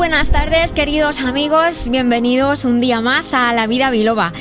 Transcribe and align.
Buenas 0.00 0.30
tardes, 0.30 0.72
queridos 0.72 1.20
amigos. 1.20 1.90
Bienvenidos 1.90 2.64
un 2.64 2.80
día 2.80 3.02
más 3.02 3.34
a 3.34 3.52
La 3.52 3.66
Vida 3.66 3.90
Biloba. 3.90 4.32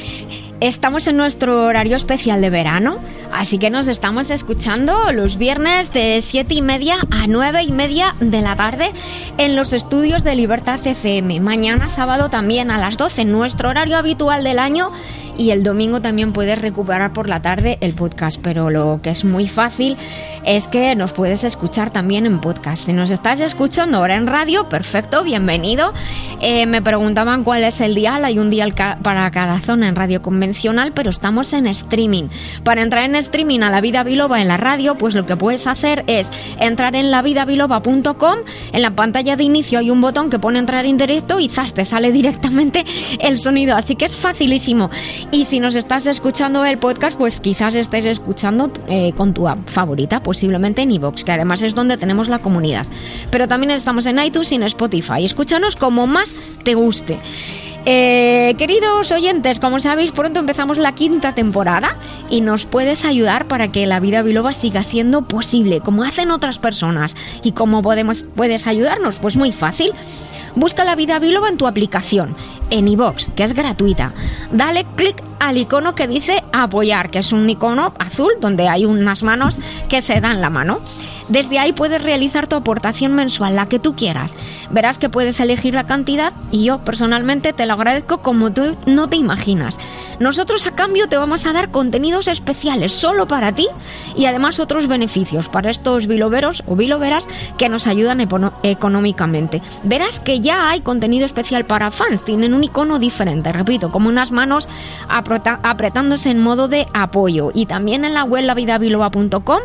Estamos 0.62 1.06
en 1.08 1.18
nuestro 1.18 1.66
horario 1.66 1.98
especial 1.98 2.40
de 2.40 2.50
verano, 2.50 3.00
así 3.34 3.58
que 3.58 3.70
nos 3.70 3.90
estamos 3.90 4.30
escuchando 4.30 5.12
los 5.12 5.38
viernes 5.38 5.92
de 5.92 6.22
7 6.22 6.54
y 6.54 6.62
media 6.62 7.00
a 7.12 7.28
9 7.28 7.64
y 7.64 7.74
media 7.74 8.14
de 8.22 8.42
la 8.42 8.56
tarde 8.56 8.94
en 9.38 9.58
los 9.58 9.74
estudios 9.74 10.24
de 10.24 10.38
Libertad 10.38 10.80
FM. 10.88 11.42
Mañana 11.42 11.90
sábado 11.90 12.30
también 12.30 12.72
a 12.72 12.80
las 12.80 12.96
12, 12.96 13.24
en 13.24 13.34
nuestro 13.34 13.68
horario 13.68 13.98
habitual 13.98 14.46
del 14.46 14.60
año 14.60 14.94
y 15.40 15.52
el 15.52 15.64
domingo 15.64 16.02
también 16.02 16.34
puedes 16.34 16.60
recuperar 16.60 17.14
por 17.14 17.30
la 17.30 17.42
tarde 17.42 17.78
el 17.80 17.94
podcast, 17.94 18.40
pero 18.44 18.70
lo 18.70 19.00
que 19.02 19.10
es 19.10 19.24
muy 19.24 19.48
fácil 19.48 19.96
es 20.46 20.68
que 20.68 20.96
nos 20.96 21.14
puedes 21.14 21.46
escuchar 21.46 21.92
también 21.92 22.26
en 22.26 22.42
podcast. 22.42 22.86
Si 22.86 22.94
nos 22.94 23.10
estás 23.10 23.40
escuchando 23.40 23.98
ahora 23.98 24.18
en 24.18 24.28
radio, 24.28 24.68
perfecto, 24.68 25.24
bienvenido. 25.24 25.94
Eh, 26.42 26.66
me 26.66 26.82
preguntaban 26.82 27.46
cuál 27.46 27.64
es 27.64 27.80
el 27.80 27.96
dial, 27.96 28.26
hay 28.26 28.38
un 28.38 28.50
dial 28.50 28.74
para 29.02 29.32
cada 29.32 29.60
zona 29.60 29.88
en 29.88 29.96
radio 29.96 30.22
convencional, 30.22 30.92
pero 30.94 31.10
estamos 31.10 31.54
en 31.54 31.68
streaming. 31.68 32.26
Para 32.64 32.82
entrar 32.82 33.06
en 33.06 33.16
streaming 33.16 33.62
a 33.62 33.70
La 33.70 33.80
Vida 33.80 34.04
Biloba 34.04 34.42
en 34.42 34.50
la 34.50 34.58
radio, 34.58 34.96
pues 34.96 35.14
lo 35.14 35.26
que 35.26 35.38
puedes 35.38 35.68
hacer 35.68 36.04
es 36.08 36.30
entrar 36.60 36.96
en 36.96 37.12
lavidabiloba.com, 37.12 38.40
en 38.74 38.82
la 38.82 38.92
pantalla 38.92 39.38
de 39.38 39.44
inicio 39.46 39.80
hay 39.80 39.90
un 39.90 40.02
botón 40.02 40.30
que 40.30 40.40
pone 40.40 40.60
entrar 40.60 40.86
en 40.86 40.98
directo 40.98 41.40
y 41.40 41.48
zas, 41.48 41.74
te 41.74 41.86
sale 41.86 42.12
directamente 42.12 42.86
el 43.20 43.40
sonido, 43.40 43.78
así 43.78 43.96
que 43.96 44.06
es 44.06 44.16
facilísimo. 44.18 44.90
Y 45.32 45.46
si 45.46 45.60
nos 45.60 45.76
estás 45.76 46.08
escuchando 46.08 46.66
el 46.66 46.80
podcast, 46.80 47.16
pues 47.16 47.40
quizás 47.40 47.76
estés 47.76 48.06
escuchando 48.06 48.72
eh, 48.88 49.14
con 49.16 49.36
tu 49.36 49.48
app 49.48 49.60
favorita, 49.70 50.24
posiblemente 50.24 50.82
en 50.82 50.92
iVoox, 50.92 51.24
que 51.24 51.32
además 51.32 51.62
es 51.62 51.76
donde 51.76 51.98
tenemos 51.98 52.30
la 52.30 52.40
comunidad. 52.40 52.88
Pero 53.30 53.48
también 53.48 53.70
estamos 53.70 54.08
en 54.08 54.18
iTunes 54.18 54.52
y 54.52 54.56
en 54.56 54.64
Spotify. 54.64 55.24
Escúchanos 55.24 55.76
como 55.76 56.08
más 56.08 56.34
te 56.64 56.74
guste. 56.74 57.20
Eh, 57.86 58.56
queridos 58.58 59.12
oyentes, 59.12 59.60
como 59.60 59.80
sabéis, 59.80 60.12
pronto 60.12 60.40
empezamos 60.40 60.80
la 60.80 60.94
quinta 60.94 61.36
temporada 61.36 61.96
y 62.32 62.42
nos 62.42 62.66
puedes 62.66 63.06
ayudar 63.06 63.48
para 63.48 63.72
que 63.72 63.86
la 63.86 64.00
vida 64.00 64.24
biloba 64.24 64.54
siga 64.54 64.82
siendo 64.82 65.28
posible, 65.28 65.80
como 65.80 66.04
hacen 66.04 66.32
otras 66.32 66.58
personas. 66.58 67.16
¿Y 67.44 67.52
cómo 67.52 67.84
podemos, 67.84 68.26
puedes 68.36 68.66
ayudarnos? 68.66 69.18
Pues 69.18 69.36
muy 69.36 69.52
fácil. 69.52 69.92
Busca 70.56 70.84
la 70.84 70.96
vida 70.96 71.20
biloba 71.20 71.50
en 71.50 71.58
tu 71.58 71.68
aplicación 71.68 72.36
en 72.70 72.88
iVox, 72.88 73.30
que 73.36 73.44
es 73.44 73.54
gratuita. 73.54 74.14
Dale 74.52 74.86
clic 74.96 75.22
al 75.40 75.58
icono 75.58 75.96
que 75.96 76.08
dice 76.08 76.44
apoyar, 76.52 77.10
que 77.10 77.20
es 77.20 77.32
un 77.32 77.50
icono 77.50 77.94
azul 78.00 78.34
donde 78.40 78.68
hay 78.68 78.86
unas 78.86 79.24
manos 79.24 79.60
que 79.88 80.02
se 80.02 80.20
dan 80.22 80.42
la 80.42 80.50
mano. 80.50 80.80
Desde 81.30 81.60
ahí 81.60 81.74
puedes 81.74 82.02
realizar 82.02 82.48
tu 82.48 82.56
aportación 82.56 83.14
mensual, 83.14 83.56
la 83.56 83.68
que 83.68 83.80
tú 83.80 83.96
quieras. 83.96 84.36
Verás 84.72 84.98
que 84.98 85.10
puedes 85.10 85.40
elegir 85.40 85.74
la 85.74 85.86
cantidad 85.86 86.34
y 86.52 86.66
yo 86.66 86.80
personalmente 86.80 87.54
te 87.54 87.66
lo 87.66 87.74
agradezco 87.74 88.20
como 88.20 88.52
tú 88.52 88.76
no 88.86 89.08
te 89.08 89.16
imaginas. 89.16 89.78
Nosotros 90.20 90.68
a 90.68 90.72
cambio 90.72 91.08
te 91.08 91.18
vamos 91.18 91.46
a 91.46 91.54
dar 91.54 91.72
contenidos 91.72 92.28
especiales 92.28 92.94
solo 92.94 93.28
para 93.28 93.54
ti 93.54 93.68
y 94.18 94.26
además 94.26 94.60
otros 94.60 94.88
beneficios 94.88 95.48
para 95.48 95.70
estos 95.70 96.08
biloveros 96.08 96.62
o 96.68 96.76
biloveras 96.76 97.26
que 97.58 97.70
nos 97.70 97.88
ayudan 97.88 98.20
económicamente. 98.64 99.62
Verás 99.84 100.20
que 100.20 100.42
ya 100.42 100.70
hay 100.70 100.82
contenido 100.82 101.26
especial 101.26 101.66
para 101.66 101.92
fans, 101.92 102.26
tienen 102.26 102.54
un 102.54 102.64
icono 102.64 103.00
diferente, 103.00 103.52
repito, 103.54 103.92
como 103.92 104.10
unas 104.10 104.32
manos 104.32 104.68
apretándose 105.08 106.32
en 106.32 106.42
modo 106.42 106.68
de 106.68 106.86
apoyo. 106.94 107.52
Y 107.54 107.66
también 107.66 108.04
en 108.04 108.14
la 108.14 108.24
web 108.24 108.44
lavidabiloba.com 108.44 109.60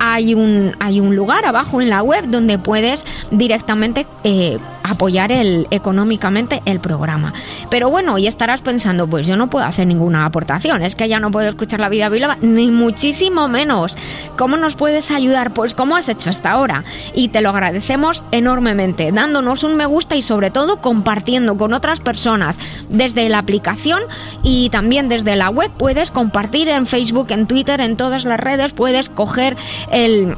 hay 0.00 0.34
un, 0.34 0.74
hay 0.80 0.98
un 0.98 1.01
lugar 1.10 1.44
abajo 1.44 1.80
en 1.80 1.90
la 1.90 2.02
web 2.02 2.24
donde 2.28 2.58
puedes 2.58 3.04
directamente 3.30 4.06
eh, 4.24 4.58
apoyar 4.82 5.32
el, 5.32 5.66
económicamente 5.70 6.62
el 6.64 6.80
programa. 6.80 7.32
Pero 7.70 7.90
bueno, 7.90 8.18
y 8.18 8.26
estarás 8.26 8.60
pensando, 8.60 9.06
pues 9.06 9.26
yo 9.26 9.36
no 9.36 9.50
puedo 9.50 9.64
hacer 9.64 9.86
ninguna 9.86 10.24
aportación, 10.24 10.82
es 10.82 10.94
que 10.94 11.08
ya 11.08 11.20
no 11.20 11.30
puedo 11.30 11.48
escuchar 11.48 11.80
la 11.80 11.88
vida 11.88 12.08
biloba, 12.08 12.36
ni 12.40 12.70
muchísimo 12.70 13.48
menos. 13.48 13.96
¿Cómo 14.36 14.56
nos 14.56 14.74
puedes 14.74 15.10
ayudar? 15.10 15.54
Pues 15.54 15.74
como 15.74 15.96
has 15.96 16.08
hecho 16.08 16.30
hasta 16.30 16.50
ahora. 16.50 16.84
Y 17.14 17.28
te 17.28 17.40
lo 17.40 17.50
agradecemos 17.50 18.24
enormemente, 18.30 19.12
dándonos 19.12 19.64
un 19.64 19.76
me 19.76 19.86
gusta 19.86 20.16
y 20.16 20.22
sobre 20.22 20.50
todo 20.50 20.80
compartiendo 20.80 21.56
con 21.56 21.72
otras 21.72 22.00
personas 22.00 22.58
desde 22.88 23.28
la 23.28 23.38
aplicación 23.38 24.02
y 24.42 24.70
también 24.70 25.08
desde 25.08 25.36
la 25.36 25.50
web. 25.50 25.70
Puedes 25.76 26.10
compartir 26.10 26.68
en 26.68 26.86
Facebook, 26.86 27.30
en 27.30 27.46
Twitter, 27.46 27.80
en 27.80 27.96
todas 27.96 28.24
las 28.24 28.40
redes, 28.40 28.72
puedes 28.72 29.08
coger 29.08 29.56
el 29.90 30.36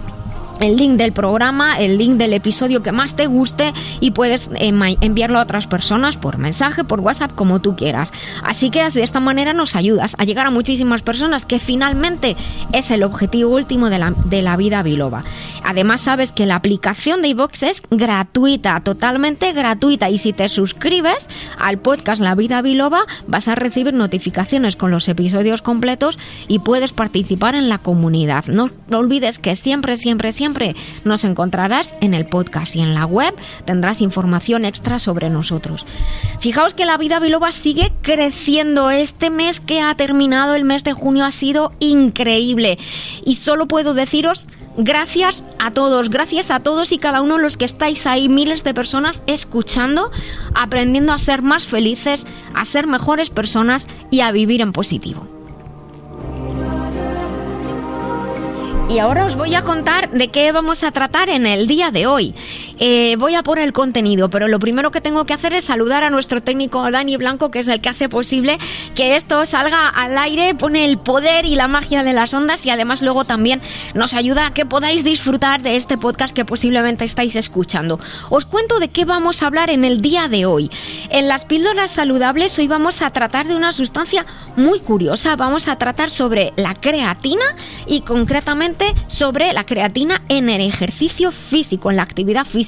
el 0.60 0.76
link 0.76 0.96
del 0.96 1.12
programa, 1.12 1.78
el 1.78 1.98
link 1.98 2.16
del 2.16 2.32
episodio 2.32 2.82
que 2.82 2.92
más 2.92 3.16
te 3.16 3.26
guste 3.26 3.72
y 4.00 4.12
puedes 4.12 4.48
eh, 4.54 4.72
enviarlo 5.00 5.38
a 5.38 5.42
otras 5.42 5.66
personas 5.66 6.16
por 6.16 6.38
mensaje, 6.38 6.84
por 6.84 7.00
WhatsApp, 7.00 7.34
como 7.34 7.60
tú 7.60 7.76
quieras. 7.76 8.12
Así 8.42 8.70
que 8.70 8.88
de 8.88 9.02
esta 9.02 9.20
manera 9.20 9.52
nos 9.52 9.76
ayudas 9.76 10.14
a 10.18 10.24
llegar 10.24 10.46
a 10.46 10.50
muchísimas 10.50 11.02
personas, 11.02 11.44
que 11.44 11.58
finalmente 11.58 12.36
es 12.72 12.90
el 12.90 13.02
objetivo 13.02 13.54
último 13.54 13.90
de 13.90 13.98
la, 13.98 14.14
de 14.24 14.42
la 14.42 14.56
vida 14.56 14.82
biloba. 14.82 15.24
Además, 15.64 16.02
sabes 16.02 16.32
que 16.32 16.46
la 16.46 16.56
aplicación 16.56 17.22
de 17.22 17.28
iVox 17.28 17.62
es 17.62 17.82
gratuita, 17.90 18.80
totalmente 18.80 19.52
gratuita. 19.52 20.10
Y 20.10 20.18
si 20.18 20.32
te 20.32 20.48
suscribes 20.48 21.28
al 21.58 21.78
podcast 21.78 22.20
La 22.20 22.34
Vida 22.34 22.60
Biloba, 22.62 23.06
vas 23.26 23.48
a 23.48 23.54
recibir 23.54 23.94
notificaciones 23.94 24.76
con 24.76 24.90
los 24.90 25.08
episodios 25.08 25.62
completos 25.62 26.18
y 26.48 26.58
puedes 26.58 26.92
participar 26.92 27.54
en 27.54 27.68
la 27.68 27.78
comunidad. 27.78 28.46
No, 28.46 28.70
no 28.88 28.98
olvides 28.98 29.38
que 29.38 29.56
siempre, 29.56 29.96
siempre, 29.96 30.32
siempre 30.32 30.43
siempre 30.44 30.76
nos 31.04 31.24
encontrarás 31.24 31.96
en 32.02 32.12
el 32.12 32.26
podcast 32.26 32.76
y 32.76 32.82
en 32.82 32.92
la 32.94 33.06
web 33.06 33.34
tendrás 33.64 34.02
información 34.02 34.66
extra 34.66 34.98
sobre 34.98 35.30
nosotros. 35.30 35.86
Fijaos 36.38 36.74
que 36.74 36.84
la 36.84 36.98
vida 36.98 37.18
biloba 37.18 37.50
sigue 37.50 37.94
creciendo. 38.02 38.90
Este 38.90 39.30
mes 39.30 39.60
que 39.60 39.80
ha 39.80 39.94
terminado, 39.94 40.54
el 40.54 40.64
mes 40.64 40.84
de 40.84 40.92
junio, 40.92 41.24
ha 41.24 41.30
sido 41.30 41.72
increíble. 41.78 42.78
Y 43.24 43.36
solo 43.36 43.66
puedo 43.66 43.94
deciros 43.94 44.44
gracias 44.76 45.42
a 45.58 45.70
todos, 45.70 46.10
gracias 46.10 46.50
a 46.50 46.60
todos 46.60 46.92
y 46.92 46.98
cada 46.98 47.22
uno 47.22 47.38
de 47.38 47.42
los 47.42 47.56
que 47.56 47.64
estáis 47.64 48.06
ahí, 48.06 48.28
miles 48.28 48.64
de 48.64 48.74
personas 48.74 49.22
escuchando, 49.26 50.10
aprendiendo 50.54 51.14
a 51.14 51.18
ser 51.18 51.40
más 51.40 51.64
felices, 51.64 52.26
a 52.52 52.66
ser 52.66 52.86
mejores 52.86 53.30
personas 53.30 53.86
y 54.10 54.20
a 54.20 54.30
vivir 54.30 54.60
en 54.60 54.72
positivo. 54.72 55.33
Y 58.88 58.98
ahora 58.98 59.24
os 59.24 59.34
voy 59.34 59.54
a 59.54 59.62
contar 59.62 60.10
de 60.10 60.28
qué 60.28 60.52
vamos 60.52 60.84
a 60.84 60.92
tratar 60.92 61.28
en 61.28 61.46
el 61.46 61.66
día 61.66 61.90
de 61.90 62.06
hoy. 62.06 62.34
Eh, 62.78 63.14
voy 63.18 63.34
a 63.34 63.42
por 63.42 63.58
el 63.58 63.72
contenido, 63.72 64.28
pero 64.28 64.48
lo 64.48 64.58
primero 64.58 64.90
que 64.90 65.00
tengo 65.00 65.24
que 65.26 65.32
hacer 65.32 65.52
es 65.52 65.66
saludar 65.66 66.02
a 66.02 66.10
nuestro 66.10 66.42
técnico 66.42 66.90
Dani 66.90 67.16
Blanco, 67.16 67.50
que 67.50 67.60
es 67.60 67.68
el 67.68 67.80
que 67.80 67.88
hace 67.88 68.08
posible 68.08 68.58
que 68.94 69.16
esto 69.16 69.46
salga 69.46 69.88
al 69.88 70.18
aire, 70.18 70.54
pone 70.54 70.84
el 70.84 70.98
poder 70.98 71.44
y 71.44 71.54
la 71.54 71.68
magia 71.68 72.02
de 72.02 72.12
las 72.12 72.34
ondas 72.34 72.66
y 72.66 72.70
además 72.70 73.00
luego 73.02 73.24
también 73.24 73.60
nos 73.94 74.14
ayuda 74.14 74.46
a 74.46 74.54
que 74.54 74.66
podáis 74.66 75.04
disfrutar 75.04 75.62
de 75.62 75.76
este 75.76 75.98
podcast 75.98 76.34
que 76.34 76.44
posiblemente 76.44 77.04
estáis 77.04 77.36
escuchando. 77.36 78.00
Os 78.30 78.44
cuento 78.44 78.80
de 78.80 78.88
qué 78.88 79.04
vamos 79.04 79.42
a 79.42 79.46
hablar 79.46 79.70
en 79.70 79.84
el 79.84 80.00
día 80.00 80.28
de 80.28 80.46
hoy. 80.46 80.70
En 81.10 81.28
las 81.28 81.44
píldoras 81.44 81.92
saludables 81.92 82.58
hoy 82.58 82.66
vamos 82.66 83.02
a 83.02 83.10
tratar 83.10 83.46
de 83.46 83.54
una 83.54 83.72
sustancia 83.72 84.26
muy 84.56 84.80
curiosa. 84.80 85.36
Vamos 85.36 85.68
a 85.68 85.76
tratar 85.76 86.10
sobre 86.10 86.52
la 86.56 86.74
creatina 86.74 87.44
y 87.86 88.00
concretamente 88.00 88.94
sobre 89.06 89.52
la 89.52 89.64
creatina 89.64 90.22
en 90.28 90.48
el 90.48 90.60
ejercicio 90.60 91.30
físico, 91.30 91.90
en 91.90 91.96
la 91.96 92.02
actividad 92.02 92.44
física. 92.44 92.63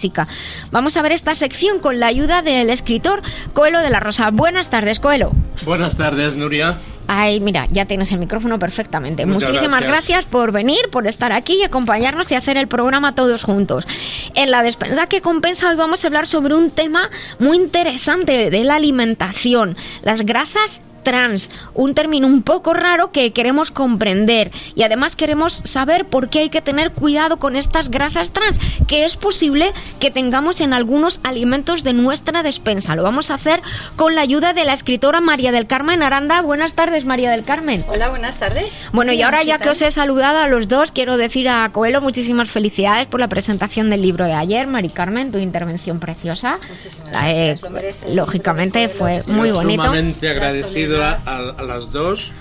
Vamos 0.71 0.97
a 0.97 1.03
ver 1.03 1.13
esta 1.13 1.35
sección 1.35 1.79
con 1.79 2.01
la 2.01 2.07
ayuda 2.07 2.43
del 2.43 2.71
escritor 2.71 3.23
Coelho 3.53 3.81
de 3.81 3.91
la 3.91 4.01
Rosa. 4.01 4.31
Buenas 4.31 4.71
tardes, 4.71 5.01
Coelho. 5.01 5.33
Buenas 5.65 5.97
tardes, 5.97 6.37
Nuria. 6.37 6.77
Ay, 7.09 7.41
mira, 7.41 7.69
ya 7.71 7.85
tienes 7.85 8.11
el 8.11 8.19
micrófono 8.19 8.59
perfectamente. 8.59 9.27
Muchísimas 9.27 9.81
gracias. 9.83 10.27
por 10.27 10.51
venir, 10.51 10.89
por 10.91 11.07
estar 11.07 11.33
aquí 11.33 11.59
y 11.61 11.63
acompañarnos 11.63 12.31
y 12.33 12.35
hacer 12.35 12.57
el 12.57 12.67
programa 12.67 13.15
todos 13.15 13.45
juntos. 13.45 13.87
En 14.35 14.51
la 14.51 14.63
despensa 14.63 15.07
que 15.07 15.21
compensa 15.21 15.71
hoy 15.71 15.77
vamos 15.77 16.03
a 16.03 16.09
hablar 16.09 16.27
sobre 16.27 16.55
un 16.55 16.71
tema 16.71 17.11
muy 17.39 17.57
interesante 17.57 18.51
de 18.51 18.65
la 18.65 18.77
alimentación, 18.77 19.77
las 20.03 20.23
grasas 20.23 20.81
trans, 21.07 21.51
un 21.73 21.95
término 21.95 22.27
un 22.27 22.43
poco 22.43 22.75
raro 22.75 23.13
que 23.13 23.33
queremos 23.33 23.71
comprender 23.71 24.51
y 24.75 24.83
además 24.83 25.15
queremos 25.15 25.61
saber 25.63 26.05
por 26.07 26.29
qué 26.31 26.41
hay 26.41 26.49
que 26.51 26.61
tener 26.61 26.91
cuidado 26.91 27.37
con 27.39 27.55
estas 27.55 27.91
grasas 27.93 28.33
trans, 28.33 28.59
que 28.89 29.05
es 29.05 29.15
posible 29.17 29.73
que 30.01 30.11
tengamos 30.11 30.61
en 30.61 30.73
algunos 30.73 31.21
alimentos 31.23 31.85
de 31.85 31.93
nuestra 31.93 32.43
despensa. 32.43 32.97
Lo 32.97 33.05
vamos 33.05 33.31
a 33.31 33.35
hacer 33.35 33.63
con 33.95 34.17
la 34.17 34.23
ayuda 34.23 34.53
de 34.53 34.65
la 34.65 34.73
escritora 34.73 35.21
María 35.21 35.53
del 35.53 35.69
Carmen 35.69 36.03
Aranda. 36.03 36.43
Buenas 36.43 36.73
tardes, 36.75 37.05
María 37.05 37.31
del 37.31 37.45
Carmen. 37.45 37.85
Hola, 37.89 38.09
buenas 38.09 38.39
tardes. 38.41 38.89
Bueno, 38.93 39.13
y 39.13 39.23
ahora 39.23 39.45
ya 39.45 39.59
que 39.61 39.69
os 39.71 39.81
he 39.83 39.93
saludado 39.93 40.39
a 40.41 40.49
los 40.49 40.67
dos, 40.67 40.91
quiero 40.91 41.17
decir 41.19 41.49
a 41.49 41.71
Coelho 41.71 42.01
muchísimas 42.01 42.51
felicidades 42.51 43.07
por 43.07 43.21
la 43.21 43.29
presentación 43.29 43.91
del 43.91 44.03
libro 44.03 44.25
de 44.25 44.33
ayer. 44.35 44.67
Mari 44.67 44.89
Carmen, 44.89 45.31
tu 45.31 45.39
intervención 45.39 46.01
preciosa. 46.01 46.59
Muchísimas 46.69 47.15
Eh, 47.27 47.57
gracias. 47.63 48.11
lógicamente 48.13 48.89
fue 48.89 49.23
muy 49.29 49.53
bonito. 49.53 49.85
Sumamente 49.85 50.29
agradecido 50.31 50.96
a, 51.03 51.19
soledad. 51.21 51.55
a- 51.59 51.61
a 51.61 51.65
las 51.65 51.93
dos. 51.93 52.33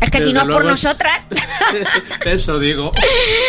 Es 0.00 0.10
que 0.10 0.20
si 0.20 0.32
no 0.32 0.40
por 0.40 0.48
luego 0.64 0.70
es- 0.70 0.82
nosotras. 0.82 1.28
Eso 2.24 2.58
digo. 2.58 2.90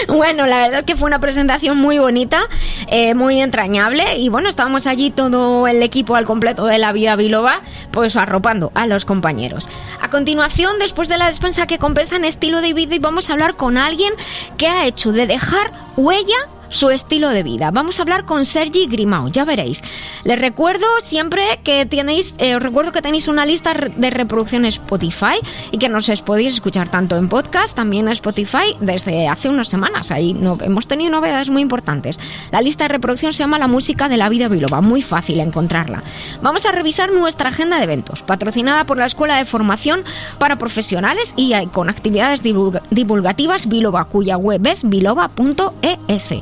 Bueno, 0.07 0.45
la 0.45 0.57
verdad 0.59 0.79
es 0.79 0.85
que 0.85 0.95
fue 0.95 1.07
una 1.07 1.17
presentación 1.19 1.77
muy 1.77 1.97
bonita, 1.97 2.43
eh, 2.89 3.15
muy 3.15 3.41
entrañable 3.41 4.17
y 4.17 4.29
bueno, 4.29 4.49
estábamos 4.49 4.85
allí 4.85 5.09
todo 5.09 5.67
el 5.67 5.81
equipo 5.81 6.15
al 6.15 6.25
completo 6.25 6.65
de 6.65 6.77
la 6.77 6.91
Vía 6.91 7.15
Biloba, 7.15 7.61
pues 7.91 8.15
arropando 8.15 8.71
a 8.75 8.85
los 8.85 9.03
compañeros. 9.03 9.67
A 9.99 10.09
continuación, 10.11 10.77
después 10.79 11.07
de 11.09 11.17
la 11.17 11.27
despensa 11.27 11.65
que 11.65 11.79
compensa 11.79 12.17
en 12.17 12.25
estilo 12.25 12.61
de 12.61 12.73
vida, 12.73 12.93
y 12.95 12.99
vamos 12.99 13.29
a 13.29 13.33
hablar 13.33 13.55
con 13.55 13.77
alguien 13.77 14.13
que 14.57 14.67
ha 14.67 14.85
hecho 14.85 15.11
de 15.11 15.25
dejar 15.25 15.71
huella 15.97 16.35
su 16.69 16.89
estilo 16.89 17.29
de 17.29 17.43
vida. 17.43 17.71
Vamos 17.71 17.99
a 17.99 18.01
hablar 18.03 18.25
con 18.25 18.45
Sergi 18.45 18.87
Grimao, 18.87 19.27
ya 19.29 19.45
veréis. 19.45 19.81
Les 20.23 20.39
recuerdo 20.39 20.85
siempre 21.03 21.59
que 21.63 21.85
tenéis, 21.85 22.33
eh, 22.37 22.55
os 22.55 22.63
recuerdo 22.63 22.91
que 22.91 23.01
tenéis 23.01 23.27
una 23.27 23.45
lista 23.45 23.73
de 23.73 24.09
reproducción 24.09 24.65
Spotify 24.65 25.35
y 25.71 25.77
que 25.77 25.89
nos 25.89 26.09
podéis 26.21 26.53
escuchar 26.53 26.89
tanto 26.89 27.17
en 27.17 27.29
podcast, 27.29 27.75
también 27.75 28.07
en 28.07 28.13
Spotify, 28.13 28.75
desde 28.79 29.27
hace 29.27 29.49
unas 29.49 29.69
semanas. 29.69 30.11
Ahí 30.11 30.35
hemos 30.61 30.87
tenido 30.87 31.11
novedades 31.11 31.49
muy 31.49 31.61
importantes. 31.61 32.19
La 32.51 32.61
lista 32.61 32.85
de 32.85 32.89
reproducción 32.89 33.33
se 33.33 33.39
llama 33.39 33.59
La 33.59 33.67
Música 33.67 34.09
de 34.09 34.17
la 34.17 34.29
Vida 34.29 34.47
Biloba, 34.47 34.81
muy 34.81 35.01
fácil 35.01 35.39
encontrarla. 35.39 36.01
Vamos 36.41 36.65
a 36.65 36.71
revisar 36.71 37.11
nuestra 37.11 37.49
agenda 37.49 37.77
de 37.77 37.83
eventos, 37.83 38.21
patrocinada 38.23 38.85
por 38.85 38.97
la 38.97 39.05
Escuela 39.05 39.37
de 39.37 39.45
Formación 39.45 40.03
para 40.39 40.57
Profesionales 40.57 41.33
y 41.37 41.53
eh, 41.53 41.67
con 41.71 41.89
actividades 41.89 42.43
divulga- 42.43 42.81
divulgativas 42.89 43.67
Biloba, 43.67 44.05
cuya 44.05 44.37
web 44.37 44.65
es 44.67 44.87
biloba.es. 44.87 46.33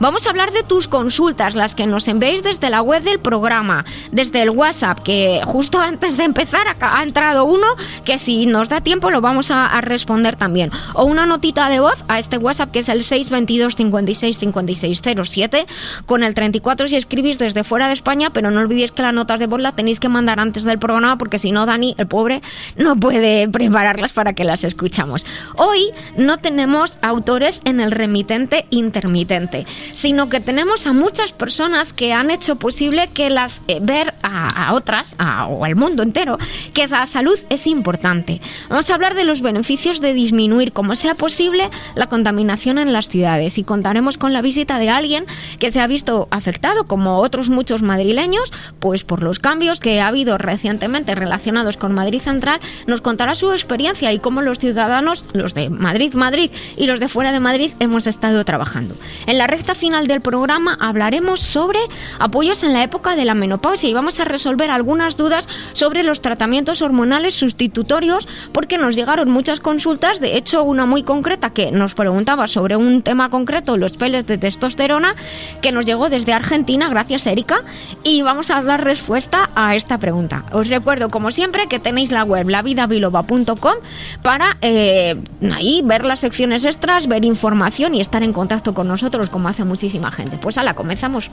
Vamos 0.00 0.26
a 0.26 0.30
hablar 0.30 0.52
de 0.52 0.62
tus 0.62 0.88
consultas, 0.88 1.54
las 1.54 1.74
que 1.74 1.86
nos 1.86 2.08
enviéis 2.08 2.42
desde 2.42 2.70
la 2.70 2.82
web 2.82 3.02
del 3.02 3.20
programa, 3.20 3.84
desde 4.10 4.42
el 4.42 4.50
WhatsApp, 4.50 5.00
que 5.00 5.40
justo 5.44 5.78
antes 5.78 6.16
de 6.16 6.24
empezar 6.24 6.66
ha 6.80 7.02
entrado 7.02 7.44
uno 7.44 7.66
que 8.04 8.18
si 8.18 8.46
nos 8.46 8.68
da 8.68 8.80
tiempo 8.80 9.10
lo 9.10 9.20
vamos 9.20 9.50
a, 9.50 9.66
a 9.66 9.80
responder 9.80 10.36
también. 10.36 10.70
O 10.94 11.04
una 11.04 11.26
notita 11.26 11.68
de 11.68 11.80
voz 11.80 12.04
a 12.08 12.18
este 12.18 12.38
WhatsApp 12.38 12.70
que 12.70 12.80
es 12.80 12.88
el 12.88 13.04
622 13.04 13.76
56 13.76 14.38
56 14.38 15.02
07 15.24 15.66
con 16.06 16.22
el 16.22 16.34
34 16.34 16.88
si 16.88 16.96
escribís 16.96 17.38
desde 17.38 17.64
fuera 17.64 17.88
de 17.88 17.94
España, 17.94 18.30
pero 18.30 18.50
no 18.50 18.60
olvidéis 18.60 18.92
que 18.92 19.02
las 19.02 19.14
notas 19.14 19.38
de 19.38 19.46
voz 19.46 19.60
las 19.60 19.76
tenéis 19.76 20.00
que 20.00 20.08
mandar 20.08 20.40
antes 20.40 20.64
del 20.64 20.78
programa 20.78 21.18
porque 21.18 21.38
si 21.38 21.52
no 21.52 21.66
Dani, 21.66 21.94
el 21.98 22.06
pobre, 22.06 22.42
no 22.76 22.96
puede 22.96 23.48
prepararlas 23.48 24.12
para 24.12 24.32
que 24.32 24.44
las 24.44 24.64
escuchamos. 24.64 25.24
Hoy 25.56 25.90
no 26.16 26.38
tenemos 26.38 26.98
autores 27.02 27.60
en 27.64 27.80
el 27.80 27.90
remitente 27.90 28.66
intermitente, 28.70 29.51
sino 29.94 30.28
que 30.28 30.40
tenemos 30.40 30.86
a 30.86 30.92
muchas 30.92 31.32
personas 31.32 31.92
que 31.92 32.12
han 32.12 32.30
hecho 32.30 32.56
posible 32.56 33.08
que 33.12 33.30
las 33.30 33.62
eh, 33.68 33.78
ver 33.80 34.14
a, 34.22 34.72
otras 34.74 35.16
o 35.48 35.64
al 35.64 35.76
mundo 35.76 36.02
entero 36.02 36.38
que 36.72 36.86
la 36.86 37.06
salud 37.06 37.38
es 37.50 37.66
importante. 37.66 38.40
Vamos 38.68 38.88
a 38.90 38.94
hablar 38.94 39.14
de 39.14 39.24
los 39.24 39.40
beneficios 39.40 40.00
de 40.00 40.14
disminuir 40.14 40.72
como 40.72 40.94
sea 40.94 41.14
posible 41.14 41.70
la 41.94 42.08
contaminación 42.08 42.78
en 42.78 42.92
las 42.92 43.08
ciudades 43.08 43.58
y 43.58 43.64
contaremos 43.64 44.18
con 44.18 44.32
la 44.32 44.42
visita 44.42 44.78
de 44.78 44.90
alguien 44.90 45.26
que 45.58 45.70
se 45.70 45.80
ha 45.80 45.86
visto 45.86 46.28
afectado 46.30 46.84
como 46.84 47.18
otros 47.18 47.48
muchos 47.48 47.82
madrileños 47.82 48.52
pues 48.78 49.04
por 49.04 49.22
los 49.22 49.38
cambios 49.38 49.80
que 49.80 50.00
ha 50.00 50.08
habido 50.08 50.38
recientemente 50.38 51.14
relacionados 51.14 51.76
con 51.76 51.92
Madrid 51.92 52.20
Central 52.20 52.60
nos 52.86 53.00
contará 53.00 53.34
su 53.34 53.52
experiencia 53.52 54.12
y 54.12 54.18
cómo 54.18 54.42
los 54.42 54.58
ciudadanos 54.58 55.24
los 55.32 55.54
de 55.54 55.70
Madrid 55.70 56.14
Madrid 56.14 56.50
y 56.76 56.86
los 56.86 57.00
de 57.00 57.08
fuera 57.08 57.32
de 57.32 57.40
Madrid 57.40 57.72
hemos 57.80 58.06
estado 58.06 58.44
trabajando. 58.44 58.94
En 59.26 59.38
la 59.42 59.48
recta 59.48 59.74
final 59.74 60.06
del 60.06 60.20
programa 60.20 60.78
hablaremos 60.80 61.40
sobre 61.40 61.80
apoyos 62.20 62.62
en 62.62 62.72
la 62.72 62.84
época 62.84 63.16
de 63.16 63.24
la 63.24 63.34
menopausia 63.34 63.88
y 63.88 63.92
vamos 63.92 64.20
a 64.20 64.24
resolver 64.24 64.70
algunas 64.70 65.16
dudas 65.16 65.48
sobre 65.72 66.04
los 66.04 66.20
tratamientos 66.20 66.80
hormonales 66.80 67.34
sustitutorios 67.34 68.28
porque 68.52 68.78
nos 68.78 68.94
llegaron 68.94 69.32
muchas 69.32 69.58
consultas, 69.58 70.20
de 70.20 70.36
hecho 70.36 70.62
una 70.62 70.86
muy 70.86 71.02
concreta 71.02 71.50
que 71.50 71.72
nos 71.72 71.94
preguntaba 71.94 72.46
sobre 72.46 72.76
un 72.76 73.02
tema 73.02 73.30
concreto, 73.30 73.76
los 73.76 73.96
peles 73.96 74.28
de 74.28 74.38
testosterona, 74.38 75.16
que 75.60 75.72
nos 75.72 75.86
llegó 75.86 76.08
desde 76.08 76.34
Argentina, 76.34 76.88
gracias 76.88 77.26
Erika, 77.26 77.64
y 78.04 78.22
vamos 78.22 78.48
a 78.52 78.62
dar 78.62 78.84
respuesta 78.84 79.50
a 79.56 79.74
esta 79.74 79.98
pregunta. 79.98 80.44
Os 80.52 80.68
recuerdo 80.68 81.08
como 81.08 81.32
siempre 81.32 81.66
que 81.66 81.80
tenéis 81.80 82.12
la 82.12 82.22
web 82.22 82.48
lavidabiloba.com 82.48 83.74
para 84.22 84.56
eh, 84.60 85.20
ahí 85.52 85.82
ver 85.84 86.04
las 86.04 86.20
secciones 86.20 86.64
extras, 86.64 87.08
ver 87.08 87.24
información 87.24 87.96
y 87.96 88.00
estar 88.00 88.22
en 88.22 88.32
contacto 88.32 88.72
con 88.72 88.86
nosotros 88.86 89.31
como 89.32 89.48
hace 89.48 89.64
muchísima 89.64 90.12
gente. 90.12 90.38
Pues 90.38 90.56
ala, 90.58 90.74
comenzamos. 90.74 91.28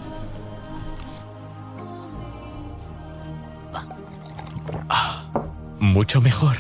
Mucho 5.80 6.20
mejor. 6.22 6.58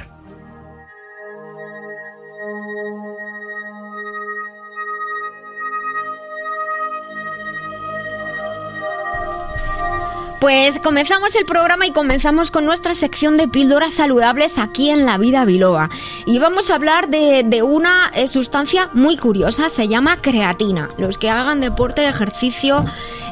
Pues 10.39 10.79
comenzamos 10.79 11.35
el 11.35 11.45
programa 11.45 11.85
y 11.85 11.91
comenzamos 11.91 12.49
con 12.49 12.65
nuestra 12.65 12.93
sección 12.93 13.35
de 13.35 13.49
píldoras 13.49 13.93
saludables 13.93 14.57
aquí 14.57 14.89
en 14.89 15.05
La 15.05 15.17
Vida 15.17 15.43
Biloba. 15.43 15.89
Y 16.25 16.39
vamos 16.39 16.69
a 16.69 16.75
hablar 16.75 17.09
de, 17.09 17.61
una 17.61 18.09
eh, 18.15 18.25
sustancia 18.25 18.89
muy 18.93 19.17
curiosa, 19.17 19.67
se 19.67 19.89
llama 19.89 20.21
creatina. 20.21 20.91
Los 20.97 21.17
que 21.17 21.29
hagan 21.29 21.59
deporte, 21.59 22.07
ejercicio, 22.07 22.85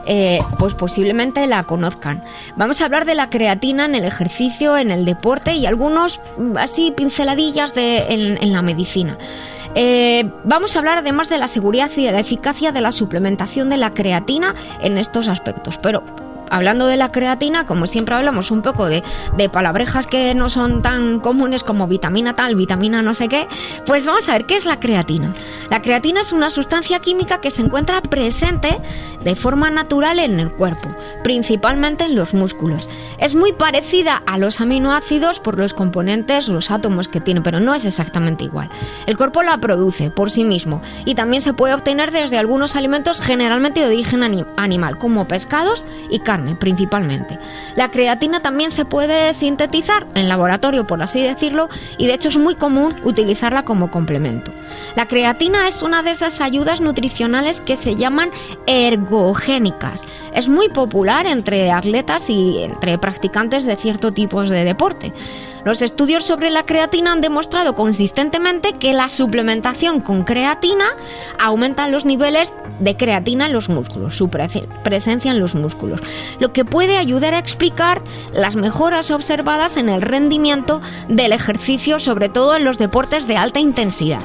eh, 0.06 0.42
pues 0.60 0.74
posiblemente 0.74 1.48
la 1.48 1.64
conozcan. 1.64 2.22
Vamos 2.58 2.82
a 2.82 2.86
hablar 2.86 3.06
de 3.06 3.16
la 3.16 3.30
creatina 3.30 3.86
en 3.86 3.96
el 3.96 4.04
ejercicio, 4.04 4.78
en 4.78 4.92
el 4.92 5.06
deporte 5.06 5.54
y 5.54 5.66
algunos 5.66 6.20
mm, 6.38 6.58
así 6.58 6.92
pinceladillas 6.92 7.74
de, 7.74 8.00
en, 8.10 8.38
en 8.44 8.52
la 8.52 8.62
medicina. 8.62 9.18
Eh, 9.76 10.30
vamos 10.44 10.76
a 10.76 10.80
hablar 10.80 10.98
además 10.98 11.30
de 11.30 11.38
la 11.38 11.48
seguridad 11.48 11.90
y 11.96 12.04
de 12.04 12.12
la 12.12 12.20
eficacia 12.20 12.72
de 12.72 12.82
la 12.82 12.92
suplementación 12.92 13.70
de 13.70 13.78
la 13.78 13.94
creatina 13.94 14.56
en 14.82 14.98
estos 14.98 15.28
aspectos. 15.28 15.78
Pero 15.78 16.04
hablando 16.50 16.88
de 16.88 16.98
la 16.98 17.12
creatina, 17.12 17.66
como 17.66 17.88
siempre 17.88 18.16
hablamos 18.16 18.52
un 18.52 18.62
poco 18.62 18.88
de, 18.88 19.04
de 19.36 19.50
palabrejas 19.50 20.08
que 20.08 20.34
no 20.36 20.50
son 20.50 20.82
tan 20.82 21.20
comunes 21.20 21.64
como 21.64 21.88
vitamina 21.88 22.36
tal, 22.36 22.56
vitamina 22.56 23.02
no 23.02 23.14
sé 23.14 23.28
qué, 23.30 23.48
pues 23.86 24.06
vamos 24.06 24.28
a 24.30 24.34
ver 24.34 24.46
qué 24.46 24.58
es 24.58 24.66
la 24.66 24.80
creatina. 24.80 25.34
La 25.70 25.82
creatina 25.82 26.22
es 26.22 26.32
una 26.32 26.50
sustancia 26.50 27.00
química 27.00 27.42
que 27.42 27.52
se 27.52 27.62
encuentra 27.62 28.02
presente 28.02 28.80
de 29.24 29.36
forma 29.36 29.70
natural 29.70 30.20
en 30.20 30.40
el 30.40 30.52
cuerpo, 30.52 30.90
principalmente 31.24 32.06
en 32.06 32.16
los 32.16 32.34
músculos. 32.34 32.88
Es 33.18 33.36
muy 33.36 33.52
parecida 33.52 34.22
a 34.26 34.38
los 34.38 34.62
aminoácidos 34.62 35.40
por 35.40 35.58
los 35.58 35.74
componentes, 35.74 36.48
los 36.48 36.72
átomos 36.72 37.08
que 37.08 37.20
tiene, 37.20 37.42
pero 37.42 37.60
no 37.60 37.74
es 37.74 37.84
exactamente 37.86 38.44
igual. 38.44 38.70
El 39.06 39.18
cuerpo 39.18 39.44
la 39.44 39.58
produce 39.58 40.12
por 40.12 40.32
sí 40.32 40.44
mismo 40.44 40.82
y 41.06 41.16
también 41.16 41.42
se 41.42 41.54
puede 41.54 41.74
obtener 41.74 42.12
desde 42.12 42.38
algunos 42.38 42.76
alimentos 42.76 43.20
generalmente 43.20 43.80
de 43.82 43.88
origen 43.88 44.24
ani- 44.24 44.46
animal, 44.56 44.98
como 44.98 45.28
pescados 45.28 45.86
y 46.10 46.20
carne 46.20 46.37
principalmente. 46.60 47.40
La 47.76 47.90
creatina 47.90 48.40
también 48.40 48.72
se 48.72 48.86
puede 48.86 49.34
sintetizar 49.34 50.08
en 50.16 50.30
laboratorio, 50.30 50.88
por 50.88 51.02
así 51.02 51.22
decirlo, 51.22 51.70
y 51.98 52.08
de 52.08 52.14
hecho 52.14 52.30
es 52.30 52.38
muy 52.38 52.56
común 52.56 52.96
utilizarla 53.04 53.64
como 53.64 53.92
complemento. 53.92 54.52
La 54.96 55.08
creatina 55.08 55.68
es 55.68 55.82
una 55.82 56.04
de 56.04 56.12
esas 56.12 56.42
ayudas 56.42 56.82
nutricionales 56.82 57.62
que 57.62 57.76
se 57.76 57.96
llaman 57.96 58.32
ergogénicas. 58.66 60.04
Es 60.34 60.48
muy 60.48 60.70
popular 60.70 61.26
entre 61.26 61.72
atletas 61.72 62.30
y 62.30 62.64
entre 62.64 62.98
practicantes 62.98 63.66
de 63.66 63.76
ciertos 63.76 64.14
tipos 64.14 64.50
de 64.50 64.64
deporte. 64.64 65.14
Los 65.68 65.82
estudios 65.82 66.24
sobre 66.24 66.50
la 66.50 66.66
creatina 66.66 67.12
han 67.12 67.20
demostrado 67.20 67.76
consistentemente 67.76 68.72
que 68.72 68.94
la 68.94 69.10
suplementación 69.10 70.00
con 70.00 70.24
creatina 70.24 70.86
aumenta 71.42 71.90
los 71.90 72.06
niveles 72.06 72.54
de 72.80 72.96
creatina 72.96 73.48
en 73.48 73.52
los 73.52 73.68
músculos, 73.68 74.16
su 74.16 74.30
prese- 74.30 74.66
presencia 74.86 75.30
en 75.30 75.42
los 75.42 75.56
músculos, 75.56 76.00
lo 76.40 76.54
que 76.54 76.64
puede 76.64 76.96
ayudar 76.98 77.34
a 77.34 77.40
explicar 77.40 78.02
las 78.32 78.56
mejoras 78.56 79.12
observadas 79.12 79.76
en 79.76 79.90
el 79.90 80.02
rendimiento 80.02 80.80
del 81.10 81.34
ejercicio, 81.34 82.00
sobre 82.00 82.30
todo 82.30 82.56
en 82.56 82.64
los 82.64 82.78
deportes 82.78 83.28
de 83.28 83.36
alta 83.36 83.60
intensidad. 83.60 84.22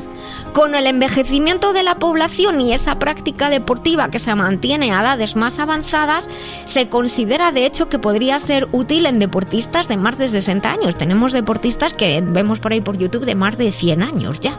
Con 0.52 0.74
el 0.74 0.86
envejecimiento 0.86 1.72
de 1.72 1.82
la 1.82 1.94
población 1.94 2.60
y 2.60 2.74
esa 2.74 2.98
práctica 2.98 3.48
deportiva 3.48 4.10
que 4.10 4.18
se 4.18 4.34
mantiene 4.34 4.92
a 4.92 5.00
edades 5.00 5.34
más 5.34 5.58
avanzadas, 5.58 6.28
se 6.66 6.88
considera 6.88 7.52
de 7.52 7.64
hecho 7.64 7.88
que 7.88 7.98
podría 7.98 8.38
ser 8.38 8.68
útil 8.70 9.06
en 9.06 9.18
deportistas 9.18 9.88
de 9.88 9.96
más 9.96 10.18
de 10.18 10.28
60 10.28 10.70
años. 10.70 10.98
Tenemos 10.98 11.32
deportistas 11.32 11.94
que 11.94 12.20
vemos 12.20 12.58
por 12.58 12.72
ahí 12.72 12.82
por 12.82 12.98
YouTube 12.98 13.24
de 13.24 13.34
más 13.34 13.56
de 13.56 13.72
100 13.72 14.02
años 14.02 14.40
ya. 14.40 14.54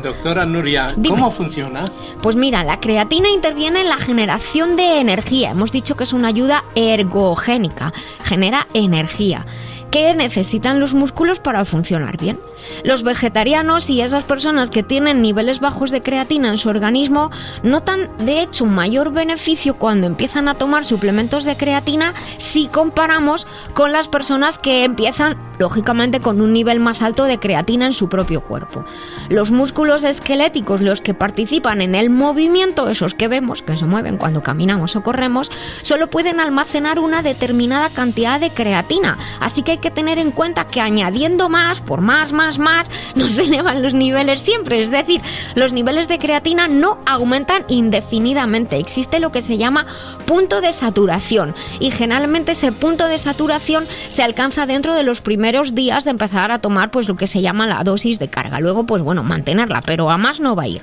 Doctora 0.00 0.46
Nuria, 0.46 0.94
¿cómo 1.08 1.30
funciona? 1.32 1.84
Pues 2.22 2.36
mira, 2.36 2.62
la 2.62 2.80
creatina 2.80 3.28
interviene 3.30 3.80
en 3.80 3.88
la 3.88 3.96
generación 3.96 4.76
de 4.76 5.00
energía. 5.00 5.50
Hemos 5.50 5.72
dicho 5.72 5.96
que 5.96 6.04
es 6.04 6.12
una 6.12 6.28
ayuda 6.28 6.64
ergogénica, 6.76 7.92
genera 8.22 8.68
energía 8.74 9.44
que 9.90 10.14
necesitan 10.14 10.80
los 10.80 10.94
músculos 10.94 11.40
para 11.40 11.64
funcionar 11.64 12.18
bien. 12.18 12.38
Los 12.84 13.02
vegetarianos 13.02 13.90
y 13.90 14.00
esas 14.00 14.24
personas 14.24 14.70
que 14.70 14.82
tienen 14.82 15.22
niveles 15.22 15.60
bajos 15.60 15.90
de 15.90 16.02
creatina 16.02 16.48
en 16.48 16.58
su 16.58 16.68
organismo 16.68 17.30
notan 17.62 18.10
de 18.18 18.42
hecho 18.42 18.64
un 18.64 18.74
mayor 18.74 19.12
beneficio 19.12 19.74
cuando 19.74 20.06
empiezan 20.06 20.48
a 20.48 20.54
tomar 20.54 20.84
suplementos 20.84 21.44
de 21.44 21.56
creatina 21.56 22.14
si 22.38 22.68
comparamos 22.68 23.46
con 23.74 23.92
las 23.92 24.08
personas 24.08 24.58
que 24.58 24.84
empiezan 24.84 25.36
lógicamente 25.58 26.20
con 26.20 26.40
un 26.40 26.52
nivel 26.52 26.80
más 26.80 27.02
alto 27.02 27.24
de 27.24 27.38
creatina 27.38 27.86
en 27.86 27.92
su 27.92 28.08
propio 28.08 28.42
cuerpo. 28.42 28.84
Los 29.28 29.50
músculos 29.50 30.04
esqueléticos, 30.04 30.80
los 30.80 31.00
que 31.00 31.14
participan 31.14 31.80
en 31.80 31.94
el 31.94 32.10
movimiento, 32.10 32.88
esos 32.88 33.14
que 33.14 33.28
vemos 33.28 33.62
que 33.62 33.76
se 33.76 33.84
mueven 33.84 34.18
cuando 34.18 34.42
caminamos 34.42 34.96
o 34.96 35.02
corremos, 35.02 35.50
solo 35.82 36.08
pueden 36.08 36.40
almacenar 36.40 36.98
una 36.98 37.22
determinada 37.22 37.88
cantidad 37.90 38.38
de 38.38 38.50
creatina, 38.50 39.18
así 39.40 39.62
que 39.62 39.72
hay 39.72 39.78
que 39.78 39.90
tener 39.90 40.18
en 40.18 40.30
cuenta 40.30 40.66
que 40.66 40.80
añadiendo 40.80 41.48
más, 41.48 41.80
por 41.80 42.00
más, 42.00 42.32
más, 42.32 42.45
más, 42.58 42.88
no 43.14 43.30
se 43.30 43.42
elevan 43.42 43.82
los 43.82 43.94
niveles 43.94 44.40
siempre. 44.40 44.80
Es 44.80 44.90
decir, 44.90 45.20
los 45.54 45.72
niveles 45.72 46.08
de 46.08 46.18
creatina 46.18 46.68
no 46.68 46.98
aumentan 47.06 47.64
indefinidamente. 47.68 48.78
Existe 48.78 49.20
lo 49.20 49.32
que 49.32 49.42
se 49.42 49.58
llama 49.58 49.86
punto 50.26 50.60
de 50.60 50.72
saturación 50.72 51.54
y 51.80 51.90
generalmente 51.90 52.52
ese 52.52 52.72
punto 52.72 53.06
de 53.06 53.18
saturación 53.18 53.86
se 54.10 54.22
alcanza 54.22 54.66
dentro 54.66 54.94
de 54.94 55.02
los 55.02 55.20
primeros 55.20 55.74
días 55.74 56.04
de 56.04 56.10
empezar 56.10 56.50
a 56.50 56.60
tomar 56.60 56.90
pues 56.90 57.08
lo 57.08 57.16
que 57.16 57.26
se 57.26 57.42
llama 57.42 57.66
la 57.66 57.84
dosis 57.84 58.18
de 58.18 58.28
carga. 58.28 58.60
Luego 58.60 58.84
pues 58.84 59.02
bueno, 59.02 59.22
mantenerla, 59.22 59.82
pero 59.82 60.10
a 60.10 60.18
más 60.18 60.40
no 60.40 60.56
va 60.56 60.64
a 60.64 60.68
ir. 60.68 60.82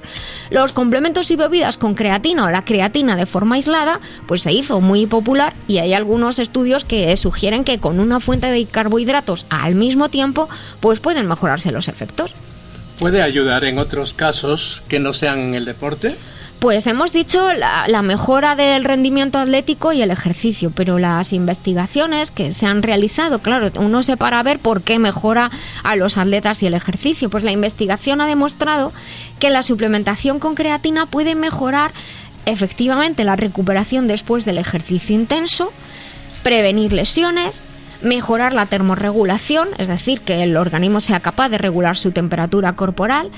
Los 0.49 0.71
complementos 0.71 1.31
y 1.31 1.35
bebidas 1.35 1.77
con 1.77 1.95
creatina 1.95 2.45
o 2.45 2.49
la 2.49 2.65
creatina 2.65 3.15
de 3.15 3.25
forma 3.25 3.55
aislada 3.55 3.99
pues 4.27 4.43
se 4.43 4.51
hizo 4.51 4.81
muy 4.81 5.05
popular 5.05 5.53
y 5.67 5.79
hay 5.79 5.93
algunos 5.93 6.39
estudios 6.39 6.85
que 6.85 7.15
sugieren 7.17 7.63
que 7.63 7.79
con 7.79 7.99
una 7.99 8.19
fuente 8.19 8.47
de 8.47 8.65
carbohidratos 8.65 9.45
al 9.49 9.75
mismo 9.75 10.09
tiempo 10.09 10.49
pues 10.79 10.99
pueden 10.99 11.27
mejorar 11.27 11.52
los 11.71 11.87
efectos. 11.87 12.33
¿Puede 12.99 13.21
ayudar 13.21 13.65
en 13.65 13.79
otros 13.79 14.13
casos 14.13 14.83
que 14.87 14.99
no 14.99 15.13
sean 15.13 15.39
en 15.39 15.55
el 15.55 15.65
deporte? 15.65 16.15
Pues 16.63 16.87
hemos 16.87 17.11
dicho 17.11 17.51
la, 17.51 18.01
mejora 18.03 18.55
del 18.55 18.85
rendimiento 18.85 19.37
atlético 19.37 19.91
y 19.91 20.01
el 20.01 20.11
ejercicio, 20.11 20.71
pero 20.73 20.97
las 20.97 21.33
investigaciones 21.33 22.31
que 22.31 22.53
se 22.53 22.65
han 22.65 22.83
realizado, 22.83 23.39
claro, 23.39 23.69
uno 23.75 24.01
se 24.01 24.15
para 24.15 24.41
ver 24.43 24.59
por 24.59 24.81
qué 24.81 24.97
mejora 24.97 25.51
a 25.83 25.97
los 25.97 26.17
atletas 26.17 26.63
y 26.63 26.67
el 26.67 26.73
ejercicio. 26.73 27.29
Pues 27.29 27.43
la 27.43 27.51
investigación 27.51 28.21
ha 28.21 28.27
demostrado 28.27 28.93
que 29.39 29.49
la 29.49 29.61
suplementación 29.61 30.39
con 30.39 30.55
creatina 30.55 31.05
puede 31.05 31.35
mejorar 31.35 31.91
efectivamente 32.45 33.25
la 33.25 33.35
recuperación 33.35 34.07
después 34.07 34.45
del 34.45 34.57
ejercicio 34.57 35.15
intenso, 35.15 35.73
prevenir 36.43 36.93
lesiones, 36.93 37.61
mejorar 38.03 38.53
la 38.53 38.65
termorregulación, 38.65 39.69
es 39.77 39.87
decir, 39.87 40.21
que 40.21 40.43
el 40.43 40.57
organismo 40.57 41.01
sea 41.01 41.21
capaz 41.21 41.49
de 41.49 41.57
regular 41.57 41.97
su 41.97 42.11
temperatura 42.11 42.75
corporal, 42.75 43.31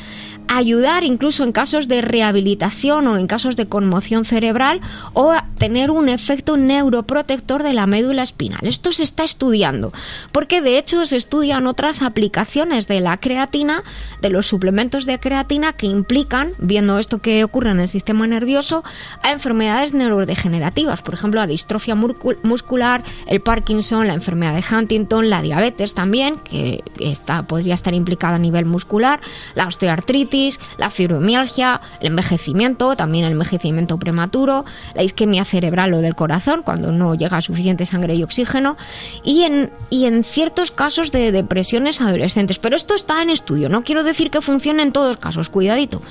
ayudar 0.48 1.04
incluso 1.04 1.44
en 1.44 1.52
casos 1.52 1.88
de 1.88 2.02
rehabilitación 2.02 3.08
o 3.08 3.18
en 3.18 3.28
casos 3.28 3.56
de 3.56 3.68
conmoción 3.68 4.26
cerebral 4.26 4.82
o 5.14 5.34
tener 5.58 5.92
un 5.92 6.10
efecto 6.10 6.58
neuroprotector 6.58 7.64
de 7.64 7.74
la 7.74 7.88
médula 7.88 8.24
espinal. 8.24 8.60
Esto 8.64 8.92
se 8.92 9.04
está 9.04 9.24
estudiando 9.24 9.92
porque 10.32 10.62
de 10.62 10.78
hecho 10.78 11.06
se 11.06 11.18
estudian 11.18 11.68
otras 11.68 12.02
aplicaciones 12.02 12.88
de 12.88 13.00
la 13.00 13.18
creatina, 13.18 13.84
de 14.22 14.30
los 14.30 14.48
suplementos 14.48 15.06
de 15.06 15.20
creatina 15.20 15.74
que 15.74 15.88
implican, 15.88 16.54
viendo 16.60 17.00
esto 17.00 17.20
que 17.20 17.44
ocurre 17.44 17.72
en 17.72 17.80
el 17.80 17.88
sistema 17.88 18.28
nervioso, 18.28 18.84
a 19.24 19.32
enfermedades 19.32 19.94
neurodegenerativas, 19.94 21.02
por 21.02 21.14
ejemplo, 21.14 21.40
la 21.40 21.48
distrofia 21.48 21.96
muscular, 21.96 23.04
el 23.28 23.42
Parkinson, 23.42 24.08
la 24.08 24.14
enfermedad 24.14 24.56
de 24.56 24.76
Huntington, 24.76 25.30
la 25.30 25.42
diabetes 25.42 25.94
también, 25.94 26.38
que 26.40 26.84
está, 27.00 27.44
podría 27.44 27.76
estar 27.76 27.94
implicada 27.94 28.36
a 28.36 28.40
nivel 28.40 28.66
muscular, 28.66 29.20
la 29.56 29.68
osteoartritis, 29.68 30.35
la 30.78 30.90
fibromialgia, 30.90 31.82
el 32.00 32.08
envejecimiento, 32.08 32.96
también 32.96 33.26
el 33.26 33.34
envejecimiento 33.34 33.98
prematuro, 33.98 34.66
la 34.94 35.04
isquemia 35.04 35.46
cerebral 35.46 35.94
o 35.94 36.02
del 36.02 36.16
corazón, 36.16 36.62
cuando 36.64 36.92
no 36.92 37.16
llega 37.16 37.42
suficiente 37.42 37.86
sangre 37.86 38.16
y 38.16 38.24
oxígeno, 38.24 38.78
y 39.24 39.44
en, 39.44 39.72
y 39.90 40.06
en 40.06 40.24
ciertos 40.24 40.72
casos 40.72 41.12
de 41.12 41.32
depresiones 41.32 42.02
adolescentes. 42.02 42.60
Pero 42.60 42.76
esto 42.76 42.96
está 42.96 43.22
en 43.22 43.30
estudio, 43.30 43.70
no 43.70 43.84
quiero 43.84 44.04
decir 44.04 44.30
que 44.30 44.42
funcione 44.42 44.84
en 44.84 44.92
todos 44.92 45.18
casos, 45.18 45.50
cuidadito. 45.50 46.02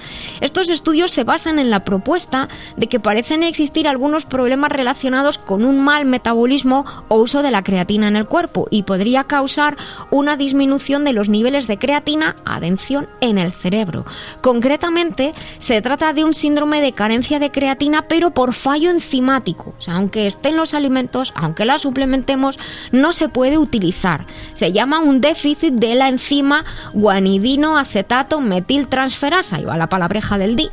Estos 0.40 0.70
estudios 0.70 1.10
se 1.10 1.24
basan 1.24 1.58
en 1.58 1.70
la 1.70 1.84
propuesta 1.84 2.48
de 2.76 2.86
que 2.86 3.00
parecen 3.00 3.42
existir 3.42 3.88
algunos 3.88 4.24
problemas 4.24 4.72
relacionados 4.72 5.38
con 5.38 5.64
un 5.64 5.80
mal 5.80 6.04
metabolismo 6.04 6.84
o 7.08 7.16
uso 7.16 7.42
de 7.42 7.50
la 7.50 7.62
creatina 7.62 8.08
en 8.08 8.16
el 8.16 8.26
cuerpo 8.26 8.66
y 8.70 8.82
podría 8.82 9.24
causar 9.24 9.76
una 10.10 10.36
disminución 10.36 11.04
de 11.04 11.12
los 11.12 11.28
niveles 11.28 11.66
de 11.66 11.78
creatina, 11.78 12.36
atención, 12.44 13.08
en 13.20 13.38
el 13.38 13.52
cerebro. 13.52 14.04
Concretamente, 14.40 15.32
se 15.58 15.80
trata 15.82 16.12
de 16.12 16.24
un 16.24 16.34
síndrome 16.34 16.80
de 16.80 16.92
carencia 16.92 17.38
de 17.38 17.50
creatina, 17.50 18.08
pero 18.08 18.32
por 18.32 18.52
fallo 18.52 18.90
enzimático. 18.90 19.74
O 19.78 19.80
sea, 19.80 19.94
aunque 19.94 20.26
esté 20.26 20.50
en 20.50 20.56
los 20.56 20.74
alimentos, 20.74 21.32
aunque 21.34 21.64
la 21.64 21.78
suplementemos, 21.78 22.58
no 22.92 23.12
se 23.12 23.28
puede 23.28 23.58
utilizar. 23.58 24.26
Se 24.54 24.72
llama 24.72 25.00
un 25.00 25.20
déficit 25.20 25.74
de 25.74 25.94
la 25.94 26.08
enzima 26.08 26.64
guanidino 26.92 27.78
acetato 27.78 28.40
metiltransferasa, 28.40 29.60
va 29.62 29.76
la 29.76 29.88
palabreja 29.88 30.38
del 30.38 30.56
día. 30.56 30.70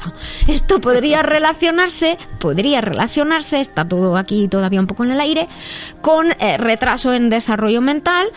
Esto 0.47 0.81
podría 0.81 1.23
relacionarse, 1.23 2.17
podría 2.39 2.81
relacionarse, 2.81 3.59
está 3.59 3.87
todo 3.87 4.17
aquí 4.17 4.47
todavía 4.47 4.79
un 4.79 4.87
poco 4.87 5.03
en 5.03 5.11
el 5.11 5.19
aire, 5.19 5.47
con 6.01 6.31
eh, 6.31 6.57
retraso 6.57 7.13
en 7.13 7.29
desarrollo 7.29 7.81
mental, 7.81 8.27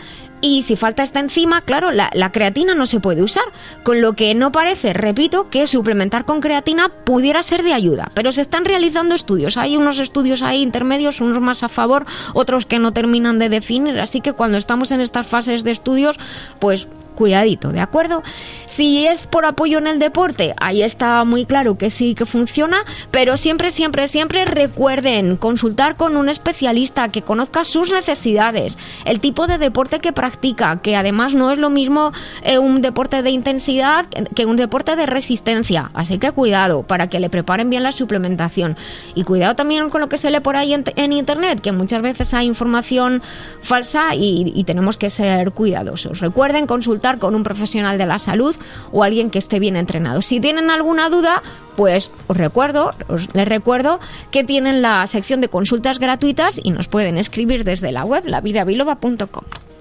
y 0.41 0.61
si 0.61 0.75
falta 0.75 1.03
esta 1.03 1.19
enzima, 1.19 1.61
claro, 1.61 1.91
la, 1.91 2.31
creatina 2.31 2.75
no 2.75 2.85
se 2.85 2.99
puede 2.99 3.23
usar, 3.23 3.45
con 3.83 4.01
lo 4.01 4.13
que 4.13 4.35
no 4.35 4.51
parece, 4.51 4.93
repito, 4.93 5.49
que 5.49 5.67
suplementar 5.67 6.25
con 6.25 6.41
creatina 6.41 6.89
pudiera 6.89 7.41
ser 7.43 7.63
de 7.63 7.73
ayuda. 7.73 8.11
Pero 8.13 8.31
se 8.31 8.41
están 8.41 8.65
realizando 8.65 9.15
estudios, 9.15 9.57
hay 9.57 9.77
unos 9.77 9.99
estudios 9.99 10.41
ahí 10.41 10.61
intermedios, 10.61 11.21
unos 11.21 11.41
más 11.41 11.63
a 11.63 11.69
favor, 11.69 12.05
otros 12.33 12.65
que 12.65 12.79
no 12.79 12.93
terminan 12.93 13.39
de 13.39 13.49
definir, 13.49 13.99
así 13.99 14.21
que 14.21 14.33
cuando 14.33 14.57
estamos 14.57 14.91
en 14.91 15.01
estas 15.01 15.25
fases 15.25 15.63
de 15.63 15.71
estudios, 15.71 16.19
pues 16.59 16.87
cuidadito, 17.15 17.69
¿de 17.69 17.79
acuerdo? 17.79 18.23
Si 18.67 19.07
es 19.07 19.25
por 19.27 19.45
apoyo 19.45 19.77
en 19.77 19.87
el 19.87 19.99
deporte, 19.99 20.53
ahí 20.57 20.83
está 20.83 21.23
muy 21.23 21.45
claro 21.45 21.77
que 21.77 21.89
sí 21.89 22.13
que 22.15 22.25
funciona, 22.25 22.83
pero 23.11 23.37
siempre, 23.37 23.71
siempre, 23.71 24.07
siempre 24.07 24.45
recuerden 24.45 25.37
consultar 25.37 25.95
con 25.95 26.17
un 26.17 26.29
especialista 26.29 27.09
que 27.09 27.21
conozca 27.21 27.63
sus 27.63 27.91
necesidades, 27.91 28.77
el 29.05 29.19
tipo 29.19 29.47
de 29.47 29.57
deporte 29.57 29.99
que 29.99 30.11
practica, 30.11 30.81
que 30.81 30.95
además 30.95 31.33
no 31.33 31.51
es 31.51 31.57
lo 31.57 31.69
mismo 31.69 32.11
eh, 32.43 32.57
un 32.57 32.81
deporte 32.81 33.21
de 33.21 33.29
intensidad 33.29 34.07
que 34.35 34.45
un 34.45 34.57
deporte 34.57 34.95
de 34.95 35.05
resistencia, 35.05 35.91
así 35.93 36.17
que 36.17 36.31
cuidado 36.31 36.83
para 36.83 37.07
que 37.07 37.19
le 37.19 37.29
preparen 37.29 37.69
bien 37.69 37.83
la 37.83 37.91
suplementación 37.91 38.75
y 39.13 39.23
cuidado 39.23 39.55
también 39.55 39.89
con 39.89 40.01
lo 40.01 40.09
que 40.09 40.17
se 40.17 40.31
lee 40.31 40.39
por 40.39 40.55
ahí 40.55 40.73
en, 40.73 41.13
internet, 41.13 41.61
que 41.61 41.71
muchas 41.71 42.01
veces 42.01 42.33
hay 42.33 42.47
información 42.47 43.21
falsa 43.61 44.15
y, 44.15 44.51
y 44.53 44.63
tenemos 44.63 44.97
que 44.97 45.09
ser 45.09 45.51
cuidadosos. 45.51 46.19
Recuerden 46.19 46.67
consultar 46.67 47.04
con 47.19 47.35
un 47.35 47.43
profesional 47.43 47.97
de 47.97 48.05
la 48.05 48.19
salud 48.19 48.55
o 48.91 49.03
alguien 49.03 49.29
que 49.29 49.39
esté 49.39 49.59
bien 49.59 49.75
entrenado. 49.75 50.21
Si 50.21 50.39
tienen 50.39 50.69
alguna 50.69 51.09
duda, 51.09 51.43
pues 51.75 52.09
os 52.27 52.37
recuerdo, 52.37 52.93
os, 53.07 53.27
les 53.33 53.47
recuerdo 53.47 53.99
que 54.31 54.43
tienen 54.43 54.81
la 54.81 55.05
sección 55.07 55.41
de 55.41 55.49
consultas 55.49 55.99
gratuitas 55.99 56.59
y 56.61 56.71
nos 56.71 56.87
pueden 56.87 57.17
escribir 57.17 57.63
desde 57.63 57.91
la 57.91 58.03
web 58.03 58.23
lavidabiloba.com. 58.25 59.74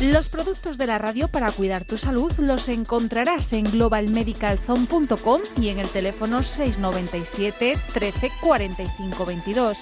Los 0.00 0.30
productos 0.30 0.78
de 0.78 0.86
la 0.86 0.96
radio 0.96 1.28
para 1.28 1.52
cuidar 1.52 1.84
tu 1.84 1.98
salud 1.98 2.32
los 2.38 2.68
encontrarás 2.68 3.52
en 3.52 3.64
globalmedicalzone.com 3.64 5.42
y 5.60 5.68
en 5.68 5.78
el 5.78 5.88
teléfono 5.88 6.42
697 6.42 7.74
13 7.92 8.30
45 8.40 9.26
22. 9.26 9.76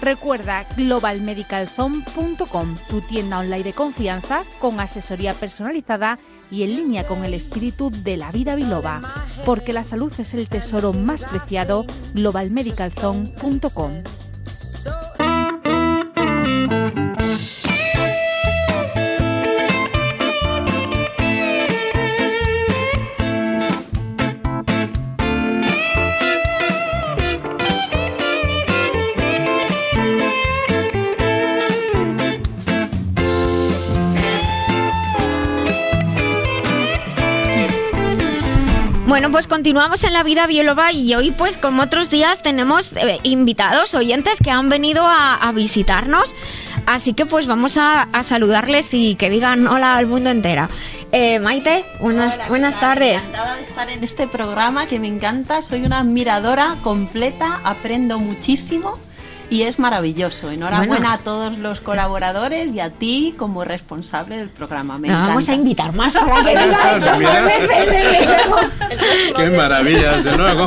Recuerda 0.00 0.66
globalmedicalzone.com, 0.74 2.76
tu 2.88 3.02
tienda 3.02 3.40
online 3.40 3.62
de 3.62 3.74
confianza 3.74 4.42
con 4.58 4.80
asesoría 4.80 5.34
personalizada 5.34 6.18
y 6.50 6.62
en 6.62 6.74
línea 6.74 7.06
con 7.06 7.26
el 7.26 7.34
espíritu 7.34 7.90
de 7.90 8.16
la 8.16 8.32
vida 8.32 8.56
biloba, 8.56 9.02
porque 9.44 9.74
la 9.74 9.84
salud 9.84 10.10
es 10.16 10.32
el 10.32 10.48
tesoro 10.48 10.94
más 10.94 11.24
preciado, 11.24 11.84
globalmedicalzone.com. 12.14 14.02
Bueno, 39.18 39.32
pues 39.32 39.48
continuamos 39.48 40.04
en 40.04 40.12
la 40.12 40.22
vida 40.22 40.46
bióloga 40.46 40.92
y 40.92 41.12
hoy, 41.16 41.32
pues 41.32 41.58
como 41.58 41.82
otros 41.82 42.08
días, 42.08 42.40
tenemos 42.40 42.92
eh, 42.92 43.18
invitados, 43.24 43.92
oyentes 43.94 44.38
que 44.38 44.52
han 44.52 44.68
venido 44.68 45.02
a, 45.04 45.50
visitarnos. 45.52 46.36
Así 46.86 47.14
que 47.14 47.26
pues 47.26 47.48
vamos 47.48 47.76
a, 47.78 48.06
saludarles 48.22 48.94
y 48.94 49.16
que 49.16 49.28
digan 49.28 49.66
hola 49.66 49.96
al 49.96 50.06
mundo 50.06 50.30
entera. 50.30 50.70
Eh, 51.10 51.40
Maite, 51.40 51.84
buenas, 51.98 52.38
buenas 52.48 52.78
tardes. 52.78 53.24
Encantada 53.24 53.56
de 53.56 53.62
estar 53.62 53.90
en 53.90 54.04
este 54.04 54.28
programa 54.28 54.86
que 54.86 55.00
me 55.00 55.08
encanta. 55.08 55.62
Soy 55.62 55.82
una 55.84 55.98
admiradora 55.98 56.76
completa, 56.84 57.60
aprendo 57.64 58.20
muchísimo 58.20 59.00
y 59.50 59.62
es 59.62 59.78
maravilloso. 59.78 60.50
Enhorabuena 60.50 61.14
a 61.14 61.18
todos 61.18 61.56
los 61.58 61.80
colaboradores 61.80 62.72
y 62.72 62.80
a 62.80 62.90
ti 62.90 63.34
como 63.36 63.64
responsable 63.64 64.36
del 64.36 64.48
programa. 64.48 64.98
Me 64.98 65.10
vamos 65.10 65.48
a 65.48 65.54
invitar 65.54 65.94
más 65.94 66.14
para 66.14 66.44
que 66.44 66.54
Qué 69.36 69.50
maravilla, 69.50 70.22
de 70.22 70.36
nuevo. 70.36 70.66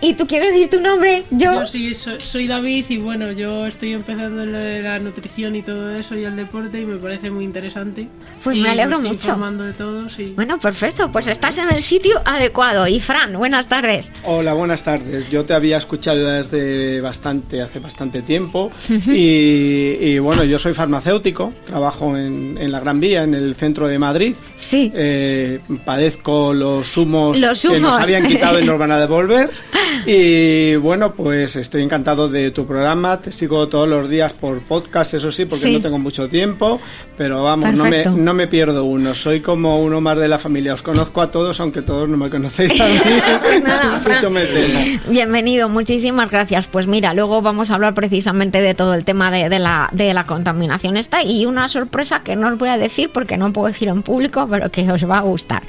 ¿Y 0.00 0.14
tú 0.14 0.26
quieres 0.26 0.52
decir 0.52 0.68
tu 0.68 0.80
nombre? 0.80 1.24
Yo, 1.30 1.54
yo 1.54 1.66
sí, 1.66 1.94
soy, 1.94 2.46
David 2.46 2.84
y 2.90 2.98
bueno, 2.98 3.32
yo 3.32 3.66
estoy 3.66 3.94
empezando 3.94 4.42
en 4.42 4.52
lo 4.52 4.58
de 4.58 4.82
la 4.82 4.98
nutrición 4.98 5.56
y 5.56 5.62
todo 5.62 5.96
eso 5.96 6.14
y 6.14 6.24
el 6.24 6.36
deporte 6.36 6.78
y 6.78 6.84
me 6.84 6.96
parece 6.96 7.30
muy 7.30 7.44
interesante. 7.44 8.06
Pues 8.42 8.58
me 8.58 8.68
alegro 8.68 9.00
mucho. 9.00 9.14
informando 9.14 9.64
de 9.64 9.72
todo, 9.72 10.10
sí. 10.10 10.34
Bueno, 10.36 10.58
perfecto, 10.58 11.10
pues 11.10 11.26
estás 11.26 11.56
en 11.56 11.70
el 11.70 11.82
sitio 11.82 12.20
adecuado. 12.26 12.86
Y 12.86 13.00
Fran, 13.00 13.32
buenas 13.32 13.68
tardes. 13.68 14.12
Hola, 14.24 14.52
buenas 14.52 14.82
tardes. 14.82 15.30
Yo 15.30 15.46
te 15.46 15.54
había 15.54 15.78
escuchado 15.78 16.26
desde 16.26 17.00
bastante, 17.00 17.43
hace 17.62 17.78
bastante 17.78 18.22
tiempo 18.22 18.70
y, 19.06 20.18
bueno, 20.18 20.44
yo 20.44 20.58
soy 20.58 20.74
farmacéutico, 20.74 21.52
trabajo 21.66 22.16
en, 22.16 22.70
la 22.70 22.80
Gran 22.80 23.00
Vía, 23.00 23.22
en 23.22 23.34
el 23.34 23.54
centro 23.54 23.88
de 23.88 23.98
Madrid. 23.98 24.34
Sí. 24.58 24.90
Eh, 24.94 25.60
padezco 25.84 26.52
los 26.52 26.96
humos, 26.96 27.38
que 27.38 27.80
nos 27.80 27.98
habían 27.98 28.26
quitado 28.26 28.60
y 28.60 28.64
nos 28.64 28.78
van 28.78 28.92
a 28.92 28.98
devolver. 28.98 29.50
Y 30.06 30.76
bueno, 30.76 31.14
pues 31.14 31.56
estoy 31.56 31.82
encantado 31.82 32.28
de 32.28 32.50
tu 32.50 32.66
programa. 32.66 33.20
Te 33.20 33.32
sigo 33.32 33.68
todos 33.68 33.88
los 33.88 34.08
días 34.08 34.32
por 34.32 34.60
podcast, 34.62 35.14
eso 35.14 35.32
sí, 35.32 35.46
porque 35.46 35.70
no 35.70 35.80
tengo 35.80 35.98
mucho 35.98 36.28
tiempo. 36.28 36.80
Pero 37.16 37.42
vamos, 37.42 37.72
no 37.72 37.84
me, 37.84 38.04
no 38.04 38.34
me, 38.34 38.46
pierdo 38.46 38.84
uno. 38.84 39.14
Soy 39.14 39.40
como 39.40 39.80
uno 39.80 40.00
más 40.00 40.18
de 40.18 40.28
la 40.28 40.38
familia. 40.38 40.74
Os 40.74 40.82
conozco 40.82 41.22
a 41.22 41.30
todos, 41.30 41.58
aunque 41.60 41.82
todos 41.82 42.08
no 42.08 42.16
me 42.16 42.28
conocéis 42.28 42.78
a 42.80 42.86
mí. 42.86 42.98
Bienvenido, 45.08 45.68
muchísimas 45.68 46.30
gracias. 46.30 46.66
Pues 46.66 46.86
mira, 46.86 47.14
luego 47.14 47.33
vamos 47.42 47.70
a 47.70 47.74
hablar 47.74 47.94
precisamente 47.94 48.60
de 48.60 48.74
todo 48.74 48.94
el 48.94 49.04
tema 49.04 49.30
de, 49.30 49.58
la, 49.58 50.24
contaminación 50.26 50.96
esta 50.96 51.22
y 51.22 51.46
una 51.46 51.68
sorpresa 51.68 52.22
que 52.22 52.36
no 52.36 52.48
os 52.48 52.58
voy 52.58 52.68
a 52.68 52.78
decir 52.78 53.10
porque 53.12 53.36
no 53.36 53.52
puedo 53.52 53.68
decir 53.68 53.88
en 53.88 54.02
público, 54.02 54.46
pero 54.50 54.70
que 54.70 54.90
os 54.90 55.08
va 55.08 55.18
a 55.18 55.22
gustar. 55.22 55.62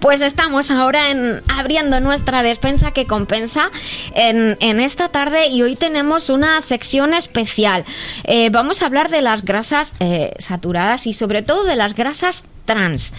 Pues 0.00 0.20
estamos 0.20 0.70
ahora 0.70 1.10
en, 1.10 1.42
abriendo 1.48 2.00
nuestra 2.00 2.42
despensa 2.42 2.92
que 2.92 3.06
compensa 3.06 3.70
en, 4.14 4.80
esta 4.80 5.08
tarde 5.08 5.46
y 5.48 5.62
hoy 5.62 5.76
tenemos 5.76 6.28
una 6.28 6.60
sección 6.60 7.14
especial. 7.14 7.84
Eh, 8.24 8.50
vamos 8.50 8.82
a 8.82 8.86
hablar 8.86 9.10
de 9.10 9.22
las 9.22 9.44
grasas 9.44 9.92
eh, 10.00 10.32
saturadas 10.38 11.06
y 11.06 11.12
sobre 11.12 11.42
todo 11.42 11.64
de 11.64 11.76
las 11.76 11.94
grasas 11.94 12.44
trans. 12.64 13.12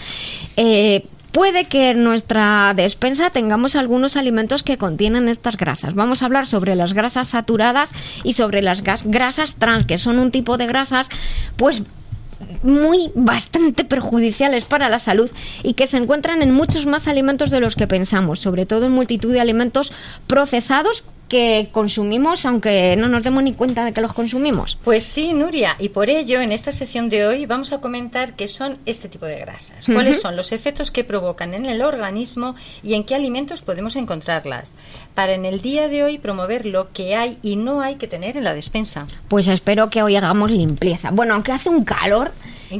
Eh, 0.56 1.06
puede 1.34 1.64
que 1.64 1.90
en 1.90 2.04
nuestra 2.04 2.72
despensa 2.74 3.28
tengamos 3.28 3.74
algunos 3.74 4.16
alimentos 4.16 4.62
que 4.62 4.78
contienen 4.78 5.28
estas 5.28 5.56
grasas. 5.56 5.94
Vamos 5.94 6.22
a 6.22 6.26
hablar 6.26 6.46
sobre 6.46 6.76
las 6.76 6.94
grasas 6.94 7.28
saturadas 7.28 7.90
y 8.22 8.34
sobre 8.34 8.62
las 8.62 8.82
grasas 8.82 9.56
trans, 9.56 9.84
que 9.84 9.98
son 9.98 10.20
un 10.20 10.30
tipo 10.30 10.56
de 10.56 10.68
grasas, 10.68 11.08
pues 11.56 11.82
muy 12.62 13.10
bastante 13.16 13.84
perjudiciales 13.84 14.64
para 14.64 14.88
la 14.88 15.00
salud 15.00 15.28
y 15.64 15.74
que 15.74 15.88
se 15.88 15.96
encuentran 15.96 16.40
en 16.40 16.52
muchos 16.52 16.86
más 16.86 17.08
alimentos 17.08 17.50
de 17.50 17.60
los 17.60 17.74
que 17.74 17.88
pensamos, 17.88 18.38
sobre 18.38 18.64
todo 18.64 18.86
en 18.86 18.92
multitud 18.92 19.32
de 19.32 19.40
alimentos 19.40 19.92
procesados 20.28 21.04
que 21.28 21.68
consumimos 21.72 22.44
aunque 22.46 22.96
no 22.96 23.08
nos 23.08 23.22
demos 23.22 23.42
ni 23.42 23.52
cuenta 23.54 23.84
de 23.84 23.92
que 23.92 24.00
los 24.00 24.12
consumimos. 24.12 24.78
Pues 24.84 25.04
sí, 25.04 25.32
Nuria, 25.32 25.76
y 25.78 25.88
por 25.88 26.10
ello 26.10 26.40
en 26.40 26.52
esta 26.52 26.72
sección 26.72 27.08
de 27.08 27.26
hoy 27.26 27.46
vamos 27.46 27.72
a 27.72 27.80
comentar 27.80 28.34
qué 28.34 28.48
son 28.48 28.78
este 28.86 29.08
tipo 29.08 29.26
de 29.26 29.38
grasas, 29.38 29.86
cuáles 29.86 30.20
son 30.20 30.36
los 30.36 30.52
efectos 30.52 30.90
que 30.90 31.04
provocan 31.04 31.54
en 31.54 31.66
el 31.66 31.82
organismo 31.82 32.54
y 32.82 32.94
en 32.94 33.04
qué 33.04 33.14
alimentos 33.14 33.62
podemos 33.62 33.96
encontrarlas, 33.96 34.76
para 35.14 35.34
en 35.34 35.44
el 35.44 35.60
día 35.60 35.88
de 35.88 36.04
hoy 36.04 36.18
promover 36.18 36.66
lo 36.66 36.92
que 36.92 37.16
hay 37.16 37.38
y 37.42 37.56
no 37.56 37.80
hay 37.80 37.96
que 37.96 38.08
tener 38.08 38.36
en 38.36 38.44
la 38.44 38.54
despensa. 38.54 39.06
Pues 39.28 39.48
espero 39.48 39.90
que 39.90 40.02
hoy 40.02 40.16
hagamos 40.16 40.50
limpieza. 40.50 41.10
Bueno, 41.10 41.34
aunque 41.34 41.52
hace 41.52 41.68
un 41.68 41.84
calor 41.84 42.32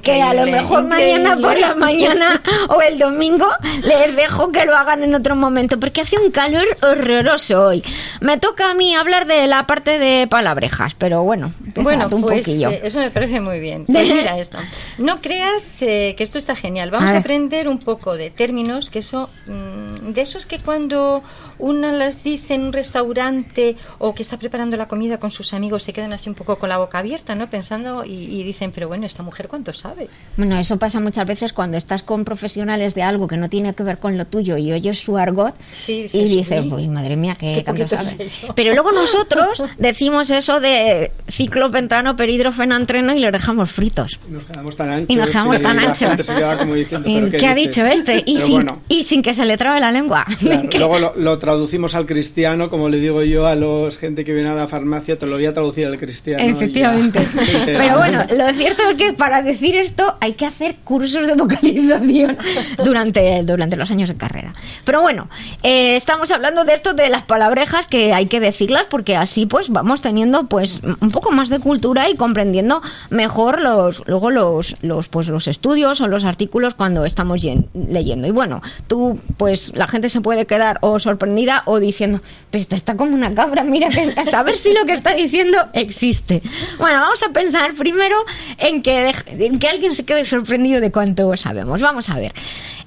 que 0.02 0.22
a 0.22 0.34
lo 0.34 0.44
mejor 0.44 0.84
mañana 0.84 1.36
por 1.36 1.58
la 1.58 1.74
mañana 1.74 2.42
o 2.68 2.80
el 2.82 2.98
domingo 2.98 3.46
les 3.82 4.16
dejo 4.16 4.50
que 4.50 4.64
lo 4.64 4.76
hagan 4.76 5.02
en 5.02 5.14
otro 5.14 5.36
momento, 5.36 5.78
porque 5.78 6.00
hace 6.00 6.18
un 6.18 6.30
calor 6.30 6.66
horroroso 6.82 7.66
hoy. 7.66 7.82
Me 8.20 8.38
toca 8.38 8.70
a 8.70 8.74
mí 8.74 8.94
hablar 8.94 9.26
de 9.26 9.46
la 9.46 9.66
parte 9.66 9.98
de 9.98 10.26
palabrejas, 10.26 10.94
pero 10.94 11.22
bueno, 11.22 11.52
bueno, 11.76 12.08
un 12.10 12.22
pues 12.22 12.40
poquillo. 12.40 12.70
Eh, 12.70 12.80
eso 12.84 12.98
me 12.98 13.10
parece 13.10 13.40
muy 13.40 13.60
bien. 13.60 13.84
Pues 13.86 14.12
mira 14.12 14.38
esto. 14.38 14.58
No 14.98 15.20
creas 15.20 15.82
eh, 15.82 16.14
que 16.16 16.24
esto 16.24 16.38
está 16.38 16.54
genial. 16.54 16.90
Vamos 16.90 17.12
a, 17.12 17.18
aprender 17.18 17.68
un 17.68 17.78
poco 17.78 18.16
de 18.16 18.30
términos 18.30 18.90
que 18.90 19.00
eso, 19.00 19.30
mm, 19.46 20.12
de 20.12 20.20
esos 20.20 20.46
que 20.46 20.58
cuando 20.58 21.22
una 21.58 21.92
las 21.92 22.22
dice 22.22 22.54
en 22.54 22.62
un 22.62 22.72
restaurante 22.72 23.76
o 23.98 24.14
que 24.14 24.22
está 24.22 24.36
preparando 24.36 24.76
la 24.76 24.88
comida 24.88 25.18
con 25.18 25.30
sus 25.30 25.52
amigos 25.54 25.82
se 25.82 25.92
quedan 25.92 26.12
así 26.12 26.28
un 26.28 26.34
poco 26.34 26.58
con 26.58 26.68
la 26.68 26.78
boca 26.78 26.98
abierta, 26.98 27.34
¿no? 27.34 27.48
Pensando 27.50 28.04
y, 28.04 28.42
dicen, 28.42 28.72
pero 28.74 28.88
bueno, 28.88 29.06
esta 29.06 29.22
mujer 29.22 29.48
cuánto 29.48 29.72
sabe. 29.72 30.08
Bueno, 30.36 30.58
eso 30.58 30.78
pasa 30.78 31.00
muchas 31.00 31.26
veces 31.26 31.52
cuando 31.52 31.76
estás 31.76 32.02
con 32.02 32.24
profesionales 32.24 32.94
de 32.94 33.02
algo 33.02 33.26
que 33.26 33.36
no 33.36 33.48
tiene 33.48 33.74
que 33.74 33.82
ver 33.82 33.98
con 33.98 34.16
lo 34.18 34.26
tuyo 34.26 34.56
y 34.56 34.72
oyes 34.72 34.98
su 34.98 35.16
argot 35.16 35.54
y 35.88 36.02
dices, 36.24 36.64
uy, 36.70 36.88
madre 36.88 37.16
mía, 37.16 37.36
qué, 37.38 37.64
sabe. 37.88 38.30
Pero 38.54 38.72
luego 38.72 38.92
nosotros 38.92 39.62
decimos 39.78 40.30
eso 40.30 40.60
de 40.60 41.12
ciclo 41.28 41.70
pentrano, 41.70 42.16
peridrofenantreno 42.16 43.14
y 43.14 43.20
los 43.20 43.32
dejamos 43.32 43.70
fritos. 43.70 44.18
Y 44.28 44.32
nos 44.32 44.44
quedamos 44.44 44.76
tan 44.76 44.90
anchos. 44.90 45.10
Y 45.10 45.16
nos 45.16 45.30
quedamos 45.30 45.60
tan 45.60 45.78
anchos. 45.78 46.26
¿Qué, 47.38 47.46
ha 47.46 47.54
dicho 47.54 47.84
este? 47.84 48.22
Y 48.26 48.38
sin, 48.38 48.70
y 48.88 49.04
sin, 49.04 49.22
que 49.22 49.34
se 49.34 49.44
le 49.44 49.56
trabe 49.56 49.80
la 49.80 49.92
lengua. 49.92 50.26
luego 50.78 50.98
lo, 50.98 51.14
lo 51.16 51.38
traducimos 51.44 51.94
al 51.94 52.06
cristiano, 52.06 52.70
como 52.70 52.88
le 52.88 52.98
digo 52.98 53.22
yo 53.22 53.46
a 53.46 53.54
los 53.54 53.98
gente 53.98 54.24
que 54.24 54.32
viene 54.32 54.48
a 54.48 54.54
la 54.54 54.66
farmacia, 54.66 55.18
te 55.18 55.26
lo 55.26 55.34
voy 55.34 55.44
a 55.44 55.52
traducir 55.52 55.86
al 55.86 55.98
cristiano. 55.98 56.42
Efectivamente. 56.42 57.28
Pero 57.66 57.98
bueno, 57.98 58.24
lo 58.34 58.50
cierto 58.54 58.82
es 58.88 58.96
que 58.96 59.12
para 59.12 59.42
decir 59.42 59.76
esto 59.76 60.16
hay 60.22 60.32
que 60.32 60.46
hacer 60.46 60.76
cursos 60.84 61.26
de 61.26 61.34
vocalización 61.34 62.38
durante, 62.82 63.42
durante 63.42 63.76
los 63.76 63.90
años 63.90 64.08
de 64.08 64.14
carrera. 64.14 64.54
Pero 64.86 65.02
bueno, 65.02 65.28
eh, 65.62 65.96
estamos 65.96 66.30
hablando 66.30 66.64
de 66.64 66.72
esto 66.72 66.94
de 66.94 67.10
las 67.10 67.24
palabrejas 67.24 67.84
que 67.84 68.14
hay 68.14 68.24
que 68.24 68.40
decirlas 68.40 68.86
porque 68.88 69.14
así 69.14 69.44
pues 69.44 69.68
vamos 69.68 70.00
teniendo 70.00 70.46
pues 70.46 70.80
un 70.82 71.10
poco 71.10 71.30
más 71.30 71.50
de 71.50 71.58
cultura 71.58 72.08
y 72.08 72.16
comprendiendo 72.16 72.80
mejor 73.10 73.60
los 73.60 74.02
luego 74.06 74.30
los 74.30 74.76
los 74.80 75.08
pues 75.08 75.28
los 75.28 75.46
estudios 75.46 76.00
o 76.00 76.08
los 76.08 76.24
artículos 76.24 76.72
cuando 76.74 77.04
estamos 77.04 77.44
leyendo. 77.74 78.26
Y 78.26 78.30
bueno, 78.30 78.62
tú 78.86 79.18
pues 79.36 79.76
la 79.76 79.86
gente 79.86 80.08
se 80.08 80.22
puede 80.22 80.46
quedar 80.46 80.78
o 80.80 80.98
sorprender 80.98 81.33
o 81.66 81.80
diciendo, 81.80 82.20
pues 82.50 82.70
está 82.70 82.96
como 82.96 83.14
una 83.14 83.34
cabra, 83.34 83.64
mira, 83.64 83.88
a 84.16 84.26
saber 84.26 84.56
si 84.58 84.72
lo 84.72 84.84
que 84.84 84.92
está 84.92 85.14
diciendo 85.14 85.58
existe. 85.72 86.42
Bueno, 86.78 87.00
vamos 87.00 87.22
a 87.22 87.32
pensar 87.32 87.74
primero 87.74 88.16
en 88.58 88.82
que, 88.82 89.14
en 89.26 89.58
que 89.58 89.68
alguien 89.68 89.94
se 89.94 90.04
quede 90.04 90.24
sorprendido 90.24 90.80
de 90.80 90.92
cuánto 90.92 91.36
sabemos. 91.36 91.80
Vamos 91.80 92.08
a 92.10 92.18
ver. 92.18 92.32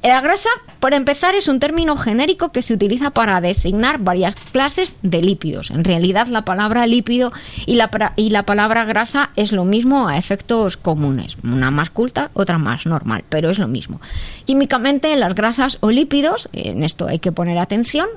La 0.04 0.22
grasa, 0.22 0.50
por 0.80 0.94
empezar, 0.94 1.36
es 1.36 1.48
un 1.48 1.60
término 1.60 1.98
genérico 1.98 2.52
que 2.52 2.62
se 2.62 2.74
utiliza 2.74 3.10
para 3.12 3.42
designar 3.42 4.00
varias 4.00 4.36
clases 4.36 4.96
de 5.02 5.22
lípidos. 5.22 5.72
En 5.72 5.84
realidad, 5.84 6.28
la 6.28 6.46
palabra 6.46 6.88
lípido 6.88 7.34
y 7.66 7.76
la, 7.76 8.14
y 8.16 8.30
la 8.30 8.44
palabra 8.44 8.86
grasa 8.86 9.32
es 9.36 9.52
lo 9.52 9.66
mismo 9.66 10.08
a 10.08 10.18
efectos 10.18 10.78
comunes. 10.78 11.38
Una 11.44 11.72
más 11.72 11.90
culta, 11.90 12.30
otra 12.36 12.58
más 12.58 12.86
normal, 12.86 13.24
pero 13.28 13.50
es 13.50 13.58
lo 13.58 13.68
mismo. 13.68 14.00
Químicamente, 14.46 15.16
las 15.16 15.36
grasas 15.36 15.78
o 15.82 15.90
lípidos, 15.90 16.48
en 16.54 16.84
esto 16.84 17.08
hay 17.08 17.20
que 17.20 17.32
poner 17.32 17.58
atención, 17.58 18.08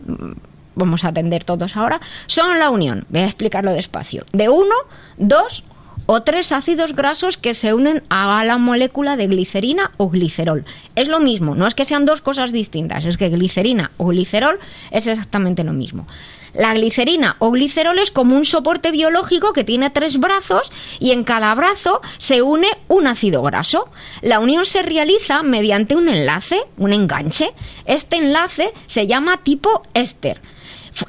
vamos 0.74 1.04
a 1.04 1.08
atender 1.08 1.44
todos 1.44 1.76
ahora, 1.76 2.00
son 2.26 2.58
la 2.58 2.70
unión, 2.70 3.06
voy 3.08 3.22
a 3.22 3.26
explicarlo 3.26 3.72
despacio, 3.72 4.24
de 4.32 4.48
uno, 4.48 4.74
dos 5.18 5.64
o 6.06 6.22
tres 6.22 6.50
ácidos 6.50 6.96
grasos 6.96 7.36
que 7.36 7.54
se 7.54 7.72
unen 7.74 8.02
a 8.08 8.44
la 8.44 8.58
molécula 8.58 9.16
de 9.16 9.28
glicerina 9.28 9.92
o 9.96 10.10
glicerol. 10.10 10.64
Es 10.96 11.08
lo 11.08 11.20
mismo, 11.20 11.54
no 11.54 11.66
es 11.66 11.74
que 11.74 11.84
sean 11.84 12.04
dos 12.04 12.20
cosas 12.20 12.50
distintas, 12.50 13.04
es 13.04 13.16
que 13.16 13.28
glicerina 13.28 13.92
o 13.96 14.06
glicerol 14.06 14.58
es 14.90 15.06
exactamente 15.06 15.62
lo 15.62 15.72
mismo. 15.72 16.06
La 16.54 16.74
glicerina 16.74 17.36
o 17.38 17.50
glicerol 17.50 17.98
es 17.98 18.10
como 18.10 18.36
un 18.36 18.44
soporte 18.44 18.90
biológico 18.90 19.52
que 19.52 19.64
tiene 19.64 19.90
tres 19.90 20.18
brazos 20.18 20.70
y 20.98 21.12
en 21.12 21.24
cada 21.24 21.54
brazo 21.54 22.00
se 22.18 22.42
une 22.42 22.68
un 22.88 23.06
ácido 23.06 23.42
graso. 23.42 23.88
La 24.22 24.40
unión 24.40 24.66
se 24.66 24.82
realiza 24.82 25.42
mediante 25.42 25.96
un 25.96 26.08
enlace, 26.08 26.60
un 26.76 26.92
enganche. 26.92 27.52
Este 27.84 28.16
enlace 28.16 28.72
se 28.86 29.06
llama 29.06 29.38
tipo 29.38 29.82
éster 29.94 30.40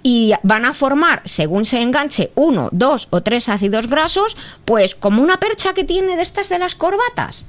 y 0.03 0.33
van 0.43 0.65
a 0.65 0.73
formar, 0.73 1.21
según 1.25 1.65
se 1.65 1.81
enganche, 1.81 2.31
uno, 2.35 2.69
dos 2.71 3.07
o 3.09 3.21
tres 3.21 3.49
ácidos 3.49 3.87
grasos, 3.87 4.37
pues 4.65 4.95
como 4.95 5.21
una 5.21 5.37
percha 5.37 5.73
que 5.73 5.83
tiene 5.83 6.15
de 6.15 6.21
estas 6.21 6.49
de 6.49 6.59
las 6.59 6.75
corbatas. 6.75 7.45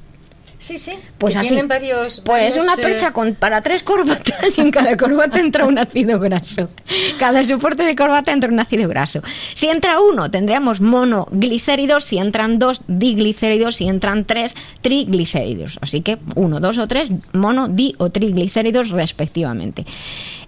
Sí, 0.62 0.78
sí. 0.78 0.92
Pues 1.18 1.34
así. 1.34 1.48
Tienen 1.48 1.66
varios. 1.66 2.20
Pues 2.20 2.56
una 2.56 2.74
eh, 2.74 2.80
percha 2.80 3.12
con, 3.12 3.34
para 3.34 3.62
tres 3.62 3.82
corbatas 3.82 4.36
y 4.56 4.60
en 4.60 4.70
cada 4.70 4.96
corbata 4.96 5.40
entra 5.40 5.66
un 5.66 5.76
ácido 5.76 6.20
graso. 6.20 6.70
Cada 7.18 7.42
soporte 7.44 7.82
de 7.82 7.96
corbata 7.96 8.30
entra 8.30 8.48
un 8.48 8.60
ácido 8.60 8.88
graso. 8.88 9.22
Si 9.54 9.68
entra 9.68 10.00
uno, 10.00 10.30
tendríamos 10.30 10.80
monoglicéridos. 10.80 12.04
Si 12.04 12.18
entran 12.18 12.60
dos, 12.60 12.82
diglicéridos. 12.86 13.74
Si 13.76 13.88
entran 13.88 14.24
tres, 14.24 14.54
triglicéridos. 14.82 15.78
Así 15.80 16.00
que 16.02 16.18
uno, 16.36 16.60
dos 16.60 16.78
o 16.78 16.86
tres, 16.86 17.10
mono, 17.32 17.66
di 17.66 17.96
o 17.98 18.10
triglicéridos 18.10 18.90
respectivamente. 18.90 19.84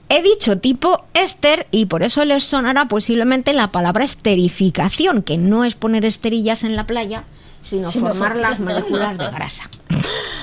He 0.09 0.22
dicho 0.22 0.59
tipo 0.59 1.07
éster 1.14 1.66
y 1.72 1.87
por 1.87 2.05
eso 2.05 2.24
les 2.24 2.44
sonará 2.44 2.87
posiblemente 2.87 3.53
la 3.53 3.72
palabra 3.72 4.05
esterificación, 4.05 5.22
que 5.22 5.38
no 5.38 5.64
es 5.64 5.74
poner 5.74 6.05
esterillas 6.05 6.62
en 6.62 6.77
la 6.77 6.87
playa, 6.87 7.24
sino 7.64 7.90
formar 7.90 8.37
las 8.37 8.61
moléculas 8.61 9.16
de 9.16 9.31
grasa. 9.31 9.70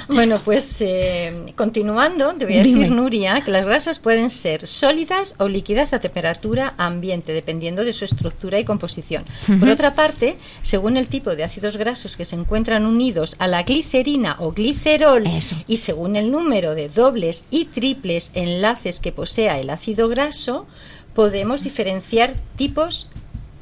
Bueno, 0.08 0.42
pues 0.44 0.78
eh, 0.82 1.54
continuando, 1.56 2.34
te 2.34 2.46
voy 2.46 2.56
a 2.56 2.64
decir, 2.64 2.92
Nuria, 2.92 3.42
que 3.42 3.52
las 3.52 3.66
grasas 3.66 4.00
pueden 4.00 4.30
ser 4.30 4.68
sólidas 4.68 5.36
o 5.38 5.48
líquidas 5.48 5.94
a 5.94 6.00
temperatura 6.00 6.74
ambiente, 6.78 7.32
dependiendo 7.32 7.86
de 7.86 7.94
su 7.94 8.04
estructura 8.06 8.60
y 8.60 8.66
composición. 8.66 9.24
Por 9.60 9.70
otra 9.70 9.96
parte, 9.96 10.38
según 10.62 10.98
el 10.98 11.08
tipo 11.08 11.36
de 11.36 11.44
ácidos 11.44 11.78
grasos 11.78 12.18
que 12.18 12.26
se 12.26 12.36
encuentran 12.36 12.86
unidos 12.86 13.36
a 13.40 13.48
la 13.48 13.64
glicerina 13.64 14.36
o 14.40 14.52
glicerol 14.52 15.24
y 15.68 15.78
según 15.78 16.16
el 16.16 16.30
número 16.30 16.76
de 16.76 16.90
dobles 16.90 17.46
y 17.50 17.66
triples 17.66 18.32
enlaces 18.34 19.00
que 19.00 19.12
posea 19.12 19.60
el 19.60 19.70
ácido 19.70 20.10
graso, 20.10 20.68
podemos 21.14 21.64
diferenciar 21.64 22.36
tipos 22.56 23.10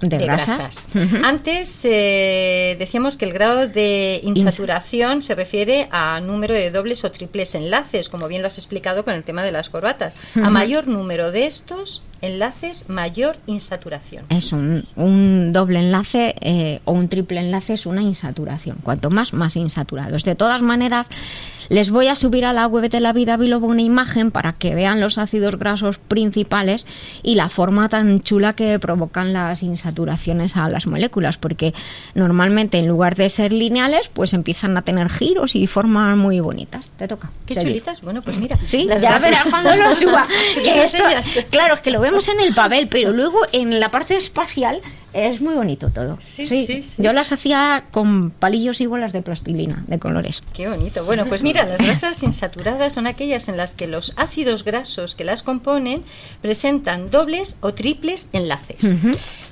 de, 0.02 0.18
grasas. 0.18 0.88
Antes 1.24 1.82
eh, 1.84 2.76
decíamos 2.80 3.18
que 3.18 3.26
el 3.26 3.34
grado 3.34 3.68
de 3.68 4.22
insaturación 4.24 5.22
se 5.22 5.36
refiere 5.36 5.88
a 5.92 6.20
número 6.22 6.54
de 6.54 6.72
dobles 6.72 7.04
o 7.04 7.12
triples 7.12 7.56
enlaces, 7.56 8.10
como 8.10 8.28
bien 8.28 8.42
lo 8.42 8.48
has 8.48 8.58
explicado 8.58 9.04
con 9.04 9.14
el 9.14 9.24
tema 9.24 9.44
de 9.44 9.52
las 9.52 9.70
corbatas. 9.70 10.16
A 10.36 10.50
mayor 10.50 10.88
número 10.88 11.32
de 11.32 11.46
estos 11.46 12.02
enlaces, 12.22 12.90
mayor 12.90 13.38
insaturación. 13.46 14.26
Es 14.30 14.52
un, 14.52 14.86
un 14.96 15.54
doble 15.54 15.80
enlace 15.80 16.36
eh, 16.42 16.82
o 16.86 16.92
un 16.92 17.08
triple 17.08 17.40
enlace 17.40 17.74
es 17.74 17.86
una 17.86 18.02
insaturación. 18.02 18.78
Cuanto 18.84 19.10
más, 19.10 19.34
más 19.34 19.56
insaturados. 19.56 20.24
De 20.24 20.36
todas 20.36 20.62
maneras, 20.62 21.08
les 21.70 21.90
voy 21.92 22.08
a 22.08 22.16
subir 22.16 22.46
a 22.46 22.54
la 22.54 22.68
web 22.68 22.90
de 22.90 23.00
la 23.00 23.14
vida 23.14 23.38
Bilobo 23.38 23.68
una 23.68 23.82
imagen 23.82 24.32
para 24.32 24.54
que 24.54 24.76
vean 24.76 25.00
los 25.00 25.18
ácidos 25.18 25.58
grasos 25.58 25.98
principales 25.98 26.86
y 27.24 27.36
la 27.36 27.50
forma 27.50 27.90
tan 27.90 28.22
chula 28.22 28.54
que 28.54 28.80
provocan 28.80 29.34
las 29.34 29.64
insaturaciones 29.64 30.58
a 30.58 30.68
las 30.68 30.88
moléculas, 30.88 31.38
porque 31.38 31.74
normalmente 32.16 32.80
en 32.80 32.88
lugar 32.88 33.16
de 33.16 33.30
ser 33.30 33.54
lineales, 33.54 34.10
pues 34.12 34.34
empiezan 34.34 34.76
a 34.78 34.82
tener 34.82 35.10
giros 35.10 35.56
y 35.56 35.68
formas 35.68 36.18
muy 36.18 36.40
bonitas. 36.40 36.90
Te 36.98 37.08
toca. 37.08 37.32
Qué 37.46 37.56
chulitas. 37.56 38.02
Bueno, 38.02 38.22
pues 38.22 38.38
mira. 38.38 38.58
Sí, 38.66 38.88
ya 39.00 39.20
verás 39.20 39.46
cuando 39.50 39.76
lo 39.76 39.94
suba. 39.96 40.28
claro, 41.50 41.76
es 41.76 41.82
que 41.82 41.92
lo 41.92 42.02
vemos 42.02 42.28
en 42.28 42.40
el 42.40 42.54
papel, 42.54 42.88
pero 42.88 43.12
luego 43.12 43.40
en 43.52 43.80
la 43.80 43.92
parte 43.92 44.18
espacial 44.18 44.82
es 45.14 45.42
muy 45.42 45.56
bonito 45.56 45.90
todo. 45.90 46.18
Sí, 46.22 46.48
sí, 46.48 46.66
sí, 46.68 47.02
Yo 47.02 47.14
las 47.14 47.32
hacía 47.32 47.86
con 47.92 48.30
palillos 48.30 48.80
y 48.82 48.86
bolas 48.86 49.12
de 49.12 49.22
plastilina, 49.22 49.84
de 49.88 49.98
colores. 49.98 50.44
Qué 50.54 50.68
bonito. 50.70 51.04
Bueno, 51.04 51.26
pues 51.26 51.42
mira, 51.42 51.59
las 51.66 51.80
grasas 51.80 52.24
insaturadas 52.24 52.94
son 52.94 53.08
aquellas 53.08 53.48
en 53.48 53.58
las 53.58 53.74
que 53.74 53.88
los 53.88 54.14
ácidos 54.16 54.64
grasos 54.64 55.16
que 55.16 55.24
las 55.24 55.44
componen 55.44 56.04
presentan 56.42 57.10
dobles 57.10 57.58
o 57.62 57.74
triples 57.74 58.30
enlaces. 58.34 58.96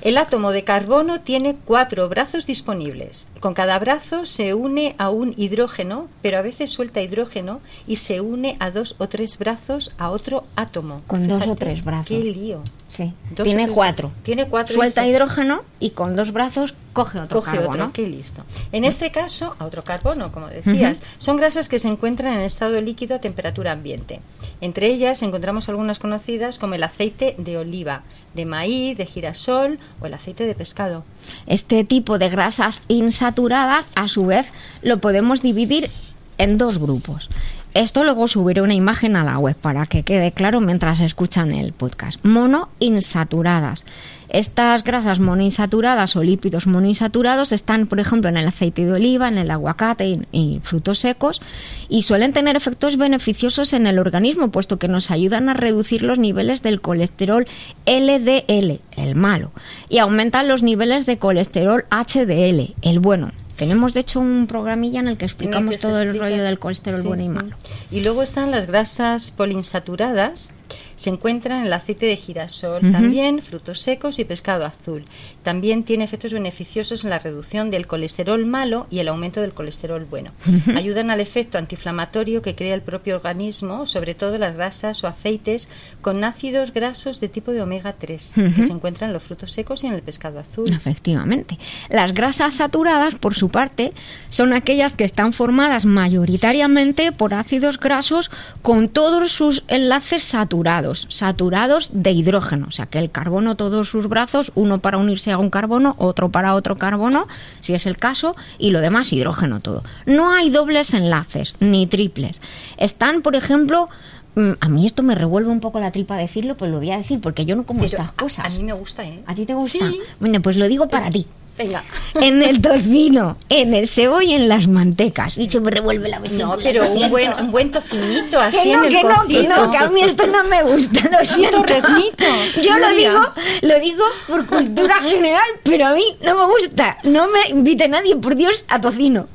El 0.00 0.16
átomo 0.16 0.52
de 0.52 0.64
carbono 0.64 1.20
tiene 1.20 1.56
cuatro 1.64 2.08
brazos 2.08 2.46
disponibles. 2.46 3.26
Con 3.40 3.54
cada 3.54 3.78
brazo 3.78 4.26
se 4.26 4.54
une 4.54 4.94
a 4.98 5.10
un 5.10 5.34
hidrógeno, 5.36 6.08
pero 6.22 6.38
a 6.38 6.42
veces 6.42 6.70
suelta 6.70 7.02
hidrógeno 7.02 7.60
y 7.86 7.96
se 7.96 8.20
une 8.20 8.56
a 8.60 8.70
dos 8.70 8.94
o 8.98 9.08
tres 9.08 9.38
brazos 9.38 9.92
a 9.98 10.10
otro 10.10 10.44
átomo. 10.54 11.02
Con 11.06 11.26
dos 11.26 11.46
o 11.46 11.56
tres 11.56 11.84
brazos. 11.84 12.08
Qué 12.08 12.20
lío. 12.20 12.62
Sí. 12.88 13.12
Tiene 13.42 13.68
cuatro. 13.68 14.12
Tiene 14.22 14.48
cuatro. 14.48 14.74
Suelta 14.74 15.06
hidrógeno 15.06 15.62
y 15.78 15.90
con 15.90 16.16
dos 16.16 16.32
brazos 16.32 16.74
coge 16.94 17.20
otro 17.20 17.40
coge 17.40 17.58
Otro, 17.58 17.92
qué 17.92 18.06
listo. 18.06 18.42
En 18.72 18.84
este 18.84 19.12
caso, 19.12 19.54
a 19.58 19.66
otro 19.66 19.84
carbono, 19.84 20.32
como 20.32 20.48
decías, 20.48 21.02
son 21.18 21.36
grasas 21.36 21.68
que 21.68 21.78
se 21.78 21.88
encuentran 21.88 22.32
en 22.34 22.40
estado 22.40 22.80
líquido 22.80 23.16
a 23.16 23.20
temperatura 23.20 23.72
ambiente. 23.72 24.20
Entre 24.60 24.86
ellas 24.86 25.22
encontramos 25.22 25.68
algunas 25.68 25.98
conocidas 25.98 26.58
como 26.58 26.74
el 26.74 26.82
aceite 26.82 27.34
de 27.38 27.58
oliva, 27.58 28.02
de 28.34 28.46
maíz, 28.46 28.96
de 28.96 29.06
girasol 29.06 29.78
o 30.00 30.06
el 30.06 30.14
aceite 30.14 30.44
de 30.44 30.54
pescado. 30.54 31.04
Este 31.46 31.84
tipo 31.84 32.18
de 32.18 32.30
grasas 32.30 32.80
insaturadas, 32.88 33.86
a 33.94 34.08
su 34.08 34.26
vez, 34.26 34.52
lo 34.82 34.98
podemos 34.98 35.42
dividir 35.42 35.90
en 36.38 36.56
dos 36.56 36.78
grupos. 36.78 37.28
Esto 37.74 38.02
luego 38.02 38.28
subiré 38.28 38.62
una 38.62 38.74
imagen 38.74 39.14
a 39.14 39.24
la 39.24 39.38
web 39.38 39.54
para 39.54 39.86
que 39.86 40.02
quede 40.02 40.32
claro 40.32 40.60
mientras 40.60 41.00
escuchan 41.00 41.52
el 41.52 41.72
podcast. 41.72 42.18
Monoinsaturadas. 42.24 43.84
Estas 44.30 44.84
grasas 44.84 45.20
monoinsaturadas 45.20 46.14
o 46.16 46.22
lípidos 46.22 46.66
monoinsaturados 46.66 47.52
están, 47.52 47.86
por 47.86 47.98
ejemplo, 47.98 48.28
en 48.28 48.36
el 48.36 48.46
aceite 48.46 48.84
de 48.84 48.92
oliva, 48.92 49.28
en 49.28 49.38
el 49.38 49.50
aguacate 49.50 50.20
y, 50.32 50.60
frutos 50.62 50.98
secos 50.98 51.40
y 51.88 52.02
suelen 52.02 52.34
tener 52.34 52.54
efectos 52.54 52.98
beneficiosos 52.98 53.72
en 53.72 53.86
el 53.86 53.98
organismo, 53.98 54.50
puesto 54.50 54.78
que 54.78 54.88
nos 54.88 55.10
ayudan 55.10 55.48
a 55.48 55.54
reducir 55.54 56.02
los 56.02 56.18
niveles 56.18 56.62
del 56.62 56.82
colesterol 56.82 57.46
LDL, 57.86 58.80
el 58.96 59.14
malo, 59.14 59.50
y 59.88 59.98
aumentan 59.98 60.48
los 60.48 60.62
niveles 60.62 61.06
de 61.06 61.18
colesterol 61.18 61.86
HDL, 61.90 62.74
el 62.82 62.98
bueno. 62.98 63.30
Tenemos 63.58 63.92
de 63.92 64.00
hecho 64.00 64.20
un 64.20 64.46
programilla 64.46 65.00
en 65.00 65.08
el 65.08 65.18
que 65.18 65.24
explicamos 65.24 65.78
todo 65.78 66.00
el 66.00 66.16
rollo 66.16 66.44
del 66.44 66.60
colesterol 66.60 67.02
bueno 67.02 67.24
y 67.24 67.28
malo. 67.28 67.56
Y 67.90 68.02
luego 68.02 68.22
están 68.22 68.52
las 68.52 68.66
grasas 68.66 69.32
poliinsaturadas, 69.32 70.52
se 70.98 71.10
encuentran 71.10 71.60
en 71.60 71.66
el 71.66 71.72
aceite 71.72 72.06
de 72.06 72.16
girasol, 72.16 72.80
también 72.92 73.40
frutos 73.40 73.80
secos 73.80 74.18
y 74.18 74.24
pescado 74.24 74.66
azul. 74.66 75.04
También 75.44 75.84
tiene 75.84 76.04
efectos 76.04 76.32
beneficiosos 76.32 77.04
en 77.04 77.10
la 77.10 77.20
reducción 77.20 77.70
del 77.70 77.86
colesterol 77.86 78.44
malo 78.44 78.88
y 78.90 78.98
el 78.98 79.08
aumento 79.08 79.40
del 79.40 79.54
colesterol 79.54 80.04
bueno. 80.04 80.32
Ayudan 80.74 81.10
al 81.10 81.20
efecto 81.20 81.56
antiinflamatorio 81.56 82.42
que 82.42 82.56
crea 82.56 82.74
el 82.74 82.82
propio 82.82 83.14
organismo, 83.14 83.86
sobre 83.86 84.16
todo 84.16 84.38
las 84.38 84.56
grasas 84.56 85.02
o 85.04 85.06
aceites 85.06 85.68
con 86.02 86.24
ácidos 86.24 86.74
grasos 86.74 87.20
de 87.20 87.28
tipo 87.28 87.52
de 87.52 87.62
omega 87.62 87.92
3, 87.92 88.34
que 88.56 88.62
se 88.64 88.72
encuentran 88.72 89.10
en 89.10 89.14
los 89.14 89.22
frutos 89.22 89.52
secos 89.52 89.84
y 89.84 89.86
en 89.86 89.94
el 89.94 90.02
pescado 90.02 90.40
azul. 90.40 90.68
Efectivamente. 90.68 91.58
Las 91.90 92.12
grasas 92.12 92.54
saturadas, 92.54 93.14
por 93.14 93.36
su 93.36 93.50
parte, 93.50 93.92
son 94.30 94.52
aquellas 94.52 94.94
que 94.94 95.04
están 95.04 95.32
formadas 95.32 95.84
mayoritariamente 95.84 97.12
por 97.12 97.34
ácidos 97.34 97.78
grasos 97.78 98.32
con 98.62 98.88
todos 98.88 99.30
sus 99.30 99.62
enlaces 99.68 100.24
saturados 100.24 100.87
saturados, 100.94 101.90
de 101.92 102.10
hidrógeno, 102.12 102.66
o 102.68 102.70
sea 102.70 102.86
que 102.86 102.98
el 102.98 103.10
carbono 103.10 103.56
todos 103.56 103.88
sus 103.88 104.08
brazos, 104.08 104.52
uno 104.54 104.80
para 104.80 104.98
unirse 104.98 105.32
a 105.32 105.38
un 105.38 105.50
carbono, 105.50 105.94
otro 105.98 106.30
para 106.30 106.54
otro 106.54 106.76
carbono, 106.76 107.28
si 107.60 107.74
es 107.74 107.86
el 107.86 107.96
caso, 107.96 108.34
y 108.58 108.70
lo 108.70 108.80
demás 108.80 109.12
hidrógeno 109.12 109.60
todo. 109.60 109.82
No 110.06 110.30
hay 110.30 110.50
dobles 110.50 110.94
enlaces 110.94 111.54
ni 111.60 111.86
triples. 111.86 112.40
Están, 112.76 113.22
por 113.22 113.36
ejemplo, 113.36 113.88
mm, 114.34 114.52
a 114.60 114.68
mí 114.68 114.86
esto 114.86 115.02
me 115.02 115.14
revuelve 115.14 115.50
un 115.50 115.60
poco 115.60 115.80
la 115.80 115.92
tripa 115.92 116.16
decirlo, 116.16 116.56
pues 116.56 116.70
lo 116.70 116.78
voy 116.78 116.90
a 116.90 116.98
decir 116.98 117.20
porque 117.20 117.44
yo 117.44 117.56
no 117.56 117.64
como 117.64 117.84
estas 117.84 118.12
cosas. 118.12 118.46
A, 118.46 118.48
mí 118.50 118.62
me 118.62 118.72
gusta, 118.72 119.04
¿eh? 119.04 119.22
¿A 119.26 119.34
ti 119.34 119.46
te 119.46 119.54
gusta? 119.54 119.90
Bueno, 120.20 120.40
pues 120.40 120.56
lo 120.56 120.68
digo 120.68 120.88
para 120.88 121.10
ti. 121.10 121.26
Venga. 121.58 121.84
En 122.20 122.42
el 122.42 122.60
tocino, 122.60 123.36
en 123.48 123.74
el 123.74 123.86
cebo 123.86 124.20
y 124.20 124.32
en 124.32 124.48
las 124.48 124.66
mantecas. 124.66 125.38
Y 125.38 125.48
se 125.48 125.60
me 125.60 125.70
revuelve 125.70 126.08
la 126.08 126.18
vesícula. 126.18 126.56
No, 126.56 126.62
pero 126.62 126.90
un 126.90 127.10
buen, 127.10 127.32
un 127.34 127.52
buen 127.52 127.70
tocinito 127.70 128.40
así 128.40 128.62
que 128.62 128.72
no, 128.72 128.78
en 128.78 128.84
el 128.84 128.90
que 128.90 129.02
no, 129.04 129.26
que 129.28 129.42
no, 129.44 129.70
que 129.70 129.76
a 129.76 129.88
mí 129.88 130.02
esto 130.02 130.26
no 130.26 130.42
me 130.44 130.62
gusta, 130.64 131.08
lo 131.10 131.24
siento. 131.24 131.64
Yo 132.62 132.78
lo 132.78 132.90
digo, 132.90 133.20
lo 133.60 133.80
digo 133.80 134.04
por 134.26 134.46
cultura 134.46 134.96
general, 135.02 135.46
pero 135.62 135.86
a 135.86 135.92
mí 135.92 136.16
no 136.22 136.34
me 136.34 136.46
gusta. 136.46 136.98
No 137.04 137.28
me 137.28 137.48
invite 137.50 137.86
nadie, 137.86 138.16
por 138.16 138.34
Dios, 138.34 138.64
a 138.68 138.80
tocino. 138.80 139.28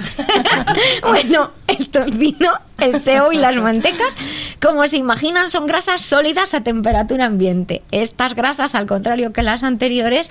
bueno, 1.04 1.52
el 1.68 1.90
tocino 1.90 2.52
el 2.84 3.02
sebo 3.02 3.32
y 3.32 3.38
las 3.38 3.56
mantecas, 3.56 4.16
como 4.62 4.88
se 4.88 4.98
imaginan, 4.98 5.50
son 5.50 5.68
grasas 5.68 6.02
sólidas 6.02 6.54
a 6.54 6.62
temperatura 6.62 7.26
ambiente. 7.26 7.82
Estas 7.92 8.36
grasas, 8.36 8.76
al 8.76 8.88
contrario 8.88 9.34
que 9.34 9.44
las 9.44 9.64
anteriores, 9.64 10.30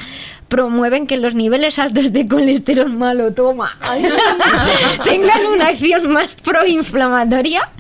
promueven 0.52 1.06
que 1.06 1.16
los 1.16 1.34
niveles 1.34 1.78
altos 1.78 2.12
de 2.12 2.28
colesterol 2.28 2.90
malo, 2.90 3.32
toma, 3.32 3.78
tengan 5.04 5.46
una 5.46 5.68
acción 5.68 6.12
más 6.12 6.28
proinflamatoria 6.44 7.70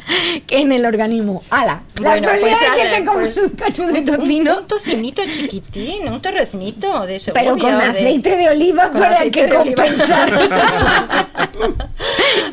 que 0.46 0.60
en 0.60 0.72
el 0.72 0.86
organismo. 0.86 1.42
¡Hala! 1.50 1.82
La 2.00 2.10
bueno, 2.10 2.28
pues, 2.40 2.58
que 2.58 2.88
te 2.88 3.04
comes 3.04 3.34
pues, 3.34 3.50
un 3.50 3.56
cacho 3.56 3.86
de 3.88 4.00
tocino. 4.00 4.58
Un, 4.60 4.66
tocinito 4.66 5.22
chiquitín, 5.30 6.08
un 6.08 6.22
torrecito 6.22 7.06
de 7.06 7.16
eso. 7.16 7.32
Pero 7.34 7.58
con 7.58 7.74
aceite 7.74 8.38
de 8.38 8.48
oliva 8.48 8.90
para 8.90 9.28
que 9.30 9.48
compensar. 9.48 10.32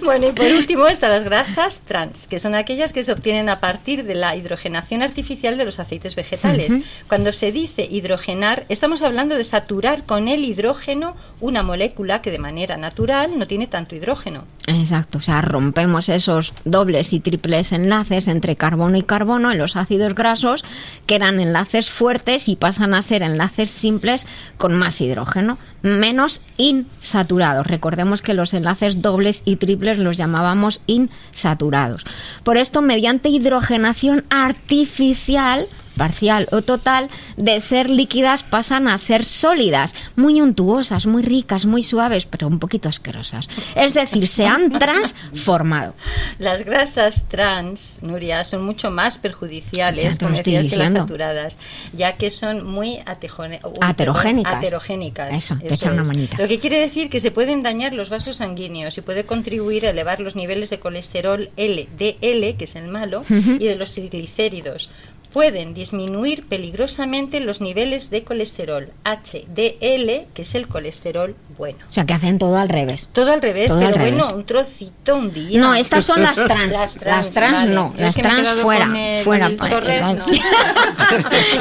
bueno, 0.04 0.28
y 0.28 0.32
por 0.32 0.46
último 0.48 0.88
están 0.88 1.12
las 1.12 1.24
grasas 1.24 1.82
trans, 1.88 2.09
que 2.30 2.40
son 2.40 2.56
aquellas 2.56 2.94
que 2.94 3.04
se 3.04 3.12
obtienen 3.12 3.50
a 3.50 3.60
partir 3.60 4.04
de 4.04 4.16
la 4.16 4.36
hidrogenación 4.36 5.02
artificial 5.02 5.58
de 5.58 5.66
los 5.66 5.80
aceites 5.80 6.16
vegetales. 6.16 6.72
Cuando 7.08 7.34
se 7.34 7.52
dice 7.52 7.88
hidrogenar, 7.90 8.66
estamos 8.70 9.02
hablando 9.02 9.36
de 9.36 9.44
saturar 9.44 10.04
con 10.04 10.28
el 10.28 10.44
hidrógeno 10.44 11.16
una 11.40 11.64
molécula 11.64 12.22
que 12.22 12.32
de 12.32 12.40
manera 12.40 12.78
natural 12.78 13.38
no 13.38 13.48
tiene 13.48 13.68
tanto 13.68 13.96
hidrógeno. 13.96 14.46
Exacto, 14.68 15.18
o 15.18 15.22
sea, 15.22 15.42
rompemos 15.42 16.10
esos 16.10 16.54
dobles 16.66 17.14
y 17.14 17.20
triples 17.20 17.72
enlaces 17.72 18.28
entre 18.28 18.56
carbono 18.56 18.98
y 18.98 19.04
carbono 19.04 19.52
en 19.52 19.58
los 19.58 19.76
ácidos 19.76 20.16
grasos, 20.16 20.64
que 21.06 21.16
eran 21.16 21.40
enlaces 21.40 21.90
fuertes 21.90 22.48
y 22.48 22.56
pasan 22.56 22.94
a 22.94 23.02
ser 23.02 23.24
enlaces 23.24 23.72
simples 23.72 24.28
con 24.58 24.76
más 24.76 25.02
hidrógeno, 25.02 25.58
menos 25.82 26.42
insaturados. 26.58 27.68
Recordemos 27.68 28.22
que 28.22 28.34
los 28.34 28.54
enlaces 28.54 29.02
dobles 29.02 29.42
y 29.46 29.58
triples 29.58 29.98
los 29.98 30.18
llamábamos 30.18 30.82
insaturados. 30.88 32.06
Por 32.44 32.58
esto, 32.58 32.82
mediante 32.82 33.30
hidrogenación 33.30 34.26
artificial, 34.30 35.68
parcial 36.00 36.48
o 36.52 36.62
total, 36.62 37.10
de 37.36 37.60
ser 37.60 37.90
líquidas 37.90 38.44
pasan 38.44 38.88
a 38.88 38.98
ser 38.98 39.26
sólidas, 39.26 39.94
muy 40.16 40.40
untuosas, 40.42 41.06
muy 41.06 41.22
ricas, 41.22 41.66
muy 41.66 41.84
suaves, 41.84 42.26
pero 42.26 42.48
un 42.48 42.58
poquito 42.58 42.88
asquerosas. 42.88 43.50
Es 43.76 43.94
decir, 43.94 44.28
se 44.28 44.48
han 44.48 44.72
transformado. 44.80 45.94
Las 46.40 46.64
grasas 46.64 47.28
trans, 47.28 48.00
Nuria, 48.02 48.46
son 48.46 48.64
mucho 48.64 48.90
más 48.92 49.18
perjudiciales, 49.18 50.18
como 50.18 50.38
decías, 50.38 50.68
que 50.68 50.78
las 50.78 50.94
saturadas, 50.94 51.58
ya 51.92 52.14
que 52.14 52.32
son 52.32 52.66
muy 52.66 53.00
aterogénicas. 53.06 54.54
aterogénicas. 54.54 55.38
Eso, 55.38 55.58
te 55.58 55.90
una 55.90 56.06
manita. 56.06 56.38
Lo 56.38 56.48
que 56.48 56.60
quiere 56.60 56.80
decir 56.80 57.10
que 57.10 57.20
se 57.20 57.32
pueden 57.32 57.62
dañar 57.62 57.92
los 57.92 58.10
vasos 58.10 58.38
sanguíneos 58.38 58.98
y 58.98 59.02
puede 59.02 59.26
contribuir 59.26 59.86
a 59.86 59.90
elevar 59.90 60.22
los 60.22 60.38
niveles 60.38 60.70
de 60.70 60.80
colesterol 60.80 61.50
LDL, 61.58 62.56
que 62.58 62.64
es 62.64 62.76
el 62.78 62.88
malo, 62.88 63.26
y 63.30 63.66
de 63.66 63.76
los 63.76 63.94
triglicéridos 63.94 64.90
pueden 65.34 65.74
disminuir 65.74 66.46
peligrosamente 66.48 67.40
los 67.40 67.62
niveles 67.62 68.10
de 68.10 68.24
colesterol 68.24 68.90
HDL, 69.06 70.26
que 70.34 70.42
es 70.42 70.56
el 70.56 70.68
colesterol 70.68 71.36
bueno. 71.58 71.80
O 71.90 71.94
sea, 71.94 72.06
que 72.06 72.14
hacen 72.14 72.40
todo 72.40 72.58
al 72.58 72.70
revés. 72.70 73.10
Todo 73.12 73.34
al 73.34 73.42
revés, 73.42 73.72
pero 73.78 73.98
bueno, 73.98 74.34
un 74.34 74.46
trocito 74.46 75.18
un 75.18 75.32
día. 75.32 75.60
No, 75.60 75.76
estas 75.76 76.06
son 76.06 76.24
las 76.24 76.36
trans. 76.36 76.72
las 77.06 77.30
trans, 77.32 77.70
no, 77.70 77.94
las 77.98 78.16
trans 78.16 78.50
fuera, 78.62 78.90
fuera. 79.24 79.50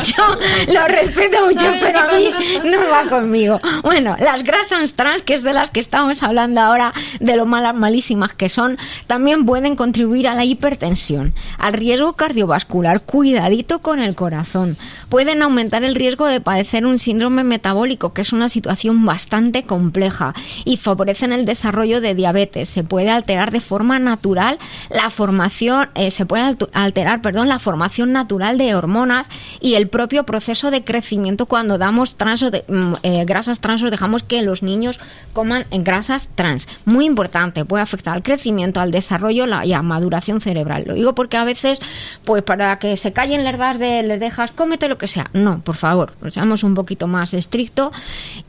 Yo 0.05 0.39
lo 0.73 0.87
respeto 0.87 1.47
mucho, 1.47 1.73
pero 1.81 1.99
a 1.99 2.09
mí 2.13 2.31
no 2.65 2.79
va 2.91 3.05
conmigo. 3.09 3.61
Bueno, 3.83 4.17
las 4.21 4.45
grasas 4.45 4.93
trans, 4.93 5.23
que 5.23 5.35
es 5.35 5.43
de 5.43 5.53
las 5.53 5.71
que 5.71 5.81
estamos 5.81 6.23
hablando 6.23 6.61
ahora, 6.61 6.95
de 7.21 7.37
lo 7.37 7.45
malas, 7.45 7.75
malísimas 7.75 8.33
que 8.33 8.49
son, 8.49 8.79
también 9.07 9.45
pueden 9.45 9.77
contribuir 9.77 10.29
a 10.29 10.35
la 10.35 10.45
hipertensión, 10.45 11.35
al 11.59 11.73
riesgo 11.75 12.15
cardiovascular. 12.15 13.03
Cuidadito 13.03 13.58
con 13.83 14.01
el 14.01 14.15
corazón. 14.15 14.77
Pueden 15.09 15.43
aumentar 15.43 15.83
el 15.85 15.95
riesgo 15.95 16.27
de 16.27 16.41
padecer 16.41 16.87
un 16.87 16.99
síndrome 16.99 17.45
metabólico, 17.45 18.13
que 18.13 18.23
es 18.23 18.33
una 18.33 18.49
situación 18.49 19.05
bastante 19.05 19.65
compleja, 19.65 20.35
y 20.65 20.77
favorecen 20.77 21.33
el 21.33 21.45
desarrollo 21.45 22.01
de 22.01 22.15
diabetes. 22.15 22.69
Se 22.69 22.85
puede 22.85 23.11
alterar 23.11 23.51
de 23.51 23.61
forma 23.61 23.99
natural 23.99 24.59
la 24.91 25.11
formación, 25.11 25.89
eh, 25.95 26.11
se 26.11 26.25
puede 26.25 26.57
alterar, 26.73 27.21
perdón, 27.21 27.49
la 27.49 27.59
formación 27.59 28.13
natural 28.13 28.59
de 28.59 28.75
hormonas 28.75 29.29
y 29.61 29.75
el 29.75 29.89
propio 29.89 30.25
proceso 30.25 30.71
de 30.71 30.85
crecimiento 30.85 31.47
cuando 31.47 31.79
damos 31.79 32.17
trans 32.17 32.41
de, 32.41 32.65
mm, 32.69 32.95
eh, 33.03 33.25
grasas 33.25 33.61
trans 33.61 33.83
o 33.83 33.91
dejamos 33.91 34.23
que 34.23 34.43
los 34.43 34.63
niños 34.63 35.01
coman 35.33 35.67
grasas 35.71 36.29
trans. 36.35 36.69
Muy 36.85 37.07
importante, 37.07 37.65
puede 37.65 37.83
afectar 37.83 38.15
al 38.15 38.23
crecimiento, 38.23 38.81
al 38.81 38.93
desarrollo 38.93 39.47
y 39.65 39.73
a 39.73 39.83
maduración 39.83 40.41
cerebral. 40.41 40.85
Lo 40.87 40.95
digo 40.95 41.15
porque 41.15 41.37
a 41.37 41.45
veces, 41.45 41.81
pues 42.25 42.43
para 42.43 42.79
que 42.79 42.97
se 42.97 43.13
callen 43.13 43.45
verdad 43.53 43.77
de 43.77 44.03
les 44.03 44.21
dejas, 44.21 44.51
cómete 44.51 44.89
lo 44.89 44.99
que 44.99 45.07
sea. 45.07 45.31
No, 45.33 45.61
por 45.61 45.77
favor, 45.77 46.13
seamos 46.29 46.63
un 46.63 46.75
poquito 46.75 47.07
más 47.07 47.33
estricto 47.33 47.93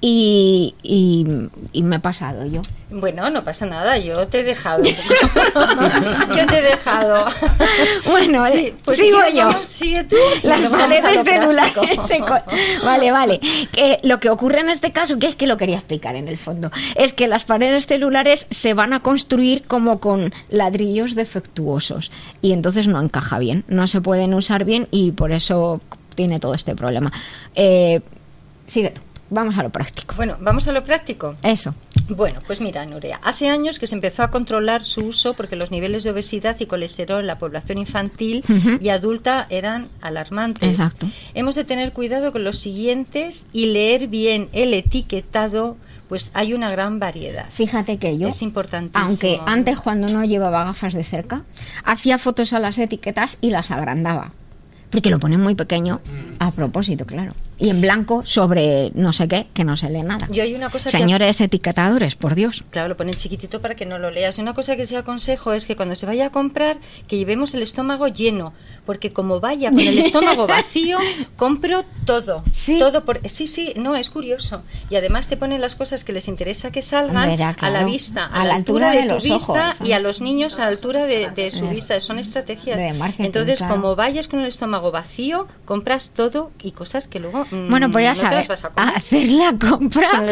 y, 0.02 0.76
y, 0.84 1.84
me 1.84 1.96
he 1.96 2.00
pasado 2.00 2.46
yo. 2.46 2.62
Bueno, 2.92 3.30
no 3.30 3.44
pasa 3.44 3.66
nada, 3.66 3.98
yo 3.98 4.28
te 4.28 4.40
he 4.40 4.44
dejado. 4.44 4.84
yo 4.84 6.46
te 6.48 6.58
he 6.58 6.62
dejado. 6.62 7.26
Bueno, 8.06 8.46
sí, 8.48 8.74
pues 8.84 8.98
sigo 8.98 9.20
yo. 9.34 9.52
sigue 9.64 10.04
tú. 10.04 10.18
Las 10.44 10.62
paredes 10.70 11.24
celulares. 11.24 11.74
vale, 12.84 13.12
vale. 13.12 13.40
lo 14.04 14.20
que 14.20 14.30
ocurre 14.30 14.62
en 14.62 14.70
este 14.70 14.92
caso, 14.92 15.18
que 15.18 15.28
es 15.28 15.36
que 15.36 15.48
lo 15.48 15.58
quería 15.58 15.78
explicar 15.78 16.16
en 16.16 16.28
el 16.28 16.38
fondo, 16.38 16.72
es 16.96 17.14
que 17.14 17.28
las 17.28 17.46
paredes 17.46 17.88
celulares 17.88 18.48
se 18.50 18.74
van 18.74 18.94
a 18.94 19.02
construir 19.02 19.64
como 19.66 20.00
con 20.00 20.34
ladrillos 20.50 21.16
defectuosos 21.16 22.12
y 22.42 22.52
entonces 22.52 22.88
no 22.88 23.02
encaja 23.02 23.40
bien, 23.40 23.64
no 23.68 23.88
se 23.88 24.02
pueden 24.02 24.34
usar 24.34 24.66
bien 24.66 24.88
y 24.92 25.12
por 25.12 25.32
eso 25.32 25.82
tiene 26.16 26.40
todo 26.40 26.54
este 26.54 26.76
problema. 26.76 27.12
Eh, 27.56 28.02
sigue 28.68 28.90
tú. 28.90 29.02
Vamos 29.32 29.58
a 29.58 29.64
lo 29.64 29.70
práctico. 29.70 30.16
Bueno, 30.16 30.38
vamos 30.40 30.68
a 30.68 30.72
lo 30.72 30.84
práctico. 30.84 31.36
Eso. 31.44 31.76
Bueno, 32.10 32.42
pues 32.48 32.62
mira, 32.62 32.86
Nuria, 32.86 33.20
hace 33.24 33.48
años 33.48 33.78
que 33.78 33.86
se 33.86 33.94
empezó 33.94 34.24
a 34.24 34.32
controlar 34.32 34.84
su 34.84 35.02
uso 35.06 35.36
porque 35.36 35.56
los 35.56 35.70
niveles 35.70 36.04
de 36.04 36.10
obesidad 36.10 36.60
y 36.60 36.66
colesterol 36.66 37.20
en 37.22 37.28
la 37.28 37.38
población 37.38 37.78
infantil 37.78 38.44
y 38.80 38.90
adulta 38.90 39.46
eran 39.50 39.88
alarmantes. 40.02 40.72
Exacto. 40.72 41.08
Hemos 41.36 41.54
de 41.56 41.64
tener 41.64 41.94
cuidado 41.94 42.32
con 42.32 42.44
los 42.44 42.58
siguientes 42.58 43.46
y 43.54 43.68
leer 43.68 44.08
bien 44.08 44.50
el 44.52 44.74
etiquetado 44.74 45.78
pues 46.08 46.32
hay 46.34 46.54
una 46.54 46.72
gran 46.72 46.98
variedad. 46.98 47.46
Fíjate 47.52 48.00
que 48.00 48.18
yo, 48.18 48.30
es 48.30 48.42
importantísimo. 48.42 49.06
aunque 49.06 49.40
antes 49.46 49.80
cuando 49.80 50.12
no 50.12 50.26
llevaba 50.26 50.64
gafas 50.64 50.96
de 50.96 51.04
cerca, 51.04 51.44
hacía 51.84 52.18
fotos 52.18 52.52
a 52.54 52.60
las 52.60 52.80
etiquetas 52.80 53.38
y 53.42 53.52
las 53.52 53.70
agrandaba 53.70 54.32
porque 54.90 55.10
lo 55.10 55.20
ponen 55.20 55.42
muy 55.42 55.56
pequeño 55.56 56.02
mm. 56.06 56.36
a 56.40 56.52
propósito, 56.52 57.06
claro. 57.06 57.34
Y 57.60 57.70
en 57.70 57.82
blanco 57.82 58.24
sobre 58.26 58.92
no 58.96 59.14
sé 59.14 59.28
qué, 59.28 59.48
que 59.54 59.64
no 59.64 59.76
se 59.76 59.90
lee 59.90 60.02
nada. 60.02 60.28
Y 60.32 60.40
hay 60.40 60.56
una 60.56 60.70
cosa 60.70 60.90
Señores 60.90 61.42
etiquetadores, 61.42 62.16
por 62.16 62.36
Dios. 62.36 62.64
Claro, 62.72 62.88
lo 62.88 62.98
ponen 62.98 63.14
chiquitito 63.14 63.62
para 63.62 63.76
que 63.76 63.86
no 63.86 64.00
lo 64.00 64.12
leas. 64.12 64.38
Una 64.38 64.54
cosa 64.54 64.76
que 64.76 64.86
sí 64.86 64.96
aconsejo 64.96 65.54
es 65.54 65.66
que 65.66 65.76
cuando 65.76 65.96
se 65.96 66.06
vaya 66.06 66.28
a 66.28 66.30
comprar, 66.30 66.78
que 67.08 67.18
llevemos 67.18 67.54
el 67.54 67.62
estómago 67.62 68.08
lleno, 68.08 68.54
porque 68.86 69.12
como 69.12 69.40
vaya 69.40 69.72
con 69.72 69.80
el 69.80 70.00
estómago 70.00 70.48
vacío, 70.48 70.98
compro 71.36 71.84
todo. 72.06 72.44
Sí. 72.54 72.80
Todo 72.80 73.04
por... 73.04 73.28
Sí, 73.30 73.48
sí, 73.48 73.74
no, 73.76 73.96
es 73.96 74.10
curioso. 74.10 74.62
Y 74.90 74.96
además 74.96 75.28
te 75.28 75.38
ponen 75.38 75.62
las 75.62 75.76
cosas 75.76 76.04
que 76.04 76.14
les 76.14 76.28
interesa 76.28 76.72
que 76.72 76.82
salgan 76.82 77.40
a 77.40 77.70
la 77.70 77.84
vista, 77.84 78.26
a, 78.26 78.46
la 78.46 78.56
altura, 78.56 78.92
de, 78.92 79.04
tu 79.04 79.22
vista 79.22 79.76
y 79.84 79.92
a 79.92 80.00
los 80.00 80.22
niños 80.22 80.60
a 80.60 80.62
la 80.62 80.68
altura 80.68 81.06
de, 81.06 81.52
su 81.52 81.68
vista. 81.70 82.00
Son 82.00 82.20
estrategias. 82.20 82.82
Entonces, 83.18 83.62
como 83.62 83.96
vayas 83.96 84.28
con 84.28 84.40
el 84.40 84.48
estómago 84.48 84.92
vacío, 84.92 85.48
compras 85.66 86.14
todo 86.16 86.52
y 86.62 86.72
cosas 86.72 87.08
que 87.08 87.20
luego 87.20 87.46
bueno, 87.52 87.92
pues 87.92 88.06
ya 88.06 88.16
sabes, 88.16 88.48
hacer 88.76 89.28
la 89.30 89.56
compra 89.58 90.10
con 90.12 90.24
el 90.24 90.30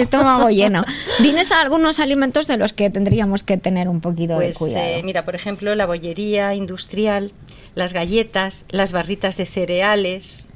estómago 0.00 0.48
lleno. 0.48 0.84
Vienes 1.20 1.52
a 1.52 1.60
algunos 1.60 1.98
alimentos 1.98 2.46
de 2.46 2.56
los 2.56 2.72
que 2.72 2.90
tendríamos 2.90 3.42
que 3.42 3.56
tener 3.56 3.88
un 3.88 4.00
poquito 4.00 4.38
de 4.38 4.46
pues, 4.46 4.58
cuidado. 4.58 4.86
Eh, 4.86 5.02
mira, 5.04 5.24
por 5.24 5.34
ejemplo, 5.34 5.74
la 5.74 5.86
bollería 5.86 6.54
industrial 6.54 7.32
las 7.76 7.92
galletas, 7.92 8.64
las 8.70 8.90
barritas 8.90 9.36
de 9.36 9.46
cereales, 9.46 10.48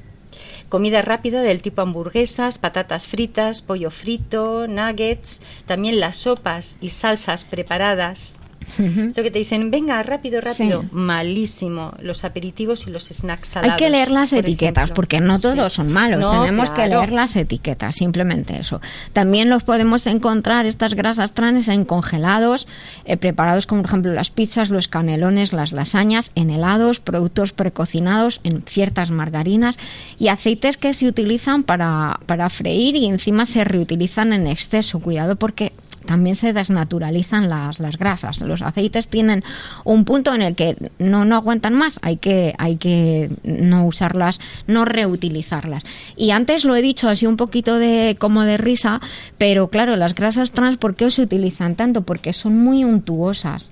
comida 0.68 1.02
rápida 1.02 1.42
del 1.42 1.60
tipo 1.62 1.82
hamburguesas, 1.82 2.58
patatas 2.58 3.06
fritas, 3.06 3.60
pollo 3.60 3.90
frito, 3.90 4.66
nuggets, 4.66 5.42
también 5.66 6.00
las 6.00 6.16
sopas 6.16 6.78
y 6.80 6.88
salsas 6.88 7.44
preparadas, 7.44 8.38
esto 8.78 9.22
que 9.22 9.30
te 9.30 9.38
dicen, 9.38 9.70
venga, 9.70 10.02
rápido, 10.02 10.40
rápido. 10.40 10.84
Malísimo. 10.92 11.92
Los 12.00 12.24
aperitivos 12.24 12.86
y 12.86 12.90
los 12.90 13.08
snacks 13.08 13.48
salados. 13.48 13.74
Hay 13.74 13.78
que 13.78 13.90
leer 13.90 14.10
las 14.10 14.32
etiquetas, 14.32 14.90
porque 14.90 15.20
no 15.20 15.38
todos 15.38 15.72
son 15.72 15.92
malos. 15.92 16.30
Tenemos 16.30 16.70
que 16.70 16.86
leer 16.86 17.12
las 17.12 17.36
etiquetas, 17.36 17.96
simplemente 17.96 18.58
eso. 18.60 18.80
También 19.12 19.48
los 19.48 19.62
podemos 19.62 20.06
encontrar, 20.06 20.66
estas 20.66 20.94
grasas 20.94 21.32
trans, 21.32 21.68
en 21.68 21.84
congelados, 21.84 22.66
eh, 23.04 23.16
preparados 23.16 23.66
como, 23.66 23.82
por 23.82 23.90
ejemplo, 23.90 24.12
las 24.12 24.30
pizzas, 24.30 24.70
los 24.70 24.88
canelones, 24.88 25.52
las 25.52 25.72
lasañas, 25.72 26.32
en 26.34 26.50
helados, 26.50 27.00
productos 27.00 27.52
precocinados, 27.52 28.40
en 28.44 28.62
ciertas 28.62 29.10
margarinas 29.10 29.78
y 30.18 30.28
aceites 30.28 30.76
que 30.76 30.94
se 30.94 31.06
utilizan 31.06 31.62
para, 31.62 32.20
para 32.26 32.48
freír 32.50 32.96
y 32.96 33.06
encima 33.06 33.46
se 33.46 33.64
reutilizan 33.64 34.32
en 34.32 34.46
exceso. 34.46 35.00
Cuidado 35.00 35.36
porque 35.36 35.72
también 36.06 36.34
se 36.34 36.52
desnaturalizan 36.52 37.48
las, 37.48 37.78
las 37.78 37.96
grasas. 37.96 38.40
Los 38.40 38.59
aceites 38.62 39.08
tienen 39.08 39.44
un 39.84 40.04
punto 40.04 40.34
en 40.34 40.42
el 40.42 40.54
que 40.54 40.76
no, 40.98 41.24
no 41.24 41.36
aguantan 41.36 41.74
más, 41.74 41.98
hay 42.02 42.16
que, 42.16 42.54
hay 42.58 42.76
que 42.76 43.30
no 43.44 43.86
usarlas, 43.86 44.40
no 44.66 44.84
reutilizarlas. 44.84 45.84
Y 46.16 46.30
antes 46.30 46.64
lo 46.64 46.76
he 46.76 46.82
dicho 46.82 47.08
así 47.08 47.26
un 47.26 47.36
poquito 47.36 47.78
de 47.78 48.16
como 48.18 48.42
de 48.42 48.56
risa, 48.56 49.00
pero 49.38 49.68
claro, 49.68 49.96
las 49.96 50.14
grasas 50.14 50.52
trans, 50.52 50.76
¿por 50.76 50.96
qué 50.96 51.10
se 51.10 51.22
utilizan 51.22 51.76
tanto? 51.76 52.02
Porque 52.02 52.32
son 52.32 52.58
muy 52.58 52.84
untuosas 52.84 53.66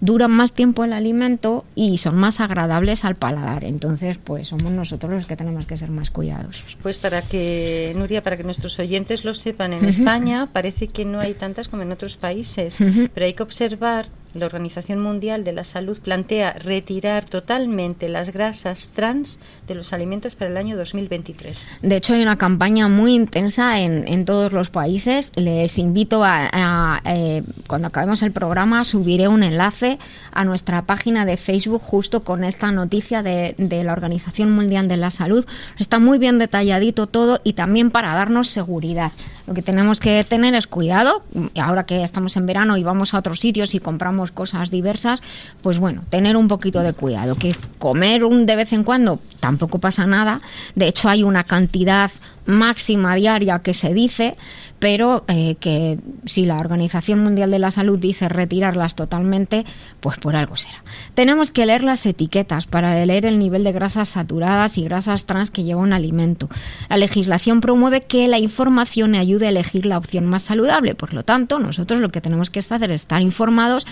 duran 0.00 0.30
más 0.30 0.52
tiempo 0.52 0.84
el 0.84 0.92
alimento 0.92 1.64
y 1.74 1.98
son 1.98 2.16
más 2.16 2.40
agradables 2.40 3.04
al 3.04 3.16
paladar. 3.16 3.64
Entonces, 3.64 4.18
pues 4.22 4.48
somos 4.48 4.72
nosotros 4.72 5.12
los 5.12 5.26
que 5.26 5.36
tenemos 5.36 5.66
que 5.66 5.76
ser 5.76 5.90
más 5.90 6.10
cuidadosos. 6.10 6.76
Pues 6.82 6.98
para 6.98 7.22
que, 7.22 7.92
Nuria, 7.96 8.22
para 8.22 8.36
que 8.36 8.44
nuestros 8.44 8.78
oyentes 8.78 9.24
lo 9.24 9.34
sepan, 9.34 9.72
en 9.72 9.84
España 9.84 10.48
parece 10.52 10.88
que 10.88 11.04
no 11.04 11.20
hay 11.20 11.34
tantas 11.34 11.68
como 11.68 11.82
en 11.82 11.92
otros 11.92 12.16
países, 12.16 12.78
pero 13.14 13.26
hay 13.26 13.34
que 13.34 13.42
observar 13.42 14.08
la 14.34 14.46
Organización 14.46 15.00
Mundial 15.00 15.44
de 15.44 15.52
la 15.52 15.64
Salud 15.64 15.98
plantea 16.00 16.52
retirar 16.52 17.24
totalmente 17.24 18.08
las 18.08 18.32
grasas 18.32 18.90
trans 18.94 19.38
de 19.66 19.74
los 19.74 19.92
alimentos 19.92 20.34
para 20.34 20.50
el 20.50 20.56
año 20.56 20.76
2023. 20.76 21.70
De 21.82 21.96
hecho, 21.96 22.14
hay 22.14 22.22
una 22.22 22.36
campaña 22.36 22.88
muy 22.88 23.14
intensa 23.14 23.80
en, 23.80 24.06
en 24.06 24.24
todos 24.24 24.52
los 24.52 24.70
países. 24.70 25.32
Les 25.36 25.78
invito 25.78 26.22
a, 26.24 27.00
eh, 27.04 27.42
cuando 27.66 27.88
acabemos 27.88 28.22
el 28.22 28.32
programa, 28.32 28.84
subiré 28.84 29.28
un 29.28 29.42
enlace 29.42 29.98
a 30.32 30.44
nuestra 30.44 30.82
página 30.82 31.24
de 31.24 31.36
Facebook 31.36 31.82
justo 31.82 32.22
con 32.22 32.44
esta 32.44 32.70
noticia 32.72 33.22
de, 33.22 33.54
de 33.58 33.84
la 33.84 33.92
Organización 33.92 34.52
Mundial 34.52 34.88
de 34.88 34.96
la 34.96 35.10
Salud. 35.10 35.44
Está 35.78 35.98
muy 35.98 36.18
bien 36.18 36.38
detalladito 36.38 37.06
todo 37.06 37.40
y 37.44 37.54
también 37.54 37.90
para 37.90 38.14
darnos 38.14 38.48
seguridad. 38.48 39.12
Lo 39.46 39.54
que 39.54 39.62
tenemos 39.62 39.98
que 39.98 40.22
tener 40.22 40.54
es 40.54 40.68
cuidado. 40.68 41.24
Ahora 41.60 41.84
que 41.84 42.04
estamos 42.04 42.36
en 42.36 42.46
verano 42.46 42.76
y 42.76 42.84
vamos 42.84 43.14
a 43.14 43.18
otros 43.18 43.40
sitios 43.40 43.74
y 43.74 43.80
compramos 43.80 44.19
cosas 44.30 44.70
diversas, 44.70 45.22
pues 45.62 45.78
bueno, 45.78 46.02
tener 46.10 46.36
un 46.36 46.48
poquito 46.48 46.80
de 46.80 46.92
cuidado. 46.92 47.34
Que 47.36 47.56
comer 47.78 48.24
un 48.24 48.46
de 48.46 48.56
vez 48.56 48.72
en 48.72 48.84
cuando 48.84 49.18
tampoco 49.40 49.78
pasa 49.78 50.06
nada. 50.06 50.40
De 50.74 50.86
hecho, 50.86 51.08
hay 51.08 51.22
una 51.22 51.44
cantidad 51.44 52.10
máxima 52.46 53.14
diaria 53.14 53.60
que 53.60 53.74
se 53.74 53.94
dice, 53.94 54.36
pero 54.80 55.24
eh, 55.28 55.56
que 55.60 55.98
si 56.24 56.46
la 56.46 56.58
Organización 56.58 57.22
Mundial 57.22 57.50
de 57.50 57.58
la 57.58 57.70
Salud 57.70 57.98
dice 57.98 58.28
retirarlas 58.28 58.96
totalmente, 58.96 59.64
pues 60.00 60.18
por 60.18 60.34
algo 60.34 60.56
será. 60.56 60.82
Tenemos 61.14 61.50
que 61.50 61.66
leer 61.66 61.84
las 61.84 62.04
etiquetas 62.06 62.66
para 62.66 63.04
leer 63.04 63.26
el 63.26 63.38
nivel 63.38 63.62
de 63.62 63.72
grasas 63.72 64.08
saturadas 64.08 64.78
y 64.78 64.84
grasas 64.84 65.26
trans 65.26 65.50
que 65.50 65.64
lleva 65.64 65.82
un 65.82 65.92
alimento. 65.92 66.48
La 66.88 66.96
legislación 66.96 67.60
promueve 67.60 68.00
que 68.00 68.26
la 68.26 68.38
información 68.38 69.14
ayude 69.14 69.46
a 69.46 69.50
elegir 69.50 69.84
la 69.84 69.98
opción 69.98 70.26
más 70.26 70.44
saludable, 70.44 70.94
por 70.94 71.12
lo 71.12 71.22
tanto, 71.24 71.58
nosotros 71.58 72.00
lo 72.00 72.08
que 72.08 72.22
tenemos 72.22 72.48
que 72.48 72.60
hacer 72.60 72.90
es 72.90 73.02
estar 73.02 73.20
informados 73.20 73.86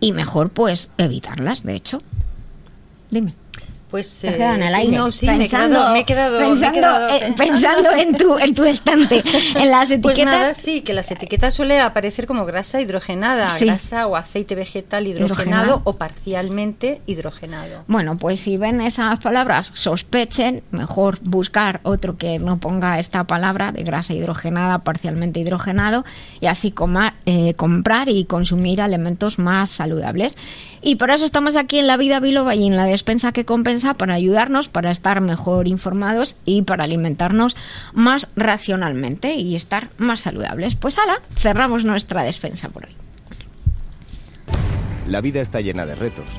y 0.00 0.12
mejor 0.12 0.50
pues 0.50 0.90
evitarlas, 0.98 1.62
de 1.62 1.76
hecho. 1.76 1.98
Dime. 3.10 3.43
Pues 3.94 4.18
te 4.18 4.34
en 4.34 4.60
el 4.60 4.74
aire. 4.74 4.96
No, 4.96 5.12
sí, 5.12 5.24
pensando, 5.24 5.92
me 5.92 6.00
he 6.00 6.04
quedado, 6.04 6.40
pensando, 7.36 7.92
en, 7.92 8.16
tu, 8.16 8.36
en 8.36 8.52
tu 8.52 8.64
estante, 8.64 9.22
en 9.54 9.70
las 9.70 9.88
etiquetas. 9.88 10.02
Pues 10.24 10.26
nada, 10.26 10.54
sí, 10.54 10.80
que 10.80 10.92
las 10.92 11.12
etiquetas 11.12 11.54
suele 11.54 11.78
aparecer 11.78 12.26
como 12.26 12.44
grasa 12.44 12.80
hidrogenada, 12.80 13.56
grasa 13.56 14.08
o 14.08 14.16
aceite 14.16 14.56
vegetal 14.56 15.06
hidrogenado, 15.06 15.80
o 15.84 15.92
parcialmente 15.92 17.02
hidrogenado. 17.06 17.84
Bueno, 17.86 18.16
pues 18.16 18.40
si 18.40 18.56
ven 18.56 18.80
esas 18.80 19.20
palabras, 19.20 19.70
sospechen, 19.74 20.64
mejor 20.72 21.20
buscar 21.22 21.78
otro 21.84 22.16
que 22.16 22.40
no 22.40 22.58
ponga 22.58 22.98
esta 22.98 23.22
palabra 23.24 23.70
de 23.70 23.84
grasa 23.84 24.12
hidrogenada, 24.12 24.80
parcialmente 24.80 25.38
hidrogenado, 25.38 26.04
y 26.40 26.46
así 26.46 26.74
eh, 27.26 27.54
comprar 27.54 28.08
y 28.08 28.24
consumir 28.24 28.82
alimentos 28.82 29.38
más 29.38 29.70
saludables. 29.70 30.36
Y 30.86 30.96
por 30.96 31.10
eso 31.10 31.24
estamos 31.24 31.56
aquí 31.56 31.78
en 31.78 31.86
La 31.86 31.96
Vida 31.96 32.20
Biloba 32.20 32.54
y 32.54 32.66
en 32.66 32.76
la 32.76 32.84
despensa 32.84 33.32
que 33.32 33.46
compensa 33.46 33.94
para 33.94 34.12
ayudarnos, 34.12 34.68
para 34.68 34.90
estar 34.90 35.22
mejor 35.22 35.66
informados 35.66 36.36
y 36.44 36.60
para 36.60 36.84
alimentarnos 36.84 37.56
más 37.94 38.28
racionalmente 38.36 39.32
y 39.32 39.56
estar 39.56 39.88
más 39.96 40.20
saludables. 40.20 40.74
Pues 40.74 40.98
ahora 40.98 41.22
cerramos 41.38 41.86
nuestra 41.86 42.22
despensa 42.22 42.68
por 42.68 42.84
hoy. 42.84 42.92
La 45.08 45.22
vida 45.22 45.40
está 45.40 45.62
llena 45.62 45.86
de 45.86 45.94
retos 45.94 46.38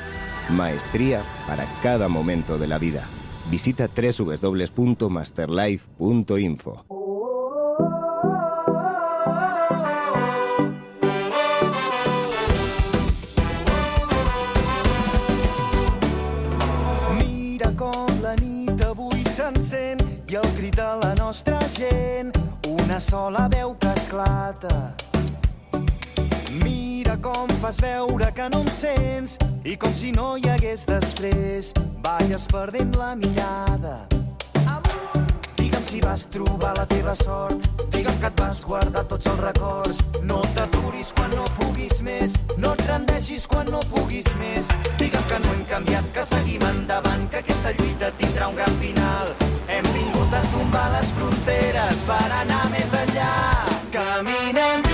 Maestría 0.51 1.21
para 1.47 1.65
cada 1.81 2.07
momento 2.07 2.57
de 2.57 2.67
la 2.67 2.77
vida. 2.77 3.05
Visita 3.49 3.87
www.masterlife.info. 3.87 6.85
Mira 17.17 17.71
com 17.75 18.05
la 18.21 18.35
nit 18.35 18.81
avui 18.85 19.23
s'encén 19.25 19.97
i 20.29 20.35
el 20.35 20.45
la 21.03 21.15
nostra 21.17 21.59
gent, 21.73 22.31
una 22.67 22.99
sola 22.99 23.49
veu 23.49 23.75
que 23.75 23.87
esclata. 23.87 24.95
Mira 26.63 26.90
com 27.17 27.47
fas 27.61 27.77
veure 27.81 28.31
que 28.31 28.47
no 28.53 28.61
em 28.61 28.69
sents 28.71 29.37
i 29.65 29.75
com 29.77 29.93
si 29.93 30.11
no 30.15 30.35
hi 30.37 30.47
hagués 30.49 30.85
després, 30.87 31.71
balles 32.03 32.45
perdent 32.51 32.95
la 32.99 33.15
mirada. 33.15 33.95
Digue'm 35.57 35.83
si 35.85 35.99
vas 36.01 36.25
trobar 36.31 36.73
la 36.77 36.85
teva 36.85 37.15
sort, 37.15 37.65
digue'm 37.93 38.19
que 38.21 38.29
et 38.29 38.39
vas 38.39 38.63
guardar 38.65 39.03
tots 39.09 39.27
els 39.27 39.41
records. 39.43 39.99
No 40.23 40.41
t'aturis 40.55 41.11
quan 41.17 41.33
no 41.35 41.45
puguis 41.59 42.01
més, 42.05 42.37
no 42.57 42.73
et 42.77 42.85
rendeixis 42.87 43.47
quan 43.47 43.67
no 43.73 43.81
puguis 43.91 44.29
més. 44.39 44.69
Digue'm 45.01 45.27
que 45.31 45.41
no 45.43 45.55
hem 45.55 45.65
canviat, 45.73 46.13
que 46.15 46.25
seguim 46.29 46.63
endavant, 46.69 47.27
que 47.33 47.41
aquesta 47.43 47.75
lluita 47.79 48.13
tindrà 48.21 48.47
un 48.53 48.61
gran 48.61 48.79
final. 48.83 49.35
Hem 49.67 49.91
vingut 49.97 50.37
a 50.37 50.45
tombar 50.53 50.87
les 50.95 51.11
fronteres 51.17 52.07
per 52.07 52.23
anar 52.43 52.63
més 52.71 52.97
enllà. 53.03 53.35
Caminem 53.91 54.90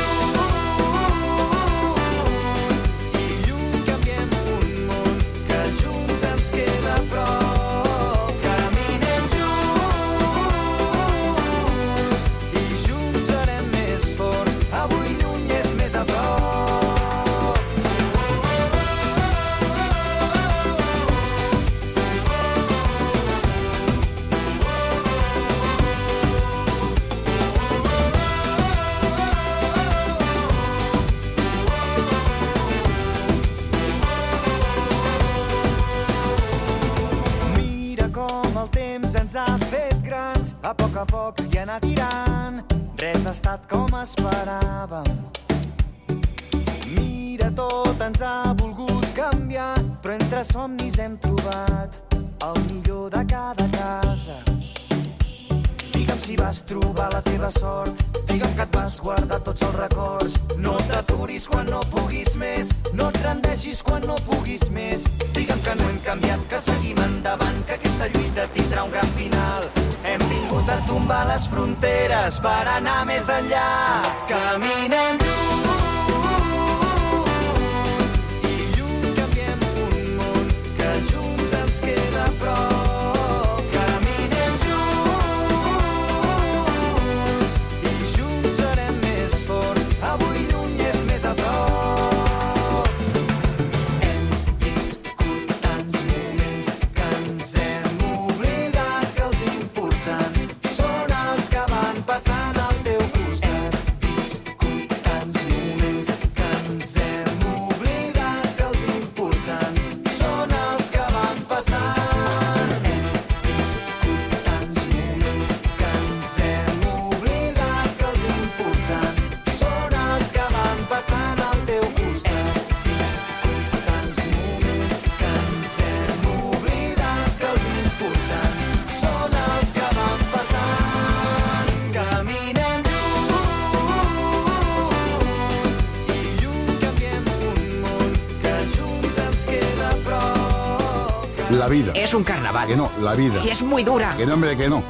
vida. 141.94 142.04
Es 142.04 142.14
un 142.14 142.24
carnaval. 142.24 142.68
Que 142.68 142.76
no, 142.76 142.92
la 143.02 143.16
vida. 143.16 143.42
Y 143.44 143.50
es 143.50 143.64
muy 143.64 143.84
dura. 143.84 144.16
Que 144.18 144.26
no, 144.26 144.34
hombre, 144.36 144.56
que 144.56 144.70
no. 144.70 144.84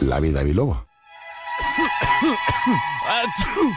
La 0.00 0.20
vida 0.20 0.42
biloba. 0.42 0.84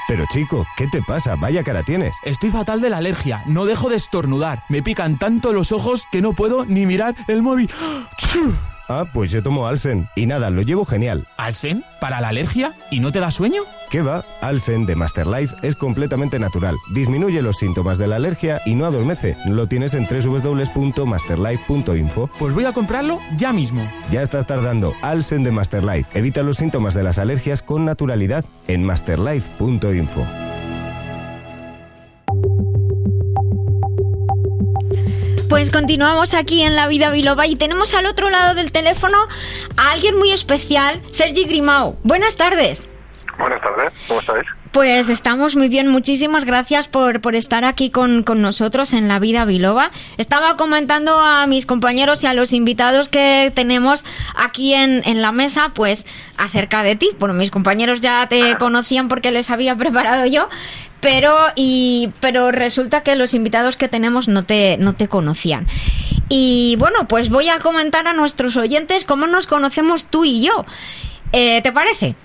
Pero 0.07 0.25
chico, 0.31 0.65
¿qué 0.77 0.87
te 0.87 1.01
pasa? 1.01 1.35
Vaya 1.35 1.63
cara 1.63 1.83
tienes. 1.83 2.15
Estoy 2.23 2.49
fatal 2.49 2.81
de 2.81 2.89
la 2.89 2.97
alergia. 2.97 3.43
No 3.45 3.65
dejo 3.65 3.89
de 3.89 3.95
estornudar. 3.95 4.63
Me 4.69 4.81
pican 4.81 5.19
tanto 5.19 5.53
los 5.53 5.71
ojos 5.71 6.07
que 6.11 6.21
no 6.21 6.33
puedo 6.33 6.65
ni 6.65 6.85
mirar 6.85 7.15
el 7.27 7.41
móvil. 7.41 7.69
Ah, 8.89 9.05
pues 9.13 9.31
yo 9.31 9.43
tomo 9.43 9.67
Alsen. 9.67 10.07
Y 10.15 10.27
nada, 10.27 10.49
lo 10.49 10.61
llevo 10.61 10.85
genial. 10.85 11.27
¿Alsen? 11.37 11.83
¿Para 11.99 12.21
la 12.21 12.29
alergia? 12.29 12.73
¿Y 12.89 13.01
no 13.01 13.11
te 13.11 13.19
da 13.19 13.31
sueño? 13.31 13.63
¿Qué 13.89 14.01
va? 14.01 14.25
Alsen 14.41 14.85
de 14.85 14.95
Masterlife 14.95 15.55
es 15.65 15.75
completamente 15.75 16.37
natural. 16.39 16.75
Disminuye 16.93 17.41
los 17.41 17.57
síntomas 17.57 17.97
de 17.97 18.07
la 18.07 18.17
alergia 18.17 18.59
y 18.65 18.75
no 18.75 18.85
adormece. 18.85 19.37
Lo 19.45 19.67
tienes 19.67 19.93
en 19.93 20.05
www.masterlife.info. 20.05 22.29
Pues 22.37 22.53
voy 22.53 22.65
a 22.65 22.73
comprarlo 22.73 23.19
ya 23.37 23.53
mismo. 23.53 23.89
Ya 24.11 24.23
estás 24.23 24.45
tardando. 24.45 24.93
Alsen 25.01 25.43
de 25.43 25.51
Masterlife. 25.51 26.19
Evita 26.19 26.43
los 26.43 26.57
síntomas 26.57 26.93
de 26.93 27.03
las 27.03 27.17
alergias 27.17 27.61
con 27.61 27.85
naturalidad 27.85 28.43
en 28.67 28.83
masterlife.info. 28.83 30.25
Pues 35.49 35.71
continuamos 35.71 36.33
aquí 36.33 36.61
en 36.61 36.75
La 36.75 36.87
Vida 36.87 37.09
Biloba 37.09 37.47
y 37.47 37.55
tenemos 37.55 37.93
al 37.93 38.05
otro 38.05 38.29
lado 38.29 38.53
del 38.53 38.73
teléfono 38.73 39.17
a 39.77 39.91
alguien 39.91 40.17
muy 40.17 40.31
especial, 40.31 41.01
Sergi 41.11 41.45
Grimao. 41.45 41.95
Buenas 42.03 42.35
tardes. 42.35 42.83
Pues 44.71 45.09
estamos 45.09 45.55
muy 45.55 45.69
bien, 45.69 45.87
muchísimas 45.87 46.45
gracias 46.45 46.87
por, 46.87 47.19
por 47.19 47.35
estar 47.35 47.65
aquí 47.65 47.89
con, 47.89 48.23
con, 48.23 48.41
nosotros 48.41 48.93
en 48.93 49.07
La 49.07 49.17
Vida 49.17 49.43
Biloba. 49.45 49.91
Estaba 50.17 50.55
comentando 50.55 51.19
a 51.19 51.47
mis 51.47 51.65
compañeros 51.65 52.23
y 52.23 52.27
a 52.27 52.33
los 52.33 52.53
invitados 52.53 53.09
que 53.09 53.51
tenemos 53.55 54.05
aquí 54.35 54.73
en, 54.73 55.01
en 55.05 55.21
la 55.21 55.31
mesa, 55.31 55.71
pues 55.73 56.05
acerca 56.37 56.83
de 56.83 56.95
ti. 56.95 57.09
Bueno, 57.17 57.33
mis 57.33 57.49
compañeros 57.49 58.01
ya 58.01 58.27
te 58.27 58.55
conocían 58.57 59.07
porque 59.07 59.31
les 59.31 59.49
había 59.49 59.75
preparado 59.77 60.25
yo, 60.25 60.47
pero, 61.01 61.35
y, 61.55 62.11
pero 62.19 62.51
resulta 62.51 63.01
que 63.01 63.15
los 63.15 63.33
invitados 63.33 63.77
que 63.77 63.87
tenemos 63.87 64.27
no 64.27 64.43
te, 64.43 64.77
no 64.77 64.93
te 64.93 65.07
conocían. 65.07 65.65
Y 66.29 66.75
bueno, 66.77 67.07
pues 67.07 67.29
voy 67.29 67.49
a 67.49 67.59
comentar 67.59 68.07
a 68.07 68.13
nuestros 68.13 68.57
oyentes 68.57 69.05
cómo 69.05 69.27
nos 69.27 69.47
conocemos 69.47 70.05
tú 70.05 70.25
y 70.25 70.41
yo. 70.41 70.65
Eh, 71.31 71.61
¿Te 71.61 71.71
parece? 71.71 72.15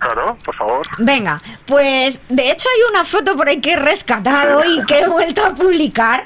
Claro, 0.00 0.36
por 0.42 0.56
favor. 0.56 0.86
Venga, 0.98 1.40
pues 1.66 2.20
de 2.28 2.50
hecho 2.50 2.68
hay 2.74 2.90
una 2.90 3.04
foto 3.04 3.36
por 3.36 3.48
ahí 3.48 3.60
que 3.60 3.72
he 3.72 3.76
rescatado 3.76 4.64
y 4.64 4.84
que 4.86 5.00
he 5.00 5.08
vuelto 5.08 5.44
a 5.44 5.54
publicar. 5.54 6.24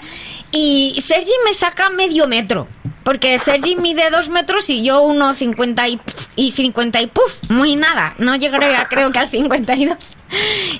Y 0.52 0.96
Sergi 1.02 1.32
me 1.44 1.52
saca 1.52 1.90
medio 1.90 2.28
metro. 2.28 2.68
Porque 3.02 3.38
Sergi 3.38 3.76
mide 3.76 4.08
dos 4.10 4.28
metros 4.30 4.70
y 4.70 4.82
yo 4.82 5.02
uno 5.02 5.34
cincuenta 5.34 5.88
y, 5.88 6.00
y 6.36 6.52
50 6.52 7.02
y 7.02 7.06
puff, 7.08 7.50
muy 7.50 7.76
nada. 7.76 8.14
No 8.18 8.34
llegaría 8.36 8.86
creo 8.88 9.12
que 9.12 9.18
al 9.18 9.28
52. 9.28 9.98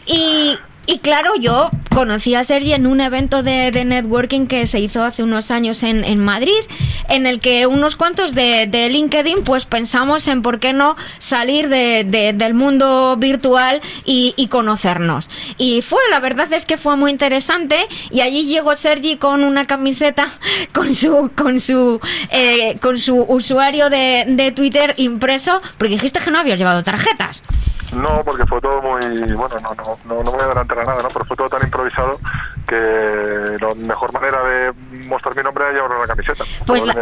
Y, 0.07 0.57
y 0.87 0.99
claro, 0.99 1.37
yo 1.37 1.71
conocí 1.95 2.35
a 2.35 2.45
Sergi 2.45 2.73
en 2.73 2.87
un 2.87 3.01
evento 3.01 3.43
de, 3.43 3.71
de 3.71 3.85
networking 3.85 4.47
que 4.47 4.67
se 4.67 4.81
hizo 4.81 5.03
hace 5.03 5.23
unos 5.23 5.51
años 5.51 5.83
en, 5.83 6.05
en 6.05 6.19
Madrid, 6.19 6.61
en 7.09 7.27
el 7.27 7.41
que 7.41 7.67
unos 7.67 7.97
cuantos 7.97 8.35
de, 8.35 8.67
de, 8.67 8.89
LinkedIn 8.89 9.45
pues 9.45 9.65
pensamos 9.65 10.27
en 10.27 10.43
por 10.43 10.59
qué 10.59 10.73
no 10.73 10.97
salir 11.19 11.69
de, 11.69 12.05
del 12.35 12.55
mundo 12.55 13.17
virtual 13.17 13.81
y, 14.05 14.35
y, 14.37 14.49
conocernos. 14.49 15.29
Y 15.57 15.83
fue, 15.83 16.01
la 16.11 16.21
verdad 16.21 16.53
es 16.53 16.67
que 16.67 16.77
fue 16.77 16.97
muy 16.97 17.11
interesante 17.11 17.77
y 18.11 18.21
allí 18.21 18.47
llegó 18.47 18.75
Sergi 18.77 19.17
con 19.17 19.45
una 19.45 19.67
camiseta 19.67 20.27
con 20.73 20.95
su, 20.95 21.31
con 21.37 21.61
su, 21.61 22.01
eh, 22.31 22.77
con 22.81 22.99
su 22.99 23.23
usuario 23.23 23.89
de, 23.89 24.25
de 24.27 24.51
Twitter 24.51 24.95
impreso, 24.97 25.63
porque 25.79 25.95
dijiste 25.95 26.19
que 26.21 26.31
no 26.31 26.39
habías 26.41 26.59
llevado 26.59 26.83
tarjetas. 26.83 27.43
No, 27.95 28.23
porque 28.25 28.47
fue 28.47 28.61
todo 28.61 28.83
muy. 28.83 29.01
Bueno, 29.35 29.57
no, 29.63 29.75
no, 29.75 29.99
no, 30.05 30.23
no 30.23 30.31
voy 30.33 30.41
a 30.41 30.45
adelantar 30.45 30.79
a 30.81 30.85
nada, 30.85 31.03
¿no? 31.03 31.09
Pero 31.09 31.25
fue 31.25 31.37
todo 31.37 31.49
tan 31.49 31.63
improvisado 31.63 32.19
que 32.67 33.57
la 33.61 33.75
mejor 33.75 34.13
manera 34.13 34.43
de 34.45 34.73
mostrar 35.07 35.37
mi 35.37 35.43
nombre 35.43 35.65
era 35.65 35.73
llevar 35.73 35.91
una 35.97 36.07
camiseta. 36.07 36.45
Pues 36.67 36.85
la, 36.85 36.95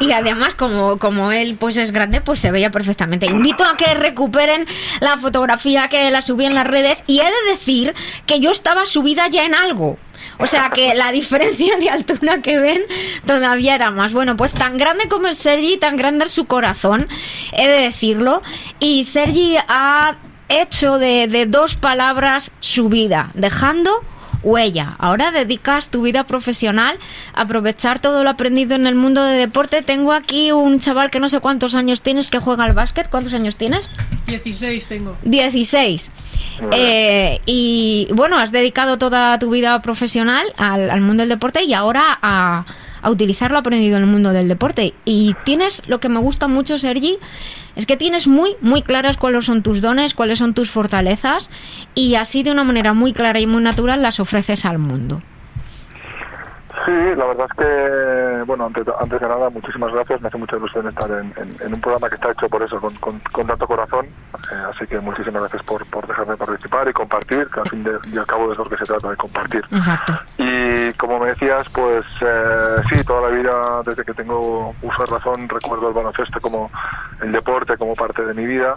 y 0.00 0.12
además, 0.12 0.54
como, 0.54 0.98
como 0.98 1.30
él 1.32 1.56
pues 1.58 1.76
es 1.76 1.92
grande, 1.92 2.20
pues 2.20 2.40
se 2.40 2.50
veía 2.50 2.70
perfectamente. 2.70 3.26
Invito 3.26 3.64
a 3.64 3.76
que 3.76 3.94
recuperen 3.94 4.66
la 5.00 5.16
fotografía 5.18 5.88
que 5.88 6.10
la 6.10 6.22
subí 6.22 6.46
en 6.46 6.54
las 6.54 6.66
redes 6.66 7.04
y 7.06 7.20
he 7.20 7.24
de 7.24 7.50
decir 7.52 7.94
que 8.26 8.40
yo 8.40 8.50
estaba 8.50 8.86
subida 8.86 9.28
ya 9.28 9.44
en 9.44 9.54
algo. 9.54 9.98
O 10.38 10.46
sea 10.46 10.70
que 10.70 10.94
la 10.94 11.12
diferencia 11.12 11.76
de 11.78 11.90
altura 11.90 12.42
que 12.42 12.58
ven 12.58 12.82
todavía 13.26 13.74
era 13.74 13.90
más. 13.90 14.12
Bueno, 14.12 14.36
pues 14.36 14.52
tan 14.52 14.78
grande 14.78 15.08
como 15.08 15.28
el 15.28 15.36
Sergi, 15.36 15.76
tan 15.76 15.96
grande 15.96 16.26
es 16.26 16.32
su 16.32 16.46
corazón, 16.46 17.08
he 17.52 17.68
de 17.68 17.80
decirlo. 17.82 18.42
Y 18.80 19.04
Sergi 19.04 19.56
ha 19.68 20.16
hecho 20.48 20.98
de, 20.98 21.26
de 21.28 21.46
dos 21.46 21.76
palabras 21.76 22.50
su 22.60 22.88
vida, 22.88 23.30
dejando 23.34 24.02
huella. 24.44 24.94
Ahora 24.98 25.32
dedicas 25.32 25.88
tu 25.88 26.02
vida 26.02 26.24
profesional 26.24 26.98
a 27.34 27.42
aprovechar 27.42 27.98
todo 27.98 28.22
lo 28.22 28.30
aprendido 28.30 28.74
en 28.74 28.86
el 28.86 28.94
mundo 28.94 29.24
de 29.24 29.36
deporte. 29.36 29.82
Tengo 29.82 30.12
aquí 30.12 30.52
un 30.52 30.78
chaval 30.78 31.10
que 31.10 31.18
no 31.18 31.28
sé 31.28 31.40
cuántos 31.40 31.74
años 31.74 32.02
tienes 32.02 32.28
que 32.28 32.38
juega 32.38 32.64
al 32.64 32.74
básquet. 32.74 33.08
¿Cuántos 33.10 33.34
años 33.34 33.56
tienes? 33.56 33.88
16 34.26 34.86
tengo. 34.86 35.16
16. 35.22 36.10
Eh, 36.72 37.40
y 37.46 38.08
bueno, 38.12 38.38
has 38.38 38.52
dedicado 38.52 38.98
toda 38.98 39.38
tu 39.38 39.50
vida 39.50 39.80
profesional 39.82 40.46
al, 40.56 40.90
al 40.90 41.00
mundo 41.00 41.22
del 41.22 41.28
deporte 41.28 41.64
y 41.64 41.74
ahora 41.74 42.18
a, 42.22 42.64
a 43.02 43.10
utilizar 43.10 43.50
lo 43.50 43.58
aprendido 43.58 43.96
en 43.96 44.04
el 44.04 44.08
mundo 44.08 44.32
del 44.32 44.48
deporte. 44.48 44.94
Y 45.04 45.34
tienes, 45.44 45.82
lo 45.88 46.00
que 46.00 46.08
me 46.08 46.20
gusta 46.20 46.48
mucho, 46.48 46.78
Sergi, 46.78 47.18
es 47.76 47.86
que 47.86 47.96
tienes 47.96 48.26
muy, 48.26 48.56
muy 48.60 48.82
claras 48.82 49.16
cuáles 49.16 49.44
son 49.44 49.62
tus 49.62 49.82
dones, 49.82 50.14
cuáles 50.14 50.38
son 50.38 50.54
tus 50.54 50.70
fortalezas 50.70 51.50
y 51.94 52.14
así 52.14 52.42
de 52.42 52.50
una 52.52 52.64
manera 52.64 52.94
muy 52.94 53.12
clara 53.12 53.40
y 53.40 53.46
muy 53.46 53.62
natural 53.62 54.00
las 54.00 54.20
ofreces 54.20 54.64
al 54.64 54.78
mundo. 54.78 55.22
Sí, 56.84 56.92
la 57.16 57.24
verdad 57.24 57.46
es 57.50 57.56
que, 57.56 58.42
bueno, 58.44 58.66
antes, 58.66 58.84
antes 59.00 59.20
de 59.20 59.28
nada, 59.28 59.48
muchísimas 59.48 59.92
gracias. 59.92 60.20
Me 60.20 60.28
hace 60.28 60.36
mucha 60.38 60.56
ilusión 60.56 60.86
estar 60.88 61.10
en, 61.10 61.32
en, 61.36 61.56
en 61.60 61.74
un 61.74 61.80
programa 61.80 62.08
que 62.08 62.16
está 62.16 62.32
hecho 62.32 62.48
por 62.48 62.62
eso, 62.62 62.78
con, 62.80 62.94
con, 62.96 63.18
con 63.32 63.46
tanto 63.46 63.66
corazón. 63.66 64.06
Eh, 64.06 64.64
así 64.70 64.86
que 64.86 65.00
muchísimas 65.00 65.42
gracias 65.42 65.62
por, 65.62 65.86
por 65.86 66.06
dejarme 66.06 66.36
participar 66.36 66.88
y 66.88 66.92
compartir, 66.92 67.48
que 67.48 67.60
al 67.60 67.68
fin 67.70 67.84
de, 67.84 67.98
y 68.12 68.18
al 68.18 68.26
cabo 68.26 68.52
es 68.52 68.58
lo 68.58 68.68
que 68.68 68.76
se 68.76 68.84
trata 68.84 69.08
de 69.08 69.16
compartir. 69.16 69.64
Exacto. 69.70 70.12
Y 70.36 70.92
como 70.92 71.18
me 71.20 71.28
decías, 71.28 71.66
pues 71.70 72.04
eh, 72.20 72.76
sí, 72.90 73.02
toda 73.04 73.30
la 73.30 73.36
vida, 73.36 73.82
desde 73.86 74.04
que 74.04 74.12
tengo 74.12 74.74
uso 74.82 75.04
de 75.04 75.10
razón, 75.10 75.48
recuerdo 75.48 75.88
el 75.88 75.94
baloncesto 75.94 76.40
como 76.40 76.70
el 77.22 77.32
deporte, 77.32 77.78
como 77.78 77.94
parte 77.94 78.24
de 78.26 78.34
mi 78.34 78.44
vida. 78.44 78.74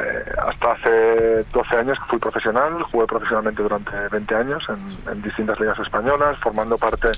Eh, 0.00 0.24
hasta 0.46 0.72
hace 0.72 1.44
12 1.52 1.76
años 1.76 1.98
fui 2.08 2.18
profesional, 2.18 2.82
jugué 2.84 3.06
profesionalmente 3.06 3.62
durante 3.62 3.90
20 4.10 4.34
años 4.34 4.62
en, 4.68 5.12
en 5.12 5.22
distintas 5.22 5.58
ligas 5.60 5.78
españolas, 5.78 6.38
formando 6.38 6.78
parte 6.78 7.08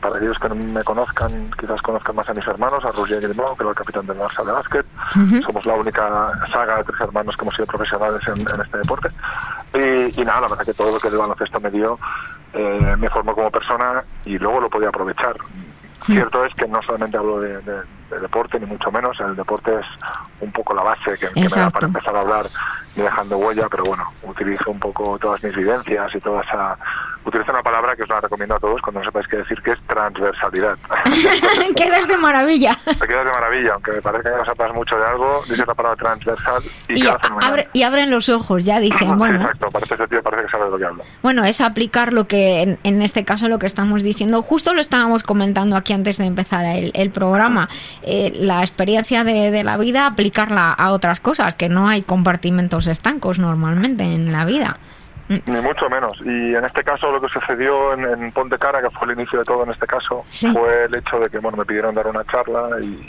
para 0.00 0.16
aquellos 0.16 0.38
que 0.38 0.48
no 0.48 0.54
me 0.54 0.82
conozcan, 0.82 1.50
quizás 1.58 1.80
conozcan 1.82 2.16
más 2.16 2.28
a 2.28 2.34
mis 2.34 2.46
hermanos, 2.46 2.84
a 2.84 2.90
Roger 2.90 3.20
Grimau, 3.20 3.56
que 3.56 3.62
era 3.62 3.70
el 3.70 3.76
capitán 3.76 4.06
del 4.06 4.18
Barça 4.18 4.44
de 4.44 4.52
básquet. 4.52 4.86
Uh 5.14 5.18
-huh. 5.18 5.46
Somos 5.46 5.66
la 5.66 5.74
única 5.74 6.32
saga 6.52 6.78
de 6.78 6.84
tres 6.84 7.00
hermanos 7.00 7.36
que 7.36 7.42
hemos 7.42 7.54
sido 7.54 7.66
profesionales 7.66 8.20
en, 8.28 8.40
en 8.40 8.60
este 8.60 8.78
deporte. 8.78 9.08
Y, 9.74 10.20
y, 10.20 10.24
nada, 10.24 10.42
la 10.42 10.48
verdad 10.48 10.64
que 10.64 10.74
todo 10.74 10.92
lo 10.92 10.98
que 10.98 11.08
el 11.08 11.16
baloncesto 11.16 11.60
me 11.60 11.70
dio 11.70 11.98
eh, 12.52 12.96
me 12.98 13.08
formó 13.10 13.34
como 13.34 13.50
persona 13.50 14.02
y 14.24 14.38
luego 14.38 14.60
lo 14.60 14.70
podía 14.70 14.88
aprovechar. 14.88 15.36
Cierto 16.04 16.44
es 16.44 16.54
que 16.54 16.66
no 16.66 16.82
solamente 16.82 17.16
hablo 17.16 17.40
de, 17.40 17.58
de, 17.58 17.82
de, 18.10 18.20
deporte, 18.20 18.58
ni 18.58 18.66
mucho 18.66 18.90
menos, 18.90 19.18
el 19.20 19.36
deporte 19.36 19.72
es 19.74 19.86
un 20.40 20.50
poco 20.52 20.74
la 20.74 20.82
base 20.82 21.16
que, 21.18 21.28
que 21.28 21.40
me 21.40 21.48
da 21.48 21.70
para 21.70 21.86
empezar 21.86 22.16
a 22.16 22.20
hablar 22.20 22.46
y 22.96 23.00
dejando 23.00 23.38
huella, 23.38 23.68
pero 23.70 23.84
bueno, 23.84 24.12
utilizo 24.22 24.70
un 24.70 24.80
poco 24.80 25.18
todas 25.18 25.42
mis 25.44 25.54
vivencias 25.54 26.14
y 26.14 26.20
toda 26.20 26.42
esa... 26.42 26.76
Utilizo 27.24 27.52
una 27.52 27.62
palabra 27.62 27.94
que 27.94 28.02
os 28.02 28.08
la 28.08 28.20
recomiendo 28.20 28.54
a 28.56 28.58
todos 28.58 28.80
cuando 28.80 29.00
no 29.00 29.06
sepáis 29.06 29.28
qué 29.28 29.36
decir, 29.38 29.60
que 29.62 29.72
es 29.72 29.82
transversalidad. 29.82 30.78
quedas 31.76 32.08
de 32.08 32.16
maravilla. 32.16 32.76
Te 32.84 33.06
quedas 33.06 33.24
de 33.24 33.32
maravilla, 33.32 33.74
aunque 33.74 33.92
me 33.92 34.02
parece 34.02 34.30
que 34.30 34.36
no 34.36 34.44
sepas 34.44 34.74
mucho 34.74 34.96
de 34.96 35.04
algo, 35.04 35.42
dices 35.48 35.66
la 35.66 35.74
palabra 35.74 35.96
transversal 35.96 36.62
y, 36.88 37.04
y, 37.04 37.08
abre, 37.40 37.68
y 37.72 37.82
abren 37.82 38.10
los 38.10 38.28
ojos, 38.28 38.64
ya 38.64 38.80
dicen, 38.80 39.18
bueno... 39.18 39.40
Exacto, 39.40 39.70
parece 39.70 39.94
ese 39.94 40.08
tío 40.08 40.22
parece 40.22 40.44
que 40.44 40.50
sabe 40.50 40.64
de 40.64 40.70
lo 40.70 40.78
que 40.78 40.86
habla. 40.86 41.04
Bueno, 41.22 41.44
es 41.44 41.60
aplicar 41.60 42.12
lo 42.12 42.26
que, 42.26 42.62
en, 42.62 42.78
en, 42.84 43.02
este 43.02 43.24
caso, 43.24 43.48
lo 43.48 43.58
que 43.58 43.66
estamos 43.66 44.02
diciendo, 44.02 44.42
justo 44.42 44.74
lo 44.74 44.80
estábamos 44.80 45.22
comentando 45.22 45.76
aquí 45.76 45.92
antes 45.92 46.18
de 46.18 46.26
empezar 46.26 46.64
el, 46.64 46.90
el 46.94 47.10
programa, 47.10 47.68
eh, 48.02 48.32
la 48.34 48.62
experiencia 48.62 49.24
de, 49.24 49.50
de 49.50 49.64
la 49.64 49.76
vida, 49.76 50.06
aplicarla 50.06 50.72
a 50.72 50.92
otras 50.92 51.20
cosas, 51.20 51.54
que 51.54 51.68
no 51.68 51.88
hay 51.88 52.02
compartimentos 52.02 52.86
estancos 52.86 53.38
normalmente 53.38 54.04
en 54.04 54.32
la 54.32 54.44
vida. 54.44 54.78
Ni 55.30 55.60
mucho 55.60 55.88
menos. 55.88 56.18
Y 56.24 56.54
en 56.54 56.64
este 56.64 56.82
caso 56.82 57.10
lo 57.12 57.20
que 57.20 57.28
sucedió 57.28 57.92
en, 57.92 58.04
en 58.04 58.32
Ponte 58.32 58.58
Cara, 58.58 58.82
que 58.82 58.90
fue 58.90 59.06
el 59.06 59.18
inicio 59.18 59.38
de 59.38 59.44
todo 59.44 59.62
en 59.62 59.70
este 59.70 59.86
caso, 59.86 60.24
sí. 60.28 60.50
fue 60.52 60.84
el 60.84 60.94
hecho 60.94 61.20
de 61.20 61.30
que 61.30 61.38
bueno 61.38 61.56
me 61.56 61.64
pidieron 61.64 61.94
dar 61.94 62.06
una 62.08 62.24
charla 62.24 62.80
y 62.80 63.08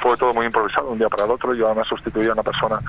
fue 0.00 0.16
todo 0.16 0.32
muy 0.32 0.46
improvisado 0.46 0.90
un 0.90 0.98
día 0.98 1.08
para 1.08 1.24
el 1.24 1.30
otro. 1.30 1.54
Yo 1.54 1.66
además 1.66 1.86
sustituí 1.88 2.26
a 2.28 2.32
una 2.32 2.42
persona, 2.42 2.80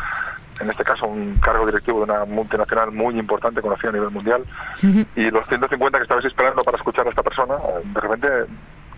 en 0.62 0.70
este 0.70 0.84
caso 0.84 1.08
un 1.08 1.36
cargo 1.40 1.66
directivo 1.66 1.98
de 2.00 2.04
una 2.06 2.26
multinacional 2.26 2.92
muy 2.92 3.20
importante, 3.20 3.62
conocida 3.62 3.90
a 3.90 3.94
nivel 3.94 4.12
mundial. 4.12 4.46
Uh 4.82 4.88
-huh. 4.88 5.08
Y 5.16 5.30
los 5.30 5.46
150 5.48 5.98
que 5.98 6.04
estabais 6.04 6.26
esperando 6.26 6.62
para 6.62 6.78
escuchar 6.78 7.06
a 7.06 7.10
esta 7.10 7.24
persona, 7.24 7.56
de 7.84 8.00
repente 8.00 8.28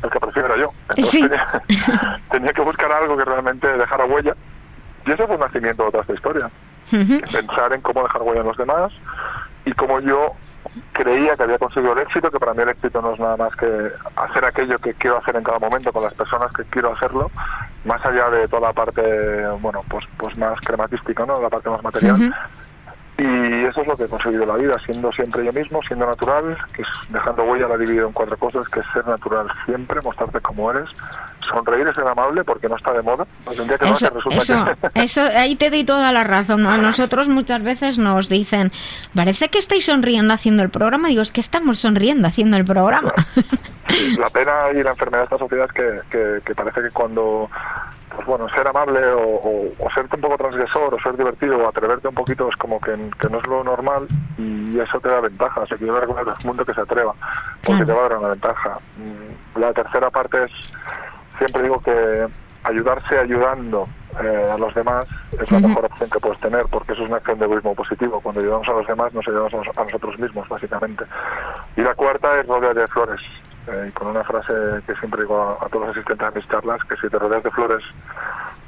el 0.04 0.10
que 0.10 0.20
prefiero 0.20 0.56
yo. 0.58 0.72
Entonces 0.89 1.32
tenía, 2.32 2.54
que 2.54 2.62
buscar 2.62 2.91
algo 2.91 3.18
que 3.18 3.26
realmente 3.26 3.68
dejara 3.68 4.06
huella. 4.06 4.36
Y 5.06 5.12
ese 5.12 5.26
fue 5.26 5.36
el 5.36 5.41
nacimiento 5.41 5.86
de 5.86 5.91
toda 5.91 6.02
esta 6.02 6.14
historia. 6.14 6.50
Pensar 6.90 7.74
en 7.74 7.82
cómo 7.82 8.04
dejar 8.04 8.22
huella 8.22 8.42
en 8.42 8.48
los 8.48 8.58
demás 8.58 8.92
y 9.66 9.74
cómo 9.74 10.00
yo 10.00 10.34
creía 10.94 11.36
que 11.36 11.44
había 11.44 11.58
conseguido 11.58 11.94
el 11.94 12.00
éxito, 12.00 12.30
que 12.30 12.40
para 12.40 12.54
mí 12.54 12.62
el 12.62 12.70
éxito 12.70 13.02
no 13.02 13.14
es 13.14 13.20
nada 13.20 13.38
más 13.38 13.56
que 13.56 13.92
hacer 14.16 14.46
aquello 14.46 14.78
que 14.80 14.94
quiero 14.94 15.18
hacer 15.18 15.36
en 15.36 15.44
cada 15.44 15.60
momento 15.60 15.92
con 15.92 16.04
las 16.04 16.14
personas 16.14 16.52
que 16.54 16.64
quiero 16.66 16.94
hacerlo, 16.94 17.32
más 17.86 18.06
allá 18.06 18.30
de 18.30 18.48
toda 18.48 18.68
la 18.68 18.74
parte, 18.74 19.02
bueno, 19.62 19.84
pues, 19.90 20.06
pues 20.18 20.38
más 20.38 20.60
crematística, 20.62 21.26
¿no? 21.26 21.40
La 21.42 21.50
parte 21.50 21.70
más 21.70 21.84
material. 21.84 22.34
Y 23.18 23.66
eso 23.66 23.82
es 23.82 23.88
lo 23.88 23.98
que 23.98 24.06
he 24.06 24.08
conseguido 24.08 24.44
en 24.44 24.50
la 24.50 24.56
vida, 24.56 24.78
siendo 24.86 25.12
siempre 25.12 25.44
yo 25.44 25.52
mismo, 25.52 25.82
siendo 25.82 26.06
natural, 26.06 26.58
que 26.74 26.84
es 26.84 26.88
dejando 27.10 27.44
huella, 27.44 27.68
la 27.68 27.78
dividido 27.78 28.08
en 28.08 28.14
cuatro 28.14 28.38
cosas, 28.38 28.68
que 28.70 28.80
es 28.80 28.86
ser 28.94 29.06
natural 29.06 29.48
siempre, 29.66 30.02
mostrarte 30.02 30.40
como 30.40 30.72
eres, 30.72 30.90
sonreír 31.50 31.88
es 31.88 31.95
ser 31.95 32.08
amable 32.08 32.43
porque 32.43 32.70
no 32.70 32.76
está 32.76 32.93
de 32.93 33.02
moda. 33.02 33.26
eso, 34.95 35.22
ahí 35.36 35.56
te 35.56 35.70
doy 35.70 35.84
toda 35.84 36.12
la 36.12 36.24
razón. 36.24 36.66
A 36.66 36.78
nosotros 36.78 37.28
muchas 37.28 37.64
veces 37.64 37.97
nos 37.97 38.30
dicen, 38.30 38.72
parece 39.16 39.50
que 39.50 39.60
estáis 39.60 39.86
sonriendo 39.86 40.34
haciendo 40.34 40.64
el 40.64 40.70
programa. 40.70 41.10
Digo, 41.10 41.22
es 41.22 41.32
que 41.32 41.41
estamos 41.41 41.80
sonriendo 41.80 42.28
haciendo 42.28 42.58
el 42.58 42.66
programa. 42.66 43.14
La 44.18 44.30
pena 44.30 44.54
y 44.74 44.84
la 44.84 44.91
enfermedad 44.91 45.22
de 45.22 45.24
esta 45.26 45.38
sociedad 45.39 45.66
es 45.66 46.04
que, 46.12 46.41
que 46.45 46.56
parece 46.56 46.82
que 46.82 46.91
cuando 46.91 47.50
pues 48.20 48.28
bueno, 48.28 48.50
ser 48.50 48.68
amable 48.68 49.00
o, 49.12 49.72
o, 49.80 49.89
serte 49.93 50.18
un 50.18 50.22
poco 50.24 50.38
transgresor 50.38 50.93
o 50.93 51.00
ser 51.00 51.16
divertido 51.16 51.58
o 51.58 51.70
atreverte 51.70 52.10
un 52.10 52.16
poquito 52.16 52.50
es 52.50 52.56
como 52.58 52.80
que, 52.82 52.97
no 52.97 53.38
es 53.38 53.47
lo 53.47 53.64
normal 53.64 54.08
y 54.38 54.78
eso 54.78 55.00
te 55.00 55.08
da 55.08 55.22
ventaja. 55.22 55.62
Así 55.62 55.76
que 55.76 55.86
yo 55.86 55.93
le 55.93 56.02
recomiendo 56.02 56.32
a 56.32 56.34
todo 56.34 56.41
el 56.41 56.47
mundo 56.47 56.66
que 56.66 56.74
se 56.74 56.82
atreva 56.82 57.14
porque 57.64 57.86
te 57.86 57.93
va 57.93 58.00
a 58.00 58.10
dar 58.10 58.18
una 58.18 58.28
ventaja. 58.30 58.78
Mm, 58.97 59.60
la 59.60 59.74
tercera 59.74 60.10
parte 60.10 60.43
es, 60.43 60.52
siempre 61.40 61.64
digo 61.64 61.82
que 61.82 62.28
ayudarse 62.64 63.18
ayudando 63.18 63.88
eh, 64.22 64.50
a 64.52 64.58
los 64.58 64.74
demás 64.76 65.08
es 65.40 65.52
la 65.52 65.60
mejor 65.60 65.86
opción 65.86 66.10
que 66.10 66.20
puedes 66.20 66.40
tener 66.40 66.66
porque 66.70 66.94
eso 66.94 67.04
es 67.04 67.08
una 67.08 67.18
acción 67.18 67.40
de 67.40 67.46
egoísmo 67.46 67.74
positivo. 67.74 68.20
Cuando 68.22 68.42
ayudamos 68.42 68.68
a 68.68 68.74
los 68.74 68.88
demás 68.88 69.14
nos 69.14 69.28
ayudamos 69.28 69.68
a 69.76 69.84
nosotros 69.84 70.20
mismos 70.20 70.48
básicamente. 70.48 71.06
Y 71.76 71.82
la 71.82 71.96
cuarta 71.96 72.40
es 72.40 72.46
rodear 72.46 72.76
de 72.76 72.88
flores. 72.88 73.22
Eh, 73.68 73.88
y 73.90 73.92
con 73.92 74.08
una 74.08 74.24
frase 74.24 74.54
que 74.86 74.96
siempre 74.96 75.22
digo 75.22 75.58
a, 75.62 75.68
todos 75.68 75.88
los 75.88 75.96
asistentes 75.96 76.28
a 76.28 76.32
mis 76.32 76.48
charlas, 76.48 76.80
que 76.86 76.96
si 76.98 77.10
te 77.10 77.20
rodeas 77.20 77.44
de 77.44 77.52
flores, 77.52 77.84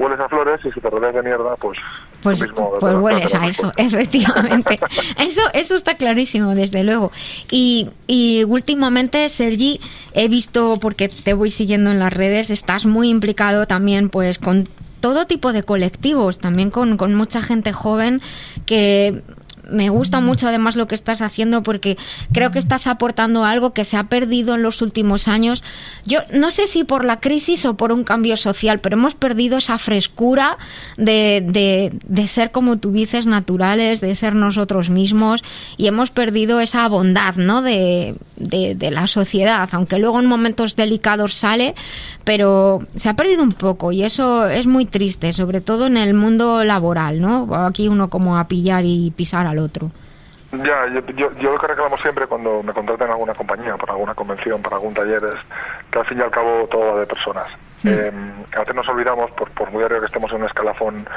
hueles 0.01 0.19
a 0.19 0.27
flores 0.27 0.59
y 0.65 0.71
si 0.71 0.81
te 0.81 0.89
rodeas 0.89 1.13
de 1.13 1.23
mierda, 1.23 1.55
pues 1.57 1.77
pues, 2.21 2.43
pues 2.79 2.95
hueles 2.95 3.33
a 3.33 3.47
eso, 3.47 3.71
efectivamente. 3.77 4.79
eso 5.17 5.41
eso 5.53 5.75
está 5.75 5.95
clarísimo, 5.95 6.53
desde 6.55 6.83
luego. 6.83 7.11
Y, 7.49 7.89
y 8.07 8.43
últimamente, 8.43 9.27
Sergi, 9.29 9.79
he 10.13 10.27
visto, 10.27 10.79
porque 10.79 11.09
te 11.09 11.33
voy 11.33 11.49
siguiendo 11.49 11.91
en 11.91 11.99
las 11.99 12.13
redes, 12.13 12.49
estás 12.49 12.85
muy 12.85 13.09
implicado 13.09 13.65
también 13.65 14.09
pues 14.09 14.37
con 14.37 14.67
todo 14.99 15.25
tipo 15.25 15.51
de 15.51 15.63
colectivos, 15.63 16.39
también 16.39 16.69
con, 16.69 16.95
con 16.95 17.15
mucha 17.15 17.41
gente 17.41 17.73
joven 17.73 18.21
que 18.65 19.23
me 19.69 19.89
gusta 19.89 20.19
mucho 20.19 20.47
además 20.47 20.75
lo 20.75 20.87
que 20.87 20.95
estás 20.95 21.21
haciendo 21.21 21.63
porque 21.63 21.97
creo 22.31 22.51
que 22.51 22.59
estás 22.59 22.87
aportando 22.87 23.45
algo 23.45 23.73
que 23.73 23.83
se 23.83 23.97
ha 23.97 24.05
perdido 24.05 24.55
en 24.55 24.63
los 24.63 24.81
últimos 24.81 25.27
años. 25.27 25.63
Yo 26.05 26.19
no 26.31 26.51
sé 26.51 26.67
si 26.67 26.83
por 26.83 27.05
la 27.05 27.19
crisis 27.19 27.65
o 27.65 27.75
por 27.75 27.91
un 27.91 28.03
cambio 28.03 28.37
social, 28.37 28.79
pero 28.79 28.97
hemos 28.97 29.15
perdido 29.15 29.57
esa 29.57 29.77
frescura 29.77 30.57
de, 30.97 31.91
de, 32.07 32.27
ser, 32.27 32.51
como 32.51 32.77
tú 32.77 32.91
dices, 32.91 33.25
naturales, 33.25 34.01
de 34.01 34.15
ser 34.15 34.35
nosotros 34.35 34.89
mismos 34.89 35.43
y 35.77 35.87
hemos 35.87 36.11
perdido 36.11 36.59
esa 36.59 36.87
bondad 36.87 37.35
¿no? 37.35 37.61
de, 37.61 38.15
de 38.37 38.91
la 38.91 39.07
sociedad, 39.07 39.67
aunque 39.71 39.99
luego 39.99 40.19
en 40.19 40.25
momentos 40.25 40.75
delicados 40.75 41.33
sale, 41.33 41.75
pero 42.23 42.81
se 42.95 43.09
ha 43.09 43.15
perdido 43.15 43.43
un 43.43 43.53
poco 43.53 43.91
y 43.91 44.03
eso 44.03 44.47
es 44.47 44.67
muy 44.67 44.85
triste, 44.85 45.33
sobre 45.33 45.61
todo 45.61 45.87
en 45.87 45.97
el 45.97 46.13
mundo 46.13 46.63
laboral, 46.63 47.19
¿no? 47.21 47.53
Aquí 47.65 47.87
uno 47.87 48.09
como 48.09 48.37
a 48.37 48.47
pillar 48.47 48.85
y 48.85 49.11
pisar 49.11 49.47
al 49.51 49.59
otro. 49.59 49.91
Ya, 50.51 50.85
yo, 50.87 51.31
yo, 51.39 51.51
lo 51.53 51.57
que 51.57 51.67
reclamo 51.67 51.97
siempre 51.97 52.27
cuando 52.27 52.61
me 52.61 52.73
contratan 52.73 53.07
en 53.07 53.13
alguna 53.13 53.33
compañía, 53.33 53.77
para 53.77 53.93
alguna 53.93 54.13
convención, 54.13 54.61
para 54.61 54.75
algún 54.75 54.93
taller, 54.93 55.23
es 55.23 55.39
que 55.89 55.99
al 55.99 56.05
fin 56.05 56.19
y 56.19 56.21
al 56.21 56.29
cabo 56.29 56.67
todo 56.69 56.93
va 56.93 56.99
de 56.99 57.05
personas. 57.05 57.47
Eh, 57.85 58.11
a 58.53 58.59
veces 58.59 58.75
nos 58.75 58.87
olvidamos, 58.89 59.31
por, 59.31 59.49
por 59.51 59.71
muy 59.71 59.83
arriba 59.83 60.01
que 60.01 60.07
estemos 60.07 60.29
en 60.31 60.41
un 60.41 60.47
escalafón 60.47 61.07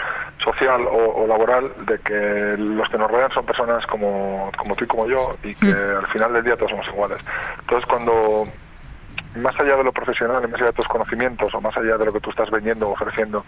social 0.43 0.83
o, 0.89 1.27
laboral, 1.27 1.73
de 1.85 1.99
que 1.99 2.57
los 2.57 2.89
que 2.89 2.97
nos 2.97 3.11
rodean 3.11 3.33
son 3.33 3.45
personas 3.45 3.85
como, 3.87 4.51
como 4.57 4.77
tú 4.77 4.85
y 4.85 4.87
como 4.87 5.07
yo 5.07 5.37
y 5.43 5.55
que 5.57 5.71
al 5.73 6.07
final 6.07 6.33
del 6.33 6.45
día 6.45 6.57
todos 6.57 6.71
somos 6.71 6.87
iguales. 6.87 7.19
Entonces, 7.61 7.87
cuando 7.89 8.45
más 9.37 9.59
allá 9.59 9.77
de 9.77 9.85
lo 9.85 9.93
profesional, 9.93 10.47
más 10.49 10.61
allá 10.61 10.71
de 10.71 10.77
tus 10.77 10.87
conocimientos 10.87 11.53
o 11.53 11.61
más 11.61 11.77
allá 11.77 11.99
de 11.99 12.05
lo 12.05 12.13
que 12.13 12.21
tú 12.21 12.31
estás 12.31 12.51
vendiendo 12.51 12.89
o 12.89 12.93
ofreciendo, 12.93 13.45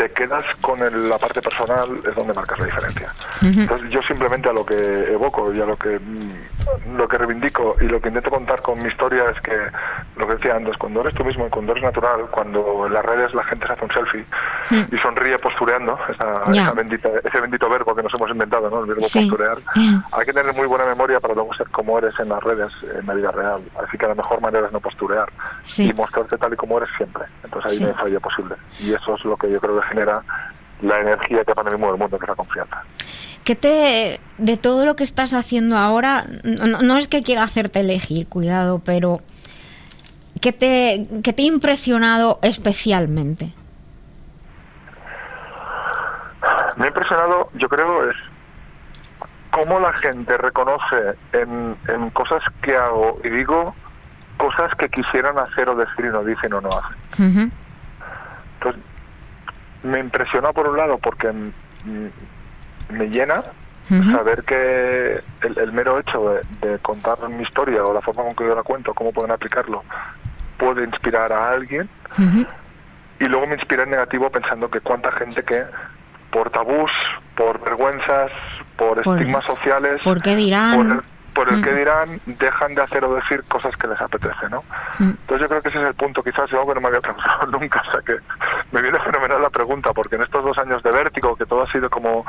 te 0.00 0.10
quedas 0.12 0.44
con 0.62 0.80
la 0.80 1.18
parte 1.18 1.42
personal 1.42 2.00
es 2.08 2.14
donde 2.14 2.32
marcas 2.32 2.58
la 2.58 2.64
diferencia. 2.64 3.12
Entonces 3.42 3.90
yo 3.90 4.00
simplemente 4.02 4.48
a 4.48 4.52
lo 4.52 4.64
que 4.64 5.12
evoco 5.12 5.52
y 5.52 5.60
a 5.60 5.66
lo 5.66 5.76
que 5.76 5.98
mm, 5.98 6.96
lo 6.96 7.06
que 7.06 7.18
reivindico 7.18 7.76
y 7.80 7.84
lo 7.84 8.00
que 8.00 8.08
intento 8.08 8.30
contar 8.30 8.62
con 8.62 8.78
mi 8.78 8.88
historia 8.88 9.24
es 9.30 9.40
que 9.42 9.56
lo 10.16 10.26
que 10.26 10.34
decía 10.36 10.56
antes, 10.56 10.76
cuando 10.78 11.02
eres 11.02 11.14
tú 11.14 11.24
mismo 11.24 11.46
y 11.46 11.50
cuando 11.50 11.72
eres 11.72 11.84
natural, 11.84 12.26
cuando 12.30 12.86
en 12.86 12.92
las 12.92 13.04
redes 13.04 13.34
la 13.34 13.44
gente 13.44 13.66
se 13.66 13.72
hace 13.72 13.84
un 13.84 13.90
selfie 13.90 14.24
y 14.90 14.98
sonríe 14.98 15.38
postureando, 15.38 15.98
esa, 16.08 16.72
bendita, 16.72 17.08
ese 17.22 17.40
bendito 17.40 17.68
verbo 17.68 17.94
que 17.94 18.02
nos 18.02 18.14
hemos 18.14 18.30
inventado, 18.30 18.70
¿no? 18.70 18.80
el 18.80 18.86
verbo 18.86 19.02
posturear, 19.02 19.58
hay 19.74 20.26
que 20.26 20.32
tener 20.32 20.54
muy 20.54 20.66
buena 20.66 20.86
memoria 20.86 21.20
para 21.20 21.34
luego 21.34 21.54
ser 21.54 21.68
como 21.68 21.98
eres 21.98 22.18
en 22.18 22.28
las 22.28 22.42
redes, 22.42 22.72
en 22.98 23.06
la 23.06 23.14
vida 23.14 23.30
real. 23.32 23.62
Así 23.86 23.98
que 23.98 24.06
la 24.06 24.14
mejor 24.14 24.40
manera 24.40 24.66
es 24.66 24.72
no 24.72 24.80
posturear 24.80 25.28
y 25.78 25.92
mostrarte 25.92 26.38
tal 26.38 26.52
y 26.52 26.56
como 26.56 26.78
eres 26.78 26.90
siempre. 26.96 27.24
Entonces 27.44 27.72
ahí 27.72 27.80
no 27.80 27.88
hay 27.88 27.94
falla 27.94 28.20
posible. 28.20 28.54
Y 28.78 28.94
eso 28.94 29.14
es 29.14 29.24
lo 29.24 29.36
que 29.36 29.50
yo 29.50 29.60
creo 29.60 29.80
que 29.80 29.86
genera 29.90 30.22
la 30.82 31.00
energía 31.00 31.44
que 31.44 31.54
para 31.54 31.70
mí 31.70 31.76
mueve 31.76 31.94
el 31.94 32.00
mundo, 32.00 32.18
que 32.18 32.24
es 32.24 32.28
la 32.28 32.34
confianza. 32.34 32.82
¿Qué 33.44 33.54
te, 33.54 34.20
de 34.38 34.56
todo 34.56 34.84
lo 34.86 34.96
que 34.96 35.04
estás 35.04 35.32
haciendo 35.32 35.76
ahora, 35.76 36.26
no, 36.44 36.96
es 36.98 37.08
que 37.08 37.22
quiera 37.22 37.42
hacerte 37.42 37.80
elegir, 37.80 38.28
cuidado, 38.28 38.80
pero 38.84 39.20
¿qué 40.40 40.52
te, 40.52 41.06
qué 41.22 41.32
te 41.32 41.42
ha 41.42 41.46
impresionado 41.46 42.38
especialmente? 42.42 43.52
Me 46.76 46.84
ha 46.84 46.88
impresionado, 46.88 47.50
yo 47.54 47.68
creo, 47.68 48.10
es 48.10 48.16
cómo 49.50 49.80
la 49.80 49.92
gente 49.94 50.36
reconoce 50.36 51.16
en, 51.32 51.76
en 51.88 52.10
cosas 52.10 52.42
que 52.62 52.76
hago 52.76 53.18
y 53.24 53.28
digo 53.28 53.74
cosas 54.36 54.74
que 54.76 54.88
quisieran 54.88 55.38
hacer 55.38 55.68
o 55.68 55.76
decir 55.76 56.06
y 56.06 56.08
no 56.08 56.24
dicen 56.24 56.52
o 56.54 56.60
no 56.60 56.68
hacen. 56.68 56.96
Entonces, 57.18 57.52
me 59.82 60.00
impresionó 60.00 60.52
por 60.52 60.68
un 60.68 60.76
lado 60.76 60.98
porque 60.98 61.32
me 62.90 63.08
llena 63.08 63.42
saber 64.12 64.44
que 64.44 65.20
el, 65.42 65.72
mero 65.72 65.98
hecho 65.98 66.40
de, 66.60 66.78
contar 66.78 67.28
mi 67.28 67.42
historia 67.42 67.82
o 67.82 67.92
la 67.92 68.00
forma 68.00 68.22
con 68.22 68.34
que 68.34 68.46
yo 68.46 68.54
la 68.54 68.62
cuento, 68.62 68.94
cómo 68.94 69.12
pueden 69.12 69.32
aplicarlo, 69.32 69.82
puede 70.58 70.84
inspirar 70.84 71.32
a 71.32 71.50
alguien. 71.50 71.88
Y 73.18 73.24
luego 73.24 73.46
me 73.46 73.54
inspira 73.54 73.82
en 73.82 73.90
negativo 73.90 74.30
pensando 74.30 74.70
que 74.70 74.80
cuánta 74.80 75.10
gente 75.12 75.42
que 75.42 75.64
por 76.30 76.50
tabús, 76.50 76.90
por 77.34 77.60
vergüenzas, 77.60 78.30
por, 78.76 78.98
estigmas 78.98 79.44
sociales, 79.44 80.00
¿por 80.04 80.22
qué 80.22 80.36
dirán? 80.36 81.02
por 81.34 81.48
el 81.48 81.62
que 81.62 81.70
mm. 81.70 81.76
dirán, 81.76 82.20
dejan 82.26 82.74
de 82.74 82.82
hacer 82.82 83.04
o 83.04 83.14
decir 83.14 83.42
cosas 83.44 83.76
que 83.76 83.86
les 83.86 84.00
apetece, 84.00 84.48
¿no? 84.50 84.64
Entonces 84.98 85.40
yo 85.40 85.48
creo 85.48 85.62
que 85.62 85.68
ese 85.68 85.80
es 85.80 85.86
el 85.86 85.94
punto, 85.94 86.22
quizás 86.22 86.52
algo 86.52 86.68
que 86.68 86.74
no 86.74 86.80
me 86.80 86.88
había 86.88 87.00
preguntado 87.00 87.46
nunca, 87.58 87.82
o 87.88 87.92
sea 87.92 88.00
que 88.02 88.16
me 88.72 88.82
viene 88.82 88.98
fenomenal 89.04 89.42
la 89.42 89.50
pregunta, 89.50 89.92
porque 89.92 90.16
en 90.16 90.22
estos 90.22 90.44
dos 90.44 90.56
años 90.58 90.82
de 90.82 90.90
vértigo, 90.90 91.36
que 91.36 91.46
todo 91.46 91.62
ha 91.62 91.72
sido 91.72 91.90
como, 91.90 92.24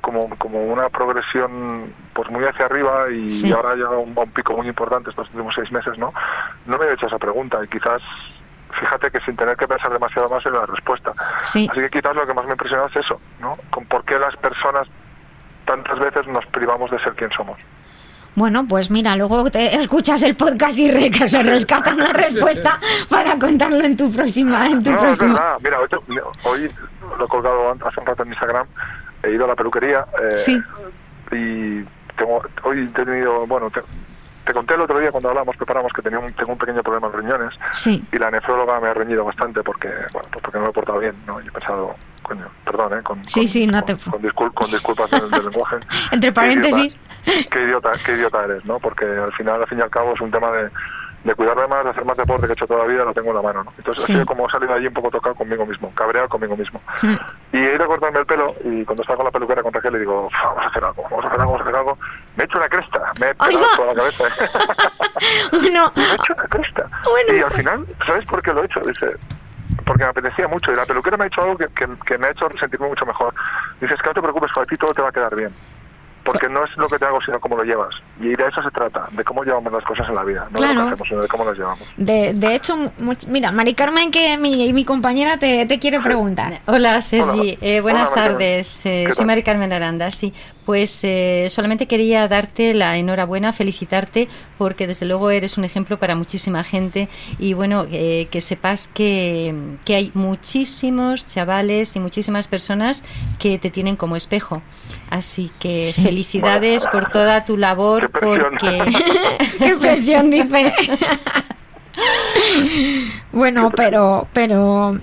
como, 0.00 0.28
como, 0.38 0.62
una 0.62 0.88
progresión 0.88 1.92
pues 2.12 2.30
muy 2.30 2.44
hacia 2.44 2.66
arriba 2.66 3.10
y, 3.10 3.52
ahora 3.52 3.76
ya 3.76 3.88
un, 3.90 4.16
un 4.16 4.30
pico 4.30 4.56
muy 4.56 4.68
importante 4.68 5.10
estos 5.10 5.28
últimos 5.28 5.54
seis 5.54 5.70
meses, 5.72 5.98
¿no? 5.98 6.12
No 6.66 6.78
me 6.78 6.86
he 6.86 6.92
hecho 6.92 7.06
esa 7.06 7.18
pregunta 7.18 7.58
y 7.62 7.68
quizás 7.68 8.02
fíjate 8.78 9.10
que 9.10 9.20
sin 9.20 9.36
tener 9.36 9.56
que 9.56 9.66
pensar 9.66 9.92
demasiado 9.92 10.28
más 10.28 10.44
en 10.46 10.52
la 10.52 10.66
respuesta. 10.66 11.12
Así 11.40 11.68
que 11.68 11.90
quizás 11.90 12.14
lo 12.14 12.26
que 12.26 12.34
más 12.34 12.44
me 12.46 12.52
impresionó 12.52 12.86
es 12.86 12.96
eso, 12.96 13.20
¿no? 13.40 13.56
Con 13.70 13.84
por 13.86 14.04
qué 14.04 14.18
las 14.18 14.36
personas 14.36 14.88
tantas 15.64 15.98
veces 15.98 16.26
nos 16.26 16.44
privamos 16.46 16.90
de 16.90 16.98
ser 17.00 17.14
quien 17.14 17.30
somos. 17.32 17.58
Bueno, 18.36 18.66
pues 18.68 18.90
mira, 18.90 19.16
luego 19.16 19.50
te 19.50 19.74
escuchas 19.74 20.22
el 20.22 20.36
podcast 20.36 20.78
y 20.78 20.88
se 21.28 21.42
rescatan 21.42 21.98
la 21.98 22.12
respuesta 22.12 22.78
para 23.08 23.38
contarlo 23.38 23.80
en 23.80 23.96
tu 23.96 24.10
próxima. 24.12 24.66
En 24.66 24.82
tu 24.82 24.90
no, 24.90 24.98
próxima. 25.00 25.56
Mira, 25.62 25.78
hoy, 26.44 26.70
lo 27.18 27.24
he 27.24 27.28
colgado 27.28 27.72
hace 27.72 28.00
un 28.00 28.06
rato 28.06 28.22
en 28.22 28.28
Instagram. 28.28 28.66
He 29.22 29.32
ido 29.32 29.44
a 29.44 29.48
la 29.48 29.56
peluquería. 29.56 30.06
Eh, 30.22 30.36
sí. 30.36 30.58
Y 31.32 31.84
tengo, 32.16 32.42
hoy 32.62 32.86
he 32.86 32.92
tenido, 32.92 33.46
bueno, 33.46 33.70
te, 33.70 34.52
conté 34.52 34.74
el 34.74 34.80
otro 34.80 34.98
día 34.98 35.10
cuando 35.10 35.28
hablamos, 35.30 35.56
preparamos 35.56 35.92
que 35.92 36.02
tenía 36.02 36.18
un, 36.18 36.32
tengo 36.32 36.52
un 36.52 36.58
pequeño 36.58 36.82
problema 36.82 37.08
en 37.08 37.12
riñones. 37.12 37.54
Sí. 37.72 38.04
Y 38.12 38.18
la 38.18 38.30
nefróloga 38.30 38.80
me 38.80 38.88
ha 38.88 38.94
reñido 38.94 39.24
bastante 39.24 39.62
porque, 39.62 39.88
bueno, 40.12 40.28
pues 40.30 40.42
porque 40.42 40.58
no 40.58 40.64
me 40.64 40.70
he 40.70 40.72
portado 40.72 40.98
bien, 40.98 41.14
¿no? 41.26 41.40
Y 41.40 41.48
he 41.48 41.50
pensado, 41.50 41.94
coño, 42.30 42.48
perdón, 42.64 42.98
¿eh? 42.98 43.02
Con, 43.02 43.28
sí, 43.28 43.48
sí, 43.48 43.66
no 43.66 43.82
te... 43.82 43.96
con, 43.96 44.22
disculpas 44.70 45.10
del, 45.10 45.30
lenguaje. 45.30 45.76
Entre 46.12 46.30
paréntesis. 46.30 46.94
Qué 47.24 47.62
idiota, 47.64 47.92
qué 48.06 48.12
idiota, 48.12 48.44
eres, 48.44 48.64
¿no? 48.64 48.78
Porque 48.78 49.04
al 49.04 49.32
final, 49.32 49.60
al 49.60 49.68
fin 49.68 49.78
y 49.78 49.82
al 49.82 49.90
cabo, 49.90 50.14
es 50.14 50.20
un 50.20 50.30
tema 50.30 50.52
de, 50.52 50.70
de 51.24 51.34
cuidarme 51.34 51.66
más, 51.66 51.84
de 51.84 51.90
hacer 51.90 52.04
más 52.04 52.16
deporte 52.16 52.46
que 52.46 52.52
he 52.52 52.54
hecho 52.54 52.68
toda 52.68 52.84
la 52.84 52.92
vida, 52.92 53.04
lo 53.04 53.12
tengo 53.12 53.30
en 53.30 53.36
la 53.36 53.42
mano. 53.42 53.64
¿no? 53.64 53.72
Entonces, 53.76 54.04
así 54.04 54.24
como 54.24 54.46
he 54.46 54.50
salido 54.52 54.74
allí 54.74 54.86
un 54.86 54.94
poco 54.94 55.10
tocado 55.10 55.34
conmigo 55.34 55.66
mismo, 55.66 55.92
cabreado 55.94 56.28
conmigo 56.28 56.56
mismo. 56.56 56.80
Y 57.52 57.56
he 57.56 57.74
ido 57.74 57.82
a 57.82 57.88
cortarme 57.88 58.20
el 58.20 58.26
pelo 58.26 58.54
y 58.64 58.84
cuando 58.84 59.02
estaba 59.02 59.16
con 59.16 59.24
la 59.24 59.32
peluquera 59.32 59.60
con 59.60 59.72
Raquel 59.72 59.94
le 59.94 59.98
digo, 59.98 60.30
vamos 60.32 60.62
a 60.62 60.68
hacer 60.68 60.84
algo, 60.84 61.02
vamos 61.02 61.24
a 61.24 61.28
hacer 61.28 61.40
algo, 61.40 61.52
vamos 61.52 61.60
a 61.60 61.64
hacer 61.64 61.76
algo. 61.76 61.98
Me 62.36 62.44
he 62.44 62.46
hecho 62.46 62.58
una 62.58 62.68
cresta, 62.68 63.12
me 63.18 63.26
he 63.26 63.34
pegado 63.34 63.66
toda 63.74 63.86
la 63.88 63.94
cabeza. 63.94 64.24
bueno. 65.50 65.92
me 65.96 66.02
he 66.04 66.14
hecho 66.14 66.32
una 66.32 66.44
cresta. 66.44 66.90
Y 67.28 67.40
al 67.40 67.50
final, 67.50 67.86
¿sabes 68.06 68.24
por 68.26 68.40
qué 68.40 68.52
lo 68.52 68.62
he 68.62 68.66
hecho? 68.66 68.80
Dice, 68.86 69.16
porque 69.84 70.04
me 70.04 70.10
apetecía 70.10 70.48
mucho 70.48 70.72
y 70.72 70.76
la 70.76 70.86
peluquera 70.86 71.16
me 71.16 71.24
ha 71.24 71.26
hecho 71.26 71.42
algo 71.42 71.56
que, 71.56 71.68
que, 71.68 71.86
que 72.06 72.18
me 72.18 72.28
ha 72.28 72.30
hecho 72.30 72.48
sentirme 72.58 72.88
mucho 72.88 73.06
mejor. 73.06 73.34
Dices 73.80 74.00
que 74.00 74.08
no 74.08 74.14
te 74.14 74.22
preocupes, 74.22 74.52
para 74.52 74.66
ti 74.66 74.76
todo 74.76 74.92
te 74.92 75.02
va 75.02 75.08
a 75.08 75.12
quedar 75.12 75.34
bien 75.34 75.52
porque 76.30 76.48
no 76.48 76.64
es 76.64 76.70
lo 76.76 76.88
que 76.88 76.96
te 76.96 77.04
hago, 77.04 77.20
sino 77.22 77.40
cómo 77.40 77.56
lo 77.56 77.64
llevas. 77.64 77.92
Y 78.20 78.28
de 78.28 78.46
eso 78.46 78.62
se 78.62 78.70
trata, 78.70 79.08
de 79.10 79.24
cómo 79.24 79.42
llevamos 79.42 79.72
las 79.72 79.82
cosas 79.82 80.08
en 80.08 80.14
la 80.14 80.22
vida, 80.22 80.46
no 80.52 80.60
de 80.60 80.74
lo 80.74 80.74
que 80.74 80.88
hacemos, 80.90 81.08
sino 81.08 81.22
de 81.22 81.28
cómo 81.28 81.44
las 81.44 81.58
llevamos. 81.58 81.88
De, 81.96 82.32
de 82.34 82.54
hecho, 82.54 82.76
mira, 83.26 83.50
Mari 83.50 83.74
Carmen, 83.74 84.12
que 84.12 84.38
mi, 84.38 84.72
mi 84.72 84.84
compañera 84.84 85.38
te, 85.38 85.66
te 85.66 85.80
quiere 85.80 85.98
preguntar. 85.98 86.60
Hola, 86.66 87.02
Sergi. 87.02 87.58
Eh, 87.60 87.80
buenas 87.80 88.14
tardes. 88.14 88.86
Eh, 88.86 89.08
soy 89.12 89.24
Mari 89.24 89.42
Carmen 89.42 89.72
Aranda. 89.72 90.08
Sí, 90.10 90.32
pues 90.64 91.00
eh, 91.02 91.48
solamente 91.50 91.88
quería 91.88 92.28
darte 92.28 92.74
la 92.74 92.96
enhorabuena, 92.96 93.52
felicitarte, 93.52 94.28
porque 94.56 94.86
desde 94.86 95.06
luego 95.06 95.32
eres 95.32 95.58
un 95.58 95.64
ejemplo 95.64 95.98
para 95.98 96.14
muchísima 96.14 96.62
gente. 96.62 97.08
Y 97.40 97.54
bueno, 97.54 97.88
que 97.88 98.40
sepas 98.40 98.86
que, 98.86 99.52
que 99.84 99.96
hay 99.96 100.12
muchísimos 100.14 101.26
chavales 101.26 101.96
y 101.96 101.98
muchísimas 101.98 102.46
personas 102.46 103.04
que 103.40 103.58
te 103.58 103.70
tienen 103.70 103.96
como 103.96 104.14
espejo. 104.14 104.62
Así 105.10 105.50
que 105.58 105.92
felicidades 105.92 106.86
por 106.86 107.10
toda 107.10 107.44
tu 107.44 107.56
labor, 107.56 108.10
porque... 108.10 108.80
¡Qué 109.58 109.74
presión, 109.74 110.30
dice! 110.30 110.72
bueno, 113.32 113.72
pero, 113.74 114.28
pero 114.32 115.00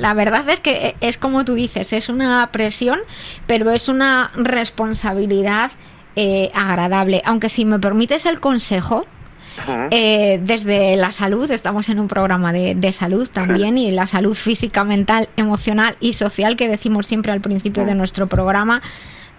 la 0.00 0.14
verdad 0.14 0.48
es 0.48 0.60
que 0.60 0.96
es 1.00 1.18
como 1.18 1.44
tú 1.44 1.54
dices, 1.54 1.92
es 1.92 2.08
una 2.08 2.48
presión, 2.52 3.00
pero 3.46 3.70
es 3.70 3.88
una 3.90 4.30
responsabilidad 4.34 5.72
eh, 6.16 6.50
agradable. 6.54 7.20
Aunque 7.26 7.50
si 7.50 7.66
me 7.66 7.78
permites 7.78 8.24
el 8.24 8.40
consejo, 8.40 9.04
eh, 9.90 10.40
desde 10.42 10.96
la 10.96 11.12
salud, 11.12 11.50
estamos 11.50 11.90
en 11.90 12.00
un 12.00 12.08
programa 12.08 12.50
de, 12.50 12.74
de 12.74 12.92
salud 12.92 13.28
también 13.28 13.76
y 13.76 13.90
la 13.90 14.06
salud 14.06 14.34
física, 14.34 14.84
mental, 14.84 15.28
emocional 15.36 15.96
y 16.00 16.14
social 16.14 16.56
que 16.56 16.66
decimos 16.66 17.06
siempre 17.06 17.32
al 17.32 17.42
principio 17.42 17.84
de 17.84 17.94
nuestro 17.94 18.26
programa 18.26 18.80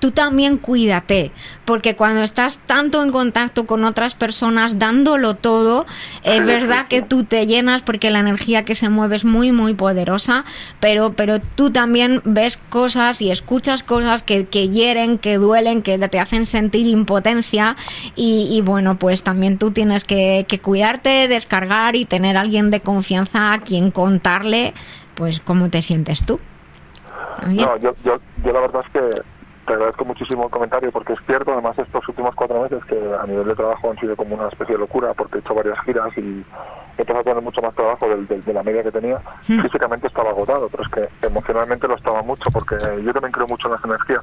tú 0.02 0.12
también 0.12 0.58
cuídate, 0.58 1.32
porque 1.64 1.96
cuando 1.96 2.24
estás 2.24 2.58
tanto 2.58 3.04
en 3.04 3.12
contacto 3.12 3.68
con 3.68 3.86
otras 3.86 4.16
personas, 4.16 4.80
dándolo 4.80 5.36
todo, 5.36 5.86
es 6.24 6.44
verdad 6.44 6.88
que 6.88 7.04
tú 7.04 7.24
te 7.24 7.46
llenas 7.46 7.84
porque 7.84 8.10
la 8.10 8.20
energía 8.20 8.66
que 8.66 8.74
se 8.74 8.90
mueve 8.90 9.16
es 9.16 9.24
muy, 9.24 9.52
muy 9.52 9.76
poderosa, 9.76 10.44
pero, 10.80 11.14
pero 11.14 11.40
tú 11.40 11.72
también 11.72 12.22
ves 12.26 12.58
cosas 12.58 13.22
y 13.22 13.30
escuchas 13.30 13.84
cosas 13.84 14.24
que, 14.24 14.48
que 14.48 14.70
hieren, 14.70 15.20
que 15.20 15.36
duelen, 15.38 15.84
que 15.84 16.00
te 16.00 16.20
hacen 16.20 16.48
sentir 16.48 16.88
impotencia 16.88 17.78
y, 18.16 18.60
bueno, 18.66 18.98
pues 18.98 19.24
también 19.24 19.60
tú 19.60 19.70
tienes 19.70 20.04
que, 20.04 20.46
que 20.50 20.60
cuidarte, 20.60 21.28
descargar 21.28 21.96
y 21.96 22.06
tener 22.06 22.38
a 22.38 22.42
alguien 22.42 22.72
de 22.72 22.82
confianza 22.82 23.54
a 23.54 23.60
quien 23.60 23.92
contarle, 23.92 24.74
pues 25.14 25.40
cómo 25.40 25.70
te 25.70 25.84
sientes 25.84 26.26
tú. 26.26 26.40
No, 27.48 27.78
yo, 27.78 27.94
yo, 28.04 28.20
yo 28.44 28.52
la 28.52 28.60
verdad 28.62 28.84
es 28.86 28.92
que 28.92 29.22
te 29.72 29.76
agradezco 29.76 30.04
muchísimo 30.04 30.44
el 30.44 30.50
comentario 30.50 30.92
porque 30.92 31.14
es 31.14 31.20
cierto, 31.26 31.54
además 31.54 31.80
estos 31.80 32.06
últimos 32.10 32.36
cuatro 32.36 32.62
meses 32.62 32.84
que 32.90 32.98
a 32.98 33.26
nivel 33.26 33.48
de 33.48 33.56
trabajo 33.56 33.90
han 33.90 33.98
sido 34.00 34.18
como 34.18 34.36
una 34.36 34.50
especie 34.50 34.76
de 34.76 34.80
locura 34.80 35.14
porque 35.14 35.38
he 35.38 35.40
hecho 35.40 35.56
varias 35.56 35.80
giras 35.86 36.10
y 36.18 36.44
he 37.02 37.04
empezado 37.04 37.22
a 37.22 37.24
tener 37.24 37.44
mucho 37.44 37.62
más 37.62 37.74
trabajo 37.76 38.08
del, 38.08 38.28
de 38.28 38.54
la 38.54 38.64
media 38.64 38.84
que 38.84 38.92
tenía. 38.92 39.18
Hmm. 39.48 39.62
Físicamente 39.62 40.08
estaba 40.08 40.30
agotado, 40.30 40.70
pero 40.70 40.84
es 40.84 40.90
que 40.90 41.28
emocionalmente 41.28 41.88
lo 41.88 41.96
estaba 41.96 42.22
mucho 42.22 42.50
porque 42.52 42.76
yo 43.04 43.14
también 43.14 43.32
creo 43.32 43.48
mucho 43.48 43.68
en 43.68 43.74
las 43.74 43.84
energías 43.84 44.22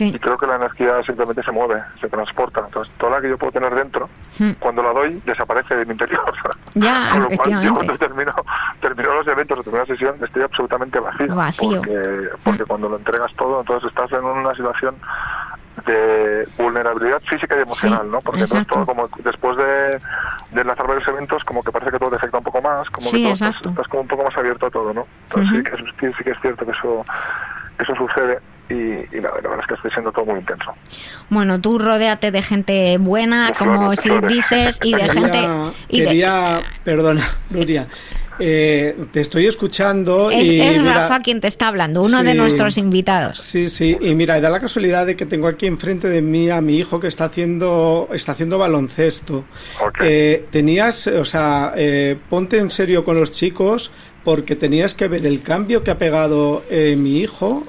y 0.00 0.18
creo 0.18 0.38
que 0.38 0.46
la 0.46 0.56
energía 0.56 1.02
simplemente 1.04 1.42
se 1.42 1.52
mueve, 1.52 1.82
se 2.00 2.08
transporta. 2.08 2.62
Entonces, 2.66 2.92
toda 2.98 3.12
la 3.12 3.20
que 3.20 3.28
yo 3.28 3.38
puedo 3.38 3.52
tener 3.52 3.74
dentro, 3.74 4.08
hmm. 4.38 4.52
cuando 4.58 4.82
la 4.82 4.92
doy, 4.92 5.20
desaparece 5.26 5.76
de 5.76 5.84
mi 5.86 5.92
interior. 5.92 6.22
Ya, 6.74 7.10
Con 7.12 7.22
lo 7.24 7.28
cual, 7.36 7.62
yo 7.62 7.74
cuando 7.74 7.98
termino, 7.98 8.34
termino 8.80 9.14
los 9.14 9.26
eventos 9.26 9.58
termino 9.58 9.78
la 9.78 9.86
sesión, 9.86 10.14
estoy 10.24 10.42
absolutamente 10.42 10.98
vacío. 10.98 11.34
Vacío. 11.34 11.82
Porque, 11.82 12.28
porque 12.42 12.64
cuando 12.64 12.88
lo 12.88 12.96
entregas 12.96 13.30
todo, 13.36 13.60
entonces 13.60 13.90
estás 13.90 14.10
en 14.12 14.24
una 14.24 14.54
situación 14.54 14.94
de 15.84 16.48
vulnerabilidad 16.56 17.20
física 17.28 17.56
y 17.58 17.62
emocional, 17.62 18.10
¿no? 18.10 18.20
Porque 18.20 18.46
todo, 18.46 18.64
todo 18.64 18.86
como 18.86 19.08
después 19.24 19.56
de, 19.56 19.98
de 20.52 20.60
enlazar 20.60 20.86
varios 20.86 21.06
eventos, 21.08 21.44
como 21.44 21.62
que 21.62 21.72
parece 21.72 21.92
que 21.92 21.98
todo 21.98 22.10
te 22.10 22.16
afecta 22.16 22.38
un 22.38 22.44
poco 22.44 22.62
más, 22.62 22.88
como 22.90 23.10
que 23.10 23.22
todo 23.22 23.32
estás, 23.32 23.88
como 23.88 24.02
un 24.02 24.08
poco 24.08 24.24
más 24.24 24.36
abierto 24.36 24.66
a 24.66 24.70
todo, 24.70 24.92
¿no? 24.92 25.06
Entonces 25.28 25.56
sí, 25.56 25.86
que, 25.98 26.08
sí, 26.12 26.24
que 26.24 26.30
es 26.30 26.40
cierto 26.40 26.64
que 26.64 26.72
eso, 26.72 27.04
eso 27.78 27.94
sucede 27.96 28.38
y, 28.68 29.20
la, 29.20 29.30
verdad 29.32 29.60
es 29.60 29.66
que 29.66 29.74
estoy 29.74 29.90
siendo 29.90 30.12
todo 30.12 30.24
muy 30.26 30.40
intenso. 30.40 30.72
Bueno, 31.28 31.60
tú 31.60 31.78
rodéate 31.78 32.30
de 32.30 32.42
gente 32.42 32.96
buena, 32.98 33.52
como 33.58 33.94
si 33.96 34.10
dices, 34.26 34.78
y 34.82 34.94
de 34.94 35.08
gente... 35.08 35.48
Y 35.88 36.04
quería, 36.04 36.60
perdona, 36.84 37.22
Nuria, 37.50 37.86
eh, 38.38 38.96
te 39.12 39.20
estoy 39.20 39.46
escuchando 39.46 40.30
es, 40.30 40.44
y 40.44 40.60
es 40.60 40.82
Rafa 40.82 41.20
quien 41.20 41.40
te 41.40 41.48
está 41.48 41.68
hablando, 41.68 42.02
uno 42.02 42.22
de 42.22 42.34
nuestros 42.34 42.78
invitados. 42.78 43.38
Sí, 43.38 43.68
sí, 43.68 43.96
y 44.00 44.14
mira, 44.14 44.40
da 44.40 44.50
la 44.50 44.60
casualidad 44.60 45.06
de 45.06 45.16
que 45.16 45.26
tengo 45.26 45.46
aquí 45.46 45.66
enfrente 45.66 46.08
de 46.08 46.22
mí 46.22 46.50
a 46.50 46.60
mi 46.60 46.76
hijo 46.76 46.98
que 47.00 47.08
está 47.08 47.26
haciendo 47.26 48.08
está 48.12 48.32
haciendo 48.32 48.58
baloncesto. 48.58 49.44
Eh, 50.02 50.46
tenías, 50.50 51.06
o 51.06 51.24
sea, 51.24 51.72
eh, 51.76 52.16
ponte 52.28 52.58
en 52.58 52.70
serio 52.70 53.04
con 53.04 53.18
los 53.18 53.32
chicos 53.32 53.90
porque 54.24 54.56
tenías 54.56 54.94
que 54.94 55.08
ver 55.08 55.26
el 55.26 55.42
cambio 55.42 55.82
que 55.82 55.90
ha 55.90 55.98
pegado 55.98 56.62
mi 56.70 57.18
hijo 57.18 57.64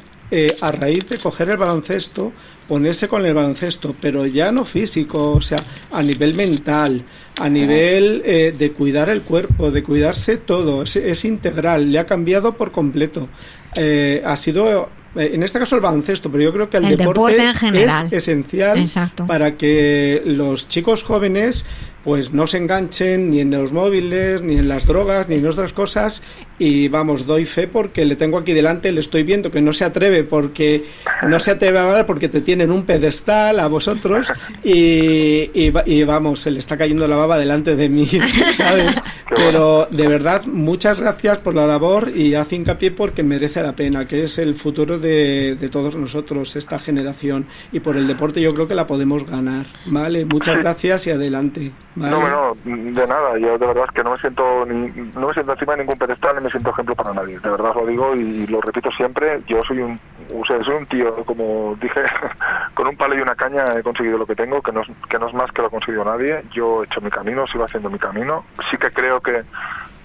a 0.61 0.72
raíz 0.72 1.07
de 1.09 1.18
coger 1.18 1.49
el 1.49 1.57
baloncesto, 1.57 2.32
ponerse 2.68 3.07
con 3.07 3.26
el 3.26 3.34
baloncesto, 3.34 3.95
pero 3.99 4.26
ya 4.26 4.51
no 4.51 4.66
físico, 4.66 5.32
o 5.32 5.41
sea, 5.41 5.64
a 5.91 6.01
nivel 6.01 6.36
mental 6.36 7.05
a 7.39 7.49
nivel 7.49 8.22
eh, 8.26 8.53
de 8.57 8.72
cuidar 8.72 9.09
el 9.09 9.22
cuerpo, 9.22 9.72
de 9.72 9.84
cuidarse 9.84 10.38
todo, 10.38 10.84
es, 10.84 11.26
integral, 11.26 11.91
le 11.91 11.99
ha 11.99 12.05
cambiado 12.05 12.55
por 12.55 12.72
completo. 12.72 13.28
Eh, 13.76 14.22
ha 14.24 14.38
sido, 14.38 14.89
eh, 15.16 15.32
en 15.34 15.41
este 15.41 15.57
caso 15.57 15.76
el 15.76 15.82
baloncesto, 15.82 16.32
pero 16.32 16.43
yo 16.43 16.53
creo 16.53 16.70
que 16.70 16.78
el, 16.78 16.95
deporte, 16.95 17.36
es 17.74 18.11
esencial 18.11 18.86
para 19.28 19.57
que 19.57 20.22
los 20.26 20.68
chicos 20.68 21.03
jóvenes 21.03 21.66
pues 22.03 22.34
no 22.34 22.47
se 22.47 22.57
enganchen 22.57 23.32
ni 23.32 23.39
en 23.39 23.49
los 23.49 23.72
móviles, 23.72 24.41
ni 24.41 24.57
en 24.57 24.68
las 24.68 24.86
drogas, 24.86 25.30
ni 25.30 25.36
en 25.38 25.47
otras 25.47 25.72
cosas. 25.72 26.22
Y 26.60 26.88
vamos, 26.88 27.26
doy 27.26 27.45
fe 27.45 27.68
porque 27.68 28.06
le 28.06 28.16
tengo 28.16 28.38
aquí 28.38 28.54
delante, 28.54 28.91
le 28.91 28.99
estoy 28.99 29.24
viendo 29.24 29.51
que 29.51 29.62
no 29.62 29.74
se 29.74 29.86
atreve 29.86 30.24
porque 30.24 30.86
no 31.24 31.39
se 31.39 31.51
atreve 31.51 31.80
a 31.80 31.84
hablar 31.84 32.06
porque 32.06 32.30
te 32.30 32.41
tienen 32.41 32.72
un 32.72 32.86
pedestal 32.86 33.60
a 33.60 33.68
vosotros 33.68 34.32
y, 34.64 35.49
y, 35.54 36.04
vamos, 36.04 36.41
se 36.41 36.51
le 36.51 36.60
está 36.60 36.78
cayendo 36.78 37.08
la 37.08 37.16
baba 37.16 37.38
delante 37.38 37.76
de 37.76 37.89
mí, 37.89 38.06
¿sabes? 38.51 38.95
Pero 39.36 39.88
de 39.89 40.08
verdad, 40.08 40.45
muchas 40.45 40.99
gracias 40.99 41.39
por 41.39 41.56
la 41.56 41.66
labor 41.66 42.10
y 42.16 42.36
haz 42.36 42.54
hincapié 42.54 42.91
porque 42.91 43.24
merece 43.24 43.64
la 43.64 43.74
pena, 43.74 44.08
que 44.08 44.24
es 44.24 44.38
el 44.38 44.54
futuro 44.54 44.99
de, 44.99 45.56
de 45.56 45.70
todos 45.70 45.95
nosotros, 45.95 46.56
esta 46.56 46.78
generación. 46.80 47.47
Y 47.72 47.80
por 47.80 47.97
el 47.97 48.08
deporte 48.08 48.41
yo 48.41 48.54
creo 48.54 48.68
que 48.68 48.76
la 48.76 48.86
podemos 48.86 49.30
ganar, 49.30 49.66
¿vale? 49.86 50.26
Muchas 50.26 50.58
gracias 50.60 51.08
y 51.08 51.12
adelante. 51.12 51.72
No, 51.95 52.28
no, 52.28 52.58
de 52.66 53.08
nada. 53.08 53.38
Yo 53.38 53.58
de 53.58 53.68
verdad 53.68 53.86
es 53.88 53.95
que 53.95 54.04
no 54.04 54.12
me 54.12 54.18
siento 54.20 54.66
ni, 54.66 54.88
no 55.16 55.28
me 55.28 55.34
siento 55.34 55.54
encima 55.54 55.74
de 55.74 55.80
ningún 55.80 55.97
pedestal 55.97 56.36
ni 56.38 56.43
me 56.43 56.49
siento 56.54 56.72
ejemplo 56.72 56.95
para 56.95 57.14
nadie. 57.14 57.39
De 57.39 57.49
verdad 57.49 57.76
lo 57.76 57.86
digo 57.86 58.16
y 58.16 58.47
lo 58.47 58.62
repito 58.62 58.89
siempre. 58.91 59.41
Yo 59.47 59.62
soy 59.64 59.80
un, 59.80 59.99
o 60.34 60.45
sea, 60.45 60.64
soy 60.64 60.76
un 60.76 60.86
tío, 60.86 61.14
como 61.26 61.76
dije, 61.82 62.01
con 62.74 62.88
un 62.88 62.95
palo 62.95 63.16
y 63.16 63.22
una 63.22 63.36
caña 63.36 63.66
he 63.76 63.84
conseguido 63.84 64.18
lo 64.18 64.26
que 64.26 64.36
tengo, 64.36 64.62
que 64.62 64.72
no 64.72 64.82
es, 64.82 64.88
que 65.10 65.20
no 65.20 65.28
es 65.28 65.34
más 65.34 65.51
que 65.51 65.62
lo 65.62 65.68
ha 65.68 65.72
conseguido 65.72 66.06
nadie. 66.06 66.43
Yo 66.51 66.82
he 66.82 66.86
hecho 66.86 67.01
mi 67.01 67.10
camino, 67.10 67.45
sigo 67.47 67.66
haciendo 67.66 67.89
mi 67.89 67.99
camino. 67.99 68.45
Sí 68.70 68.78
que 68.78 68.91
creo 68.91 69.20
que, 69.20 69.43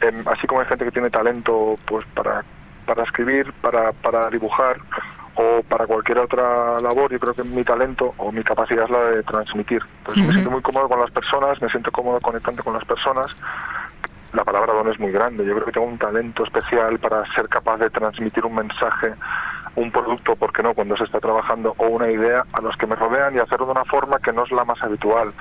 em, 0.00 0.26
así 0.26 0.46
como 0.46 0.60
hay 0.60 0.66
gente 0.66 0.84
que 0.86 0.92
tiene 0.92 1.10
talento, 1.10 1.78
pues 1.86 2.04
para 2.14 2.44
para 2.86 3.04
escribir, 3.04 3.52
para, 3.60 3.92
para 3.92 4.30
dibujar, 4.30 4.78
o 5.40 5.62
para 5.62 5.86
cualquier 5.86 6.18
otra 6.18 6.80
labor, 6.80 7.12
yo 7.12 7.20
creo 7.20 7.32
que 7.32 7.44
mi 7.44 7.62
talento 7.62 8.12
o 8.16 8.32
mi 8.32 8.42
capacidad 8.42 8.84
es 8.84 8.90
la 8.90 8.98
de 9.04 9.22
transmitir. 9.22 9.80
Entonces 9.98 10.26
me 10.26 10.32
siento 10.32 10.50
muy 10.50 10.62
cómodo 10.62 10.88
con 10.88 10.98
las 10.98 11.12
personas, 11.12 11.62
me 11.62 11.68
siento 11.68 11.92
cómodo 11.92 12.18
conectando 12.20 12.64
con 12.64 12.74
las 12.74 12.84
personas. 12.84 13.28
La 14.32 14.44
palabra 14.44 14.74
don 14.74 14.88
es 14.88 15.00
muy 15.00 15.10
grande, 15.10 15.44
yo 15.44 15.54
creo 15.54 15.66
que 15.66 15.72
tengo 15.72 15.86
un 15.86 15.98
talento 15.98 16.44
especial 16.44 16.98
para 16.98 17.24
ser 17.34 17.48
capaz 17.48 17.78
de 17.78 17.88
transmitir 17.88 18.44
un 18.44 18.54
mensaje, 18.54 19.14
un 19.74 19.90
producto, 19.90 20.36
¿por 20.36 20.52
qué 20.52 20.62
no?, 20.62 20.74
cuando 20.74 20.96
se 20.96 21.04
está 21.04 21.18
trabajando, 21.18 21.74
o 21.78 21.86
una 21.86 22.10
idea 22.10 22.44
a 22.52 22.60
los 22.60 22.76
que 22.76 22.86
me 22.86 22.94
rodean 22.94 23.34
y 23.34 23.38
hacerlo 23.38 23.66
de 23.66 23.72
una 23.72 23.84
forma 23.86 24.18
que 24.18 24.32
no 24.32 24.44
es 24.44 24.50
la 24.52 24.64
más 24.64 24.82
habitual, 24.82 25.32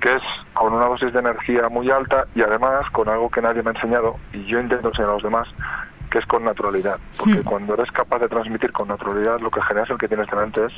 que 0.00 0.14
es 0.14 0.22
con 0.54 0.72
una 0.72 0.86
dosis 0.86 1.12
de 1.12 1.20
energía 1.20 1.68
muy 1.68 1.90
alta 1.90 2.26
y 2.34 2.42
además 2.42 2.90
con 2.90 3.08
algo 3.08 3.30
que 3.30 3.40
nadie 3.40 3.62
me 3.62 3.70
ha 3.70 3.74
enseñado 3.74 4.16
y 4.32 4.44
yo 4.46 4.58
intento 4.58 4.88
enseñar 4.88 5.10
a 5.10 5.14
los 5.14 5.22
demás, 5.22 5.48
que 6.10 6.18
es 6.18 6.26
con 6.26 6.44
naturalidad. 6.44 6.98
Porque 7.16 7.40
hmm. 7.40 7.44
cuando 7.44 7.74
eres 7.74 7.90
capaz 7.92 8.18
de 8.18 8.28
transmitir 8.28 8.72
con 8.72 8.88
naturalidad, 8.88 9.40
lo 9.40 9.50
que 9.50 9.62
generas 9.62 9.88
el 9.90 9.98
que 9.98 10.08
tienes 10.08 10.26
delante 10.28 10.66
es 10.66 10.72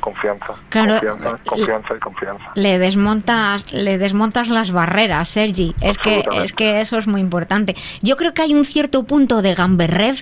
confianza, 0.00 0.54
confianza, 0.72 1.38
confianza 1.44 1.94
y 1.96 2.00
confianza. 2.00 2.50
Le 2.54 2.78
desmontas, 2.78 3.72
le 3.72 3.98
desmontas 3.98 4.48
las 4.48 4.70
barreras, 4.72 5.28
Sergi. 5.28 5.74
Es 5.80 5.98
que 5.98 6.24
es 6.42 6.52
que 6.52 6.80
eso 6.80 6.98
es 6.98 7.06
muy 7.06 7.20
importante. 7.20 7.76
Yo 8.02 8.16
creo 8.16 8.34
que 8.34 8.42
hay 8.42 8.54
un 8.54 8.64
cierto 8.64 9.04
punto 9.04 9.42
de 9.42 9.54
gamberred 9.54 10.16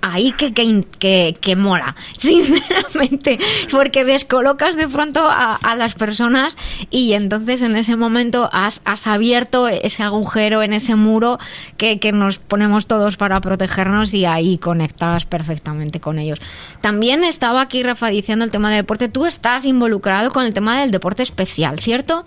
ahí 0.00 0.32
que 0.32 0.52
que, 0.52 1.36
que, 1.40 1.56
mola, 1.56 1.94
sinceramente, 2.16 3.38
porque 3.70 4.04
descolocas 4.04 4.76
de 4.76 4.88
pronto 4.88 5.24
a, 5.24 5.56
a, 5.56 5.76
las 5.76 5.94
personas 5.94 6.56
y 6.90 7.12
entonces 7.12 7.62
en 7.62 7.76
ese 7.76 7.96
momento 7.96 8.48
has, 8.52 8.80
has 8.84 9.06
abierto 9.06 9.68
ese 9.68 10.02
agujero 10.02 10.62
en 10.62 10.72
ese 10.72 10.96
muro 10.96 11.38
que, 11.76 11.98
que 11.98 12.12
nos 12.12 12.38
ponemos 12.38 12.86
todos 12.86 13.16
para 13.16 13.40
protegernos 13.40 14.12
y 14.14 14.24
ahí 14.24 14.58
conectas 14.58 15.24
perfectamente 15.26 16.00
con 16.00 16.18
ellos. 16.18 16.40
También 16.80 17.24
estaba 17.24 17.60
aquí 17.60 17.82
Rafa 17.82 18.08
diciendo 18.08 18.44
el 18.44 18.50
tema 18.50 18.70
de 18.70 18.76
deporte 18.76 19.08
tú 19.10 19.26
estás 19.26 19.64
involucrado 19.64 20.32
con 20.32 20.44
el 20.44 20.54
tema 20.54 20.80
del 20.80 20.90
deporte 20.90 21.22
especial, 21.22 21.78
¿cierto? 21.78 22.24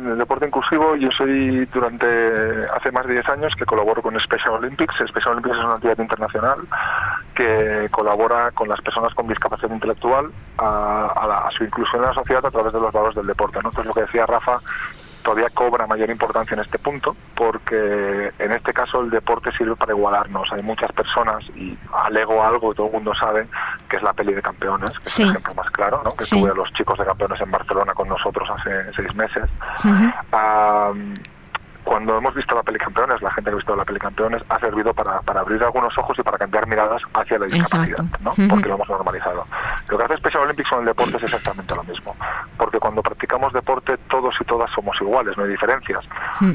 En 0.00 0.06
el 0.06 0.18
deporte 0.18 0.46
inclusivo 0.46 0.96
yo 0.96 1.10
soy 1.10 1.66
durante 1.66 2.06
hace 2.74 2.90
más 2.90 3.06
de 3.06 3.14
10 3.14 3.28
años 3.28 3.52
que 3.54 3.66
colaboro 3.66 4.00
con 4.00 4.18
Special 4.18 4.54
Olympics. 4.54 4.94
Special 4.94 5.32
Olympics 5.32 5.56
es 5.56 5.64
una 5.64 5.74
entidad 5.74 5.98
internacional 5.98 6.58
que 7.34 7.86
colabora 7.90 8.50
con 8.52 8.68
las 8.68 8.80
personas 8.80 9.12
con 9.14 9.28
discapacidad 9.28 9.70
intelectual 9.70 10.30
a, 10.56 11.48
su 11.56 11.64
inclusión 11.64 12.02
en 12.02 12.08
la 12.08 12.14
sociedad 12.14 12.46
a 12.46 12.50
través 12.50 12.72
de 12.72 12.80
los 12.80 12.92
valores 12.92 13.16
del 13.16 13.26
deporte. 13.26 13.58
¿no? 13.62 13.68
Entonces 13.68 13.86
lo 13.86 13.92
que 13.92 14.00
decía 14.00 14.24
Rafa 14.24 14.58
todavía 15.22 15.48
cobra 15.50 15.86
mayor 15.86 16.10
importancia 16.10 16.54
en 16.54 16.60
este 16.60 16.78
punto 16.78 17.16
porque 17.34 18.32
en 18.38 18.52
este 18.52 18.72
caso 18.72 19.00
el 19.00 19.10
deporte 19.10 19.50
sirve 19.56 19.76
para 19.76 19.92
igualarnos. 19.92 20.50
Hay 20.52 20.62
muchas 20.62 20.90
personas 20.92 21.44
y 21.54 21.76
alego 21.92 22.42
algo 22.42 22.70
que 22.70 22.76
todo 22.76 22.86
el 22.86 22.92
mundo 22.92 23.12
sabe 23.14 23.46
que 23.88 23.96
es 23.96 24.02
la 24.02 24.12
peli 24.12 24.34
de 24.34 24.42
campeones, 24.42 24.90
que 24.98 25.08
es 25.08 25.20
el 25.20 25.30
ejemplo 25.30 25.54
más 25.54 25.70
claro, 25.70 26.02
¿no? 26.04 26.10
que 26.12 26.24
tuve 26.24 26.50
a 26.50 26.54
los 26.54 26.72
chicos 26.72 26.98
de 26.98 27.04
campeones 27.04 27.40
en 27.40 27.50
Barcelona 27.50 27.94
con 27.94 28.08
nosotros 28.08 28.48
hace 28.50 28.92
seis 28.94 29.14
meses 29.14 29.44
cuando 31.84 32.16
hemos 32.18 32.34
visto 32.34 32.54
la 32.54 32.62
peli 32.62 32.78
Campeones, 32.78 33.20
la 33.22 33.30
gente 33.32 33.50
que 33.50 33.54
ha 33.54 33.56
visto 33.56 33.76
la 33.76 33.84
peli 33.84 33.98
Campeones 33.98 34.42
ha 34.48 34.58
servido 34.58 34.92
para, 34.94 35.20
para 35.20 35.40
abrir 35.40 35.62
algunos 35.62 35.96
ojos 35.98 36.18
y 36.18 36.22
para 36.22 36.38
cambiar 36.38 36.66
miradas 36.66 37.02
hacia 37.14 37.38
la 37.38 37.46
discapacidad, 37.46 38.04
¿no? 38.20 38.32
Porque 38.48 38.68
lo 38.68 38.74
hemos 38.74 38.88
normalizado. 38.88 39.46
Lo 39.88 39.98
que 39.98 40.04
hace 40.04 40.16
Special 40.16 40.44
Olympics 40.44 40.68
con 40.68 40.80
el 40.80 40.86
deporte 40.86 41.16
es 41.16 41.22
exactamente 41.24 41.74
lo 41.74 41.84
mismo, 41.84 42.16
porque 42.56 42.78
cuando 42.78 43.02
practicamos 43.02 43.52
deporte 43.52 43.96
todos 44.08 44.34
y 44.40 44.44
todas 44.44 44.70
somos 44.72 44.96
iguales, 45.00 45.36
no 45.36 45.44
hay 45.44 45.50
diferencias. 45.50 46.04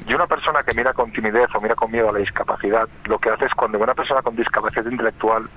Y 0.08 0.14
una 0.14 0.28
persona 0.28 0.64
que 0.64 0.76
mira 0.76 0.94
con 0.94 1.12
timidez 1.12 1.48
o 1.56 1.62
mira 1.62 1.76
con 1.76 1.92
miedo 1.92 2.10
a 2.10 2.14
la 2.14 2.20
discapacidad, 2.20 2.88
lo 3.06 3.20
que 3.20 3.30
hace 3.30 3.46
es 3.46 3.54
cuando 3.54 3.80
una 3.80 3.94
persona 3.94 4.22
con 4.22 4.36
discapacidad 4.36 4.86
intelectual 4.86 5.50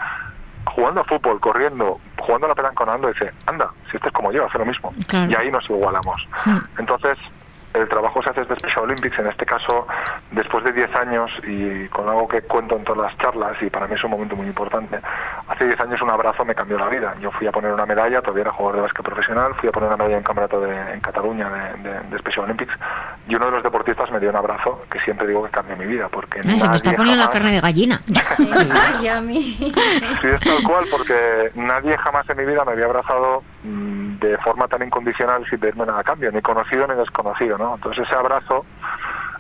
jugando 0.75 1.01
a 1.01 1.05
fútbol, 1.05 1.41
corriendo, 1.41 1.99
jugando 2.19 2.47
a 2.47 2.49
la 2.51 2.55
pelanca 2.55 2.85
dice, 3.09 3.33
anda, 3.47 3.71
si 3.91 3.97
esto 3.97 4.09
es 4.09 4.15
como 4.15 4.31
yo, 4.33 4.47
hace 4.47 4.59
lo 4.59 4.67
mismo. 4.67 4.93
Y 5.13 5.35
ahí 5.35 5.51
nos 5.51 5.69
igualamos. 5.69 6.27
Entonces, 6.79 7.19
el 7.75 7.89
trabajo 7.89 8.23
se 8.23 8.31
hace 8.31 8.41
desde 8.41 8.57
Special 8.57 8.85
Olympics, 8.85 9.19
en 9.19 9.27
este 9.27 9.47
caso 9.47 9.87
después 10.31 10.65
de 10.65 10.73
10 10.73 10.95
años 10.97 11.31
y 11.47 11.87
con 11.89 12.09
algo 12.09 12.29
que 12.29 12.43
cuento 12.43 12.77
en 12.77 12.85
todas 12.85 13.11
las 13.11 13.19
charlas 13.19 13.57
y 13.61 13.71
para 13.71 13.87
mí 13.87 13.95
es 13.95 14.05
un 14.05 14.11
momento 14.11 14.37
muy 14.37 14.47
importante. 14.47 14.99
Hace 15.49 15.67
10 15.67 15.81
años 15.81 16.03
un 16.03 16.11
abrazo 16.11 16.45
me 16.45 16.55
cambió 16.55 16.79
la 16.79 16.89
vida. 16.89 17.15
Yo 17.21 17.31
fui 17.33 17.47
a 17.47 17.53
poner 17.53 17.73
una 17.73 17.87
medalla, 17.87 18.21
todavía 18.21 18.43
era 18.43 18.53
jugador 18.53 18.77
de 18.77 18.83
básquet 18.83 19.05
profesional, 19.05 19.55
fui 19.55 19.69
a 19.69 19.73
poner 19.73 19.89
una 19.89 19.97
medalla 19.97 20.19
en 20.19 20.23
campeonato 20.23 20.61
de, 20.61 20.93
en 20.95 21.01
Cataluña 21.01 21.51
de, 21.83 22.19
Special 22.19 22.45
Olympics 22.45 22.73
y 23.29 23.35
uno 23.35 23.47
de 23.47 23.53
los 23.53 23.63
deportistas 23.63 24.11
me 24.11 24.19
dio 24.19 24.31
un 24.31 24.37
abrazo 24.37 24.83
que 24.91 24.99
siempre 25.01 25.27
digo 25.27 25.45
que 25.45 25.51
cambió 25.51 25.77
mi 25.77 25.87
vida 25.87 26.09
porque 26.09 26.43
se 26.43 26.69
me 26.69 26.77
está 26.77 26.93
poniendo 26.93 27.23
la 27.23 27.31
carne 27.31 27.53
de 27.53 27.61
gallina. 27.61 28.01
Sí, 30.21 30.29
es 30.29 30.41
tal 30.41 30.63
cual 30.63 30.85
porque 30.91 31.51
nadie 31.55 31.97
jamás 31.99 32.29
en 32.29 32.37
mi 32.37 32.45
vida 32.45 32.65
me 32.65 32.73
había 32.73 32.87
abrazado 32.87 33.43
mm, 33.63 34.08
de 34.21 34.37
forma 34.39 34.67
tan 34.69 34.83
incondicional 34.83 35.45
sin 35.49 35.59
pedirme 35.59 35.87
nada 35.87 36.01
a 36.01 36.05
cambio, 36.05 36.31
ni 36.33 36.41
conocido 36.41 36.87
ni 36.87 36.95
desconocido, 36.95 37.59
¿no? 37.59 37.75
Entonces 37.75 38.07
ese 38.07 38.19
abrazo 38.19 38.65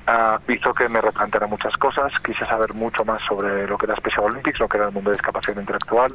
uh, 0.07 0.53
hizo 0.53 0.73
que 0.75 0.89
me 0.89 1.01
replanteara 1.01 1.47
muchas 1.47 1.77
cosas, 1.77 2.13
quise 2.25 2.47
saber 2.47 2.75
mucho 2.75 3.05
más 3.05 3.21
sobre 3.27 3.67
lo 3.67 3.77
que 3.77 3.87
era 3.87 3.97
Special 3.97 4.27
Olympics, 4.27 4.61
lo 4.61 4.69
que 4.69 4.77
era 4.77 4.89
el 4.89 4.93
mundo 4.93 5.11
de 5.11 5.17
discapacidad 5.17 5.59
intelectual, 5.59 6.13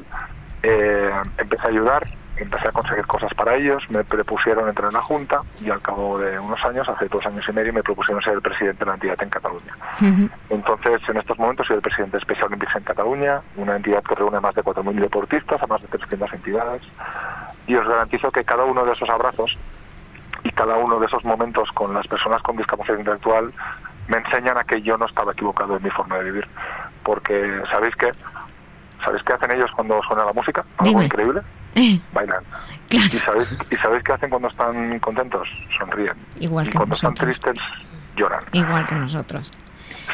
eh, 0.62 1.10
empecé 1.36 1.66
a 1.66 1.68
ayudar, 1.68 2.06
empecé 2.36 2.68
a 2.68 2.72
conseguir 2.72 3.06
cosas 3.06 3.32
para 3.34 3.54
ellos, 3.56 3.82
me 3.90 4.04
propusieron 4.04 4.68
entrar 4.68 4.88
en 4.88 4.94
la 4.94 5.02
Junta 5.02 5.40
y 5.60 5.70
al 5.70 5.80
cabo 5.80 6.18
de 6.18 6.38
unos 6.38 6.62
años, 6.64 6.88
hace 6.88 7.06
dos 7.08 7.24
años 7.26 7.44
y 7.48 7.52
medio, 7.52 7.72
me 7.72 7.82
propusieron 7.82 8.22
ser 8.22 8.34
el 8.34 8.42
presidente 8.42 8.80
de 8.80 8.86
la 8.86 8.94
entidad 8.94 9.22
en 9.22 9.30
Cataluña. 9.30 9.76
Entonces, 10.50 11.00
en 11.08 11.16
estos 11.16 11.38
momentos 11.38 11.66
soy 11.66 11.76
el 11.76 11.82
presidente 11.82 12.16
de 12.16 12.22
Special 12.22 12.46
Olympics 12.46 12.76
en 12.76 12.82
Cataluña, 12.82 13.40
una 13.56 13.76
entidad 13.76 14.02
que 14.02 14.14
reúne 14.14 14.38
a 14.38 14.40
más 14.40 14.54
de 14.54 14.62
4.000 14.62 15.00
deportistas, 15.00 15.62
a 15.62 15.66
más 15.66 15.80
de 15.82 15.88
300 15.88 16.32
entidades, 16.32 16.82
y 17.66 17.74
os 17.76 17.86
garantizo 17.86 18.30
que 18.30 18.44
cada 18.44 18.64
uno 18.64 18.84
de 18.84 18.92
esos 18.92 19.08
abrazos 19.08 19.56
y 20.42 20.50
cada 20.50 20.76
uno 20.76 20.98
de 20.98 21.06
esos 21.06 21.24
momentos 21.24 21.70
con 21.72 21.94
las 21.94 22.06
personas 22.06 22.42
con 22.42 22.56
discapacidad 22.56 22.98
intelectual 22.98 23.52
me 24.08 24.18
enseñan 24.18 24.58
a 24.58 24.64
que 24.64 24.82
yo 24.82 24.98
no 24.98 25.06
estaba 25.06 25.32
equivocado 25.32 25.76
en 25.76 25.82
mi 25.82 25.90
forma 25.90 26.18
de 26.18 26.24
vivir. 26.24 26.48
Porque, 27.02 27.62
¿sabéis 27.70 27.94
qué? 27.96 28.10
¿Sabéis 29.02 29.22
qué 29.22 29.32
hacen 29.32 29.50
ellos 29.50 29.70
cuando 29.74 30.02
suena 30.02 30.24
la 30.24 30.32
música? 30.32 30.64
Algo 30.78 31.02
increíble. 31.02 31.40
Eh. 31.74 32.00
Bailan. 32.12 32.44
¿Y, 32.90 32.98
sabéis, 32.98 33.58
¿Y 33.70 33.76
sabéis 33.76 34.04
qué 34.04 34.12
hacen 34.12 34.30
cuando 34.30 34.48
están 34.48 34.98
contentos? 35.00 35.48
Sonríen. 35.78 36.14
Igual 36.38 36.68
y 36.68 36.70
cuando 36.70 36.94
están 36.94 37.14
tristes, 37.14 37.56
lloran. 38.16 38.44
Igual 38.52 38.84
que 38.84 38.94
nosotros. 38.94 39.50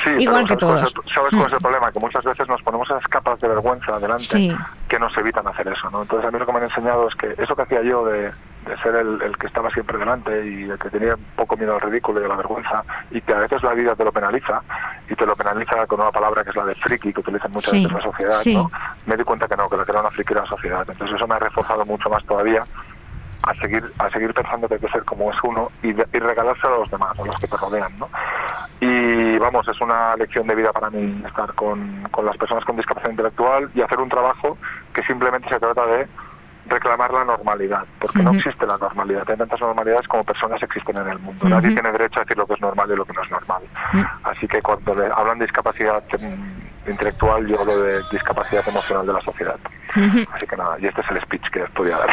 Sí, 0.04 0.11
Igual 0.18 0.46
que 0.46 0.56
todos. 0.56 0.94
¿Sabes 1.12 1.30
cuál 1.30 1.46
es 1.46 1.52
el 1.52 1.58
mm. 1.58 1.62
problema? 1.62 1.92
Que 1.92 1.98
muchas 1.98 2.24
veces 2.24 2.48
nos 2.48 2.62
ponemos 2.62 2.88
esas 2.88 3.04
capas 3.04 3.38
de 3.40 3.48
vergüenza 3.48 3.96
adelante 3.96 4.56
que 4.88 4.98
nos 4.98 5.16
evitan 5.18 5.46
hacer 5.46 5.68
eso, 5.68 5.90
¿no? 5.90 6.02
Entonces 6.02 6.28
a 6.28 6.30
mí 6.30 6.38
lo 6.38 6.46
que 6.46 6.52
me 6.52 6.58
han 6.58 6.64
enseñado 6.64 7.08
es 7.08 7.14
que 7.16 7.34
eso 7.42 7.54
que 7.54 7.62
hacía 7.62 7.82
yo 7.82 8.04
de, 8.06 8.32
de 8.66 8.76
ser 8.78 8.94
el, 8.94 9.36
que 9.38 9.46
estaba 9.46 9.70
siempre 9.70 9.98
delante 9.98 10.30
y 10.46 10.64
el 10.64 10.78
que 10.78 10.90
tenía 10.90 11.14
un 11.14 11.24
poco 11.36 11.56
miedo 11.56 11.74
al 11.74 11.80
ridículo 11.80 12.20
y 12.20 12.24
a 12.24 12.28
la 12.28 12.36
vergüenza 12.36 12.84
y 13.11 13.20
que 13.20 13.32
a 13.32 13.38
veces 13.38 13.62
la 13.62 13.72
vida 13.72 13.96
te 13.96 14.04
lo 14.04 14.12
penaliza 14.12 14.62
y 15.08 15.14
te 15.14 15.26
lo 15.26 15.34
penaliza 15.34 15.86
con 15.86 16.00
una 16.00 16.12
palabra 16.12 16.44
que 16.44 16.50
es 16.50 16.56
la 16.56 16.66
de 16.66 16.74
friki 16.74 17.12
que 17.12 17.20
utilizan 17.20 17.52
muchas 17.52 17.72
veces 17.72 17.92
la 17.92 18.02
sociedad, 18.02 18.40
¿no? 18.46 18.70
Me 19.06 19.16
di 19.16 19.24
cuenta 19.24 19.48
que 19.48 19.56
no, 19.56 19.68
que 19.68 19.76
lo 19.76 19.84
que 19.84 19.92
era 19.92 20.00
una 20.00 20.11
friki 20.11 20.32
era 20.32 20.42
la 20.42 20.48
sociedad. 20.48 20.84
Entonces 20.88 21.16
eso 21.16 21.26
me 21.26 21.34
ha 21.34 21.38
reforzado 21.38 21.84
mucho 21.86 22.11
más 22.11 22.24
todavía 22.24 22.64
a 23.42 23.54
seguir 23.54 23.90
a 23.98 24.11
seguir 24.11 24.34
pensando 24.34 24.68
que 24.68 24.74
hay 24.74 24.80
que 24.80 24.88
ser 24.88 25.04
como 25.04 25.32
es 25.32 25.38
uno 25.42 25.70
y, 25.82 25.88
y 25.88 26.18
regalarse 26.18 26.66
a 26.66 26.70
los 26.70 26.90
demás, 26.90 27.18
a 27.18 27.24
los 27.24 27.36
que 27.36 27.48
te 27.48 27.56
rodean, 27.56 27.98
¿no? 27.98 28.08
Y 28.80 29.38
vamos, 29.38 29.66
es 29.68 29.80
una 29.80 30.16
lección 30.16 30.46
de 30.46 30.54
vida 30.54 30.72
para 30.72 30.90
mí 30.90 31.22
estar 31.26 31.52
con, 31.54 32.06
con 32.11 32.24
las 32.26 32.36
personas 32.36 32.64
con 32.64 32.76
discapacidad 32.76 33.11
intelectual 33.11 33.70
y 33.74 33.82
hacer 33.82 33.98
un 33.98 34.08
trabajo 34.08 34.56
que 34.92 35.02
simplemente 35.02 35.48
se 35.48 35.58
trata 35.58 35.86
de 35.86 36.06
reclamar 36.70 37.12
la 37.12 37.24
normalidad, 37.24 37.84
porque 37.98 38.22
no 38.22 38.30
existe 38.30 38.66
la 38.66 38.78
normalidad. 38.78 39.24
Hay 39.28 39.36
tantas 39.36 39.60
normalidades 39.60 40.06
como 40.08 40.24
personas 40.24 40.62
existen 40.62 40.96
en 40.96 41.08
el 41.08 41.18
mundo. 41.18 41.48
Nadie 41.48 41.72
tiene 41.72 41.92
derecho 41.92 42.20
a 42.20 42.22
decir 42.22 42.38
lo 42.38 42.46
que 42.46 42.54
es 42.54 42.60
normal 42.60 42.88
y 42.90 42.96
lo 42.96 43.04
que 43.04 43.12
no 43.12 43.22
es 43.22 43.30
normal. 43.30 43.62
Así 44.22 44.46
que 44.46 44.62
cuando 44.62 44.94
le 44.94 45.06
hablan 45.06 45.38
de 45.38 45.46
discapacidad 45.46 46.02
intelectual, 46.86 47.46
yo 47.46 47.60
hablo 47.60 47.82
de 47.82 48.02
discapacidad 48.10 48.66
emocional 48.68 49.06
de 49.06 49.12
la 49.12 49.20
sociedad. 49.20 49.56
Así 49.92 50.46
que 50.46 50.56
nada, 50.56 50.76
y 50.80 50.86
este 50.86 51.00
es 51.00 51.10
el 51.10 51.20
speech 51.22 51.42
que 51.52 51.60
podía 51.74 51.96
dar. 51.98 52.08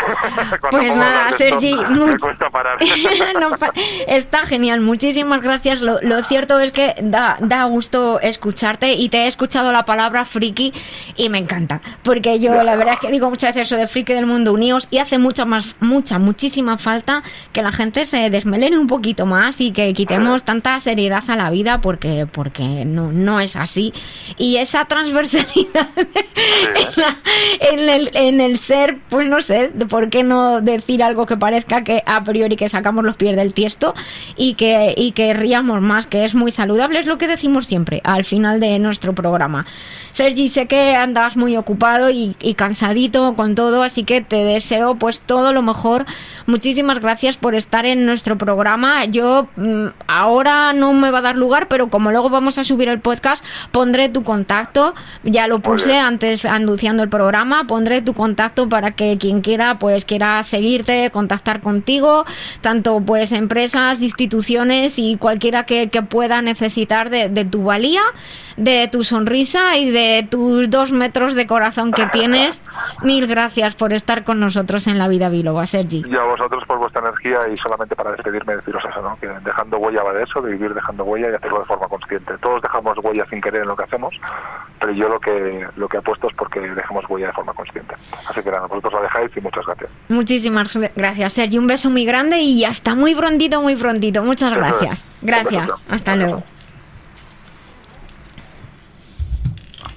pues 0.71 0.95
nada, 0.95 1.29
Sergi, 1.37 1.75
me 1.75 2.17
cuesta 2.17 2.49
parar. 2.49 2.77
está 4.07 4.45
genial, 4.47 4.81
muchísimas 4.81 5.43
gracias. 5.43 5.81
Lo, 5.81 6.23
cierto 6.23 6.59
es 6.59 6.71
que 6.71 6.95
da, 7.01 7.37
da 7.39 7.65
gusto 7.65 8.19
escucharte 8.19 8.93
y 8.93 9.09
te 9.09 9.25
he 9.25 9.27
escuchado 9.27 9.71
la 9.71 9.85
palabra 9.85 10.25
friki 10.25 10.73
y 11.15 11.29
me 11.29 11.37
encanta, 11.37 11.81
porque 12.03 12.39
yo 12.39 12.63
la 12.63 12.75
verdad 12.75 12.95
es 12.95 12.99
que 12.99 13.11
digo 13.11 13.29
muchas 13.29 13.53
veces 13.53 13.67
eso 13.67 13.79
de 13.79 13.87
friki 13.87 14.13
del 14.13 14.25
mundo 14.25 14.53
unidos 14.53 14.87
y 14.89 14.97
hace 14.97 15.19
mucha 15.19 15.45
más, 15.45 15.75
mucha, 15.79 16.17
muchísima 16.17 16.77
falta 16.77 17.21
que 17.53 17.61
la 17.61 17.71
gente 17.71 18.05
se 18.05 18.29
desmelene 18.29 18.77
un 18.77 18.87
poquito 18.87 19.25
más 19.25 19.61
y 19.61 19.71
que 19.71 19.93
quitemos 19.93 20.43
tanta 20.43 20.79
seriedad 20.79 21.23
a 21.27 21.35
la 21.35 21.49
vida 21.51 21.79
porque, 21.81 22.27
porque 22.31 22.85
no, 22.85 23.11
no 23.11 23.39
es 23.39 23.55
así. 23.55 23.93
Y 24.37 24.56
esa 24.61 24.85
transversalidad 24.85 25.87
en, 27.59 27.89
el, 27.89 28.11
en 28.13 28.41
el 28.41 28.59
ser, 28.59 28.99
pues 29.09 29.27
no 29.27 29.41
sé, 29.41 29.71
¿por 29.89 30.09
qué 30.09 30.23
no 30.23 30.61
decir 30.61 31.03
algo 31.03 31.25
que 31.25 31.37
parezca 31.37 31.83
que 31.83 32.03
a 32.05 32.23
priori 32.23 32.55
que 32.55 32.69
sacamos 32.69 33.03
los 33.03 33.17
pies 33.17 33.35
del 33.35 33.53
tiesto 33.53 33.93
y 34.35 34.55
que, 34.55 34.93
y 34.95 35.11
que 35.11 35.33
ríamos 35.33 35.81
más, 35.81 36.07
que 36.07 36.25
es 36.25 36.35
muy 36.35 36.51
saludable? 36.51 36.99
Es 36.99 37.05
lo 37.05 37.17
que 37.17 37.27
decimos 37.27 37.67
siempre 37.67 38.01
al 38.03 38.25
final 38.25 38.59
de 38.59 38.79
nuestro 38.79 39.13
programa. 39.13 39.65
Sergi, 40.11 40.49
sé 40.49 40.65
que 40.65 40.95
andas 40.95 41.37
muy 41.37 41.57
ocupado 41.57 42.09
y, 42.09 42.33
cansadito 42.55 43.35
con 43.35 43.53
todo, 43.53 43.83
así 43.83 44.03
que 44.03 44.21
te 44.21 44.43
deseo 44.43 44.95
pues 44.95 45.21
todo 45.21 45.53
lo 45.53 45.61
mejor. 45.61 46.07
Muchísimas 46.47 46.99
gracias 47.01 47.37
por 47.37 47.53
estar 47.53 47.85
en 47.85 48.07
nuestro 48.07 48.35
programa. 48.35 49.05
Yo 49.05 49.47
mm, 49.57 49.87
ahora 50.07 50.73
no 50.73 50.93
me 50.93 51.11
va 51.11 51.19
a 51.19 51.21
dar 51.21 51.37
lugar, 51.37 51.67
pero 51.67 51.89
como 51.89 52.09
luego 52.09 52.31
vamos 52.31 52.57
a 52.57 52.63
subir 52.63 52.89
el 52.89 52.99
podcast, 52.99 53.45
pondré 53.71 54.09
tu 54.09 54.23
contacto. 54.23 54.46
Ya 55.23 55.47
lo 55.47 55.59
puse 55.59 55.97
antes 55.97 56.45
anunciando 56.45 57.03
el 57.03 57.09
programa 57.09 57.65
pondré 57.65 58.01
tu 58.01 58.13
contacto 58.13 58.69
para 58.69 58.91
que 58.91 59.17
quien 59.17 59.41
quiera, 59.41 59.79
pues 59.79 60.05
quiera 60.05 60.41
seguirte, 60.43 61.11
contactar 61.11 61.61
contigo, 61.61 62.25
tanto 62.61 63.01
pues 63.01 63.31
empresas, 63.31 64.01
instituciones 64.01 64.97
y 64.97 65.17
cualquiera 65.17 65.65
que, 65.65 65.87
pueda 66.09 66.43
necesitar 66.43 67.09
de, 67.09 67.27
de 67.27 67.43
tu 67.43 67.63
valía 67.63 68.01
de 68.57 68.89
tu 68.91 69.03
sonrisa 69.03 69.77
y 69.77 69.89
de 69.89 70.27
tus 70.29 70.69
dos 70.69 70.91
metros 70.91 71.35
de 71.35 71.47
corazón 71.47 71.91
que 71.91 72.07
tienes. 72.07 72.61
Mil 73.03 73.27
gracias 73.27 73.75
por 73.75 73.93
estar 73.93 74.23
con 74.23 74.39
nosotros 74.39 74.87
en 74.87 74.97
La 74.97 75.07
Vida 75.07 75.29
Biloba, 75.29 75.65
Sergi. 75.65 76.03
Y 76.05 76.15
a 76.15 76.23
vosotros 76.23 76.63
por 76.65 76.79
vuestra 76.79 77.01
energía 77.01 77.47
y 77.53 77.57
solamente 77.57 77.95
para 77.95 78.11
despedirme 78.11 78.55
deciros 78.55 78.83
eso, 78.89 79.01
¿no? 79.01 79.17
que 79.19 79.27
dejando 79.45 79.77
huella 79.77 80.03
va 80.03 80.13
de 80.13 80.23
eso, 80.23 80.41
de 80.41 80.51
vivir 80.51 80.73
dejando 80.73 81.03
huella 81.03 81.29
y 81.31 81.35
hacerlo 81.35 81.59
de 81.59 81.65
forma 81.65 81.87
consciente. 81.87 82.33
Todos 82.41 82.61
dejamos 82.61 82.97
huella 83.03 83.25
sin 83.29 83.39
querer 83.39 83.61
en 83.61 83.67
lo 83.67 83.75
que 83.75 83.83
hacemos, 83.83 84.13
pero 84.79 84.93
yo 84.93 85.07
lo 85.07 85.19
que 85.19 85.65
lo 85.75 85.87
que 85.87 85.97
apuesto 85.97 86.27
es 86.27 86.35
porque 86.35 86.59
dejemos 86.59 87.05
huella 87.09 87.27
de 87.27 87.33
forma 87.33 87.53
consciente. 87.53 87.95
Así 88.27 88.41
que 88.41 88.51
nada, 88.51 88.67
vosotros 88.67 88.93
la 88.93 89.01
dejáis 89.01 89.31
y 89.35 89.41
muchas 89.41 89.65
gracias. 89.65 89.89
Muchísimas 90.09 90.69
gracias, 90.95 91.33
Sergi. 91.33 91.57
Un 91.57 91.67
beso 91.67 91.89
muy 91.89 92.05
grande 92.05 92.39
y 92.39 92.63
hasta 92.63 92.95
muy 92.95 93.15
prontito, 93.15 93.61
muy 93.61 93.75
prontito. 93.75 94.23
Muchas 94.23 94.53
gracias. 94.55 95.05
Gracias. 95.21 95.71
Hasta 95.89 96.15
luego. 96.15 96.43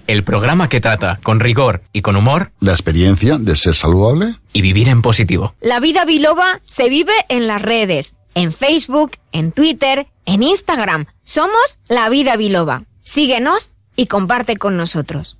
el 0.06 0.24
programa 0.24 0.68
que 0.68 0.80
trata 0.80 1.20
con 1.22 1.38
rigor 1.38 1.82
y 1.92 2.02
con 2.02 2.16
humor 2.16 2.50
la 2.58 2.72
experiencia 2.72 3.38
de 3.38 3.54
ser 3.54 3.76
saludable 3.76 4.34
y 4.52 4.60
vivir 4.60 4.88
en 4.88 5.02
positivo. 5.02 5.54
La 5.60 5.78
vida 5.78 6.04
biloba 6.04 6.60
se 6.64 6.88
vive 6.88 7.12
en 7.28 7.46
las 7.46 7.62
redes, 7.62 8.16
en 8.34 8.50
Facebook, 8.50 9.12
en 9.30 9.52
Twitter, 9.52 10.08
en 10.26 10.42
Instagram. 10.42 11.06
Somos 11.22 11.78
La 11.88 12.08
Vida 12.08 12.36
Biloba. 12.36 12.82
Síguenos 13.02 13.70
y 13.96 14.06
comparte 14.06 14.56
con 14.56 14.76
nosotros. 14.76 15.39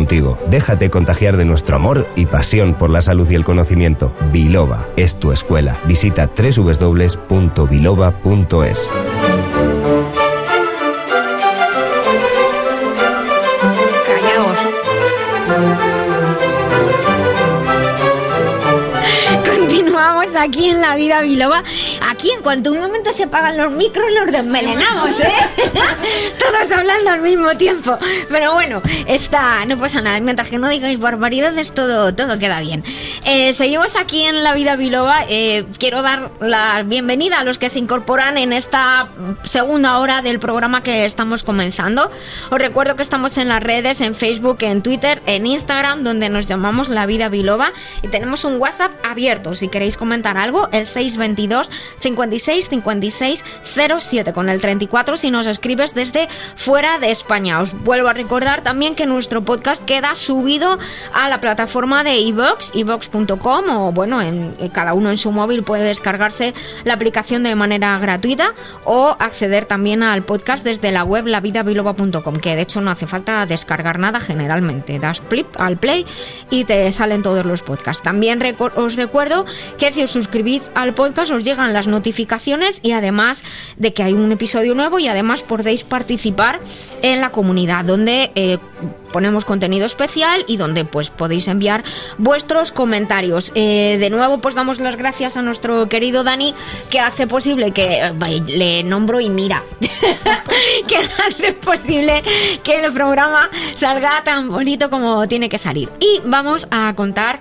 contigo. 0.00 0.38
Déjate 0.48 0.88
contagiar 0.88 1.36
de 1.36 1.44
nuestro 1.44 1.76
amor 1.76 2.08
y 2.16 2.24
pasión 2.24 2.72
por 2.72 2.88
la 2.88 3.02
salud 3.02 3.30
y 3.30 3.34
el 3.34 3.44
conocimiento. 3.44 4.14
Biloba 4.32 4.86
es 4.96 5.16
tu 5.16 5.30
escuela. 5.30 5.78
Visita 5.86 6.30
www.biloba.es. 6.34 7.30
aquí 20.40 20.70
en 20.70 20.80
la 20.80 20.96
vida 20.96 21.20
biloba. 21.20 21.62
Aquí 22.20 22.32
en 22.32 22.42
cuanto 22.42 22.70
un 22.70 22.80
momento 22.80 23.14
se 23.14 23.22
apagan 23.22 23.56
los 23.56 23.72
micros 23.72 24.04
los 24.12 24.30
desmelenamos, 24.30 25.18
¿eh? 25.20 25.32
Todos 26.38 26.70
hablando 26.70 27.08
al 27.08 27.22
mismo 27.22 27.48
tiempo. 27.56 27.96
Pero 28.28 28.52
bueno, 28.52 28.82
está, 29.06 29.64
no 29.64 29.78
pasa 29.78 30.02
nada. 30.02 30.20
Mientras 30.20 30.48
que 30.48 30.58
no 30.58 30.68
digáis 30.68 30.98
barbaridades, 30.98 31.72
todo, 31.72 32.14
todo 32.14 32.38
queda 32.38 32.60
bien. 32.60 32.84
Eh, 33.24 33.54
seguimos 33.54 33.96
aquí 33.96 34.20
en 34.24 34.44
la 34.44 34.52
vida 34.52 34.76
biloba. 34.76 35.24
Eh, 35.30 35.64
quiero 35.78 36.02
dar 36.02 36.30
la 36.40 36.82
bienvenida 36.82 37.40
a 37.40 37.44
los 37.44 37.56
que 37.56 37.70
se 37.70 37.78
incorporan 37.78 38.36
en 38.36 38.52
esta 38.52 39.08
segunda 39.44 39.98
hora 39.98 40.20
del 40.20 40.40
programa 40.40 40.82
que 40.82 41.06
estamos 41.06 41.42
comenzando. 41.42 42.10
Os 42.50 42.58
recuerdo 42.58 42.96
que 42.96 43.02
estamos 43.02 43.38
en 43.38 43.48
las 43.48 43.62
redes, 43.62 44.02
en 44.02 44.14
Facebook, 44.14 44.58
en 44.60 44.82
Twitter, 44.82 45.22
en 45.24 45.46
Instagram, 45.46 46.04
donde 46.04 46.28
nos 46.28 46.46
llamamos 46.46 46.90
La 46.90 47.06
Vida 47.06 47.30
Biloba 47.30 47.72
y 48.02 48.08
tenemos 48.08 48.44
un 48.44 48.58
WhatsApp 48.58 48.92
abierto. 49.06 49.54
Si 49.54 49.68
queréis 49.68 49.96
comentar 49.96 50.36
algo, 50.36 50.68
el 50.70 50.86
622 50.86 51.70
56 52.10 52.68
56 52.68 53.44
07 54.00 54.32
con 54.32 54.48
el 54.48 54.60
34 54.60 55.16
si 55.16 55.30
nos 55.30 55.46
escribes 55.46 55.94
desde 55.94 56.28
fuera 56.56 56.98
de 56.98 57.10
España. 57.10 57.60
Os 57.60 57.72
vuelvo 57.84 58.08
a 58.08 58.12
recordar 58.12 58.62
también 58.62 58.94
que 58.94 59.06
nuestro 59.06 59.42
podcast 59.42 59.84
queda 59.84 60.14
subido 60.14 60.78
a 61.14 61.28
la 61.28 61.40
plataforma 61.40 62.02
de 62.02 62.18
iVox, 62.18 62.74
iVox.com 62.74 63.64
o 63.68 63.92
bueno, 63.92 64.20
en, 64.22 64.56
cada 64.72 64.94
uno 64.94 65.10
en 65.10 65.18
su 65.18 65.30
móvil 65.30 65.62
puede 65.62 65.84
descargarse 65.84 66.54
la 66.84 66.94
aplicación 66.94 67.42
de 67.42 67.54
manera 67.54 67.98
gratuita 67.98 68.54
o 68.84 69.16
acceder 69.18 69.66
también 69.66 70.02
al 70.02 70.22
podcast 70.22 70.64
desde 70.64 70.90
la 70.90 71.04
web 71.04 71.26
lavidabiloba.com, 71.26 72.36
que 72.40 72.56
de 72.56 72.62
hecho 72.62 72.80
no 72.80 72.90
hace 72.90 73.06
falta 73.06 73.46
descargar 73.46 73.98
nada 73.98 74.20
generalmente. 74.20 74.98
Das 74.98 75.20
flip 75.20 75.46
al 75.58 75.76
play 75.76 76.06
y 76.50 76.64
te 76.64 76.90
salen 76.92 77.22
todos 77.22 77.46
los 77.46 77.62
podcasts. 77.62 78.02
También 78.02 78.42
os 78.74 78.96
recuerdo 78.96 79.46
que 79.78 79.92
si 79.92 80.02
os 80.02 80.10
suscribís 80.10 80.70
al 80.74 80.94
podcast 80.94 81.30
os 81.30 81.44
llegan 81.44 81.72
las 81.72 81.86
notificaciones 82.00 82.80
y 82.82 82.92
además 82.92 83.44
de 83.76 83.92
que 83.92 84.02
hay 84.02 84.14
un 84.14 84.32
episodio 84.32 84.74
nuevo 84.74 84.98
y 84.98 85.06
además 85.06 85.42
podéis 85.42 85.84
participar 85.84 86.60
en 87.02 87.20
la 87.20 87.30
comunidad 87.30 87.84
donde 87.84 88.32
eh, 88.34 88.56
ponemos 89.12 89.44
contenido 89.44 89.84
especial 89.84 90.44
y 90.46 90.56
donde 90.56 90.86
pues 90.86 91.10
podéis 91.10 91.46
enviar 91.48 91.84
vuestros 92.16 92.72
comentarios. 92.72 93.52
Eh, 93.54 93.98
de 94.00 94.08
nuevo 94.08 94.38
pues 94.38 94.54
damos 94.54 94.80
las 94.80 94.96
gracias 94.96 95.36
a 95.36 95.42
nuestro 95.42 95.90
querido 95.90 96.24
Dani 96.24 96.54
que 96.88 97.00
hace 97.00 97.26
posible 97.26 97.72
que 97.72 98.00
eh, 98.00 98.42
le 98.46 98.82
nombro 98.82 99.20
y 99.20 99.28
mira 99.28 99.62
que 100.88 100.96
hace 100.96 101.52
posible 101.52 102.22
que 102.62 102.80
el 102.80 102.92
programa 102.94 103.50
salga 103.76 104.22
tan 104.24 104.48
bonito 104.48 104.88
como 104.88 105.28
tiene 105.28 105.50
que 105.50 105.58
salir. 105.58 105.90
Y 106.00 106.22
vamos 106.24 106.66
a 106.70 106.94
contar 106.96 107.40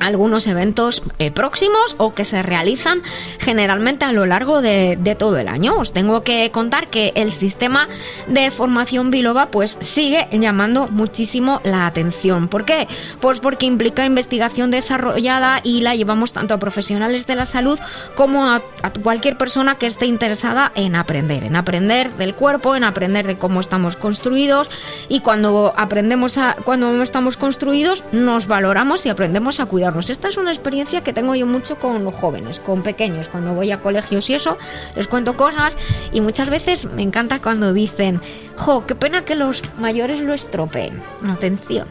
algunos 0.00 0.46
eventos 0.46 1.02
eh, 1.18 1.30
próximos 1.30 1.94
o 1.98 2.14
que 2.14 2.24
se 2.24 2.42
realizan 2.42 3.02
generalmente 3.38 4.04
a 4.04 4.12
lo 4.12 4.26
largo 4.26 4.62
de, 4.62 4.98
todo 5.18 5.38
el 5.38 5.48
año. 5.48 5.76
Os 5.78 5.92
tengo 5.92 6.22
que 6.22 6.50
contar 6.50 6.88
que 6.88 7.12
el 7.14 7.32
sistema 7.32 7.88
de 8.26 8.50
formación 8.50 9.10
Biloba 9.10 9.46
pues 9.46 9.78
sigue 9.80 10.28
llamando 10.32 10.88
muchísimo 10.88 11.60
la 11.64 11.86
atención. 11.86 12.48
¿Por 12.48 12.64
qué? 12.64 12.86
Pues 13.20 13.40
porque 13.40 13.66
implica 13.66 14.04
investigación 14.04 14.70
desarrollada 14.70 15.60
y 15.64 15.80
la 15.80 15.94
llevamos 15.94 16.32
tanto 16.32 16.54
a 16.54 16.58
profesionales 16.58 17.26
de 17.26 17.34
la 17.34 17.46
salud 17.46 17.78
como 18.14 18.46
a, 18.46 18.62
cualquier 19.02 19.36
persona 19.36 19.76
que 19.76 19.86
esté 19.86 20.06
interesada 20.06 20.72
en 20.74 20.94
aprender, 20.94 21.44
en 21.44 21.56
aprender 21.56 22.12
del 22.14 22.34
cuerpo, 22.34 22.76
en 22.76 22.84
aprender 22.84 23.26
de 23.26 23.38
cómo 23.38 23.60
estamos 23.60 23.96
construidos 23.96 24.70
y 25.08 25.20
cuando 25.20 25.72
aprendemos 25.76 26.38
a 26.38 26.56
cuando 26.64 27.02
estamos 27.02 27.36
construidos 27.36 28.04
nos 28.12 28.46
valoramos 28.46 29.06
y 29.06 29.08
aprendemos 29.08 29.60
a 29.60 29.66
cuidar 29.66 29.87
esta 30.10 30.28
es 30.28 30.36
una 30.36 30.52
experiencia 30.52 31.02
que 31.02 31.12
tengo 31.12 31.34
yo 31.34 31.46
mucho 31.46 31.78
con 31.78 32.04
los 32.04 32.14
jóvenes, 32.14 32.60
con 32.60 32.82
pequeños, 32.82 33.28
cuando 33.28 33.54
voy 33.54 33.72
a 33.72 33.80
colegios 33.80 34.28
y 34.30 34.34
eso, 34.34 34.58
les 34.94 35.08
cuento 35.08 35.36
cosas 35.36 35.76
y 36.12 36.20
muchas 36.20 36.50
veces 36.50 36.84
me 36.84 37.02
encanta 37.02 37.40
cuando 37.40 37.72
dicen, 37.72 38.20
jo, 38.58 38.86
qué 38.86 38.94
pena 38.94 39.24
que 39.24 39.34
los 39.34 39.62
mayores 39.78 40.20
lo 40.20 40.34
estropeen. 40.34 41.00
Atención. 41.26 41.86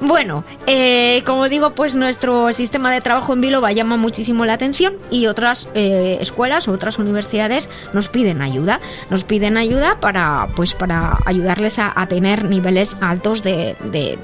Bueno, 0.00 0.44
eh, 0.66 1.22
como 1.24 1.48
digo, 1.48 1.70
pues 1.70 1.94
nuestro 1.94 2.52
sistema 2.52 2.90
de 2.90 3.00
trabajo 3.00 3.32
en 3.32 3.40
Biloba 3.40 3.72
llama 3.72 3.96
muchísimo 3.96 4.44
la 4.44 4.54
atención 4.54 4.94
y 5.10 5.26
otras 5.26 5.68
eh, 5.74 6.18
escuelas 6.20 6.68
otras 6.68 6.98
universidades 6.98 7.68
nos 7.92 8.08
piden 8.08 8.42
ayuda. 8.42 8.80
Nos 9.10 9.24
piden 9.24 9.56
ayuda 9.56 10.00
para, 10.00 10.48
pues, 10.56 10.74
para 10.74 11.18
ayudarles 11.24 11.78
a, 11.78 11.94
tener 12.08 12.44
niveles 12.44 12.96
altos 13.00 13.42
de, 13.42 13.76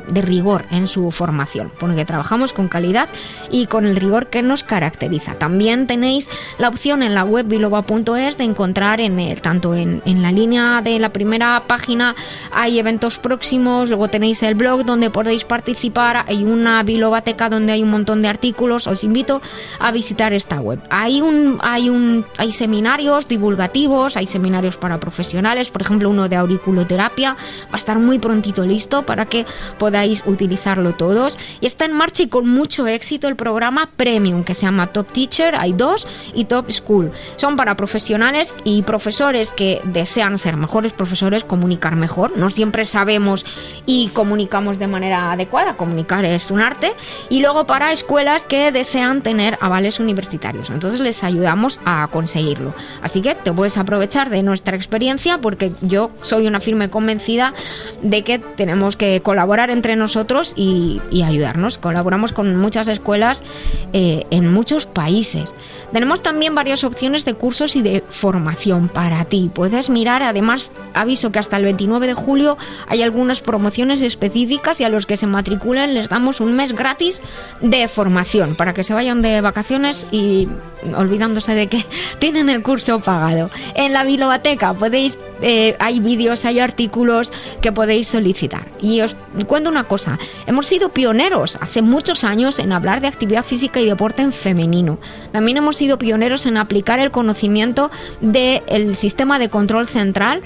rigor 0.09 0.67
en 0.71 0.87
su 0.87 1.11
formación, 1.11 1.73
porque 1.81 2.05
trabajamos 2.05 2.53
con 2.53 2.69
calidad 2.69 3.09
y 3.51 3.67
con 3.67 3.87
el 3.87 3.97
rigor 3.97 4.29
que 4.29 4.43
nos 4.43 4.63
caracteriza. 4.63 5.35
También 5.35 5.87
tenéis 5.87 6.29
la 6.59 6.69
opción 6.69 7.03
en 7.03 7.15
la 7.15 7.25
web 7.25 7.47
biloba.es 7.47 8.39
de 8.39 8.45
encontrar 8.45 9.01
en 9.01 9.19
el, 9.19 9.41
tanto 9.41 9.75
en, 9.75 10.03
en 10.05 10.23
la 10.23 10.31
línea 10.31 10.81
de 10.83 10.99
la 10.99 11.09
primera 11.09 11.62
página 11.63 12.15
hay 12.53 12.79
eventos 12.79 13.19
próximos, 13.19 13.89
luego 13.89 14.09
tenéis 14.09 14.43
el 14.43 14.55
blog 14.55 14.85
donde 14.85 15.11
podéis 15.11 15.45
participar. 15.45 16.25
Hay 16.29 16.45
una 16.45 16.83
bilobateca 16.83 17.49
donde 17.49 17.73
hay 17.73 17.83
un 17.83 17.91
montón 17.91 18.23
de 18.23 18.29
artículos. 18.29 18.87
Os 18.87 19.05
invito 19.05 19.41
a 19.79 19.93
visitar 19.93 20.33
esta 20.33 20.61
web. 20.61 20.81
Hay 20.91 21.21
un, 21.21 21.59
hay 21.63 21.89
un, 21.89 22.25
hay 22.39 22.53
seminarios 22.53 23.29
divulgativos, 23.29 24.17
hay 24.17 24.27
seminarios 24.27 24.77
para 24.77 25.01
profesionales, 25.01 25.71
por 25.71 25.83
ejemplo 25.83 26.11
uno 26.11 26.29
de 26.29 26.37
auriculoterapia. 26.37 27.37
Va 27.65 27.75
a 27.75 27.77
estar 27.77 27.99
muy 27.99 28.19
prontito 28.19 28.65
listo 28.65 29.03
para 29.03 29.27
que 29.27 29.47
podáis 29.79 30.25
utilizarlo 30.27 30.93
todos. 30.93 31.39
Y 31.61 31.67
está 31.67 31.85
en 31.85 31.93
marcha 31.93 32.23
y 32.23 32.29
con 32.29 32.49
mucho 32.49 32.87
éxito 32.87 33.29
el 33.29 33.37
programa 33.37 33.91
Premium 33.97 34.45
que 34.45 34.55
se 34.55 34.63
llama 34.63 34.89
Top 34.89 35.11
Teacher. 35.13 35.55
Hay 35.55 35.73
dos 35.73 36.07
y 36.35 36.45
Top 36.45 36.71
School. 36.71 37.11
Son 37.37 37.57
para 37.57 37.77
profesionales 37.77 38.55
y 38.65 38.83
profesores 38.83 39.51
que 39.51 39.81
desean 39.85 40.39
ser 40.39 40.57
mejores 40.57 40.93
profesores 40.93 41.45
comunicar 41.53 41.97
mejor. 41.97 42.35
No 42.39 42.49
siempre 42.49 42.87
sabemos 42.87 43.45
y 43.85 44.09
comunicamos 44.09 44.79
de 44.79 44.87
manera 44.87 45.33
adecuada. 45.33 45.77
Comunicar 45.77 46.25
es 46.25 46.51
un 46.51 46.63
arte. 46.63 46.95
Y 47.29 47.41
luego 47.41 47.67
para 47.67 47.93
escuelas 47.93 48.43
que 48.43 48.73
desean 48.73 49.21
tener 49.21 49.59
avales 49.61 50.01
universitarios. 50.01 50.71
Entonces 50.71 51.01
les 51.01 51.23
ayudamos 51.23 51.79
a 51.85 52.09
conseguirlo. 52.11 52.73
Así 53.03 53.21
que 53.21 53.35
te 53.35 53.53
puedes 53.53 53.77
aprovechar 53.77 54.31
de 54.31 54.43
nuestra 54.43 54.75
experiencia 54.77 55.43
porque 55.43 55.73
yo 55.83 56.11
soy 56.23 56.47
una 56.47 56.61
firme 56.61 56.89
convencida 56.89 57.53
de 58.01 58.25
que 58.25 58.39
tenemos 58.39 58.97
que 58.97 59.21
colaborar 59.21 59.69
entre 59.69 59.95
nosotros 59.95 60.55
y, 60.57 61.03
ayudarnos. 61.23 61.77
Colaboramos 61.77 62.33
con 62.33 62.57
muchas 62.57 62.89
escuelas 62.89 63.45
eh, 63.93 64.25
en 64.31 64.51
muchos 64.51 64.87
países. 64.87 65.53
Tenemos 65.93 66.23
también 66.23 66.55
varias 66.55 66.83
opciones 66.83 67.27
de 67.27 67.35
cursos 67.35 67.77
y 67.77 67.83
de 67.83 68.03
formación 68.09 68.89
para 68.89 69.27
ti. 69.27 69.51
Puedes 69.55 69.91
mirar, 69.91 70.23
además 70.23 70.73
aviso 70.95 71.31
que 71.31 71.42
hasta 71.43 71.57
el 71.59 71.65
29 71.65 72.07
de 72.07 72.15
julio 72.15 72.57
hay 72.89 73.03
algunas 73.03 73.41
promociones 73.41 74.01
específicas 74.01 74.81
y 74.81 74.85
a 74.85 74.89
los 74.89 75.07
que 75.07 75.17
se 75.17 75.27
matriculen 75.27 75.95
les 75.95 76.09
damos 76.09 76.41
un 76.41 76.55
mes 76.55 76.73
gratis 76.73 77.21
de 77.61 77.87
formación 77.89 78.55
para 78.55 78.73
que 78.73 78.85
se 78.85 78.95
vayan 78.95 79.23
de 79.23 79.41
vacaciones 79.41 80.07
y 80.11 80.49
olvidándose 80.97 81.55
de 81.55 81.67
que 81.67 81.85
tienen 82.19 82.49
el 82.49 82.63
curso 82.63 83.01
pagado. 83.01 83.51
En 83.75 83.93
la 83.93 84.05
biblioteca 84.05 84.75
podéis, 84.75 85.19
eh, 85.43 85.77
hay 85.79 86.01
vídeos, 86.01 86.45
hay 86.45 86.61
artículos 86.61 87.33
que 87.61 87.73
podéis 87.73 88.09
solicitar. 88.09 88.65
Y 88.81 89.01
os 89.01 89.17
cuento 89.47 89.71
una 89.71 89.85
cosa, 89.85 90.19
hemos 90.47 90.67
sido 90.67 90.91
pioneros 90.91 91.59
hace 91.61 91.83
muchos 91.83 92.25
años 92.25 92.59
en 92.59 92.73
hablar 92.73 93.01
de 93.01 93.09
actividad 93.09 93.45
física 93.45 93.81
y 93.81 93.87
deporte 93.87 94.23
en 94.23 94.33
femenino. 94.33 94.99
También 95.33 95.57
hemos 95.57 95.77
sido 95.77 95.99
pioneros 95.99 96.47
en 96.47 96.57
aplicar 96.57 97.01
el 97.01 97.11
conocimiento 97.11 97.91
del 98.21 98.97
sistema 98.97 99.39
de 99.39 99.51
control 99.51 99.89
central 99.89 100.43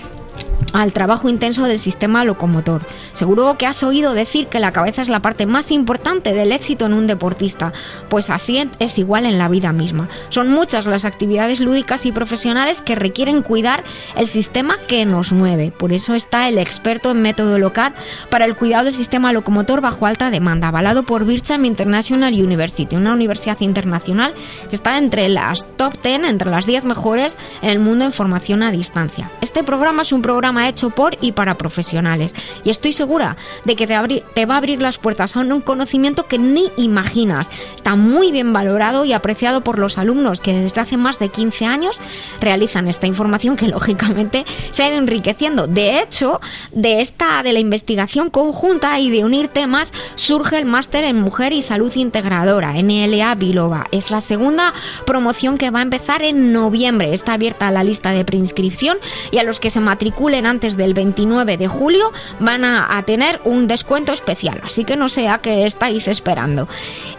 al 0.76 0.92
trabajo 0.92 1.28
intenso 1.28 1.64
del 1.64 1.78
sistema 1.78 2.24
locomotor. 2.24 2.82
Seguro 3.12 3.56
que 3.56 3.66
has 3.66 3.82
oído 3.82 4.12
decir 4.12 4.48
que 4.48 4.60
la 4.60 4.72
cabeza 4.72 5.02
es 5.02 5.08
la 5.08 5.20
parte 5.20 5.46
más 5.46 5.70
importante 5.70 6.34
del 6.34 6.52
éxito 6.52 6.86
en 6.86 6.92
un 6.92 7.06
deportista, 7.06 7.72
pues 8.08 8.28
así 8.30 8.68
es 8.78 8.98
igual 8.98 9.24
en 9.26 9.38
la 9.38 9.48
vida 9.48 9.72
misma. 9.72 10.08
Son 10.28 10.48
muchas 10.48 10.86
las 10.86 11.04
actividades 11.04 11.60
lúdicas 11.60 12.04
y 12.04 12.12
profesionales 12.12 12.82
que 12.82 12.94
requieren 12.94 13.42
cuidar 13.42 13.84
el 14.16 14.28
sistema 14.28 14.76
que 14.86 15.06
nos 15.06 15.32
mueve. 15.32 15.72
Por 15.72 15.92
eso 15.92 16.14
está 16.14 16.48
el 16.48 16.58
experto 16.58 17.10
en 17.10 17.22
método 17.22 17.58
local 17.58 17.94
para 18.28 18.44
el 18.44 18.54
cuidado 18.54 18.84
del 18.84 18.94
sistema 18.94 19.32
locomotor 19.32 19.80
bajo 19.80 20.06
alta 20.06 20.30
demanda, 20.30 20.68
avalado 20.68 21.04
por 21.04 21.24
Bircham 21.24 21.64
International 21.64 22.34
University, 22.34 22.96
una 22.96 23.14
universidad 23.14 23.60
internacional 23.60 24.34
que 24.68 24.76
está 24.76 24.98
entre 24.98 25.28
las 25.28 25.66
top 25.76 25.94
10, 26.02 26.24
entre 26.24 26.50
las 26.50 26.66
10 26.66 26.84
mejores 26.84 27.36
en 27.62 27.70
el 27.70 27.78
mundo 27.78 28.04
en 28.04 28.12
formación 28.12 28.62
a 28.62 28.70
distancia. 28.70 29.30
Este 29.40 29.62
programa 29.64 30.02
es 30.02 30.12
un 30.12 30.22
programa 30.22 30.65
hecho 30.68 30.90
por 30.90 31.16
y 31.20 31.32
para 31.32 31.58
profesionales 31.58 32.34
y 32.64 32.70
estoy 32.70 32.92
segura 32.92 33.36
de 33.64 33.76
que 33.76 33.86
te, 33.86 33.96
te 34.34 34.46
va 34.46 34.54
a 34.54 34.58
abrir 34.58 34.82
las 34.82 34.98
puertas 34.98 35.36
a 35.36 35.40
un 35.40 35.60
conocimiento 35.60 36.26
que 36.26 36.38
ni 36.38 36.70
imaginas. 36.76 37.48
Está 37.74 37.96
muy 37.96 38.32
bien 38.32 38.52
valorado 38.52 39.04
y 39.04 39.12
apreciado 39.12 39.62
por 39.62 39.78
los 39.78 39.98
alumnos 39.98 40.40
que 40.40 40.52
desde 40.52 40.80
hace 40.80 40.96
más 40.96 41.18
de 41.18 41.28
15 41.28 41.66
años 41.66 42.00
realizan 42.40 42.88
esta 42.88 43.06
información 43.06 43.56
que 43.56 43.68
lógicamente 43.76 44.44
se 44.72 44.82
ha 44.82 44.88
ido 44.88 44.98
enriqueciendo. 44.98 45.66
De 45.66 46.00
hecho, 46.00 46.40
de 46.72 47.00
esta 47.00 47.42
de 47.42 47.52
la 47.52 47.60
investigación 47.60 48.30
conjunta 48.30 48.98
y 49.00 49.10
de 49.10 49.24
unir 49.24 49.48
temas 49.48 49.92
surge 50.14 50.58
el 50.58 50.66
máster 50.66 51.04
en 51.04 51.20
mujer 51.20 51.52
y 51.52 51.62
salud 51.62 51.94
integradora 51.94 52.72
NLA 52.72 53.34
Biloba. 53.34 53.86
Es 53.92 54.10
la 54.10 54.20
segunda 54.20 54.74
promoción 55.06 55.58
que 55.58 55.70
va 55.70 55.80
a 55.80 55.82
empezar 55.82 56.22
en 56.22 56.52
noviembre. 56.52 57.14
Está 57.14 57.34
abierta 57.34 57.70
la 57.70 57.84
lista 57.84 58.10
de 58.10 58.24
preinscripción 58.24 58.98
y 59.30 59.38
a 59.38 59.42
los 59.42 59.60
que 59.60 59.70
se 59.70 59.80
matriculen 59.80 60.46
antes 60.46 60.55
del 60.60 60.94
29 60.94 61.58
de 61.58 61.68
julio 61.68 62.12
van 62.40 62.64
a, 62.64 63.02
tener 63.06 63.40
un 63.44 63.68
descuento 63.68 64.12
especial. 64.12 64.60
Así 64.64 64.84
que 64.84 64.96
no 64.96 65.08
sé 65.08 65.28
a 65.28 65.38
qué 65.38 65.66
estáis 65.66 66.08
esperando. 66.08 66.66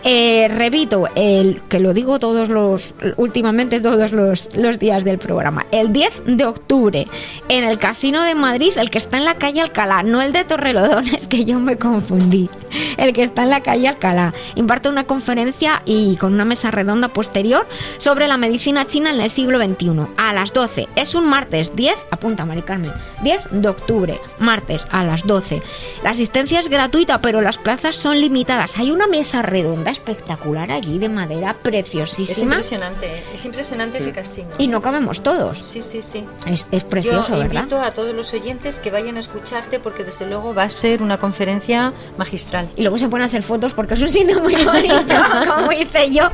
Eh, 0.04 0.48
repito, 0.50 1.08
el, 1.16 1.62
que 1.70 1.80
lo 1.80 1.94
digo 1.94 2.20
todos 2.20 2.50
los, 2.50 2.96
últimamente 3.16 3.80
todos 3.80 4.12
los, 4.12 4.50
días 4.80 5.04
del 5.04 5.20
programa. 5.20 5.66
El 5.72 5.94
10 5.94 6.24
de 6.26 6.46
octubre 6.46 7.08
en 7.48 7.64
el 7.64 7.78
Casino 7.78 8.24
de 8.24 8.36
Madrid, 8.36 8.72
el 8.78 8.90
que 8.90 8.98
está 8.98 9.18
en 9.18 9.26
la 9.26 9.36
calle 9.36 9.62
Alcalá, 9.62 10.04
no 10.04 10.22
el 10.22 10.34
de 10.34 10.44
Torrelodones, 10.44 11.28
que 11.30 11.46
yo 11.46 11.60
me 11.60 11.78
confundí. 11.78 12.50
El 12.98 13.14
que 13.14 13.24
está 13.24 13.44
en 13.44 13.52
la 13.52 13.62
calle 13.62 13.88
Alcalá. 13.88 14.34
Imparte 14.56 14.90
una 14.90 15.04
conferencia 15.04 15.82
y 15.86 16.18
con 16.18 16.34
una 16.34 16.46
mesa 16.46 16.72
redonda 16.72 17.10
posterior 17.10 17.68
sobre 17.98 18.28
la 18.28 18.38
medicina 18.38 18.88
china 18.88 19.12
en 19.12 19.22
el 19.22 19.30
siglo 19.30 19.60
XXI. 19.60 20.08
A 20.18 20.34
las 20.34 20.54
12. 20.54 20.88
Es 20.96 21.14
un 21.14 21.30
martes 21.30 21.76
10, 21.76 21.96
apunta 22.12 22.46
Mari 22.46 22.62
Carmen, 22.62 22.92
10 23.22 23.48
de 23.52 23.68
octubre, 23.70 24.20
martes 24.40 24.86
a 24.92 25.04
las 25.04 25.26
12. 25.26 25.62
La 26.04 26.12
asistencia 26.12 26.60
es 26.60 26.70
gratuita, 26.70 27.22
pero 27.22 27.42
las 27.42 27.58
plazas 27.58 27.96
son 27.96 28.20
limitadas. 28.20 28.78
Hay 28.78 28.92
una 28.92 29.08
mesa 29.08 29.42
redonda 29.42 29.92
espectacular 29.92 30.72
allí 30.72 31.00
de 31.00 31.10
madera 31.10 31.56
preciosísima. 31.62 32.58
Es 32.58 32.72
impresionante, 32.72 33.24
es 33.34 33.46
impresionante 33.46 33.98
ese 33.98 34.12
casino. 34.12 34.50
Y 34.58 34.68
no 34.68 34.82
cabemos 34.82 35.24
todos. 35.24 35.66
Sí, 35.66 35.82
sí, 35.82 36.02
sí. 36.02 36.24
Es, 36.46 36.68
es 36.72 36.84
precioso, 36.84 37.34
Yo 37.34 37.40
¿verdad? 37.40 37.62
invito 37.64 37.82
a 37.82 37.92
todos 37.92 38.14
los 38.16 38.34
oyentes 38.34 38.80
que 38.80 38.92
vayan 38.92 39.18
a 39.18 39.20
escucharte 39.20 39.80
porque 39.80 40.04
desde 40.04 40.28
luego 40.28 40.54
va 40.54 40.64
a 40.64 40.70
ser 40.70 41.02
una 41.02 41.18
conferencia 41.18 41.94
magistral. 42.18 42.70
Y 42.76 42.82
luego 42.82 42.98
se 42.98 43.08
pueden 43.08 43.26
hacer 43.26 43.44
fotos 43.44 43.74
porque 43.74 43.96
es 43.96 44.02
un 44.02 44.10
sitio 44.10 44.40
muy 44.42 44.56
bonito, 44.66 45.16
como 45.56 45.72
hice 45.72 46.12
yo, 46.12 46.30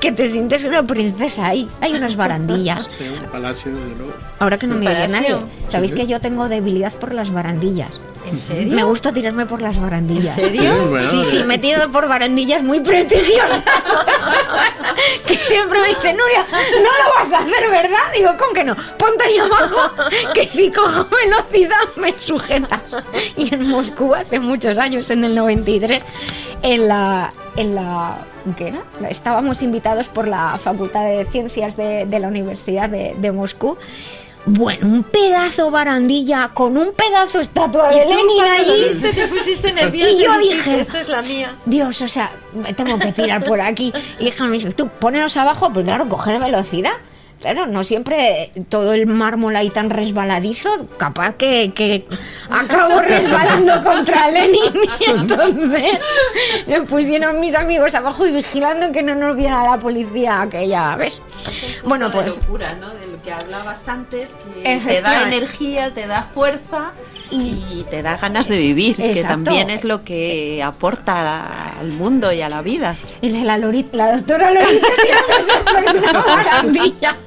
que 0.00 0.12
te 0.12 0.30
sientes 0.30 0.64
una 0.64 0.82
princesa 0.82 1.46
ahí. 1.46 1.68
Hay 1.80 1.92
unas 1.94 2.16
barandillas. 2.16 2.88
Sí, 2.90 3.04
un 3.08 3.28
palacio 3.30 3.72
de 3.72 3.96
Ahora 4.38 4.58
que 4.58 4.66
no 4.66 4.74
me 4.76 4.88
oye 4.88 5.08
nadie. 5.08 5.36
Sabéis 5.68 5.92
que 5.92 6.06
yo 6.06 6.15
tengo 6.20 6.48
debilidad 6.48 6.92
por 6.94 7.14
las 7.14 7.32
barandillas. 7.32 7.90
¿En 8.26 8.36
serio? 8.36 8.74
Me 8.74 8.82
gusta 8.82 9.12
tirarme 9.12 9.46
por 9.46 9.62
las 9.62 9.80
barandillas. 9.80 10.36
¿En 10.38 10.46
serio? 10.46 11.00
Sí, 11.10 11.22
sí, 11.24 11.44
me 11.44 11.54
he 11.54 11.58
tirado 11.58 11.90
por 11.92 12.08
barandillas 12.08 12.62
muy 12.62 12.80
prestigiosas. 12.80 13.62
que 15.26 15.36
siempre 15.36 15.80
me 15.80 15.88
dice, 15.88 16.12
Nuria, 16.12 16.44
no 16.50 16.78
lo 16.80 17.14
vas 17.14 17.32
a 17.32 17.44
hacer, 17.44 17.70
¿verdad? 17.70 17.98
Digo, 18.16 18.30
¿cómo 18.36 18.52
que 18.52 18.64
no? 18.64 18.76
Ponte 18.98 19.24
ahí 19.24 19.38
abajo, 19.38 19.92
que 20.34 20.48
si 20.48 20.72
cojo 20.72 21.06
velocidad 21.08 21.76
me 21.96 22.12
sujetas. 22.18 23.02
Y 23.36 23.54
en 23.54 23.68
Moscú, 23.68 24.14
hace 24.14 24.40
muchos 24.40 24.76
años, 24.76 25.08
en 25.10 25.24
el 25.24 25.34
93, 25.34 26.02
en 26.62 26.88
la... 26.88 27.32
En 27.56 27.74
la 27.74 28.18
¿Qué 28.56 28.68
era? 28.68 28.78
Estábamos 29.08 29.62
invitados 29.62 30.08
por 30.08 30.28
la 30.28 30.58
Facultad 30.62 31.04
de 31.04 31.24
Ciencias 31.26 31.76
de, 31.76 32.06
de 32.06 32.20
la 32.20 32.28
Universidad 32.28 32.88
de, 32.88 33.16
de 33.18 33.32
Moscú 33.32 33.76
bueno, 34.46 34.86
un 34.86 35.02
pedazo 35.02 35.70
barandilla 35.72 36.50
con 36.54 36.78
un 36.78 36.92
pedazo 36.92 37.40
estatua 37.40 37.90
de 37.90 38.06
Lenin 38.06 38.42
allí. 38.42 39.00
te 39.00 39.26
pusiste 39.26 39.72
nerviosa. 39.72 40.10
Y 40.10 40.22
yo 40.22 40.38
dije, 40.38 40.80
esta 40.80 41.00
es 41.00 41.08
la 41.08 41.22
mía. 41.22 41.56
Dios, 41.66 42.00
o 42.00 42.08
sea, 42.08 42.30
me 42.54 42.72
tengo 42.72 42.98
que 42.98 43.10
tirar 43.12 43.44
por 43.44 43.60
aquí. 43.60 43.92
Y 44.20 44.26
dije, 44.26 44.72
tú 44.72 44.88
poneros 44.88 45.36
abajo, 45.36 45.70
pues 45.72 45.84
claro, 45.84 46.08
coger 46.08 46.40
velocidad. 46.40 46.92
Claro, 47.40 47.66
no 47.66 47.84
siempre 47.84 48.50
todo 48.70 48.94
el 48.94 49.06
mármol 49.06 49.56
ahí 49.56 49.68
tan 49.68 49.90
resbaladizo, 49.90 50.88
capaz 50.96 51.34
que, 51.34 51.72
que 51.74 52.06
acabo 52.50 53.00
resbalando 53.02 53.84
contra 53.84 54.30
Lenin 54.30 54.72
y 54.98 55.04
entonces 55.10 55.98
me 56.66 56.80
pusieron 56.82 57.38
mis 57.38 57.54
amigos 57.54 57.94
abajo 57.94 58.26
y 58.26 58.32
vigilando 58.32 58.90
que 58.90 59.02
no 59.02 59.14
nos 59.14 59.36
viera 59.36 59.64
la 59.64 59.76
policía 59.78 60.40
aquella, 60.40 60.96
¿ves? 60.96 61.20
Bueno, 61.84 62.10
pues... 62.10 62.36
locura, 62.36 62.74
¿no? 62.74 62.94
De 62.94 63.06
lo 63.06 63.20
que 63.20 63.32
hablabas 63.32 63.86
antes, 63.86 64.34
que 64.62 64.80
te 64.86 65.02
da 65.02 65.22
energía, 65.24 65.92
te 65.92 66.06
da 66.06 66.22
fuerza 66.32 66.92
y 67.30 67.84
te 67.90 68.02
da 68.02 68.16
ganas 68.16 68.48
de 68.48 68.56
vivir, 68.56 68.96
que 68.96 69.22
también 69.22 69.70
es 69.70 69.84
lo 69.84 70.04
que 70.04 70.62
aporta 70.62 71.78
al 71.78 71.92
mundo 71.92 72.32
y 72.32 72.42
a 72.42 72.48
la 72.48 72.62
vida. 72.62 72.96
La, 73.22 73.58
Lorita, 73.58 73.96
la 73.96 74.16
doctora 74.16 74.50
Lorita 74.50 74.86
por 75.84 75.96
una 75.96 76.12
maravilla. 76.12 77.16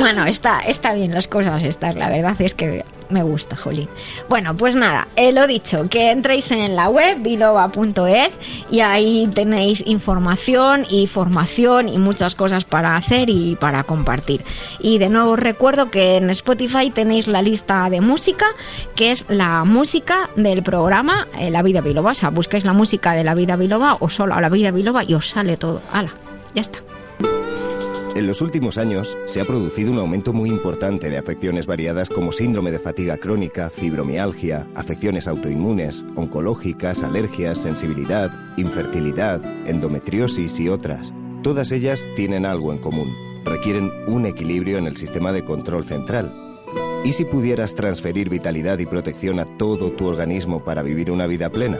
Bueno, 0.00 0.26
está, 0.26 0.58
está 0.66 0.94
bien 0.94 1.14
las 1.14 1.28
cosas 1.28 1.62
estas, 1.62 1.94
la 1.94 2.08
verdad 2.10 2.34
es 2.40 2.54
que 2.54 2.84
me 3.10 3.22
gusta, 3.22 3.56
Jolín. 3.56 3.88
Bueno, 4.28 4.56
pues 4.56 4.74
nada, 4.74 5.08
eh, 5.16 5.32
lo 5.32 5.46
dicho, 5.46 5.88
que 5.88 6.10
entréis 6.10 6.50
en 6.50 6.76
la 6.76 6.88
web 6.88 7.18
biloba.es 7.20 8.38
y 8.70 8.80
ahí 8.80 9.28
tenéis 9.34 9.82
información 9.86 10.86
y 10.88 11.06
formación 11.06 11.88
y 11.88 11.98
muchas 11.98 12.34
cosas 12.34 12.64
para 12.64 12.96
hacer 12.96 13.30
y 13.30 13.56
para 13.56 13.84
compartir. 13.84 14.42
Y 14.80 14.98
de 14.98 15.08
nuevo 15.08 15.32
os 15.32 15.40
recuerdo 15.40 15.90
que 15.90 16.16
en 16.16 16.30
Spotify 16.30 16.90
tenéis 16.90 17.26
la 17.26 17.42
lista 17.42 17.88
de 17.90 18.00
música, 18.00 18.46
que 18.94 19.12
es 19.12 19.24
la 19.28 19.64
música 19.64 20.30
del 20.36 20.62
programa 20.62 21.28
eh, 21.38 21.50
La 21.50 21.62
Vida 21.62 21.80
Biloba. 21.80 22.12
O 22.12 22.14
sea, 22.14 22.30
busquéis 22.30 22.64
la 22.64 22.72
música 22.72 23.12
de 23.12 23.24
La 23.24 23.34
Vida 23.34 23.56
Biloba 23.56 23.96
o 24.00 24.08
solo 24.08 24.34
a 24.34 24.40
La 24.40 24.48
Vida 24.48 24.70
Biloba 24.70 25.04
y 25.04 25.14
os 25.14 25.28
sale 25.28 25.56
todo. 25.56 25.80
¡Hala! 25.92 26.12
Ya 26.54 26.62
está. 26.62 26.87
En 28.18 28.26
los 28.26 28.42
últimos 28.42 28.78
años 28.78 29.16
se 29.26 29.40
ha 29.40 29.44
producido 29.44 29.92
un 29.92 30.00
aumento 30.00 30.32
muy 30.32 30.50
importante 30.50 31.08
de 31.08 31.18
afecciones 31.18 31.66
variadas 31.66 32.08
como 32.08 32.32
síndrome 32.32 32.72
de 32.72 32.80
fatiga 32.80 33.16
crónica, 33.16 33.70
fibromialgia, 33.70 34.66
afecciones 34.74 35.28
autoinmunes, 35.28 36.04
oncológicas, 36.16 37.04
alergias, 37.04 37.58
sensibilidad, 37.58 38.32
infertilidad, 38.56 39.40
endometriosis 39.68 40.58
y 40.58 40.68
otras. 40.68 41.12
Todas 41.44 41.70
ellas 41.70 42.08
tienen 42.16 42.44
algo 42.44 42.72
en 42.72 42.78
común. 42.78 43.06
Requieren 43.44 43.92
un 44.08 44.26
equilibrio 44.26 44.78
en 44.78 44.88
el 44.88 44.96
sistema 44.96 45.30
de 45.30 45.44
control 45.44 45.84
central. 45.84 46.34
¿Y 47.04 47.12
si 47.12 47.24
pudieras 47.24 47.76
transferir 47.76 48.30
vitalidad 48.30 48.80
y 48.80 48.86
protección 48.86 49.38
a 49.38 49.44
todo 49.58 49.92
tu 49.92 50.08
organismo 50.08 50.64
para 50.64 50.82
vivir 50.82 51.12
una 51.12 51.28
vida 51.28 51.50
plena? 51.50 51.78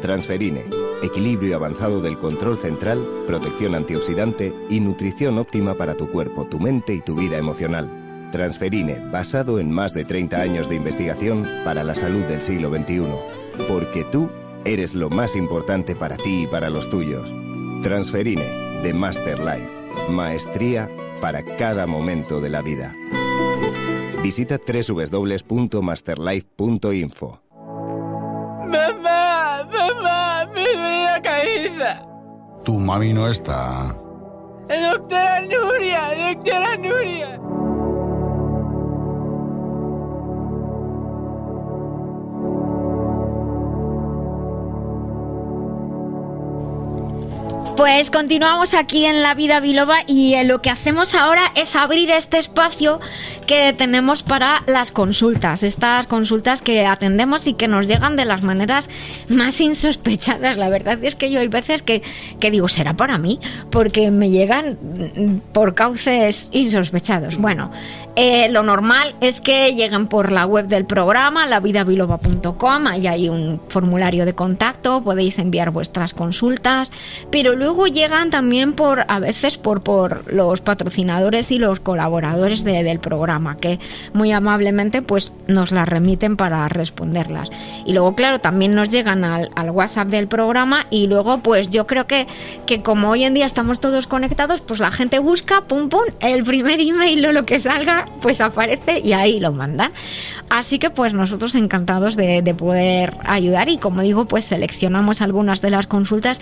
Transferine, 0.00 0.64
equilibrio 1.02 1.56
avanzado 1.56 2.00
del 2.00 2.18
control 2.18 2.56
central, 2.56 3.04
protección 3.26 3.74
antioxidante 3.74 4.54
y 4.68 4.80
nutrición 4.80 5.38
óptima 5.38 5.74
para 5.74 5.94
tu 5.94 6.10
cuerpo, 6.10 6.46
tu 6.46 6.60
mente 6.60 6.94
y 6.94 7.00
tu 7.00 7.14
vida 7.14 7.38
emocional. 7.38 7.90
Transferine, 8.30 9.00
basado 9.10 9.58
en 9.58 9.70
más 9.70 9.94
de 9.94 10.04
30 10.04 10.40
años 10.40 10.68
de 10.68 10.76
investigación 10.76 11.46
para 11.64 11.82
la 11.82 11.94
salud 11.94 12.24
del 12.24 12.42
siglo 12.42 12.70
XXI. 12.70 13.02
Porque 13.68 14.04
tú 14.04 14.28
eres 14.64 14.94
lo 14.94 15.10
más 15.10 15.34
importante 15.34 15.96
para 15.96 16.16
ti 16.16 16.42
y 16.42 16.46
para 16.46 16.70
los 16.70 16.88
tuyos. 16.90 17.32
Transferine, 17.82 18.44
de 18.82 18.94
Master 18.94 19.40
Life. 19.40 19.68
Maestría 20.10 20.88
para 21.20 21.42
cada 21.42 21.86
momento 21.86 22.40
de 22.40 22.50
la 22.50 22.62
vida. 22.62 22.94
Visita 24.22 24.58
www.masterlife.info. 24.58 27.40
Mamá, 28.66 29.17
Tu 32.64 32.78
mami 32.78 33.12
no 33.12 33.28
está. 33.28 33.94
Doctora 34.68 35.40
Nuria, 35.42 36.34
doctora 36.34 36.76
Nuria. 36.76 37.40
Pues 47.78 48.10
continuamos 48.10 48.74
aquí 48.74 49.04
en 49.04 49.22
La 49.22 49.34
Vida 49.34 49.60
Biloba 49.60 49.98
y 50.04 50.34
eh, 50.34 50.42
lo 50.42 50.60
que 50.60 50.68
hacemos 50.68 51.14
ahora 51.14 51.52
es 51.54 51.76
abrir 51.76 52.10
este 52.10 52.36
espacio 52.36 52.98
que 53.46 53.72
tenemos 53.72 54.24
para 54.24 54.64
las 54.66 54.90
consultas. 54.90 55.62
Estas 55.62 56.08
consultas 56.08 56.60
que 56.60 56.84
atendemos 56.84 57.46
y 57.46 57.54
que 57.54 57.68
nos 57.68 57.86
llegan 57.86 58.16
de 58.16 58.24
las 58.24 58.42
maneras 58.42 58.90
más 59.28 59.60
insospechadas. 59.60 60.56
La 60.56 60.70
verdad 60.70 60.98
es 61.04 61.14
que 61.14 61.30
yo 61.30 61.38
hay 61.38 61.46
veces 61.46 61.84
que, 61.84 62.02
que 62.40 62.50
digo, 62.50 62.68
será 62.68 62.94
para 62.94 63.16
mí, 63.16 63.38
porque 63.70 64.10
me 64.10 64.28
llegan 64.30 64.76
mm, 64.82 65.52
por 65.52 65.76
cauces 65.76 66.48
insospechados. 66.50 67.36
Bueno, 67.36 67.70
eh, 68.20 68.48
lo 68.50 68.64
normal 68.64 69.14
es 69.20 69.40
que 69.40 69.76
lleguen 69.76 70.08
por 70.08 70.32
la 70.32 70.44
web 70.44 70.66
del 70.66 70.84
programa, 70.84 71.46
lavidabiloba.com, 71.46 72.88
ahí 72.88 73.06
hay 73.06 73.28
un 73.28 73.60
formulario 73.68 74.24
de 74.24 74.34
contacto, 74.34 75.04
podéis 75.04 75.38
enviar 75.38 75.70
vuestras 75.70 76.14
consultas, 76.14 76.90
pero 77.30 77.54
luego 77.54 77.86
llegan 77.86 78.30
también 78.30 78.72
por, 78.72 79.04
a 79.06 79.20
veces 79.20 79.56
por, 79.56 79.82
por 79.82 80.32
los 80.32 80.60
patrocinadores 80.60 81.52
y 81.52 81.60
los 81.60 81.78
colaboradores 81.78 82.64
del 82.64 82.98
programa, 82.98 83.56
que 83.56 83.78
muy 84.14 84.32
amablemente 84.32 85.00
pues 85.00 85.30
nos 85.46 85.70
las 85.70 85.88
remiten 85.88 86.36
para 86.36 86.66
responderlas. 86.66 87.52
Y 87.86 87.92
luego, 87.92 88.16
claro, 88.16 88.40
también 88.40 88.74
nos 88.74 88.88
llegan 88.88 89.22
al, 89.22 89.50
al 89.54 89.70
WhatsApp 89.70 90.08
del 90.08 90.26
programa 90.26 90.88
y 90.90 91.06
luego 91.06 91.38
pues 91.38 91.70
yo 91.70 91.86
creo 91.86 92.08
que, 92.08 92.26
que 92.66 92.82
como 92.82 93.10
hoy 93.10 93.22
en 93.22 93.34
día 93.34 93.46
estamos 93.46 93.78
todos 93.78 94.08
conectados, 94.08 94.60
pues 94.60 94.80
la 94.80 94.90
gente 94.90 95.20
busca, 95.20 95.60
pum, 95.68 95.88
pum, 95.88 96.02
el 96.18 96.42
primer 96.42 96.80
email 96.80 97.24
o 97.24 97.30
lo 97.32 97.46
que 97.46 97.60
salga 97.60 98.07
pues 98.20 98.40
aparece 98.40 99.00
y 99.00 99.12
ahí 99.12 99.40
lo 99.40 99.52
mandan. 99.52 99.92
Así 100.50 100.78
que 100.78 100.90
pues 100.90 101.14
nosotros 101.14 101.54
encantados 101.54 102.16
de, 102.16 102.54
poder 102.56 103.16
ayudar 103.24 103.68
y 103.68 103.78
como 103.78 104.02
digo, 104.02 104.24
pues 104.26 104.46
seleccionamos 104.46 105.20
algunas 105.22 105.60
de 105.60 105.70
las 105.70 105.86
consultas 105.86 106.40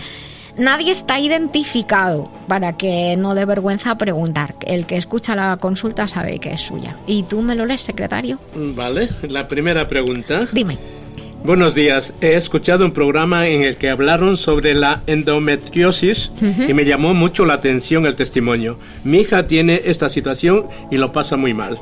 nadie 0.57 0.91
está 0.91 1.19
identificado 1.19 2.31
para 2.47 2.77
que 2.77 3.15
no 3.17 3.35
dé 3.35 3.45
vergüenza 3.45 3.97
preguntar. 3.97 4.55
El 4.65 4.85
que 4.85 4.97
escucha 4.97 5.35
la 5.35 5.57
consulta 5.57 6.07
sabe 6.07 6.39
que 6.39 6.53
es 6.53 6.61
suya. 6.61 6.97
¿Y 7.05 7.23
tú 7.23 7.41
me 7.41 7.55
lo 7.55 7.65
lees, 7.65 7.83
secretario? 7.83 8.39
Vale, 8.55 9.09
la 9.27 9.47
primera 9.47 9.87
pregunta. 9.87 10.47
Dime. 10.51 10.96
Buenos 11.43 11.75
días. 11.75 12.13
He 12.19 12.33
escuchado 12.33 12.83
un 12.83 12.91
programa 12.91 13.47
en 13.47 13.63
el 13.63 13.77
que 13.77 13.89
hablaron 13.89 14.37
sobre 14.37 14.73
la 14.73 15.01
endometriosis 15.07 16.31
y 16.67 16.73
me 16.73 16.83
llamó 16.83 17.13
mucho 17.13 17.45
la 17.45 17.53
atención 17.53 18.05
el 18.05 18.15
testimonio. 18.15 18.77
Mi 19.03 19.19
hija 19.19 19.47
tiene 19.47 19.83
esta 19.85 20.09
situación 20.09 20.65
y 20.91 20.97
lo 20.97 21.11
pasa 21.13 21.37
muy 21.37 21.53
mal. 21.53 21.79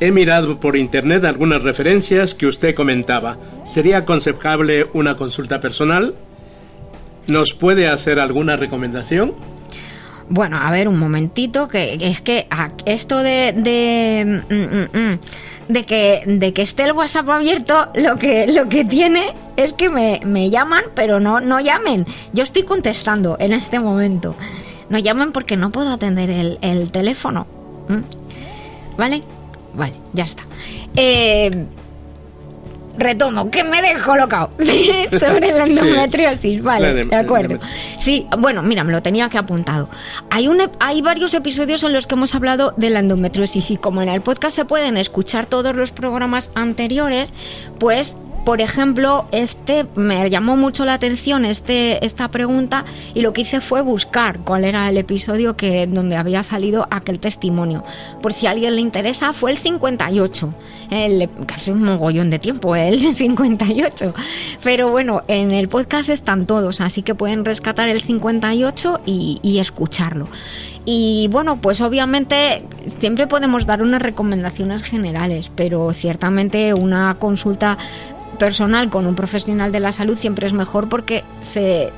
He 0.00 0.10
mirado 0.10 0.58
por 0.58 0.76
internet 0.76 1.24
algunas 1.24 1.62
referencias 1.62 2.34
que 2.34 2.46
usted 2.46 2.74
comentaba. 2.74 3.36
¿Sería 3.64 3.98
aconsejable 3.98 4.88
una 4.92 5.16
consulta 5.16 5.60
personal? 5.60 6.14
¿Nos 7.28 7.54
puede 7.54 7.86
hacer 7.88 8.18
alguna 8.18 8.56
recomendación? 8.56 9.34
Bueno, 10.28 10.58
a 10.58 10.70
ver, 10.70 10.88
un 10.88 10.98
momentito, 10.98 11.68
que 11.68 11.98
es 12.00 12.20
que 12.20 12.46
esto 12.86 13.18
de... 13.18 14.42
Mm, 14.48 14.54
mm, 14.54 15.12
mm, 15.12 15.18
de 15.68 15.84
que, 15.84 16.22
de 16.26 16.52
que 16.52 16.62
esté 16.62 16.84
el 16.84 16.92
WhatsApp 16.92 17.28
abierto, 17.28 17.88
lo 17.94 18.16
que, 18.16 18.46
lo 18.46 18.68
que 18.68 18.84
tiene 18.84 19.34
es 19.56 19.72
que 19.72 19.88
me, 19.88 20.50
llaman, 20.50 20.84
pero 20.94 21.20
no, 21.20 21.40
no 21.40 21.60
llamen. 21.60 22.06
Yo 22.32 22.42
estoy 22.42 22.64
contestando 22.64 23.36
en 23.38 23.52
este 23.52 23.80
momento. 23.80 24.34
No 24.90 24.98
llamen 24.98 25.32
porque 25.32 25.56
no 25.56 25.70
puedo 25.70 25.90
atender 25.90 26.30
el, 26.30 26.90
teléfono. 26.90 27.46
¿Mm? 27.88 28.96
¿Vale? 28.98 29.22
Vale, 29.74 29.94
ya 30.12 30.24
está. 30.24 30.42
Eh, 30.96 31.50
retomo, 32.96 33.50
que 33.50 33.64
me 33.64 33.82
dejo 33.82 34.16
locao 34.16 34.50
sobre 35.18 35.52
la 35.52 35.64
endometriosis, 35.64 36.62
vale, 36.62 37.04
de 37.04 37.16
acuerdo. 37.16 37.58
Sí, 37.98 38.26
bueno, 38.38 38.62
mira, 38.62 38.84
me 38.84 38.92
lo 38.92 39.02
tenía 39.02 39.28
que 39.28 39.38
apuntado. 39.38 39.88
Hay, 40.30 40.48
un, 40.48 40.62
hay 40.80 41.02
varios 41.02 41.34
episodios 41.34 41.82
en 41.82 41.92
los 41.92 42.06
que 42.06 42.14
hemos 42.14 42.34
hablado 42.34 42.74
de 42.76 42.90
la 42.90 43.00
endometriosis 43.00 43.70
y 43.70 43.76
como 43.76 44.02
en 44.02 44.08
el 44.08 44.20
podcast 44.20 44.56
se 44.56 44.64
pueden 44.64 44.96
escuchar 44.96 45.46
todos 45.46 45.74
los 45.74 45.90
programas 45.90 46.50
anteriores, 46.54 47.32
pues 47.78 48.14
por 48.44 48.60
ejemplo, 48.60 49.26
este 49.32 49.86
me 49.94 50.28
llamó 50.28 50.56
mucho 50.56 50.84
la 50.84 50.94
atención 50.94 51.44
este, 51.44 52.04
esta 52.04 52.28
pregunta 52.28 52.84
y 53.14 53.22
lo 53.22 53.32
que 53.32 53.42
hice 53.42 53.60
fue 53.60 53.80
buscar 53.82 54.40
cuál 54.40 54.64
era 54.64 54.88
el 54.88 54.98
episodio 54.98 55.56
que 55.56 55.86
donde 55.86 56.16
había 56.16 56.42
salido 56.42 56.86
aquel 56.90 57.20
testimonio. 57.20 57.84
Por 58.22 58.32
si 58.32 58.46
a 58.46 58.50
alguien 58.50 58.74
le 58.74 58.82
interesa, 58.82 59.32
fue 59.32 59.52
el 59.52 59.58
58 59.58 60.54
el, 60.90 61.28
hace 61.52 61.72
un 61.72 61.82
mogollón 61.82 62.30
de 62.30 62.38
tiempo, 62.38 62.76
el 62.76 63.14
58. 63.16 64.14
Pero 64.62 64.90
bueno, 64.90 65.22
en 65.28 65.50
el 65.52 65.68
podcast 65.68 66.08
están 66.08 66.46
todos, 66.46 66.80
así 66.80 67.02
que 67.02 67.14
pueden 67.14 67.44
rescatar 67.44 67.88
el 67.88 68.02
58 68.02 69.00
y, 69.06 69.38
y 69.42 69.58
escucharlo. 69.58 70.28
Y 70.86 71.28
bueno, 71.32 71.56
pues 71.56 71.80
obviamente 71.80 72.62
siempre 73.00 73.26
podemos 73.26 73.64
dar 73.64 73.80
unas 73.80 74.02
recomendaciones 74.02 74.82
generales, 74.82 75.50
pero 75.54 75.92
ciertamente 75.94 76.74
una 76.74 77.16
consulta 77.18 77.78
personal 78.34 78.90
con 78.90 79.06
un 79.06 79.14
profesional 79.14 79.72
de 79.72 79.80
la 79.80 79.92
salud 79.92 80.16
siempre 80.16 80.46
es 80.46 80.52
mejor 80.52 80.88
porque 80.88 81.24
se, 81.40 81.92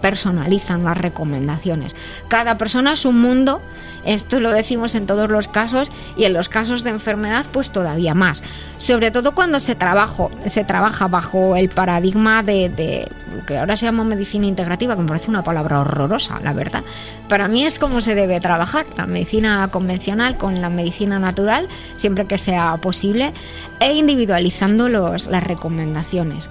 personalizan 0.00 0.84
las 0.84 0.98
recomendaciones. 0.98 1.94
Cada 2.28 2.58
persona 2.58 2.92
es 2.92 3.04
un 3.04 3.20
mundo 3.20 3.60
esto 4.08 4.40
lo 4.40 4.52
decimos 4.52 4.94
en 4.94 5.06
todos 5.06 5.28
los 5.28 5.48
casos 5.48 5.90
y 6.16 6.24
en 6.24 6.32
los 6.32 6.48
casos 6.48 6.82
de 6.82 6.90
enfermedad 6.90 7.44
pues 7.52 7.70
todavía 7.70 8.14
más. 8.14 8.42
Sobre 8.78 9.10
todo 9.10 9.34
cuando 9.34 9.60
se, 9.60 9.74
trabajo, 9.74 10.30
se 10.46 10.64
trabaja 10.64 11.08
bajo 11.08 11.56
el 11.56 11.68
paradigma 11.68 12.42
de, 12.42 13.06
que 13.46 13.58
ahora 13.58 13.76
se 13.76 13.86
llama 13.86 14.04
medicina 14.04 14.46
integrativa, 14.46 14.96
que 14.96 15.02
me 15.02 15.08
parece 15.08 15.28
una 15.28 15.44
palabra 15.44 15.80
horrorosa, 15.80 16.40
la 16.42 16.52
verdad. 16.52 16.84
Para 17.28 17.48
mí 17.48 17.66
es 17.66 17.78
como 17.78 18.00
se 18.00 18.14
debe 18.14 18.40
trabajar, 18.40 18.86
la 18.96 19.06
medicina 19.06 19.68
convencional 19.70 20.38
con 20.38 20.60
la 20.60 20.70
medicina 20.70 21.18
natural, 21.18 21.68
siempre 21.96 22.26
que 22.26 22.38
sea 22.38 22.76
posible, 22.78 23.32
e 23.80 23.92
individualizando 23.92 24.88
los, 24.88 25.26
las 25.26 25.44
recomendaciones 25.44 26.48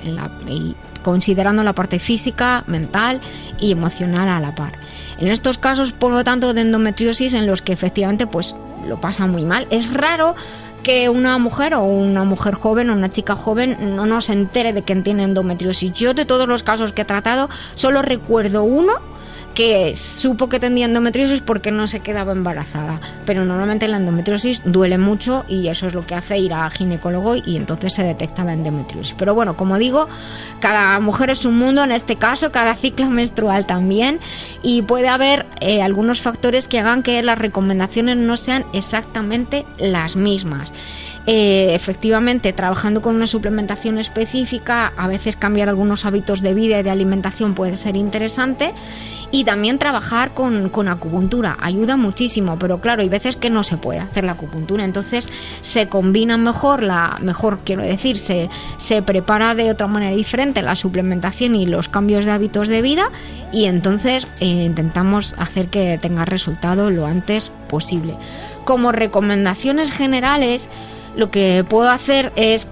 y 0.47 0.75
considerando 1.01 1.63
la 1.63 1.73
parte 1.73 1.99
física, 1.99 2.63
mental 2.67 3.21
y 3.59 3.71
emocional 3.71 4.29
a 4.29 4.39
la 4.39 4.53
par. 4.53 4.73
En 5.19 5.29
estos 5.29 5.57
casos, 5.57 5.91
por 5.91 6.11
lo 6.11 6.23
tanto, 6.23 6.53
de 6.53 6.61
endometriosis 6.61 7.33
en 7.33 7.47
los 7.47 7.61
que 7.61 7.73
efectivamente 7.73 8.27
pues 8.27 8.55
lo 8.87 9.01
pasa 9.01 9.27
muy 9.27 9.43
mal, 9.43 9.67
es 9.69 9.91
raro 9.91 10.35
que 10.83 11.09
una 11.09 11.37
mujer 11.37 11.73
o 11.73 11.83
una 11.83 12.23
mujer 12.23 12.53
joven 12.53 12.89
o 12.89 12.93
una 12.93 13.09
chica 13.09 13.35
joven 13.35 13.95
no 13.95 14.05
nos 14.05 14.29
entere 14.29 14.73
de 14.73 14.83
que 14.83 14.95
tiene 14.95 15.23
endometriosis. 15.23 15.91
Yo 15.93 16.13
de 16.13 16.25
todos 16.25 16.47
los 16.47 16.63
casos 16.63 16.93
que 16.93 17.01
he 17.01 17.05
tratado 17.05 17.49
solo 17.75 18.01
recuerdo 18.01 18.63
uno 18.63 18.93
que 19.57 19.95
supo 19.95 20.49
que 20.49 20.59
tenía 20.59 20.85
endometriosis 20.85 21.41
porque 21.41 21.71
no 21.71 21.87
se 21.87 22.01
quedaba 22.01 22.31
embarazada. 22.31 23.01
Pero 23.25 23.43
normalmente 23.43 23.87
la 23.87 23.97
endometriosis 23.97 24.61
duele 24.65 24.99
mucho 24.99 25.45
y 25.47 25.69
eso 25.69 25.87
es 25.87 25.95
lo 25.95 26.05
que 26.05 26.13
hace 26.13 26.37
ir 26.37 26.53
a 26.53 26.69
ginecólogo 26.69 27.35
y 27.37 27.57
entonces 27.57 27.93
se 27.93 28.03
detecta 28.03 28.43
la 28.43 28.53
endometriosis. 28.53 29.15
Pero 29.17 29.33
bueno, 29.33 29.57
como 29.57 29.79
digo, 29.79 30.07
cada 30.59 30.99
mujer 30.99 31.31
es 31.31 31.43
un 31.43 31.57
mundo 31.57 31.83
en 31.83 31.91
este 31.91 32.17
caso, 32.17 32.51
cada 32.51 32.75
ciclo 32.75 33.09
menstrual 33.09 33.65
también 33.65 34.19
y 34.61 34.83
puede 34.83 35.07
haber 35.07 35.47
eh, 35.59 35.81
algunos 35.81 36.21
factores 36.21 36.67
que 36.67 36.77
hagan 36.77 37.01
que 37.01 37.23
las 37.23 37.39
recomendaciones 37.39 38.15
no 38.15 38.37
sean 38.37 38.63
exactamente 38.73 39.65
las 39.79 40.15
mismas. 40.15 40.71
eh, 41.29 41.75
efectivamente 41.75 42.53
trabajando 42.53 43.01
con 43.01 43.15
una 43.15 43.27
suplementación 43.27 43.97
específica, 43.97 44.93
a 44.95 45.09
veces 45.09 45.35
cambiar 45.35 45.67
algunos 45.67 46.05
hábitos 46.05 46.41
de 46.41 46.53
vida 46.53 46.79
y 46.79 46.83
de 46.83 46.89
alimentación 46.89 47.53
puede 47.53 47.75
ser 47.75 47.97
interesante 47.97 48.73
y 49.31 49.43
también 49.43 49.77
trabajar 49.77 50.33
con, 50.33 50.69
con, 50.69 50.87
acupuntura 50.87 51.57
ayuda 51.59 51.97
muchísimo, 51.97 52.57
pero 52.57 52.79
claro, 52.79 53.01
hay 53.01 53.09
veces 53.09 53.35
que 53.35 53.49
no 53.49 53.63
se 53.63 53.77
puede 53.77 53.99
hacer 53.99 54.23
la 54.23 54.33
acupuntura, 54.33 54.85
entonces 54.85 55.27
se 55.61 55.89
combina 55.89 56.37
mejor, 56.37 56.81
la 56.81 57.17
mejor 57.21 57.59
quiero 57.65 57.83
decir, 57.83 58.19
se, 58.19 58.49
se 58.77 59.01
prepara 59.01 59.53
de 59.55 59.71
otra 59.71 59.87
manera 59.87 60.15
diferente 60.15 60.61
la 60.61 60.75
suplementación 60.75 61.55
y 61.55 61.65
los 61.65 61.89
cambios 61.89 62.25
de 62.25 62.31
hábitos 62.31 62.67
de 62.67 62.81
vida 62.81 63.09
y 63.51 63.65
entonces 63.65 64.27
eh, 64.39 64.45
intentamos 64.45 65.35
hacer 65.37 65.67
que 65.67 65.97
tenga 66.01 66.25
resultado 66.25 66.89
lo 66.89 67.05
antes 67.05 67.51
posible. 67.69 68.15
Como 68.65 68.91
recomendaciones 68.91 69.91
generales, 69.91 70.69
lo 71.15 71.31
que 71.31 71.65
puedo 71.67 71.89
hacer 71.89 72.31
es 72.35 72.67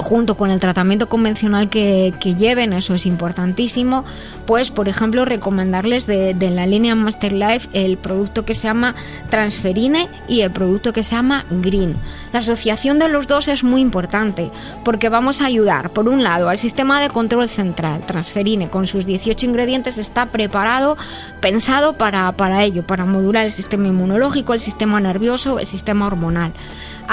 junto 0.00 0.36
con 0.36 0.50
el 0.50 0.60
tratamiento 0.60 1.08
convencional 1.08 1.68
que, 1.68 2.12
lleven, 2.38 2.72
eso 2.72 2.94
es 2.94 3.06
importantísimo, 3.06 4.04
pues 4.46 4.70
por 4.70 4.88
ejemplo 4.88 5.24
recomendarles 5.24 6.06
de, 6.06 6.34
la 6.50 6.66
línea 6.66 6.94
Master 6.94 7.32
Life 7.32 7.68
el 7.72 7.96
producto 7.96 8.44
que 8.44 8.54
se 8.54 8.64
llama 8.64 8.94
Transferine 9.28 10.08
y 10.28 10.40
el 10.40 10.50
producto 10.50 10.92
que 10.92 11.04
se 11.04 11.14
llama 11.14 11.44
Green. 11.50 11.96
La 12.32 12.40
asociación 12.40 12.98
de 12.98 13.08
los 13.08 13.26
dos 13.26 13.48
es 13.48 13.64
muy 13.64 13.80
importante 13.80 14.50
porque 14.84 15.08
vamos 15.08 15.40
a 15.40 15.46
ayudar, 15.46 15.90
por 15.90 16.08
un 16.08 16.22
lado, 16.22 16.48
al 16.48 16.58
sistema 16.58 17.00
de 17.00 17.08
control 17.08 17.48
central. 17.48 18.00
Transferine 18.06 18.68
con 18.68 18.86
sus 18.86 19.06
18 19.06 19.46
ingredientes 19.46 19.98
está 19.98 20.26
preparado, 20.26 20.96
pensado 21.40 21.94
para, 21.94 22.30
para 22.32 22.64
ello, 22.64 22.86
para 22.86 23.04
modular 23.04 23.44
el 23.44 23.52
sistema 23.52 23.88
inmunológico, 23.88 24.54
el 24.54 24.60
sistema 24.60 25.00
nervioso, 25.00 25.58
el 25.58 25.66
sistema 25.66 26.06
hormonal 26.06 26.52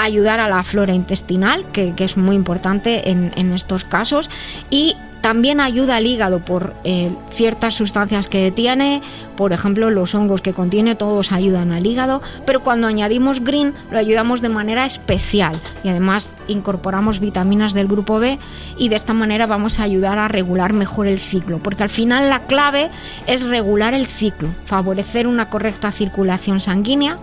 ayudar 0.04 0.40
a 0.40 0.48
la 0.48 0.62
flora 0.64 0.94
intestinal, 0.94 1.64
que, 1.72 1.94
es 1.98 2.16
muy 2.16 2.36
importante 2.36 3.10
en, 3.10 3.32
en, 3.36 3.52
estos 3.52 3.84
casos, 3.84 4.30
y 4.70 4.96
también 5.20 5.60
ayuda 5.60 5.96
al 5.96 6.06
hígado 6.06 6.40
por 6.40 6.74
eh, 6.84 7.10
ciertas 7.30 7.74
sustancias 7.74 8.28
que 8.28 8.50
tiene, 8.50 9.02
por 9.36 9.52
ejemplo 9.52 9.90
los 9.90 10.14
hongos 10.14 10.40
que 10.40 10.52
contiene, 10.52 10.94
todos 10.94 11.32
ayudan 11.32 11.72
al 11.72 11.86
hígado, 11.86 12.22
pero 12.46 12.62
cuando 12.62 12.86
añadimos 12.86 13.42
green 13.42 13.74
lo 13.90 13.98
ayudamos 13.98 14.40
de 14.40 14.48
manera 14.48 14.86
especial 14.86 15.60
y 15.82 15.88
además 15.88 16.34
incorporamos 16.46 17.20
vitaminas 17.20 17.72
del 17.72 17.88
grupo 17.88 18.18
B 18.18 18.38
y 18.76 18.88
de 18.88 18.96
esta 18.96 19.12
manera 19.12 19.46
vamos 19.46 19.80
a 19.80 19.82
ayudar 19.82 20.18
a 20.18 20.28
regular 20.28 20.72
mejor 20.72 21.06
el 21.06 21.18
ciclo, 21.18 21.58
porque 21.58 21.82
al 21.82 21.90
final 21.90 22.28
la 22.28 22.44
clave 22.44 22.90
es 23.26 23.42
regular 23.42 23.94
el 23.94 24.06
ciclo, 24.06 24.48
favorecer 24.66 25.26
una 25.26 25.50
correcta 25.50 25.90
circulación 25.90 26.60
sanguínea 26.60 27.18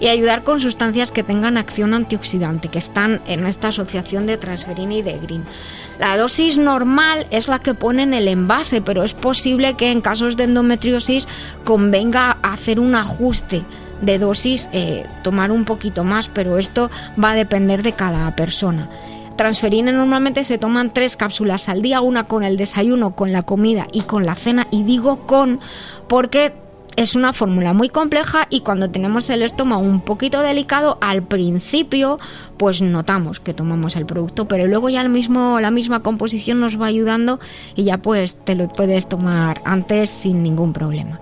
y 0.00 0.08
ayudar 0.08 0.44
con 0.44 0.60
sustancias 0.60 1.10
que 1.10 1.22
tengan 1.22 1.56
acción 1.56 1.94
antioxidante, 1.94 2.68
que 2.68 2.78
están 2.78 3.20
en 3.26 3.46
esta 3.46 3.68
asociación 3.68 4.26
de 4.26 4.36
transferina 4.36 4.94
y 4.94 5.02
de 5.02 5.18
green. 5.18 5.44
La 5.98 6.16
dosis 6.16 6.58
normal 6.58 7.26
es 7.30 7.48
la 7.48 7.58
que 7.58 7.74
pone 7.74 8.04
en 8.04 8.14
el 8.14 8.28
envase, 8.28 8.80
pero 8.80 9.02
es 9.02 9.14
posible 9.14 9.74
que 9.74 9.90
en 9.90 10.00
casos 10.00 10.36
de 10.36 10.44
endometriosis 10.44 11.26
convenga 11.64 12.38
hacer 12.42 12.78
un 12.78 12.94
ajuste 12.94 13.62
de 14.00 14.18
dosis, 14.18 14.68
eh, 14.72 15.04
tomar 15.24 15.50
un 15.50 15.64
poquito 15.64 16.04
más, 16.04 16.28
pero 16.28 16.58
esto 16.58 16.90
va 17.22 17.32
a 17.32 17.34
depender 17.34 17.82
de 17.82 17.92
cada 17.92 18.34
persona. 18.36 18.88
Transferina 19.36 19.92
normalmente 19.92 20.44
se 20.44 20.58
toman 20.58 20.92
tres 20.92 21.16
cápsulas 21.16 21.68
al 21.68 21.82
día, 21.82 22.00
una 22.00 22.24
con 22.24 22.42
el 22.42 22.56
desayuno, 22.56 23.14
con 23.14 23.32
la 23.32 23.42
comida 23.42 23.86
y 23.92 24.02
con 24.02 24.26
la 24.26 24.34
cena, 24.34 24.68
y 24.70 24.82
digo 24.82 25.26
con 25.26 25.60
porque 26.08 26.52
es 26.98 27.14
una 27.14 27.32
fórmula 27.32 27.72
muy 27.72 27.88
compleja 27.88 28.48
y 28.50 28.62
cuando 28.62 28.90
tenemos 28.90 29.30
el 29.30 29.42
estómago 29.42 29.82
un 29.82 30.00
poquito 30.00 30.40
delicado, 30.42 30.98
al 31.00 31.22
principio 31.22 32.18
pues 32.56 32.82
notamos 32.82 33.38
que 33.38 33.54
tomamos 33.54 33.94
el 33.94 34.04
producto, 34.04 34.48
pero 34.48 34.66
luego 34.66 34.88
ya 34.88 35.04
la 35.04 35.70
misma 35.70 36.02
composición 36.02 36.58
nos 36.58 36.80
va 36.80 36.86
ayudando 36.86 37.38
y 37.76 37.84
ya 37.84 37.98
pues 37.98 38.44
te 38.44 38.56
lo 38.56 38.66
puedes 38.66 39.08
tomar 39.08 39.62
antes 39.64 40.10
sin 40.10 40.42
ningún 40.42 40.72
problema 40.72 41.20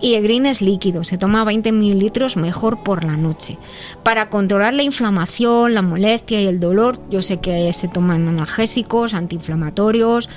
y 0.00 0.14
el 0.14 0.22
green 0.22 0.46
es 0.46 0.62
líquido, 0.62 1.04
se 1.04 1.18
toma 1.18 1.44
20 1.44 1.72
mililitros 1.72 2.36
mejor 2.36 2.82
por 2.82 3.04
la 3.04 3.16
noche. 3.16 3.58
Para 4.02 4.30
controlar 4.30 4.72
la 4.74 4.84
inflamación, 4.84 5.74
la 5.74 5.82
molestia 5.82 6.40
y 6.40 6.46
el 6.46 6.60
dolor, 6.60 7.00
yo 7.10 7.20
sé 7.20 7.38
que 7.38 7.72
se 7.72 7.88
toman 7.88 8.28
analgésicos, 8.28 9.12
antiinflamatorios, 9.12 10.28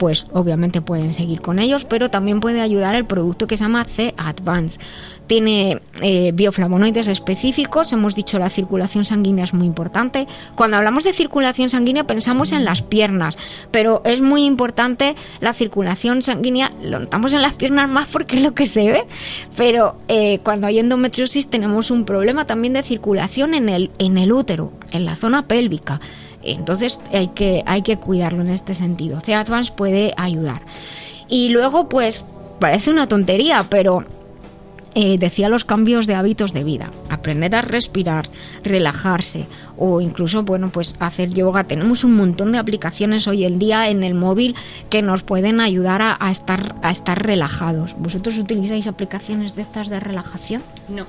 pues 0.00 0.26
obviamente 0.32 0.80
pueden 0.80 1.12
seguir 1.12 1.42
con 1.42 1.58
ellos, 1.58 1.84
pero 1.84 2.08
también 2.08 2.40
puede 2.40 2.62
ayudar 2.62 2.94
el 2.94 3.04
producto 3.04 3.46
que 3.46 3.58
se 3.58 3.64
llama 3.64 3.84
C 3.84 4.14
Advance. 4.16 4.80
Tiene 5.26 5.82
eh, 6.00 6.32
bioflavonoides 6.32 7.06
específicos, 7.06 7.92
hemos 7.92 8.14
dicho 8.14 8.38
la 8.38 8.48
circulación 8.48 9.04
sanguínea 9.04 9.44
es 9.44 9.52
muy 9.52 9.66
importante. 9.66 10.26
Cuando 10.54 10.78
hablamos 10.78 11.04
de 11.04 11.12
circulación 11.12 11.68
sanguínea 11.68 12.04
pensamos 12.04 12.52
en 12.52 12.64
las 12.64 12.80
piernas, 12.80 13.36
pero 13.70 14.00
es 14.06 14.22
muy 14.22 14.46
importante 14.46 15.16
la 15.40 15.52
circulación 15.52 16.22
sanguínea, 16.22 16.72
lo 16.82 16.98
notamos 16.98 17.34
en 17.34 17.42
las 17.42 17.52
piernas 17.52 17.90
más 17.90 18.08
porque 18.08 18.36
es 18.36 18.42
lo 18.42 18.54
que 18.54 18.64
se 18.64 18.90
ve, 18.90 19.04
pero 19.54 19.96
eh, 20.08 20.38
cuando 20.42 20.66
hay 20.66 20.78
endometriosis 20.78 21.50
tenemos 21.50 21.90
un 21.90 22.06
problema 22.06 22.46
también 22.46 22.72
de 22.72 22.82
circulación 22.82 23.52
en 23.52 23.68
el, 23.68 23.90
en 23.98 24.16
el 24.16 24.32
útero, 24.32 24.72
en 24.92 25.04
la 25.04 25.14
zona 25.14 25.46
pélvica. 25.46 26.00
Entonces 26.42 27.00
hay 27.12 27.28
que, 27.28 27.62
hay 27.66 27.82
que 27.82 27.98
cuidarlo 27.98 28.42
en 28.42 28.50
este 28.50 28.74
sentido. 28.74 29.20
C 29.20 29.34
Advance 29.34 29.72
puede 29.74 30.14
ayudar. 30.16 30.62
Y 31.28 31.50
luego, 31.50 31.88
pues, 31.88 32.26
parece 32.58 32.90
una 32.90 33.06
tontería, 33.06 33.66
pero 33.70 34.04
eh, 34.94 35.18
decía 35.18 35.48
los 35.48 35.64
cambios 35.64 36.08
de 36.08 36.16
hábitos 36.16 36.52
de 36.52 36.64
vida, 36.64 36.90
aprender 37.08 37.54
a 37.54 37.62
respirar, 37.62 38.28
relajarse 38.64 39.46
o 39.78 40.00
incluso, 40.00 40.42
bueno, 40.42 40.70
pues 40.70 40.96
hacer 40.98 41.30
yoga. 41.30 41.64
Tenemos 41.64 42.02
un 42.02 42.16
montón 42.16 42.50
de 42.50 42.58
aplicaciones 42.58 43.28
hoy 43.28 43.44
en 43.44 43.60
día 43.60 43.88
en 43.88 44.02
el 44.02 44.14
móvil 44.14 44.56
que 44.88 45.00
nos 45.00 45.22
pueden 45.22 45.60
ayudar 45.60 46.02
a, 46.02 46.30
estar, 46.30 46.74
a 46.82 46.90
estar 46.90 47.24
relajados. 47.24 47.94
¿Vosotros 47.98 48.36
utilizáis 48.36 48.88
aplicaciones 48.88 49.54
de 49.54 49.62
estas 49.62 49.88
de 49.88 50.00
relajación? 50.00 50.62
No. 50.88 51.06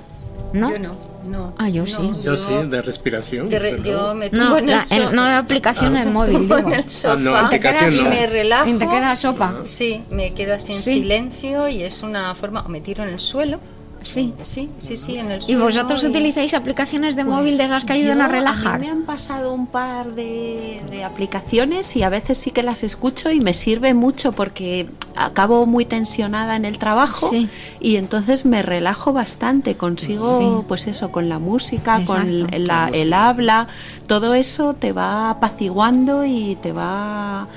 ¿No? 0.54 0.72
Yo 0.72 0.80
no, 0.80 0.98
no. 1.26 1.54
Ah, 1.58 1.70
yo 1.70 1.86
sí. 1.86 2.12
Yo, 2.24 2.36
sí, 2.36 2.52
de 2.70 2.82
respiración. 2.82 3.50
yo 3.50 4.14
me 4.14 4.30
no, 4.32 4.58
en 4.58 4.70
el 4.70 5.16
no 5.16 5.24
hay 5.24 5.36
aplicación 5.36 5.96
en 5.96 6.12
móvil. 6.14 6.42
Digo. 6.42 6.58
En 6.58 6.74
el 6.74 6.90
sofá, 6.90 7.14
ah, 7.14 7.50
no, 7.52 7.92
y 7.92 8.04
me 8.04 8.28
relajo. 8.28 8.70
¿Y 8.70 8.74
te 8.74 8.88
queda 8.88 9.16
sopa? 9.16 9.62
Sí, 9.64 10.04
me 10.10 10.34
quedo 10.34 10.56
así 10.56 10.74
en 10.74 10.84
silencio 10.84 11.68
y 11.68 11.84
es 11.84 12.04
una 12.04 12.36
forma, 12.36 12.62
o 12.62 12.70
me 12.70 12.82
tiro 12.82 13.04
en 13.04 13.10
el 13.10 13.20
suelo 13.20 13.60
Sí, 14.04 14.34
sí, 14.44 14.70
sí, 14.80 14.98
sí, 14.98 15.18
en 15.18 15.32
el 15.32 15.42
¿Y 15.48 15.56
vosotros 15.56 16.04
utilizáis 16.04 16.54
aplicaciones 16.54 17.16
de 17.16 17.24
móvil 17.24 17.58
de 17.58 17.68
las 17.68 17.86
que 17.86 17.94
ayudan 17.94 18.22
a 18.22 18.28
relajar? 18.28 18.76
A 18.76 18.80
mí 18.80 18.86
me 18.86 18.92
han 18.92 19.04
pasado 19.04 19.54
un 19.54 19.68
par 19.68 20.14
de, 20.14 20.82
aplicaciones 21.06 21.96
y 21.96 22.04
a 22.04 22.10
veces 22.10 22.38
sí 22.38 22.52
que 22.52 22.64
las 22.64 22.84
escucho 22.84 23.32
y 23.32 23.40
me 23.40 23.54
sirve 23.54 23.94
mucho 23.94 24.32
porque 24.32 24.88
acabo 25.16 25.66
muy 25.66 25.86
tensionada 25.86 26.56
en 26.56 26.66
el 26.66 26.78
trabajo 26.78 27.32
y 27.80 27.96
entonces 27.96 28.46
me 28.46 28.62
relajo 28.62 29.14
bastante, 29.14 29.78
consigo 29.78 30.64
pues 30.68 30.88
eso, 30.88 31.12
con 31.12 31.30
la 31.30 31.40
música, 31.40 32.04
con 32.06 32.48
el, 32.54 33.14
habla, 33.14 33.68
todo 34.08 34.34
eso 34.34 34.74
te 34.74 34.92
va 34.94 35.32
apaciguando 35.32 36.26
y 36.26 36.58
te 36.62 36.72
va 36.72 37.48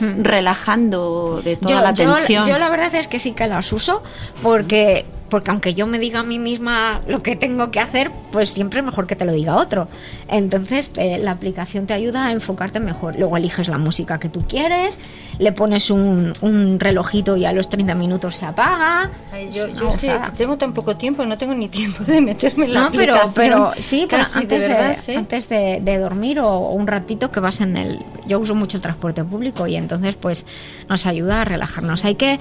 hmm. 0.00 0.22
relajando 0.22 1.42
de 1.44 1.56
toda 1.56 1.82
la 1.82 1.94
tensión. 1.94 2.44
Yo, 2.44 2.52
yo 2.52 2.58
la 2.58 2.68
verdad 2.68 2.94
es 2.94 3.08
que 3.08 3.18
sí 3.18 3.32
que 3.32 3.46
las 3.46 3.72
uso 3.72 4.02
porque 4.42 5.04
porque 5.34 5.50
aunque 5.50 5.74
yo 5.74 5.88
me 5.88 5.98
diga 5.98 6.20
a 6.20 6.22
mí 6.22 6.38
misma 6.38 7.00
lo 7.08 7.20
que 7.20 7.34
tengo 7.34 7.72
que 7.72 7.80
hacer, 7.80 8.12
pues 8.30 8.50
siempre 8.50 8.78
es 8.78 8.86
mejor 8.86 9.08
que 9.08 9.16
te 9.16 9.24
lo 9.24 9.32
diga 9.32 9.56
otro. 9.56 9.88
Entonces 10.34 10.92
eh, 10.96 11.18
la 11.18 11.32
aplicación 11.32 11.86
te 11.86 11.94
ayuda 11.94 12.26
a 12.26 12.32
enfocarte 12.32 12.80
mejor. 12.80 13.16
Luego 13.18 13.36
eliges 13.36 13.68
la 13.68 13.78
música 13.78 14.18
que 14.18 14.28
tú 14.28 14.44
quieres, 14.48 14.98
le 15.38 15.52
pones 15.52 15.90
un, 15.90 16.32
un 16.40 16.78
relojito 16.78 17.36
y 17.36 17.44
a 17.44 17.52
los 17.52 17.68
30 17.68 17.94
minutos 17.94 18.36
se 18.36 18.46
apaga. 18.46 19.10
yo, 19.50 19.66
es 19.66 19.96
que 19.96 20.18
tengo 20.36 20.56
tan 20.56 20.72
poco 20.72 20.96
tiempo, 20.96 21.24
no 21.24 21.36
tengo 21.36 21.54
ni 21.54 21.68
tiempo 21.68 22.04
de 22.04 22.20
meterme 22.20 22.66
en 22.66 22.74
la 22.74 22.80
no, 22.80 22.92
pero, 22.92 23.32
pero 23.34 23.72
sí, 23.78 24.06
pero 24.08 24.24
antes, 24.34 25.06
de, 25.06 25.16
antes 25.16 25.48
de, 25.48 25.98
dormir 25.98 26.40
o, 26.40 26.58
un 26.70 26.86
ratito 26.86 27.30
que 27.30 27.40
vas 27.40 27.60
en 27.60 27.76
el... 27.76 28.04
Yo 28.26 28.40
uso 28.40 28.54
mucho 28.54 28.78
el 28.78 28.82
transporte 28.82 29.22
público 29.22 29.66
y 29.66 29.76
entonces 29.76 30.14
pues 30.14 30.46
nos 30.88 31.06
ayuda 31.06 31.42
a 31.42 31.44
relajarnos. 31.44 32.04
Hay 32.04 32.14
que 32.14 32.38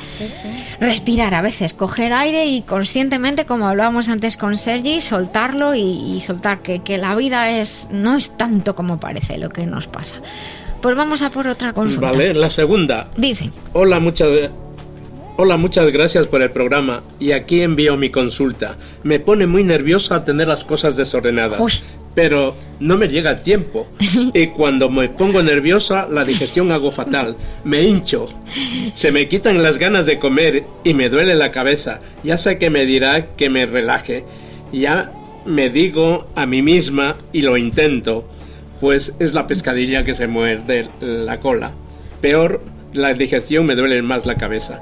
respirar 0.79 1.33
a 1.33 1.41
veces, 1.41 1.73
coger 1.73 2.13
aire 2.13 2.45
y 2.45 2.61
con 2.61 2.83
conscientemente, 2.83 3.45
como 3.45 3.67
hablábamos 3.69 4.09
antes 4.09 4.35
con 4.35 4.57
Sergi, 4.57 4.99
soltarlo 4.99 5.73
y, 5.73 6.19
soltar 6.19 6.61
que, 6.61 6.79
que, 6.79 6.97
la 6.97 7.15
vida 7.15 7.49
es 7.49 7.82
no 7.91 8.17
es 8.17 8.37
tanto 8.37 8.75
como 8.75 8.99
parece 8.99 9.37
lo 9.37 9.49
que 9.49 9.65
nos 9.65 9.87
pasa. 9.87 10.17
Pues 10.81 10.95
vamos 10.95 11.21
a 11.21 11.29
por 11.29 11.47
otra 11.47 11.73
consulta. 11.73 12.11
Vale, 12.11 12.33
la 12.33 12.49
segunda. 12.49 13.07
Dice. 13.15 13.51
Hola, 13.73 13.99
muchas 13.99 14.29
Hola, 15.35 15.57
muchas 15.57 15.91
gracias 15.91 16.27
por 16.27 16.43
el 16.43 16.51
programa 16.51 17.01
y 17.19 17.31
aquí 17.31 17.61
envío 17.61 17.97
mi 17.97 18.11
consulta. 18.11 18.75
Me 19.01 19.19
pone 19.19 19.47
muy 19.47 19.63
nerviosa 19.63 20.23
tener 20.23 20.47
las 20.47 20.63
cosas 20.63 20.95
desordenadas 20.95 21.59
pero 22.15 22.55
no 22.79 22.97
me 22.97 23.07
llega 23.07 23.31
el 23.31 23.41
tiempo. 23.41 23.87
Y 24.33 24.47
cuando 24.47 24.89
me 24.89 25.09
pongo 25.09 25.43
nerviosa, 25.43 26.07
la 26.09 26.25
digestión 26.25 26.71
hago 26.71 26.91
fatal. 26.91 27.35
Me 27.63 27.83
hincho. 27.83 28.29
Se 28.93 29.11
me 29.11 29.27
quitan 29.27 29.61
las 29.61 29.77
ganas 29.77 30.05
de 30.05 30.19
comer 30.19 30.63
y 30.83 30.93
me 30.93 31.09
duele 31.09 31.35
la 31.35 31.51
cabeza. 31.51 32.01
Ya 32.23 32.37
sé 32.37 32.57
que 32.57 32.69
me 32.69 32.85
dirá 32.85 33.27
que 33.35 33.49
me 33.49 33.65
relaje. 33.65 34.25
Ya 34.71 35.11
me 35.45 35.69
digo 35.69 36.25
a 36.35 36.45
mí 36.45 36.61
misma 36.61 37.15
y 37.31 37.41
lo 37.41 37.57
intento. 37.57 38.27
pues 38.79 39.15
es 39.19 39.33
la 39.33 39.47
pescadilla 39.47 40.03
que 40.03 40.13
se 40.13 40.27
muerde 40.27 40.89
la 40.99 41.39
cola. 41.39 41.71
Peor, 42.19 42.61
la 42.93 43.13
digestión 43.13 43.65
me 43.65 43.75
duele 43.75 44.01
más 44.01 44.25
la 44.25 44.35
cabeza. 44.35 44.81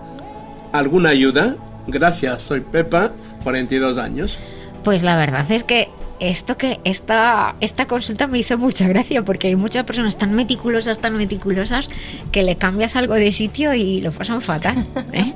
¿Alguna 0.72 1.10
ayuda? 1.10 1.56
Gracias, 1.86 2.42
soy 2.42 2.62
Pepa, 2.62 3.12
42 3.44 4.00
años. 4.00 4.40
Pues 4.84 5.04
la 5.04 5.18
verdad 5.18 5.52
es 5.52 5.64
que 5.64 5.90
esto 6.20 6.58
que 6.58 6.80
esta, 6.84 7.56
esta 7.62 7.86
consulta 7.86 8.28
me 8.28 8.40
hizo 8.40 8.58
mucha 8.58 8.88
gracia 8.88 9.24
porque 9.24 9.48
hay 9.48 9.56
muchas 9.56 9.86
personas 9.86 10.18
tan 10.18 10.34
meticulosas, 10.34 11.00
tan 11.00 11.18
meticulosas, 11.18 11.88
que 12.32 12.44
le 12.44 12.56
cambias 12.56 12.96
algo 12.96 13.16
de 13.16 13.32
sitio 13.32 13.74
y 13.74 14.02
lo 14.02 14.12
pasan 14.12 14.42
fatal. 14.42 14.86
¿eh? 15.14 15.34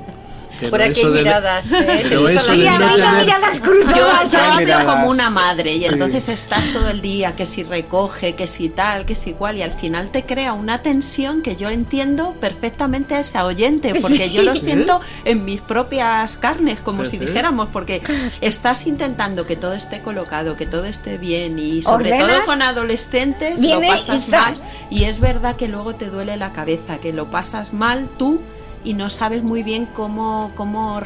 Por 0.70 0.82
aquí 0.82 1.00
hay 1.00 1.06
miradas, 1.06 1.72
¿eh? 1.72 2.04
Sí, 2.40 2.56
miradas. 2.56 3.60
Cruzadas. 3.60 4.32
Yo, 4.32 4.38
hablo 4.38 4.86
como 4.86 5.08
una 5.08 5.30
madre 5.30 5.76
y 5.76 5.84
entonces 5.84 6.28
estás 6.28 6.72
todo 6.72 6.88
el 6.88 7.00
día 7.00 7.36
que 7.36 7.46
si 7.46 7.62
recoge, 7.62 8.34
que 8.34 8.46
si 8.46 8.68
tal, 8.68 9.04
que 9.06 9.14
si 9.14 9.30
igual 9.30 9.58
y 9.58 9.62
al 9.62 9.72
final 9.72 10.10
te 10.10 10.24
crea 10.24 10.52
una 10.52 10.82
tensión 10.82 11.42
que 11.42 11.56
yo 11.56 11.68
entiendo 11.68 12.34
perfectamente 12.40 13.14
a 13.14 13.20
esa 13.20 13.44
oyente 13.44 13.94
porque 14.00 14.30
yo 14.30 14.42
lo 14.42 14.54
siento 14.54 15.00
en 15.24 15.44
mis 15.44 15.60
propias 15.60 16.36
carnes, 16.36 16.78
como 16.80 17.04
si 17.04 17.18
dijéramos, 17.18 17.68
porque 17.72 18.02
estás 18.40 18.86
intentando 18.86 19.46
que 19.46 19.56
todo 19.56 19.74
esté 19.74 20.00
colocado, 20.00 20.56
que 20.56 20.66
todo 20.66 20.84
esté 20.86 21.18
bien 21.18 21.58
y 21.58 21.82
sobre 21.82 22.18
todo 22.18 22.44
con 22.46 22.62
adolescentes 22.62 23.60
lo 23.60 23.80
pasas 23.80 24.28
mal 24.28 24.56
y 24.90 25.04
es 25.04 25.20
verdad 25.20 25.56
que 25.56 25.68
luego 25.68 25.94
te 25.94 26.06
duele 26.06 26.36
la 26.36 26.52
cabeza, 26.52 26.98
que 26.98 27.12
lo 27.12 27.30
pasas 27.30 27.72
mal 27.72 28.08
tú 28.16 28.40
y 28.86 28.94
no 28.94 29.10
sabes 29.10 29.42
muy 29.42 29.64
bien 29.64 29.86
cómo, 29.86 30.52
cómo 30.54 31.00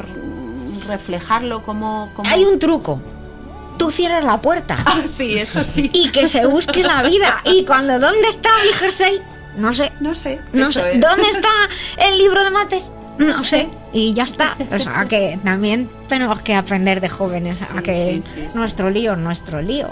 reflejarlo, 0.87 1.63
cómo, 1.63 2.09
Hay 2.25 2.45
un 2.45 2.59
truco. 2.59 3.01
Tú 3.77 3.89
cierras 3.89 4.23
la 4.23 4.39
puerta. 4.39 4.77
Ah, 4.85 5.01
sí, 5.07 5.37
eso 5.37 5.63
sí. 5.63 5.89
Y 5.91 6.11
que 6.11 6.27
se 6.27 6.45
busque 6.45 6.83
la 6.83 7.01
vida. 7.01 7.41
Y 7.43 7.65
cuando, 7.65 7.99
¿dónde 7.99 8.27
está 8.29 8.49
mi 8.63 8.69
jersey? 8.73 9.19
No 9.57 9.73
sé. 9.73 9.91
No 9.99 10.13
sé. 10.13 10.39
No 10.53 10.71
sé. 10.71 10.99
¿Dónde 10.99 11.27
está 11.29 11.49
el 11.97 12.19
libro 12.19 12.43
de 12.43 12.51
mates? 12.51 12.91
No 13.17 13.43
sé. 13.43 13.67
Y 13.93 14.13
ya 14.13 14.23
está. 14.23 14.55
O 14.71 14.79
sea, 14.79 15.05
que 15.09 15.39
también 15.43 15.89
tenemos 16.07 16.41
que 16.43 16.53
aprender 16.53 17.01
de 17.01 17.09
jóvenes 17.09 17.61
a 17.75 17.81
que 17.81 18.21
nuestro 18.53 18.91
lío, 18.91 19.15
nuestro 19.15 19.61
lío. 19.61 19.89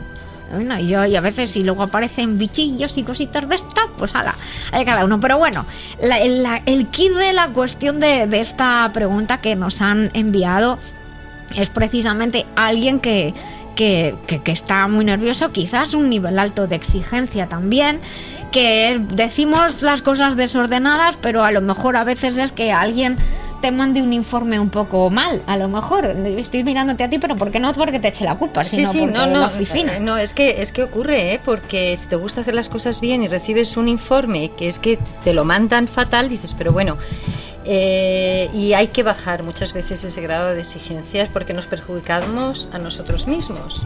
Bueno, 0.51 0.79
y 0.79 0.87
yo 0.87 1.05
y 1.05 1.15
a 1.15 1.21
veces 1.21 1.51
si 1.51 1.63
luego 1.63 1.83
aparecen 1.83 2.37
bichillos 2.37 2.97
y 2.97 3.03
cositas 3.03 3.47
de 3.47 3.55
estas, 3.55 3.85
pues 3.97 4.13
ala, 4.15 4.35
hay 4.71 4.85
cada 4.85 5.05
uno. 5.05 5.19
Pero 5.19 5.37
bueno, 5.37 5.65
el 5.99 6.87
kit 6.87 7.13
de 7.13 7.33
la 7.33 7.49
cuestión 7.49 7.99
de, 7.99 8.27
esta 8.39 8.89
pregunta 8.93 9.41
que 9.41 9.55
nos 9.55 9.81
han 9.81 10.09
enviado 10.13 10.79
es 11.55 11.69
precisamente 11.69 12.45
alguien 12.55 12.99
que, 12.99 13.33
que, 13.75 14.15
que, 14.27 14.51
está 14.51 14.87
muy 14.87 15.05
nervioso, 15.05 15.51
quizás 15.51 15.93
un 15.93 16.09
nivel 16.09 16.37
alto 16.37 16.67
de 16.67 16.75
exigencia 16.75 17.47
también 17.47 18.01
que 18.51 18.99
decimos 19.13 19.81
las 19.81 20.01
cosas 20.01 20.35
desordenadas, 20.35 21.17
pero 21.21 21.43
a 21.43 21.51
lo 21.51 21.61
mejor 21.61 21.95
a 21.95 22.03
veces 22.03 22.37
es 22.37 22.51
que 22.51 22.71
alguien 22.71 23.15
te 23.61 23.71
mande 23.71 24.01
un 24.01 24.13
informe 24.13 24.59
un 24.59 24.69
poco 24.69 25.09
mal, 25.09 25.41
a 25.47 25.57
lo 25.57 25.67
mejor. 25.67 26.05
Estoy 26.05 26.63
mirándote 26.63 27.03
a 27.03 27.09
ti, 27.09 27.19
pero 27.19 27.35
¿por 27.35 27.51
qué 27.51 27.59
no 27.59 27.73
porque 27.73 27.99
te 27.99 28.09
eche 28.09 28.25
la 28.25 28.35
culpa? 28.35 28.63
Sí, 28.63 28.85
sí, 28.85 29.05
no, 29.05 29.25
no, 29.25 29.41
la 29.41 29.47
oficina. 29.47 29.99
no, 29.99 30.17
es 30.17 30.33
que 30.33 30.61
es 30.61 30.71
que 30.71 30.83
ocurre, 30.83 31.33
¿eh? 31.33 31.41
porque 31.43 31.95
si 31.95 32.07
te 32.07 32.15
gusta 32.15 32.41
hacer 32.41 32.53
las 32.53 32.69
cosas 32.69 32.99
bien 33.01 33.23
y 33.23 33.27
recibes 33.27 33.77
un 33.77 33.87
informe 33.87 34.51
que 34.57 34.67
es 34.67 34.79
que 34.79 34.97
te 35.23 35.33
lo 35.33 35.45
mandan 35.45 35.87
fatal, 35.87 36.29
dices, 36.29 36.55
pero 36.57 36.71
bueno, 36.71 36.97
eh, 37.65 38.49
y 38.53 38.73
hay 38.73 38.87
que 38.87 39.03
bajar 39.03 39.43
muchas 39.43 39.73
veces 39.73 40.03
ese 40.03 40.21
grado 40.21 40.53
de 40.53 40.61
exigencias 40.61 41.29
porque 41.31 41.53
nos 41.53 41.67
perjudicamos 41.67 42.69
a 42.71 42.79
nosotros 42.79 43.27
mismos. 43.27 43.85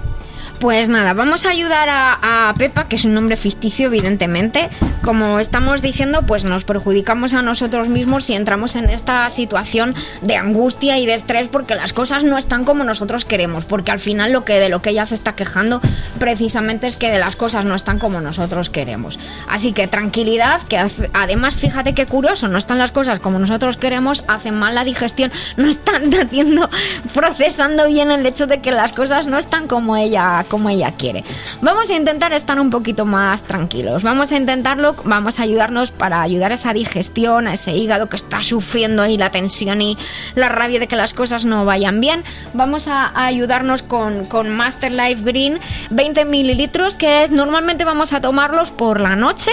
Pues 0.60 0.88
nada, 0.88 1.14
vamos 1.14 1.46
a 1.46 1.50
ayudar 1.50 1.90
a, 1.92 2.54
Pepa, 2.58 2.86
que 2.86 2.96
es 2.96 3.04
un 3.04 3.14
nombre 3.14 3.36
ficticio, 3.36 3.88
evidentemente. 3.88 4.70
Como 5.04 5.40
estamos 5.40 5.82
diciendo, 5.82 6.22
pues 6.26 6.46
nos 6.46 6.64
perjudicamos 6.64 7.34
a 7.34 7.42
nosotros 7.42 7.90
mismos 7.90 8.26
si 8.26 8.34
entramos 8.34 8.78
en 8.78 8.90
esta 8.90 9.30
situación 9.30 9.94
de 10.22 10.38
angustia 10.38 10.98
y 11.00 11.06
de 11.06 11.16
estrés 11.16 11.50
porque 11.50 11.76
las 11.76 11.92
cosas 11.92 12.24
no 12.24 12.38
están 12.38 12.64
como 12.64 12.86
nosotros 12.86 13.26
queremos. 13.26 13.66
Porque 13.66 13.92
al 13.92 14.00
final 14.00 14.32
lo 14.32 14.46
que 14.46 14.54
de 14.60 14.70
lo 14.70 14.82
que 14.82 14.92
ella 14.92 15.06
se 15.06 15.16
está 15.16 15.36
quejando 15.36 15.82
precisamente 16.20 16.88
es 16.88 16.96
que 16.96 17.12
de 17.12 17.20
las 17.20 17.36
cosas 17.36 17.66
no 17.66 17.76
están 17.76 18.00
como 18.00 18.22
nosotros 18.22 18.70
queremos. 18.70 19.20
Así 19.50 19.74
que 19.74 19.88
tranquilidad, 19.88 20.62
que 20.62 20.78
además 21.14 21.56
fíjate 21.56 21.94
qué 21.94 22.06
curioso, 22.06 22.48
no 22.48 22.58
están 22.58 22.78
las 22.78 22.94
cosas 22.94 23.20
como 23.20 23.38
nosotros 23.40 23.76
queremos, 23.76 24.24
hacen 24.30 24.58
mal 24.58 24.76
la 24.76 24.86
digestión, 24.86 25.32
no 25.58 25.70
están 25.70 26.14
haciendo, 26.22 26.70
procesando 27.14 27.88
bien 27.88 28.12
el 28.12 28.26
hecho 28.26 28.48
de 28.48 28.62
que 28.62 28.72
las 28.72 28.94
cosas 28.94 29.28
no 29.28 29.38
están 29.38 29.68
como 29.68 29.98
ella 29.98 30.46
como 30.54 30.70
ella 30.70 30.92
quiere. 30.92 31.24
Vamos 31.64 31.90
a 31.90 31.96
intentar 31.96 32.32
estar 32.32 32.60
un 32.60 32.70
poquito 32.70 33.06
más 33.06 33.42
tranquilos. 33.42 34.04
Vamos 34.04 34.32
a 34.32 34.36
intentarlo, 34.36 34.96
vamos 35.04 35.40
a 35.40 35.42
ayudarnos 35.42 35.90
para 35.90 36.22
ayudar 36.22 36.52
a 36.52 36.54
esa 36.54 36.74
digestión, 36.74 37.48
a 37.48 37.56
ese 37.56 37.72
hígado 37.72 38.08
que 38.08 38.18
está 38.18 38.44
sufriendo 38.44 39.02
ahí 39.02 39.18
la 39.18 39.32
tensión 39.32 39.82
y 39.82 39.98
la 40.36 40.50
rabia 40.50 40.80
de 40.80 40.88
que 40.88 40.96
las 40.96 41.16
cosas 41.16 41.44
no 41.44 41.66
vayan 41.66 42.00
bien. 42.02 42.24
Vamos 42.54 42.88
a, 42.88 43.26
ayudarnos 43.26 43.82
con, 43.82 44.26
con 44.26 44.48
Master 44.50 44.92
Life 44.92 45.24
Green, 45.24 45.60
20 45.90 46.24
mililitros, 46.26 46.94
que 46.94 47.30
normalmente 47.32 47.84
vamos 47.84 48.14
a 48.14 48.22
tomarlos 48.22 48.70
por 48.70 49.00
la 49.00 49.16
noche. 49.16 49.50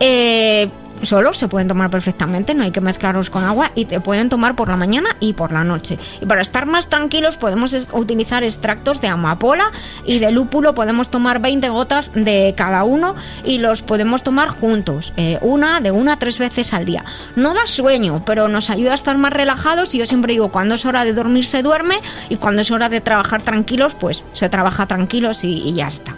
Eh, 0.00 0.70
solo 1.02 1.34
se 1.34 1.48
pueden 1.48 1.68
tomar 1.68 1.90
perfectamente, 1.90 2.54
no 2.54 2.64
hay 2.64 2.70
que 2.70 2.80
mezclarlos 2.80 3.30
con 3.30 3.44
agua 3.44 3.72
y 3.74 3.84
te 3.84 4.00
pueden 4.00 4.28
tomar 4.28 4.54
por 4.54 4.68
la 4.68 4.76
mañana 4.76 5.16
y 5.20 5.32
por 5.32 5.52
la 5.52 5.64
noche. 5.64 5.98
Y 6.20 6.26
para 6.26 6.42
estar 6.42 6.66
más 6.66 6.88
tranquilos 6.88 7.36
podemos 7.36 7.74
utilizar 7.92 8.44
extractos 8.44 9.00
de 9.00 9.08
amapola 9.08 9.70
y 10.04 10.18
de 10.18 10.30
lúpulo, 10.30 10.74
podemos 10.74 11.10
tomar 11.10 11.40
20 11.40 11.68
gotas 11.68 12.12
de 12.14 12.54
cada 12.56 12.84
uno 12.84 13.14
y 13.44 13.58
los 13.58 13.82
podemos 13.82 14.22
tomar 14.22 14.48
juntos, 14.48 15.12
eh, 15.16 15.38
una 15.42 15.80
de 15.80 15.90
una 15.90 16.14
a 16.14 16.16
tres 16.18 16.38
veces 16.38 16.72
al 16.72 16.84
día. 16.84 17.04
No 17.36 17.54
da 17.54 17.66
sueño, 17.66 18.22
pero 18.24 18.48
nos 18.48 18.70
ayuda 18.70 18.92
a 18.92 18.94
estar 18.94 19.16
más 19.18 19.32
relajados 19.32 19.94
y 19.94 19.98
yo 19.98 20.06
siempre 20.06 20.32
digo, 20.32 20.50
cuando 20.50 20.74
es 20.74 20.84
hora 20.84 21.04
de 21.04 21.12
dormir 21.12 21.46
se 21.46 21.62
duerme 21.62 21.96
y 22.28 22.36
cuando 22.36 22.62
es 22.62 22.70
hora 22.70 22.88
de 22.88 23.00
trabajar 23.00 23.42
tranquilos, 23.42 23.94
pues 23.94 24.24
se 24.32 24.48
trabaja 24.48 24.86
tranquilos 24.86 25.44
y, 25.44 25.72
ya 25.72 25.88
está. 25.88 26.16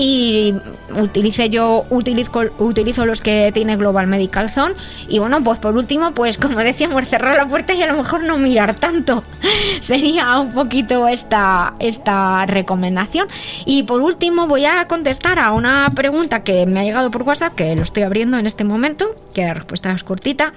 Y 0.00 0.54
utilice 0.96 1.50
yo 1.50 1.84
utilizo, 1.90 2.30
utilizo 2.58 3.04
los 3.04 3.20
que 3.20 3.50
tiene 3.52 3.76
Global 3.76 4.06
Medical 4.06 4.48
Zone 4.48 4.76
y 5.08 5.18
bueno, 5.18 5.42
pues 5.42 5.58
por 5.58 5.76
último, 5.76 6.12
pues 6.12 6.38
como 6.38 6.60
decíamos, 6.60 7.06
cerrar 7.08 7.36
la 7.36 7.48
puerta 7.48 7.74
y 7.74 7.82
a 7.82 7.88
lo 7.88 7.96
mejor 7.98 8.22
no 8.22 8.38
mirar 8.38 8.74
tanto. 8.74 9.24
Sería 9.80 10.38
un 10.38 10.52
poquito 10.52 11.08
esta, 11.08 11.74
esta 11.80 12.46
recomendación. 12.46 13.26
Y 13.66 13.82
por 13.82 14.00
último 14.00 14.46
voy 14.46 14.66
a 14.66 14.86
contestar 14.86 15.40
a 15.40 15.52
una 15.52 15.90
pregunta 15.94 16.44
que 16.44 16.64
me 16.64 16.80
ha 16.80 16.84
llegado 16.84 17.10
por 17.10 17.24
WhatsApp, 17.24 17.56
que 17.56 17.74
lo 17.74 17.82
estoy 17.82 18.04
abriendo 18.04 18.38
en 18.38 18.46
este 18.46 18.62
momento, 18.62 19.16
que 19.34 19.42
la 19.42 19.54
respuesta 19.54 19.92
es 19.92 20.04
cortita 20.04 20.52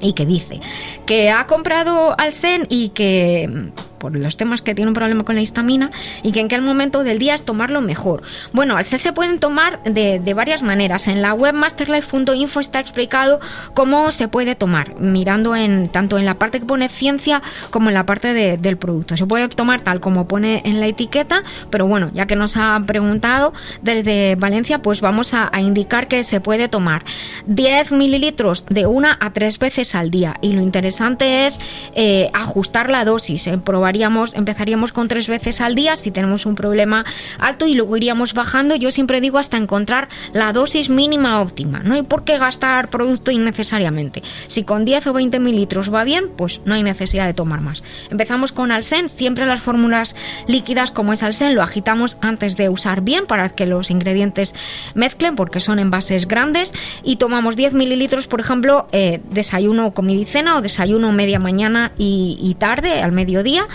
y 0.00 0.12
que 0.12 0.26
dice 0.26 0.60
que 1.06 1.30
ha 1.30 1.46
comprado 1.46 2.18
Alsen 2.18 2.66
y 2.68 2.90
que 2.90 3.70
por 4.04 4.14
los 4.14 4.36
temas 4.36 4.60
que 4.60 4.74
tiene 4.74 4.90
un 4.90 4.94
problema 4.94 5.24
con 5.24 5.34
la 5.34 5.40
histamina 5.40 5.90
y 6.22 6.32
que 6.32 6.40
en 6.40 6.48
qué 6.48 6.60
momento 6.60 7.04
del 7.04 7.18
día 7.18 7.34
es 7.34 7.42
tomarlo 7.42 7.80
mejor. 7.80 8.20
Bueno, 8.52 8.76
al 8.76 8.84
ser 8.84 9.00
se 9.00 9.14
pueden 9.14 9.38
tomar 9.38 9.82
de, 9.84 10.20
varias 10.34 10.62
maneras. 10.62 11.08
En 11.08 11.22
la 11.22 11.32
web 11.32 11.54
masterlife.info 11.54 12.60
está 12.60 12.80
explicado 12.80 13.40
cómo 13.72 14.12
se 14.12 14.28
puede 14.28 14.56
tomar, 14.56 15.00
mirando 15.00 15.56
en 15.56 15.88
tanto 15.88 16.18
en 16.18 16.26
la 16.26 16.34
parte 16.34 16.60
que 16.60 16.66
pone 16.66 16.90
ciencia 16.90 17.40
como 17.70 17.88
en 17.88 17.94
la 17.94 18.04
parte 18.04 18.34
del 18.34 18.76
producto. 18.76 19.16
Se 19.16 19.24
puede 19.24 19.48
tomar 19.48 19.80
tal 19.80 20.00
como 20.00 20.28
pone 20.28 20.60
en 20.66 20.80
la 20.80 20.86
etiqueta, 20.86 21.42
pero 21.70 21.86
bueno, 21.86 22.10
ya 22.12 22.26
que 22.26 22.36
nos 22.36 22.58
ha 22.58 22.78
preguntado 22.86 23.54
desde 23.80 24.34
Valencia, 24.36 24.82
pues 24.82 25.00
vamos 25.00 25.32
a, 25.32 25.50
indicar 25.58 26.08
que 26.08 26.24
se 26.24 26.42
puede 26.42 26.68
tomar 26.68 27.04
10 27.46 27.92
mililitros 27.92 28.66
de 28.68 28.84
una 28.84 29.16
a 29.18 29.32
tres 29.32 29.58
veces 29.58 29.94
al 29.94 30.10
día. 30.10 30.34
Y 30.42 30.52
lo 30.52 30.60
interesante 30.60 31.46
es 31.46 31.58
eh, 31.94 32.28
ajustar 32.34 32.90
la 32.90 33.06
dosis, 33.06 33.46
en 33.46 33.62
probar 33.62 33.93
empezaríamos 34.34 34.92
con 34.92 35.08
tres 35.08 35.28
veces 35.28 35.60
al 35.60 35.74
día 35.74 35.96
si 35.96 36.10
tenemos 36.10 36.46
un 36.46 36.54
problema 36.54 37.04
alto 37.38 37.66
y 37.66 37.74
luego 37.74 37.96
iríamos 37.96 38.34
bajando. 38.34 38.76
Yo 38.76 38.90
siempre 38.90 39.20
digo 39.20 39.38
hasta 39.38 39.56
encontrar 39.56 40.08
la 40.32 40.52
dosis 40.52 40.88
mínima 40.88 41.40
óptima. 41.40 41.80
No 41.80 41.94
hay 41.94 42.02
por 42.02 42.24
qué 42.24 42.38
gastar 42.38 42.90
producto 42.90 43.30
innecesariamente. 43.30 44.22
Si 44.46 44.64
con 44.64 44.84
10 44.84 45.08
o 45.08 45.12
20 45.12 45.40
mililitros 45.40 45.92
va 45.92 46.04
bien, 46.04 46.30
pues 46.36 46.60
no 46.64 46.74
hay 46.74 46.82
necesidad 46.82 47.26
de 47.26 47.34
tomar 47.34 47.60
más. 47.60 47.82
Empezamos 48.10 48.52
con 48.52 48.70
Alsen, 48.70 49.08
siempre 49.08 49.46
las 49.46 49.60
fórmulas 49.60 50.16
líquidas 50.46 50.90
como 50.90 51.12
es 51.12 51.22
Alsen 51.22 51.54
lo 51.54 51.62
agitamos 51.62 52.18
antes 52.20 52.56
de 52.56 52.68
usar 52.68 53.02
bien 53.02 53.26
para 53.26 53.48
que 53.50 53.66
los 53.66 53.90
ingredientes 53.90 54.54
mezclen 54.94 55.36
porque 55.36 55.60
son 55.60 55.78
envases 55.78 56.26
grandes 56.26 56.72
y 57.02 57.16
tomamos 57.16 57.56
10 57.56 57.74
mililitros, 57.74 58.26
por 58.26 58.40
ejemplo, 58.40 58.88
eh, 58.92 59.20
desayuno 59.30 59.92
comidicena 59.92 60.56
o 60.56 60.60
desayuno 60.60 61.12
media 61.12 61.38
mañana 61.38 61.92
y 61.96 62.56
tarde 62.58 63.02
al 63.02 63.12
mediodía 63.12 63.66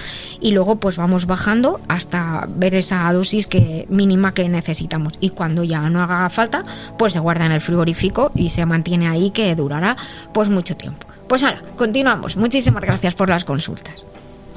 y 0.41 0.51
luego 0.51 0.77
pues 0.77 0.97
vamos 0.97 1.25
bajando 1.25 1.79
hasta 1.87 2.47
ver 2.47 2.75
esa 2.75 3.11
dosis 3.11 3.47
que 3.47 3.85
mínima 3.89 4.33
que 4.33 4.47
necesitamos 4.49 5.13
y 5.19 5.31
cuando 5.31 5.63
ya 5.63 5.89
no 5.89 6.01
haga 6.01 6.29
falta 6.29 6.63
pues 6.97 7.13
se 7.13 7.19
guarda 7.19 7.45
en 7.45 7.51
el 7.51 7.61
frigorífico 7.61 8.31
y 8.35 8.49
se 8.49 8.65
mantiene 8.65 9.07
ahí 9.07 9.31
que 9.31 9.55
durará 9.55 9.97
pues 10.33 10.49
mucho 10.49 10.75
tiempo. 10.75 11.07
Pues 11.27 11.43
ahora, 11.43 11.61
continuamos. 11.77 12.35
Muchísimas 12.35 12.81
gracias 12.81 13.13
por 13.13 13.29
las 13.29 13.43
consultas. 13.43 14.03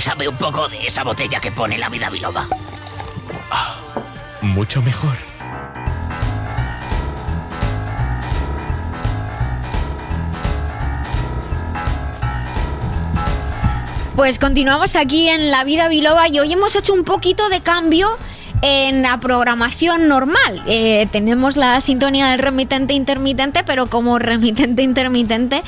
Pásame 0.00 0.26
un 0.28 0.36
poco 0.38 0.66
de 0.66 0.86
esa 0.86 1.04
botella 1.04 1.40
que 1.40 1.52
pone 1.52 1.76
la 1.76 1.90
vida 1.90 2.08
biloba. 2.08 2.48
Ah, 3.50 3.76
mucho 4.40 4.80
mejor. 4.80 5.14
Pues 14.16 14.38
continuamos 14.38 14.96
aquí 14.96 15.28
en 15.28 15.50
La 15.50 15.64
Vida 15.64 15.88
Biloba 15.88 16.28
y 16.28 16.38
hoy 16.38 16.50
hemos 16.50 16.74
hecho 16.76 16.94
un 16.94 17.04
poquito 17.04 17.50
de 17.50 17.60
cambio 17.60 18.16
en 18.62 19.02
la 19.02 19.18
programación 19.18 20.08
normal. 20.08 20.62
Eh, 20.66 21.08
tenemos 21.12 21.56
la 21.56 21.78
sintonía 21.82 22.28
del 22.28 22.38
remitente 22.38 22.94
intermitente, 22.94 23.64
pero 23.64 23.88
como 23.88 24.18
remitente 24.18 24.82
intermitente 24.82 25.62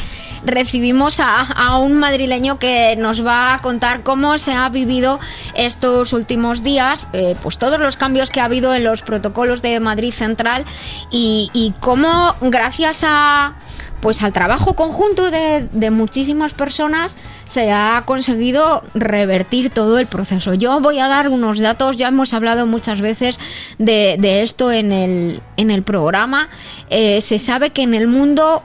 recibimos 0.45 1.21
a, 1.21 1.79
un 1.79 1.95
madrileño 1.95 2.59
que 2.59 2.97
nos 2.97 3.25
va 3.25 3.55
a 3.55 3.59
contar 3.61 4.03
cómo 4.03 4.39
se 4.39 4.53
ha 4.53 4.69
vivido 4.69 5.21
estos 5.55 6.13
últimos 6.13 6.63
días, 6.63 7.07
eh, 7.13 7.37
pues 7.43 7.59
todos 7.59 7.79
los 7.79 7.97
cambios 7.97 8.31
que 8.31 8.41
ha 8.41 8.45
habido 8.45 8.75
en 8.75 8.85
los 8.85 9.03
protocolos 9.03 9.63
de 9.63 9.79
Madrid 9.81 10.13
Central 10.13 10.65
y, 11.11 11.75
cómo 11.81 12.35
gracias 12.41 13.03
a 13.05 13.55
pues 14.01 14.21
al 14.23 14.33
trabajo 14.33 14.75
conjunto 14.75 15.31
de, 15.31 15.91
muchísimas 15.91 16.53
personas 16.53 17.15
se 17.45 17.71
ha 17.71 18.03
conseguido 18.05 18.83
revertir 18.95 19.71
todo 19.71 19.99
el 20.01 20.07
proceso. 20.07 20.55
Yo 20.55 20.81
voy 20.81 20.99
a 20.99 21.07
dar 21.07 21.29
unos 21.29 21.61
datos, 21.61 21.99
ya 21.99 22.09
hemos 22.09 22.35
hablado 22.35 22.67
muchas 22.67 23.01
veces 23.01 23.39
de, 23.79 24.43
esto 24.43 24.73
en 24.73 24.91
el, 24.91 25.41
en 25.57 25.71
el 25.71 25.85
programa. 25.85 26.49
Eh, 26.91 27.21
se 27.21 27.39
sabe 27.39 27.71
que 27.71 27.83
en 27.83 27.95
el 27.95 28.09
mundo 28.09 28.65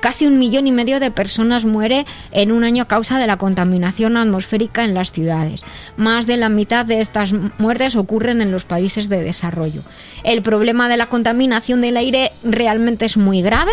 casi 0.00 0.26
un 0.26 0.38
millón 0.38 0.66
y 0.66 0.72
medio 0.72 1.00
de 1.00 1.10
personas 1.10 1.64
muere 1.64 2.06
en 2.32 2.52
un 2.52 2.64
año 2.64 2.84
a 2.84 2.88
causa 2.88 3.18
de 3.18 3.26
la 3.26 3.38
contaminación 3.38 4.16
atmosférica 4.16 4.84
en 4.84 4.94
las 4.94 5.12
ciudades. 5.12 5.62
Más 5.96 6.26
de 6.26 6.36
la 6.36 6.48
mitad 6.48 6.84
de 6.84 7.00
estas 7.00 7.32
muertes 7.58 7.96
ocurren 7.96 8.40
en 8.40 8.50
los 8.50 8.64
países 8.64 9.08
de 9.08 9.22
desarrollo. 9.22 9.82
El 10.24 10.42
problema 10.42 10.88
de 10.88 10.96
la 10.96 11.08
contaminación 11.08 11.80
del 11.80 11.96
aire 11.96 12.32
realmente 12.44 13.04
es 13.04 13.16
muy 13.16 13.42
grave 13.42 13.72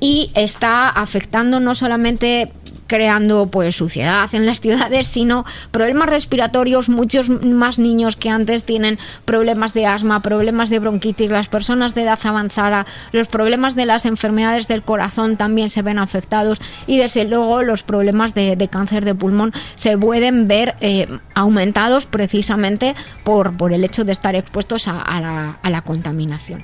y 0.00 0.30
está 0.34 0.88
afectando 0.88 1.60
no 1.60 1.74
solamente 1.74 2.52
creando 2.94 3.48
pues 3.48 3.74
suciedad 3.74 4.32
en 4.34 4.46
las 4.46 4.60
ciudades, 4.60 5.08
sino 5.08 5.44
problemas 5.72 6.08
respiratorios, 6.08 6.88
muchos 6.88 7.28
más 7.28 7.80
niños 7.80 8.14
que 8.14 8.30
antes 8.30 8.64
tienen 8.64 9.00
problemas 9.24 9.74
de 9.74 9.84
asma, 9.84 10.20
problemas 10.20 10.70
de 10.70 10.78
bronquitis, 10.78 11.28
las 11.28 11.48
personas 11.48 11.96
de 11.96 12.02
edad 12.02 12.20
avanzada, 12.22 12.86
los 13.10 13.26
problemas 13.26 13.74
de 13.74 13.86
las 13.86 14.04
enfermedades 14.04 14.68
del 14.68 14.84
corazón 14.84 15.36
también 15.36 15.70
se 15.70 15.82
ven 15.82 15.98
afectados. 15.98 16.60
Y 16.86 16.98
desde 16.98 17.24
luego 17.24 17.64
los 17.64 17.82
problemas 17.82 18.32
de, 18.32 18.68
cáncer 18.70 19.04
de 19.04 19.16
pulmón 19.16 19.52
se 19.74 19.98
pueden 19.98 20.46
ver 20.46 20.76
eh, 20.80 21.08
aumentados 21.34 22.06
precisamente 22.06 22.94
por, 23.24 23.56
por 23.56 23.72
el 23.72 23.82
hecho 23.82 24.04
de 24.04 24.12
estar 24.12 24.36
expuestos 24.36 24.86
a, 24.86 25.20
la, 25.20 25.58
a 25.60 25.70
la 25.70 25.82
contaminación. 25.82 26.62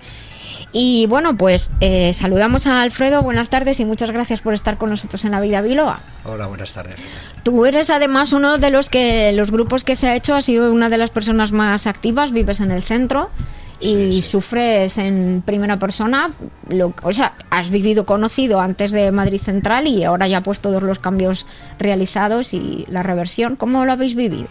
Y 0.73 1.07
bueno, 1.07 1.37
pues 1.37 1.71
eh, 1.81 2.13
saludamos 2.13 2.67
a 2.67 2.83
Alfredo, 2.83 3.23
buenas 3.23 3.49
tardes 3.51 3.81
y 3.81 3.85
muchas 3.85 4.11
gracias 4.11 4.41
por 4.41 4.55
estar 4.55 4.79
con 4.79 4.91
nosotros 4.91 5.25
en 5.25 5.33
la 5.33 5.41
Vida 5.41 5.63
Biloa. 5.63 5.99
Hola, 6.25 6.47
buenas 6.47 6.73
tardes. 6.73 6.95
Tú 7.43 7.67
eres 7.67 7.91
además 7.91 8.33
uno 8.33 8.59
de 8.59 8.71
los 8.71 8.89
que 8.89 9.33
los 9.33 9.51
grupos 9.51 9.83
que 9.83 9.97
se 9.97 10.09
ha 10.09 10.15
hecho, 10.15 10.35
has 10.35 10.45
sido 10.45 10.73
una 10.73 10.89
de 10.89 10.99
las 10.99 11.11
personas 11.11 11.51
más 11.51 11.87
activas, 11.87 12.31
vives 12.31 12.61
en 12.61 12.71
el 12.71 12.83
centro 12.83 13.31
y 13.81 14.21
sufres 14.21 14.99
en 14.99 15.43
primera 15.45 15.79
persona, 15.79 16.31
lo, 16.69 16.93
o 17.03 17.13
sea, 17.15 17.33
has 17.49 17.71
vivido 17.71 18.05
conocido 18.05 18.61
antes 18.61 18.91
de 18.91 19.11
Madrid 19.11 19.41
Central 19.41 19.87
y 19.87 20.05
ahora 20.05 20.29
ya 20.29 20.43
pues 20.43 20.61
todos 20.61 20.83
los 20.83 20.99
cambios 20.99 21.47
realizados 21.79 22.53
y 22.53 22.85
la 22.91 23.03
reversión, 23.03 23.57
¿cómo 23.57 23.87
lo 23.87 23.93
habéis 23.93 24.15
vivido? 24.15 24.49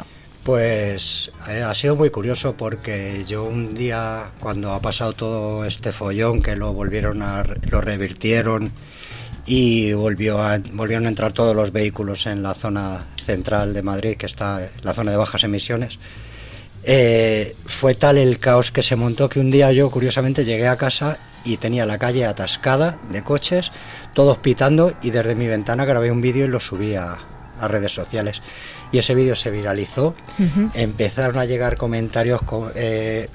Pues 0.50 1.32
eh, 1.48 1.62
ha 1.62 1.76
sido 1.76 1.96
muy 1.96 2.10
curioso 2.10 2.58
porque 2.58 3.24
yo 3.28 3.44
un 3.44 3.76
día, 3.76 4.32
cuando 4.40 4.74
ha 4.74 4.82
pasado 4.82 5.14
todo 5.14 5.64
este 5.64 5.92
follón, 5.92 6.42
que 6.42 6.56
lo 6.56 6.74
volvieron 6.74 7.22
a, 7.22 7.44
lo 7.70 7.82
revirtieron 7.82 8.72
y 9.46 9.94
volvió 9.94 10.40
volvieron 10.74 11.06
a 11.06 11.10
entrar 11.10 11.34
todos 11.34 11.56
los 11.56 11.72
vehículos 11.72 12.26
en 12.26 12.42
la 12.42 12.56
zona 12.56 13.06
central 13.24 13.76
de 13.76 13.84
Madrid, 13.84 14.18
que 14.18 14.26
está 14.26 14.72
la 14.82 14.96
zona 14.96 15.12
de 15.12 15.18
bajas 15.18 15.44
emisiones, 15.44 16.00
eh, 16.82 17.56
fue 17.68 17.94
tal 17.94 18.18
el 18.18 18.40
caos 18.40 18.72
que 18.72 18.82
se 18.82 18.96
montó 18.96 19.30
que 19.30 19.40
un 19.40 19.52
día 19.52 19.72
yo, 19.72 19.92
curiosamente, 19.92 20.46
llegué 20.46 20.68
a 20.68 20.78
casa 20.78 21.20
y 21.46 21.58
tenía 21.58 21.86
la 21.86 22.00
calle 22.00 22.26
atascada 22.26 22.98
de 23.12 23.24
coches, 23.24 23.72
todos 24.16 24.40
pitando, 24.40 24.96
y 25.04 25.12
desde 25.12 25.36
mi 25.36 25.46
ventana 25.46 25.86
grabé 25.86 26.10
un 26.10 26.22
vídeo 26.22 26.46
y 26.46 26.50
lo 26.50 26.60
subí 26.60 26.96
a 26.96 27.20
redes 27.68 27.92
sociales 27.92 28.42
y 28.92 28.98
ese 28.98 29.16
vídeo 29.16 29.36
se 29.36 29.52
viralizó. 29.52 30.16
Empezaron 30.74 31.38
a 31.38 31.46
llegar 31.46 31.78
comentarios, 31.78 32.42
eh, 32.76 33.30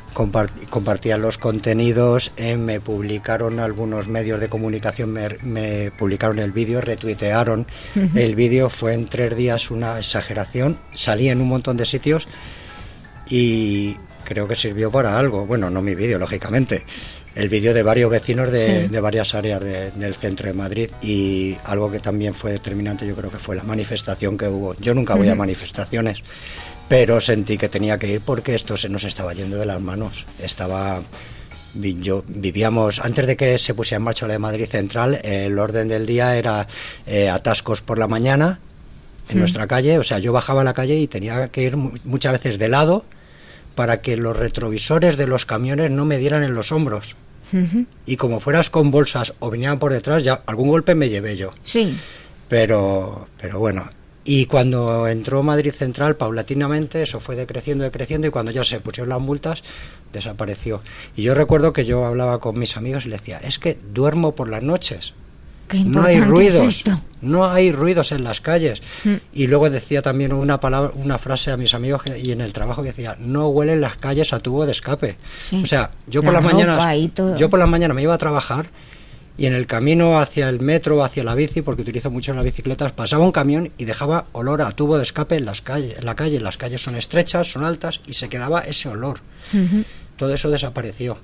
compartían 0.70 1.22
los 1.22 1.38
contenidos, 1.38 2.32
eh, 2.36 2.56
me 2.56 2.80
publicaron 2.80 3.60
algunos 3.60 4.08
medios 4.08 4.40
de 4.40 4.48
comunicación, 4.48 5.12
me, 5.12 5.90
publicaron 5.92 6.38
el 6.38 6.52
vídeo, 6.52 6.80
retuitearon 6.80 7.66
el 8.14 8.34
vídeo. 8.34 8.70
Fue 8.70 8.94
en 8.94 9.06
tres 9.06 9.36
días 9.36 9.70
una 9.70 9.98
exageración, 9.98 10.78
salí 10.94 11.28
en 11.28 11.40
un 11.40 11.48
montón 11.48 11.76
de 11.76 11.84
sitios 11.84 12.26
y 13.28 13.96
creo 14.24 14.48
que 14.48 14.56
sirvió 14.56 14.90
para 14.90 15.18
algo. 15.18 15.46
Bueno, 15.46 15.70
no 15.70 15.82
mi 15.82 15.94
vídeo, 15.94 16.18
lógicamente 16.18 16.84
el 17.34 17.48
vídeo 17.48 17.74
de 17.74 17.82
varios 17.82 18.10
vecinos 18.10 18.50
de, 18.50 18.88
varias 19.00 19.34
áreas 19.34 19.60
del 19.60 20.14
centro 20.14 20.46
de 20.46 20.54
Madrid 20.54 20.90
y 21.02 21.56
algo 21.64 21.90
que 21.90 22.00
también 22.00 22.34
fue 22.34 22.52
determinante 22.52 23.06
yo 23.06 23.16
creo 23.16 23.30
que 23.30 23.38
fue 23.38 23.56
la 23.56 23.64
manifestación 23.64 24.38
que 24.38 24.48
hubo. 24.48 24.74
Yo 24.76 24.94
nunca 24.94 25.14
voy 25.14 25.28
a 25.28 25.34
manifestaciones, 25.34 26.22
pero 26.88 27.20
sentí 27.20 27.58
que 27.58 27.68
tenía 27.68 27.98
que 27.98 28.08
ir 28.08 28.20
porque 28.20 28.54
esto 28.54 28.76
se 28.76 28.88
nos 28.88 29.04
estaba 29.04 29.32
yendo 29.34 29.56
de 29.56 29.66
las 29.66 29.80
manos. 29.80 30.26
Estaba 30.40 31.02
yo 31.74 32.24
vivíamos 32.28 33.00
antes 33.00 33.26
de 33.26 33.36
que 33.36 33.58
se 33.58 33.74
pusiera 33.74 33.96
en 33.96 34.04
marcha 34.04 34.28
la 34.28 34.34
de 34.34 34.38
Madrid 34.38 34.66
Central, 34.66 35.20
el 35.24 35.58
orden 35.58 35.88
del 35.88 36.06
día 36.06 36.36
era 36.36 36.68
eh, 37.04 37.28
atascos 37.28 37.80
por 37.80 37.98
la 37.98 38.06
mañana 38.06 38.60
en 39.28 39.38
nuestra 39.40 39.66
calle, 39.66 39.98
o 39.98 40.04
sea, 40.04 40.18
yo 40.18 40.32
bajaba 40.32 40.60
a 40.60 40.64
la 40.64 40.74
calle 40.74 40.96
y 40.96 41.08
tenía 41.08 41.48
que 41.48 41.62
ir 41.62 41.76
muchas 41.76 42.32
veces 42.32 42.58
de 42.58 42.68
lado 42.68 43.04
para 43.74 44.02
que 44.02 44.16
los 44.16 44.36
retrovisores 44.36 45.16
de 45.16 45.26
los 45.26 45.46
camiones 45.46 45.90
no 45.90 46.04
me 46.04 46.18
dieran 46.18 46.44
en 46.44 46.54
los 46.54 46.70
hombros. 46.70 47.16
Y 48.06 48.16
como 48.16 48.40
fueras 48.40 48.70
con 48.70 48.90
bolsas 48.90 49.34
o 49.38 49.50
vinieran 49.50 49.78
por 49.78 49.92
detrás, 49.92 50.24
ya 50.24 50.42
algún 50.46 50.68
golpe 50.68 50.94
me 50.94 51.08
llevé 51.08 51.36
yo. 51.36 51.50
Sí. 51.62 51.96
Pero, 52.48 53.28
pero 53.40 53.58
bueno. 53.58 53.90
Y 54.24 54.46
cuando 54.46 55.06
entró 55.06 55.42
Madrid 55.42 55.72
Central, 55.72 56.16
paulatinamente, 56.16 57.02
eso 57.02 57.20
fue 57.20 57.36
decreciendo, 57.36 57.84
decreciendo, 57.84 58.26
y 58.26 58.30
cuando 58.30 58.50
ya 58.50 58.64
se 58.64 58.80
pusieron 58.80 59.10
las 59.10 59.20
multas, 59.20 59.62
desapareció. 60.12 60.80
Y 61.14 61.22
yo 61.22 61.34
recuerdo 61.34 61.74
que 61.74 61.84
yo 61.84 62.06
hablaba 62.06 62.40
con 62.40 62.58
mis 62.58 62.78
amigos 62.78 63.04
y 63.04 63.10
les 63.10 63.20
decía, 63.20 63.38
es 63.38 63.58
que 63.58 63.78
duermo 63.92 64.34
por 64.34 64.48
las 64.48 64.62
noches 64.62 65.12
no 65.72 66.04
hay 66.04 66.20
ruidos, 66.20 66.84
no 67.20 67.50
hay 67.50 67.72
ruidos 67.72 68.12
en 68.12 68.24
las 68.24 68.40
calles. 68.40 68.82
Mm. 69.04 69.14
Y 69.32 69.46
luego 69.46 69.70
decía 69.70 70.02
también 70.02 70.32
una 70.32 70.60
palabra, 70.60 70.92
una 70.94 71.18
frase 71.18 71.50
a 71.50 71.56
mis 71.56 71.74
amigos 71.74 72.02
y 72.22 72.30
en 72.30 72.40
el 72.40 72.52
trabajo 72.52 72.82
que 72.82 72.88
decía, 72.88 73.16
no 73.18 73.48
huelen 73.48 73.80
las 73.80 73.96
calles 73.96 74.32
a 74.32 74.40
tubo 74.40 74.66
de 74.66 74.72
escape. 74.72 75.16
O 75.62 75.66
sea, 75.66 75.90
yo 76.06 76.22
por 76.22 76.32
las 76.32 76.42
mañanas, 76.42 76.84
yo 77.38 77.50
por 77.50 77.58
las 77.58 77.68
mañanas 77.68 77.94
me 77.94 78.02
iba 78.02 78.14
a 78.14 78.18
trabajar 78.18 78.66
y 79.36 79.46
en 79.46 79.54
el 79.54 79.66
camino 79.66 80.20
hacia 80.20 80.48
el 80.48 80.60
metro, 80.60 81.02
hacia 81.02 81.24
la 81.24 81.34
bici, 81.34 81.60
porque 81.60 81.82
utilizo 81.82 82.10
mucho 82.10 82.32
las 82.34 82.44
bicicletas, 82.44 82.92
pasaba 82.92 83.24
un 83.24 83.32
camión 83.32 83.72
y 83.78 83.84
dejaba 83.84 84.26
olor 84.32 84.62
a 84.62 84.70
tubo 84.70 84.96
de 84.96 85.02
escape 85.02 85.36
en 85.36 85.44
las 85.44 85.60
calles, 85.60 85.98
en 85.98 86.04
la 86.04 86.14
calle. 86.14 86.38
Las 86.40 86.56
calles 86.56 86.82
son 86.82 86.94
estrechas, 86.94 87.50
son 87.50 87.64
altas 87.64 88.00
y 88.06 88.14
se 88.14 88.28
quedaba 88.28 88.60
ese 88.60 88.88
olor. 88.88 89.20
Todo 90.16 90.32
eso 90.32 90.50
desapareció 90.50 91.18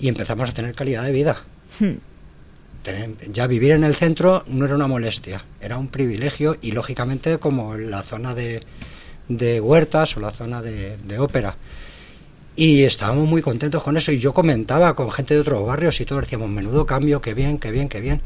y 0.00 0.08
empezamos 0.08 0.50
a 0.50 0.52
tener 0.52 0.74
calidad 0.74 1.04
de 1.04 1.12
vida. 1.12 1.36
Mm 1.78 2.13
ya 3.30 3.46
vivir 3.46 3.72
en 3.72 3.84
el 3.84 3.94
centro 3.94 4.44
no 4.46 4.64
era 4.64 4.74
una 4.74 4.86
molestia, 4.86 5.44
era 5.60 5.78
un 5.78 5.88
privilegio 5.88 6.56
y 6.60 6.72
lógicamente 6.72 7.38
como 7.38 7.76
la 7.76 8.02
zona 8.02 8.34
de, 8.34 8.62
de 9.28 9.60
huertas 9.60 10.16
o 10.16 10.20
la 10.20 10.30
zona 10.30 10.62
de, 10.62 11.18
ópera. 11.18 11.56
Y 12.56 12.84
estábamos 12.84 13.28
muy 13.28 13.42
contentos 13.42 13.82
con 13.82 13.96
eso 13.96 14.12
y 14.12 14.18
yo 14.18 14.32
comentaba 14.32 14.94
con 14.94 15.10
gente 15.10 15.34
de 15.34 15.40
otros 15.40 15.66
barrios 15.66 16.00
y 16.00 16.04
todos 16.04 16.22
decíamos, 16.22 16.48
menudo 16.48 16.86
cambio, 16.86 17.20
qué 17.20 17.34
bien, 17.34 17.58
qué 17.58 17.70
bien, 17.70 17.88
qué 17.88 18.00
bien. 18.00 18.20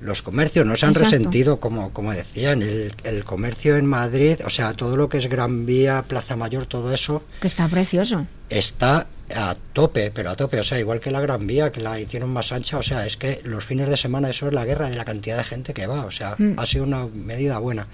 Los 0.00 0.22
comercios 0.22 0.66
no 0.66 0.74
se 0.74 0.86
han 0.86 0.94
resentido, 0.94 1.60
como, 1.60 1.92
como 1.92 2.12
decían, 2.12 2.62
el, 2.62 2.92
el, 3.04 3.24
comercio 3.24 3.76
en 3.76 3.86
Madrid, 3.86 4.40
o 4.44 4.50
sea, 4.50 4.72
todo 4.74 4.96
lo 4.96 5.08
que 5.08 5.18
es 5.18 5.28
Gran 5.28 5.64
Vía, 5.64 6.02
Plaza 6.08 6.34
Mayor, 6.34 6.66
todo 6.66 6.92
eso. 6.92 7.22
Que 7.40 7.46
está 7.46 7.68
precioso. 7.68 8.26
Está 8.48 9.06
a 9.34 9.56
tope, 9.72 10.10
pero 10.10 10.30
a 10.30 10.36
tope, 10.36 10.60
o 10.60 10.64
sea, 10.64 10.78
igual 10.78 11.00
que 11.00 11.10
la 11.10 11.20
Gran 11.20 11.46
Vía, 11.46 11.72
que 11.72 11.80
la 11.80 11.98
hicieron 11.98 12.30
más 12.30 12.52
ancha, 12.52 12.78
o 12.78 12.82
sea, 12.82 13.06
es 13.06 13.16
que 13.16 13.40
los 13.44 13.64
fines 13.64 13.88
de 13.88 13.96
semana 13.96 14.30
eso 14.30 14.46
es 14.46 14.52
la 14.52 14.64
guerra 14.64 14.90
de 14.90 14.96
la 14.96 15.04
cantidad 15.04 15.38
de 15.38 15.44
gente 15.44 15.74
que 15.74 15.86
va, 15.86 16.04
o 16.04 16.10
sea, 16.10 16.34
mm. 16.38 16.58
ha 16.58 16.66
sido 16.66 16.84
una 16.84 17.06
medida 17.06 17.58
buena. 17.58 17.86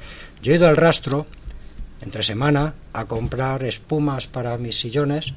Yo 0.43 0.53
he 0.53 0.57
ido 0.57 0.69
al 0.69 0.77
rastro 0.77 1.27
entre 2.01 2.23
semana 2.23 2.75
a 2.93 3.05
comprar 3.07 3.63
espumas 3.65 4.27
para 4.27 4.57
mis 4.59 4.79
sillones 4.79 5.35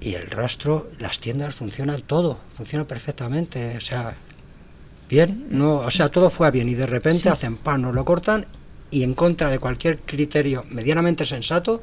y 0.00 0.14
el 0.14 0.30
rastro, 0.30 0.90
las 0.98 1.18
tiendas 1.18 1.54
funcionan 1.54 2.02
todo, 2.02 2.38
funciona 2.56 2.84
perfectamente, 2.86 3.76
o 3.76 3.80
sea, 3.80 4.14
bien, 5.08 5.46
no, 5.50 5.76
o 5.76 5.90
sea, 5.90 6.10
todo 6.10 6.30
fue 6.30 6.50
bien 6.50 6.68
y 6.68 6.74
de 6.74 6.86
repente 6.86 7.28
hacen 7.28 7.56
pan, 7.56 7.82
nos 7.82 7.94
lo 7.94 8.04
cortan 8.04 8.46
y 8.90 9.02
en 9.02 9.14
contra 9.14 9.50
de 9.50 9.58
cualquier 9.58 10.00
criterio 10.00 10.64
medianamente 10.68 11.24
sensato, 11.24 11.82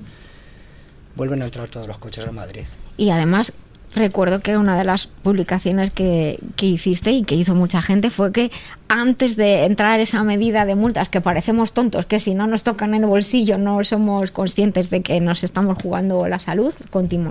vuelven 1.16 1.42
a 1.42 1.46
entrar 1.46 1.68
todos 1.68 1.88
los 1.88 1.98
coches 1.98 2.26
a 2.26 2.32
Madrid. 2.32 2.66
Y 2.98 3.10
además 3.10 3.54
recuerdo 3.96 4.40
que 4.40 4.58
una 4.58 4.78
de 4.78 4.84
las 4.84 5.08
publicaciones 5.08 5.92
que, 5.92 6.40
que, 6.56 6.66
hiciste 6.66 7.12
y 7.12 7.24
que 7.24 7.36
hizo 7.36 7.56
mucha 7.56 7.82
gente 7.82 8.10
fue 8.10 8.32
que 8.32 8.52
antes 8.88 9.36
de 9.36 9.66
entrar 9.66 10.00
esa 10.00 10.24
medida 10.24 10.66
de 10.66 10.76
multas, 10.76 11.10
que 11.10 11.22
parecemos 11.22 11.74
tontos, 11.74 12.06
que 12.06 12.20
si 12.20 12.34
no 12.34 12.48
nos 12.48 12.64
tocan 12.64 12.94
en 12.94 13.04
el 13.04 13.10
bolsillo 13.10 13.58
no 13.58 13.84
somos 13.84 14.32
conscientes 14.32 14.90
de 14.90 15.02
que 15.02 15.20
nos 15.20 15.44
estamos 15.44 15.78
jugando 15.82 16.28
la 16.28 16.40
salud, 16.40 16.74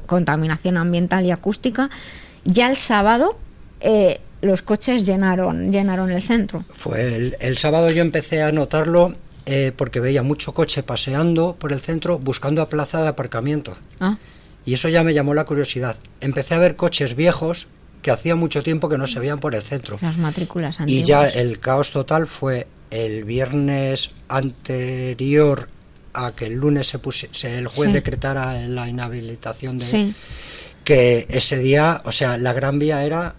contaminación 0.07 0.77
ambiental 0.77 1.25
y 1.25 1.31
acústica, 1.31 1.91
ya 2.45 2.71
el 2.71 2.77
sábado 2.77 3.37
eh, 3.81 4.21
los 4.43 4.63
coches 4.63 5.07
llenaron, 5.07 5.73
llenaron 5.73 6.11
el 6.11 6.23
centro. 6.23 6.65
Fue 6.75 7.17
el, 7.17 7.37
el 7.41 7.59
sábado 7.59 7.91
yo 7.91 8.03
empecé 8.03 8.43
a 8.43 8.53
notarlo 8.53 9.15
eh, 9.47 9.73
porque 9.75 10.01
veía 10.01 10.23
mucho 10.23 10.53
coche 10.53 10.83
paseando 10.83 11.57
por 11.59 11.73
el 11.73 11.81
centro 11.81 12.19
buscando 12.19 12.63
a 12.63 12.69
plaza 12.69 13.03
de 13.03 13.09
aparcamiento. 13.09 13.73
Ah. 13.99 14.17
Y 14.65 14.75
eso 14.75 14.89
ya 14.89 15.03
me 15.03 15.15
llamó 15.15 15.35
la 15.35 15.45
curiosidad. 15.45 15.97
Empecé 16.21 16.55
a 16.55 16.59
ver 16.59 16.77
coches 16.77 17.17
viejos 17.17 17.69
que 18.03 18.11
hacía 18.11 18.37
mucho 18.37 18.63
tiempo 18.63 18.89
que 18.89 18.99
no 18.99 19.07
se 19.07 19.21
veían 19.21 19.41
por 19.41 19.55
el 19.55 19.63
centro. 19.63 19.99
Las 20.01 20.17
matrículas 20.17 20.79
Y 20.87 21.03
ya 21.03 21.29
el 21.29 21.61
caos 21.61 21.91
total 21.91 22.27
fue 22.27 22.67
el 22.91 23.25
viernes 23.25 24.11
anterior 24.29 25.69
a 26.13 26.33
que 26.33 26.47
el 26.47 26.55
lunes 26.55 26.89
se, 26.89 26.99
pusiese 26.99 27.59
el 27.59 27.69
juez 27.69 27.93
decretara 27.93 28.67
la 28.67 28.89
inhabilitación 28.89 29.79
de 29.79 30.13
que 30.83 31.27
ese 31.29 31.59
día, 31.59 32.01
o 32.05 32.11
sea, 32.11 32.37
la 32.39 32.53
Gran 32.53 32.79
Vía 32.79 33.05
era 33.05 33.35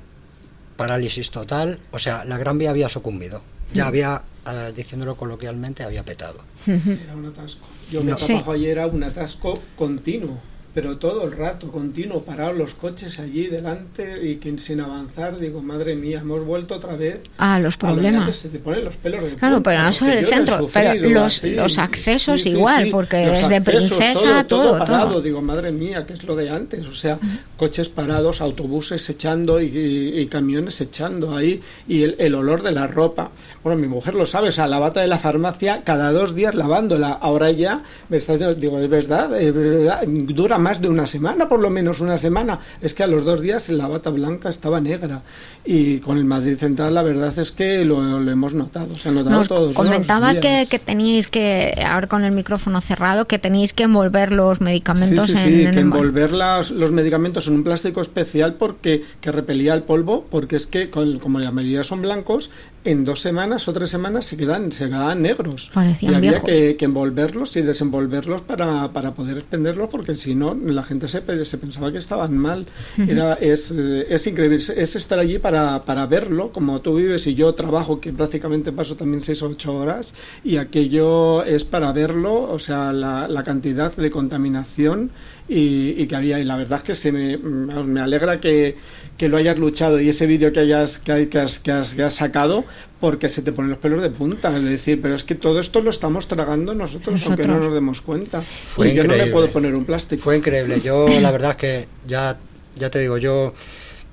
parálisis 0.77 1.31
total, 1.31 1.80
o 1.91 1.99
sea, 1.99 2.23
la 2.23 2.38
Gran 2.38 2.57
Vía 2.57 2.69
había 2.69 2.88
sucumbido. 2.88 3.41
Ya 3.73 3.85
mm. 3.85 3.88
había 3.88 4.22
Ah, 4.43 4.72
diciéndolo 4.76 5.15
coloquialmente, 5.15 5.84
había 5.84 6.03
petado. 6.03 6.39
Era 6.65 7.15
un 7.15 7.26
atasco. 7.27 7.68
Yo 7.91 8.03
me 8.03 8.15
trabajo 8.15 8.52
ayer 8.52 8.72
era 8.72 8.88
un 8.88 9.03
atasco 9.03 9.53
continuo. 9.76 10.39
Pero 10.73 10.98
todo 10.98 11.26
el 11.26 11.34
rato, 11.34 11.69
continuo, 11.69 12.23
parados 12.23 12.57
los 12.57 12.73
coches 12.73 13.19
allí 13.19 13.48
delante 13.48 14.26
y 14.26 14.39
sin 14.60 14.80
avanzar, 14.80 15.38
digo, 15.38 15.61
madre 15.61 15.95
mía, 15.95 16.19
hemos 16.22 16.45
vuelto 16.45 16.76
otra 16.76 16.95
vez 16.95 17.19
a 17.38 17.60
los 17.60 17.76
problemas. 17.77 18.35
se 18.35 18.49
te 18.49 18.60
ponen 18.60 18.85
los 18.85 18.95
pelos 18.95 19.23
de 19.23 19.35
claro, 19.35 19.61
pero 19.61 19.84
no 19.84 19.93
solo 19.93 20.14
el 20.14 20.26
centro, 20.26 20.69
pero 20.72 21.10
los, 21.10 21.43
los 21.43 21.77
accesos 21.77 22.45
igual, 22.45 22.89
porque 22.89 23.18
desde 23.18 23.61
Princesa 23.61 24.45
todo, 24.45 24.69
todo, 24.72 24.80
parado, 24.80 25.22
digo, 25.22 25.41
madre 25.41 25.72
mía, 25.72 26.06
¿qué 26.06 26.14
es 26.14 26.23
lo 26.23 26.35
de 26.35 26.49
antes? 26.49 26.88
O 26.88 26.95
sea, 26.95 27.19
coches 27.57 27.89
parados, 27.89 28.39
autobuses 28.41 29.10
echando 29.10 29.61
y, 29.61 30.27
camiones 30.31 30.80
echando 30.80 31.35
ahí 31.35 31.61
y 31.88 32.03
el, 32.03 32.15
el, 32.19 32.35
olor 32.35 32.64
de 32.64 32.72
la 32.72 32.88
ropa. 32.88 33.31
Bueno, 33.64 33.77
mi 33.77 33.88
mujer 33.88 34.15
lo 34.15 34.26
sabe, 34.26 34.49
o 34.49 34.52
sea, 34.52 34.68
la 34.68 34.80
bata 34.80 35.02
de 35.02 35.07
la 35.07 35.19
farmacia 35.19 35.81
cada 35.84 36.11
dos 36.14 36.34
días 36.34 36.56
lavándola. 36.56 37.11
Ahora 37.11 37.52
ya 37.52 37.84
me 38.07 38.18
está 38.18 38.34
diciendo, 38.34 38.56
digo, 38.56 38.80
es 38.80 38.89
verdad, 38.89 39.39
es 39.39 39.53
verdad, 39.53 40.03
dura 40.07 40.57
más 40.61 40.81
de 40.81 40.88
una 40.88 41.07
semana, 41.07 41.49
por 41.49 41.59
lo 41.59 41.69
menos 41.69 41.99
una 41.99 42.17
semana. 42.17 42.59
Es 42.81 42.93
que 42.93 43.03
a 43.03 43.07
los 43.07 43.25
dos 43.25 43.41
días 43.41 43.69
la 43.69 43.88
bata 43.88 44.09
blanca 44.09 44.49
estaba 44.49 44.79
negra. 44.79 45.23
Y 45.65 45.99
con 45.99 46.17
el 46.17 46.25
Madrid 46.25 46.57
Central 46.57 46.93
la 46.93 47.03
verdad 47.03 47.38
es 47.38 47.51
que 47.51 47.83
lo, 47.83 48.01
hemos 48.29 48.53
notado. 48.53 48.95
Se 48.95 49.11
notado 49.11 49.38
Nos 49.38 49.47
todos 49.47 49.75
comentabas 49.75 50.38
que, 50.38 50.67
que 50.69 50.79
teníais 50.79 51.27
que, 51.27 51.73
ahora 51.85 52.07
con 52.07 52.23
el 52.23 52.31
micrófono 52.31 52.81
cerrado, 52.81 53.25
que 53.25 53.39
tenéis 53.39 53.73
que 53.73 53.83
envolver 53.83 54.31
los 54.31 54.61
medicamentos 54.61 55.27
sí, 55.27 55.35
sí, 55.35 55.65
sí, 55.65 55.71
que 55.71 55.79
envolver 55.79 56.31
los 56.33 56.91
medicamentos 56.91 57.47
en 57.47 57.55
un 57.55 57.63
plástico 57.63 58.01
especial 58.01 58.55
porque 58.55 59.03
que 59.19 59.31
repelía 59.31 59.73
el 59.73 59.83
polvo, 59.83 60.25
porque 60.29 60.55
es 60.55 60.67
que 60.67 60.89
como 60.89 61.39
la 61.39 61.51
mayoría 61.51 61.83
son 61.83 62.01
blancos, 62.01 62.51
en 62.84 63.06
dos 63.06 63.22
semanas 63.22 63.68
o 63.68 63.74
tres 63.74 63.90
semanas 63.90 64.26
se 64.26 64.38
quedan, 64.38 64.72
se 64.72 64.86
quedaban 64.86 65.22
negros. 65.22 65.72
y 66.02 66.14
había 66.14 66.40
que, 66.40 66.78
envolverlos 66.80 67.56
y 67.56 67.62
desenvolverlos 67.62 68.41
para, 68.41 68.91
para 68.91 69.14
poder 69.14 69.38
expenderlos 69.38 69.90
porque 69.90 70.16
si 70.16 70.36
no 70.36 70.56
la 70.56 70.84
gente 70.84 71.08
se, 71.08 71.45
se 71.45 71.58
pensaba 71.58 71.91
que 71.91 71.98
estaban 71.98 72.38
mal. 72.38 72.66
Era, 73.08 73.34
es, 73.36 73.72
es 73.72 74.28
increíble, 74.28 74.58
es 74.58 74.95
estar 74.95 75.20
allí 75.20 75.40
para, 75.40 75.84
para 75.84 76.08
verlo, 76.08 76.52
como 76.52 76.82
tú 76.82 76.95
vives 76.95 77.28
y 77.28 77.36
yo 77.36 77.53
trabajo, 77.53 77.99
que 77.99 78.14
prácticamente 78.14 78.72
paso 78.72 78.95
también 78.95 79.22
seis 79.22 79.41
o 79.41 79.48
ocho 79.48 79.76
horas, 79.76 80.14
y 80.44 80.58
aquello 80.58 81.44
es 81.44 81.64
para 81.64 81.91
verlo, 81.91 82.52
o 82.52 82.60
sea, 82.60 82.91
la, 82.91 83.28
la 83.28 83.44
cantidad 83.44 83.95
de 83.95 84.10
contaminación 84.10 85.12
y, 85.48 86.06
que 86.08 86.16
había. 86.16 86.40
Y 86.40 86.45
la 86.45 86.58
verdad 86.58 86.80
es 86.80 86.84
que 86.84 86.95
se 86.95 87.12
me, 87.12 87.38
me 87.38 87.99
alegra 87.99 88.40
que, 88.40 88.76
que 89.22 89.30
lo 89.30 89.38
hayas 89.38 89.60
luchado 89.60 90.02
y 90.02 90.10
ese 90.10 90.26
vídeo 90.26 90.52
que 90.52 90.61
hayas 90.61 90.98
que, 90.98 91.30
que, 91.30 91.38
has, 91.38 91.60
que, 91.60 91.72
has, 91.72 92.15
sacado 92.15 92.65
porque 92.99 93.30
se 93.30 93.43
te 93.43 93.52
ponen 93.52 93.69
los 93.69 93.77
pelos 93.77 94.02
de 94.02 94.10
punta. 94.10 94.57
Es 94.57 94.64
decir 94.64 94.99
pero 94.99 95.14
es 95.14 95.23
que 95.23 95.35
todo 95.35 95.60
esto 95.60 95.80
lo 95.84 95.91
estamos 95.91 96.27
tragando 96.27 96.73
nosotros, 96.73 97.22
aunque 97.27 97.48
no 97.48 97.60
nos 97.60 97.72
demos 97.72 98.02
cuenta. 98.02 98.41
Fue 98.41 98.89
y 98.89 98.95
yo 98.95 99.03
no 99.03 99.14
le 99.14 99.27
puedo 99.27 99.52
poner 99.52 99.76
un 99.76 99.85
plástico. 99.85 100.23
Fue 100.23 100.38
increíble. 100.38 100.81
Yo 100.81 101.07
la 101.07 101.30
verdad 101.30 101.52
es 101.52 101.57
que 101.57 101.88
ya 102.07 102.35
ya 102.76 102.89
te 102.89 102.98
digo 102.98 103.19
yo 103.19 103.53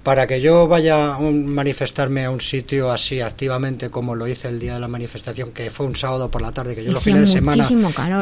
para 0.03 0.27
que 0.27 0.43
yo 0.43 0.69
vaya 0.69 1.15
a 1.15 1.21
manifestarme 1.21 2.27
a 2.27 2.31
un 2.31 2.43
sitio 2.43 2.93
así 2.93 3.23
activamente 3.23 3.89
como 3.89 4.15
lo 4.15 4.29
hice 4.29 4.49
el 4.49 4.59
día 4.59 4.75
de 4.75 4.81
la 4.81 4.89
manifestación, 4.89 5.53
que 5.53 5.71
fue 5.71 5.87
un 5.87 5.97
sábado 5.97 6.31
por 6.31 6.43
la 6.43 6.53
tarde, 6.53 6.75
que 6.75 6.85
yo 6.85 6.93
los 6.93 7.03
fines 7.03 7.23
de 7.23 7.29
semana, 7.29 7.67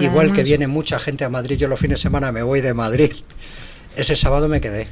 igual 0.01 0.33
que 0.33 0.45
viene 0.45 0.69
mucha 0.69 1.01
gente 1.01 1.25
a 1.25 1.29
Madrid, 1.29 1.57
yo 1.57 1.67
los 1.67 1.81
fines 1.81 1.99
de 1.99 2.03
semana 2.03 2.31
me 2.31 2.45
voy 2.45 2.61
de 2.61 2.75
Madrid. 2.75 3.11
Ese 3.97 4.15
sábado 4.15 4.49
me 4.49 4.61
quedé, 4.61 4.89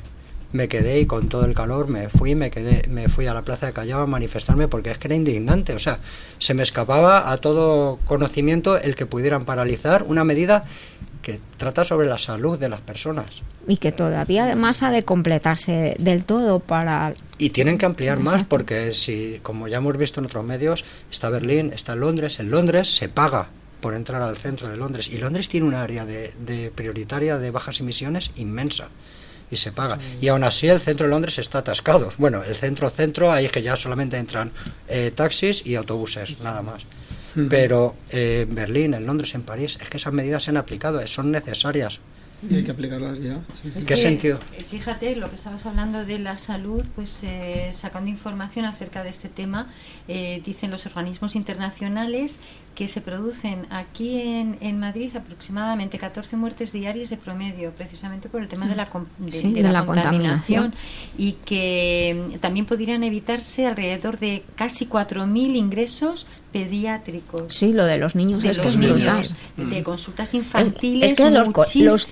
me 0.55 0.69
quedé 0.69 1.01
y 1.01 1.07
con 1.07 1.29
todo 1.29 1.45
el 1.45 1.55
calor 1.55 1.89
me 1.89 2.09
fui, 2.09 2.37
me 2.37 2.51
quedé, 2.51 2.87
me 2.89 3.09
fui 3.09 3.27
a 3.27 3.35
la 3.35 3.43
plaza 3.43 3.67
de 3.67 3.73
Callao 3.73 4.03
a 4.03 4.07
manifestarme 4.07 4.69
porque 4.69 4.93
es 4.93 4.99
que 4.99 5.09
era 5.09 5.17
indignante, 5.17 5.75
o 5.75 5.81
sea, 5.81 5.99
se 6.39 6.55
me 6.55 6.63
escapaba 6.63 7.33
a 7.33 7.39
todo 7.39 7.99
conocimiento 8.07 8.79
el 8.79 8.95
que 8.95 9.05
pudieran 9.05 9.45
paralizar 9.45 10.05
una 10.05 10.23
medida 10.23 10.65
que 11.23 11.41
trata 11.57 11.85
sobre 11.85 12.07
la 12.07 12.19
salud 12.19 12.57
de 12.57 12.69
las 12.69 12.81
personas. 12.81 13.43
Y 13.67 13.79
que 13.79 13.91
todavía 13.91 14.45
además 14.45 14.83
ha 14.85 14.93
de 14.93 15.05
completarse 15.05 15.97
del 15.99 16.23
todo 16.23 16.61
para... 16.61 17.15
Y 17.39 17.51
tienen 17.51 17.77
que 17.77 17.87
ampliar 17.87 18.21
más 18.21 18.45
porque 18.45 18.93
si, 18.93 19.41
como 19.43 19.67
ya 19.67 19.79
hemos 19.79 19.97
visto 19.97 20.21
en 20.21 20.27
otros 20.27 20.45
medios, 20.45 20.85
está 21.11 21.31
Berlín, 21.31 21.73
está 21.75 21.97
Londres, 21.97 22.39
en 22.39 22.51
Londres 22.51 22.95
se 22.95 23.09
paga 23.09 23.49
por 23.81 23.95
entrar 23.95 24.23
al 24.23 24.37
centro 24.37 24.69
de 24.69 24.77
Londres. 24.77 25.09
Y 25.09 25.19
Londres 25.19 25.49
tiene 25.49 25.67
un 25.67 25.75
área 25.75 26.05
de, 26.05 26.33
de 26.39 26.71
prioritaria 26.71 27.39
de 27.39 27.51
bajas 27.51 27.81
emisiones 27.81 28.31
inmensa 28.37 28.89
y 29.51 29.57
se 29.57 29.73
paga. 29.73 29.99
Y 30.21 30.29
aún 30.29 30.45
así 30.45 30.69
el 30.69 30.81
centro 30.81 31.07
de 31.07 31.11
Londres 31.11 31.39
está 31.39 31.59
atascado. 31.59 32.11
Bueno, 32.19 32.43
el 32.43 32.55
centro-centro, 32.55 33.33
ahí 33.33 33.47
es 33.47 33.53
que 33.53 33.62
ya 33.62 33.77
solamente 33.77 34.16
entran 34.16 34.53
eh, 34.89 35.12
taxis 35.15 35.65
y 35.66 35.77
autobuses, 35.77 36.41
nada 36.41 36.62
más. 36.62 36.83
Pero 37.49 37.97
eh, 38.11 38.47
en 38.49 38.55
Berlín, 38.55 38.95
en 38.95 39.07
Londres, 39.07 39.35
en 39.35 39.43
París, 39.43 39.79
es 39.81 39.89
que 39.89 39.97
esas 39.97 40.12
medidas 40.12 40.45
se 40.45 40.51
han 40.51 40.57
aplicado, 40.57 41.05
son 41.07 41.31
necesarias. 41.33 41.99
Y 42.49 42.57
hay 42.57 42.62
que 42.65 42.73
aplicarlas 42.73 43.21
ya. 43.21 43.41
¿Qué 43.87 43.97
sentido? 43.97 44.39
Eh, 44.53 44.62
fíjate, 44.62 45.16
lo 45.16 45.31
que 45.31 45.37
estabas 45.37 45.65
hablando 45.66 46.05
de 46.05 46.19
la 46.19 46.39
salud, 46.39 46.85
pues 46.95 47.25
eh, 47.25 47.71
sacando 47.73 48.11
información 48.11 48.66
acerca 48.66 49.03
de 49.03 49.11
este 49.11 49.29
tema, 49.29 49.73
dicen 50.07 50.71
los 50.71 50.85
organismos 50.87 51.37
internacionales 51.37 52.39
que 52.75 52.89
se 52.89 53.01
producen 53.01 53.67
aquí 53.71 54.21
en, 54.21 54.59
en, 54.61 54.79
Madrid 54.79 55.15
aproximadamente 55.17 55.99
14 55.99 56.37
muertes 56.37 56.73
diarias 56.73 57.11
de 57.11 57.17
promedio, 57.17 57.71
precisamente 57.73 58.29
por 58.29 58.43
el 58.43 58.49
tema 58.49 58.67
de 58.67 58.75
la, 58.75 58.89
de, 59.19 59.63
la, 59.63 59.87
contaminación, 59.87 60.75
y 61.17 61.33
que 61.33 62.31
mm, 62.35 62.39
también 62.39 62.67
podrían 62.67 63.05
evitarse 63.05 63.67
alrededor 63.67 64.19
de 64.19 64.43
casi 64.57 64.87
4.000 64.87 65.57
ingresos 65.57 66.27
pediátricos. 66.55 67.53
Sí, 67.53 67.73
lo 67.73 67.85
de 67.85 67.99
los 67.99 68.15
niños 68.15 68.45
es 68.45 68.61
que 68.61 68.69
es 68.69 68.77
brutal. 68.77 69.27
De 69.57 69.83
consultas 69.83 70.35
infantiles. 70.35 71.11
Es 71.11 71.19
que 71.19 71.29
los, 71.29 71.49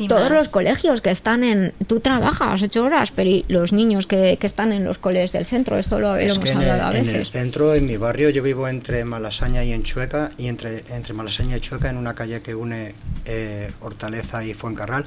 todos 0.08 0.30
los 0.32 0.48
colegios 0.48 1.00
que 1.00 1.10
están 1.10 1.44
en. 1.44 1.72
Tú 1.86 2.00
trabajas 2.00 2.60
ocho 2.60 2.82
horas, 2.82 3.12
pero 3.12 3.30
y 3.30 3.44
los 3.46 3.72
niños 3.72 4.08
que, 4.08 4.36
que 4.40 4.46
están 4.48 4.72
en 4.72 4.82
los 4.82 4.98
colegios 4.98 5.30
del 5.30 5.46
centro, 5.46 5.78
esto 5.78 6.00
lo, 6.00 6.16
hemos 6.16 6.38
hablado 6.50 6.82
a 6.82 6.90
veces. 6.90 7.08
En 7.08 7.14
el 7.14 7.26
centro, 7.26 7.74
en 7.74 7.86
mi 7.86 7.96
barrio, 7.96 8.30
yo 8.30 8.42
vivo 8.42 8.66
entre 8.66 9.04
Malasaña 9.04 9.62
y 9.62 9.72
Enchueca, 9.72 10.32
y 10.36 10.48
entre, 10.52 10.84
entre 10.94 11.14
Malasaña 11.14 11.56
y 11.56 11.60
Chueca, 11.60 11.90
en 11.90 11.96
una 11.96 12.14
calle 12.14 12.40
que 12.40 12.54
une 12.54 12.94
eh, 13.24 13.70
Hortaleza 13.80 14.44
y 14.44 14.54
Fuencarral. 14.54 15.06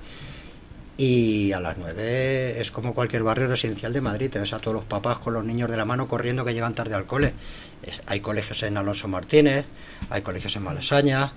Y 0.97 1.51
a 1.51 1.59
las 1.59 1.77
9 1.77 2.59
es 2.61 2.71
como 2.71 2.93
cualquier 2.93 3.23
barrio 3.23 3.47
residencial 3.47 3.91
de 3.91 4.01
Madrid. 4.01 4.29
Te 4.29 4.39
ves 4.39 4.53
a 4.53 4.59
todos 4.59 4.75
los 4.75 4.85
papás 4.85 5.19
con 5.19 5.33
los 5.33 5.43
niños 5.43 5.69
de 5.69 5.75
la 5.77 5.83
mano 5.83 6.07
corriendo 6.07 6.45
que 6.45 6.53
llegan 6.53 6.73
tarde 6.73 6.95
al 6.95 7.05
cole. 7.05 7.33
hay 8.07 8.19
colegios 8.21 8.63
en 8.63 8.77
Alonso 8.77 9.07
Martínez, 9.07 9.65
hay 10.09 10.21
colegios 10.21 10.55
en 10.55 10.63
Malasaña, 10.63 11.33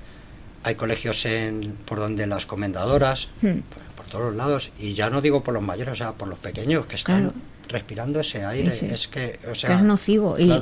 hay 0.63 0.77
colegios 0.77 1.25
en 1.25 1.77
por 1.85 1.99
donde 1.99 2.27
las 2.27 2.47
comendadoras, 2.47 3.29
hmm. 3.43 3.59
por, 3.97 4.07
todos 4.07 4.27
los 4.27 4.37
lados. 4.37 4.71
Y 4.79 4.93
ya 4.93 5.11
no 5.11 5.21
digo 5.21 5.43
por 5.43 5.53
los 5.53 5.63
mayores, 5.63 5.93
o 5.93 5.97
sea, 5.97 6.13
por 6.13 6.29
los 6.29 6.39
pequeños 6.39 6.87
que 6.87 6.97
están 6.97 7.33
respirando 7.69 8.21
ese 8.21 8.45
aire. 8.45 8.73
Es 8.93 9.09
que, 9.09 9.39
o 9.51 9.55
sea, 9.55 9.77
es 9.77 9.83
nocivo. 9.83 10.39
Y, 10.39 10.53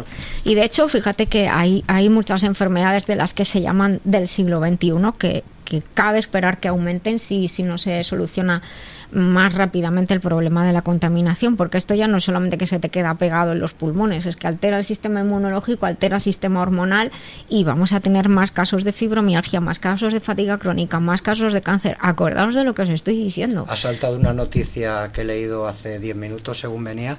y, 0.44 0.54
de 0.54 0.64
hecho, 0.64 0.88
fíjate 0.88 1.26
que 1.26 1.48
hay, 1.48 1.84
hay 1.86 2.08
muchas 2.08 2.42
enfermedades 2.42 3.06
de 3.06 3.16
las 3.16 3.32
que 3.32 3.44
se 3.44 3.60
llaman 3.60 4.00
del 4.04 4.28
siglo 4.28 4.60
XXI 4.60 4.92
que, 5.18 5.44
que 5.64 5.82
cabe 5.94 6.18
esperar 6.18 6.58
que 6.58 6.68
aumenten 6.68 7.18
si, 7.18 7.48
si 7.48 7.62
no 7.62 7.78
se 7.78 8.02
soluciona 8.04 8.62
más 9.12 9.54
rápidamente 9.54 10.14
el 10.14 10.20
problema 10.20 10.66
de 10.66 10.72
la 10.72 10.82
contaminación, 10.82 11.56
porque 11.56 11.78
esto 11.78 11.94
ya 11.94 12.08
no 12.08 12.18
es 12.18 12.24
solamente 12.24 12.58
que 12.58 12.66
se 12.66 12.78
te 12.78 12.88
queda 12.88 13.14
pegado 13.14 13.52
en 13.52 13.60
los 13.60 13.72
pulmones, 13.72 14.26
es 14.26 14.36
que 14.36 14.46
altera 14.46 14.78
el 14.78 14.84
sistema 14.84 15.20
inmunológico, 15.20 15.86
altera 15.86 16.16
el 16.16 16.22
sistema 16.22 16.62
hormonal 16.62 17.10
y 17.48 17.64
vamos 17.64 17.92
a 17.92 18.00
tener 18.00 18.28
más 18.28 18.50
casos 18.50 18.84
de 18.84 18.92
fibromialgia, 18.92 19.60
más 19.60 19.78
casos 19.78 20.12
de 20.12 20.20
fatiga 20.20 20.58
crónica, 20.58 21.00
más 21.00 21.22
casos 21.22 21.52
de 21.52 21.62
cáncer. 21.62 21.96
Acordaos 22.00 22.54
de 22.54 22.64
lo 22.64 22.74
que 22.74 22.82
os 22.82 22.88
estoy 22.88 23.16
diciendo. 23.16 23.66
Ha 23.68 23.76
saltado 23.76 24.16
una 24.16 24.32
noticia 24.32 25.10
que 25.12 25.22
he 25.22 25.24
leído 25.24 25.66
hace 25.66 25.98
10 25.98 26.16
minutos, 26.16 26.60
según 26.60 26.84
venía, 26.84 27.18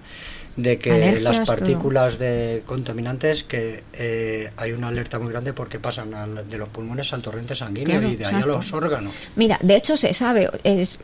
de 0.57 0.79
que 0.79 1.19
las 1.21 1.39
partículas 1.41 2.17
de 2.17 2.63
contaminantes 2.65 3.43
que 3.43 3.83
eh, 3.93 4.49
hay 4.57 4.71
una 4.71 4.87
alerta 4.87 5.19
muy 5.19 5.31
grande 5.31 5.53
porque 5.53 5.79
pasan 5.79 6.09
de 6.49 6.57
los 6.57 6.67
pulmones 6.69 7.13
al 7.13 7.21
torrente 7.21 7.55
sanguíneo 7.55 8.01
y 8.01 8.15
de 8.15 8.25
ahí 8.25 8.41
a 8.41 8.45
los 8.45 8.73
órganos. 8.73 9.13
Mira, 9.35 9.59
de 9.61 9.75
hecho 9.75 9.95
se 9.95 10.13
sabe, 10.15 10.49
es, 10.63 10.99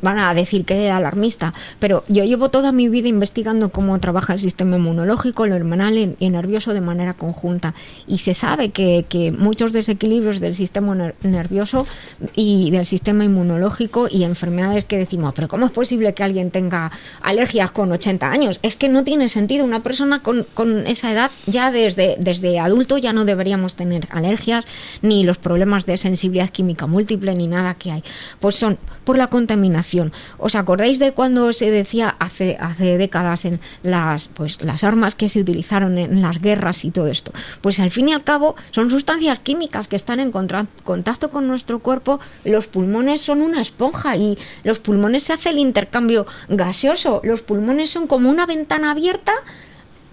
van 0.00 0.18
a 0.18 0.32
decir 0.32 0.64
que 0.64 0.86
es 0.86 0.90
alarmista, 0.90 1.52
pero 1.78 2.02
yo 2.08 2.24
llevo 2.24 2.48
toda 2.48 2.72
mi 2.72 2.88
vida 2.88 3.08
investigando 3.08 3.68
cómo 3.68 3.98
trabaja 4.00 4.32
el 4.32 4.38
sistema 4.38 4.76
inmunológico, 4.76 5.46
lo 5.46 5.54
hormonal 5.54 6.16
y 6.18 6.30
nervioso 6.30 6.72
de 6.72 6.80
manera 6.80 7.12
conjunta 7.14 7.74
y 8.06 8.18
se 8.18 8.32
sabe 8.32 8.70
que, 8.70 9.04
que 9.08 9.32
muchos 9.32 9.72
desequilibrios 9.72 10.40
del 10.40 10.54
sistema 10.54 11.12
nervioso 11.22 11.86
y 12.34 12.70
del 12.70 12.86
sistema 12.86 13.24
inmunológico 13.24 14.08
y 14.10 14.24
enfermedades 14.24 14.86
que 14.86 14.96
decimos, 14.96 15.34
pero 15.34 15.48
¿cómo 15.48 15.66
es 15.66 15.72
posible 15.72 16.14
que 16.14 16.22
alguien 16.22 16.50
tenga 16.50 16.90
alergias 17.20 17.70
con 17.70 17.92
80 17.92 18.30
años? 18.30 18.60
Es 18.62 18.76
que 18.76 18.93
no 18.94 19.04
tiene 19.04 19.28
sentido. 19.28 19.64
Una 19.64 19.82
persona 19.82 20.22
con, 20.22 20.46
con, 20.54 20.86
esa 20.86 21.12
edad, 21.12 21.30
ya 21.46 21.70
desde, 21.70 22.16
desde 22.18 22.58
adulto, 22.58 22.96
ya 22.96 23.12
no 23.12 23.26
deberíamos 23.26 23.74
tener 23.74 24.08
alergias 24.10 24.64
ni 25.02 25.24
los 25.24 25.36
problemas 25.36 25.84
de 25.84 25.96
sensibilidad 25.98 26.48
química 26.48 26.86
múltiple 26.86 27.34
ni 27.34 27.48
nada 27.48 27.74
que 27.74 27.92
hay. 27.92 28.04
Pues 28.40 28.54
son 28.54 28.78
por 29.04 29.18
la 29.18 29.28
contaminación. 29.28 30.12
¿Os 30.38 30.54
acordáis 30.54 30.98
de 30.98 31.12
cuando 31.12 31.52
se 31.52 31.70
decía 31.70 32.16
hace, 32.18 32.56
hace 32.60 32.98
décadas 32.98 33.44
en 33.44 33.60
las, 33.82 34.28
pues, 34.28 34.60
las 34.62 34.84
armas 34.84 35.14
que 35.14 35.28
se 35.28 35.40
utilizaron 35.40 35.98
en 35.98 36.22
las 36.22 36.38
guerras 36.38 36.84
y 36.84 36.90
todo 36.90 37.08
esto? 37.08 37.32
Pues 37.60 37.78
al 37.78 37.90
fin 37.90 38.08
y 38.08 38.12
al 38.12 38.24
cabo 38.24 38.56
son 38.70 38.90
sustancias 38.90 39.38
químicas 39.40 39.88
que 39.88 39.96
están 39.96 40.20
en 40.20 40.32
contacto 40.32 41.30
con 41.30 41.46
nuestro 41.46 41.78
cuerpo. 41.78 42.20
Los 42.44 42.66
pulmones 42.66 43.20
son 43.20 43.42
una 43.42 43.60
esponja 43.60 44.16
y 44.16 44.38
los 44.64 44.78
pulmones 44.78 45.24
se 45.24 45.32
hace 45.32 45.50
el 45.50 45.58
intercambio 45.58 46.26
gaseoso. 46.48 47.20
Los 47.24 47.42
pulmones 47.42 47.90
son 47.90 48.06
como 48.06 48.30
una 48.30 48.46
ventana 48.46 48.90
abierta 48.90 49.32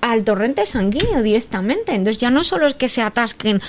al 0.01 0.23
torrente 0.23 0.65
sanguíneo 0.65 1.21
directamente. 1.21 1.93
Entonces 1.93 2.19
ya 2.19 2.29
no 2.29 2.43
solo 2.43 2.67
es 2.67 2.75
que 2.75 2.89
se 2.89 3.01
atasquen 3.01 3.61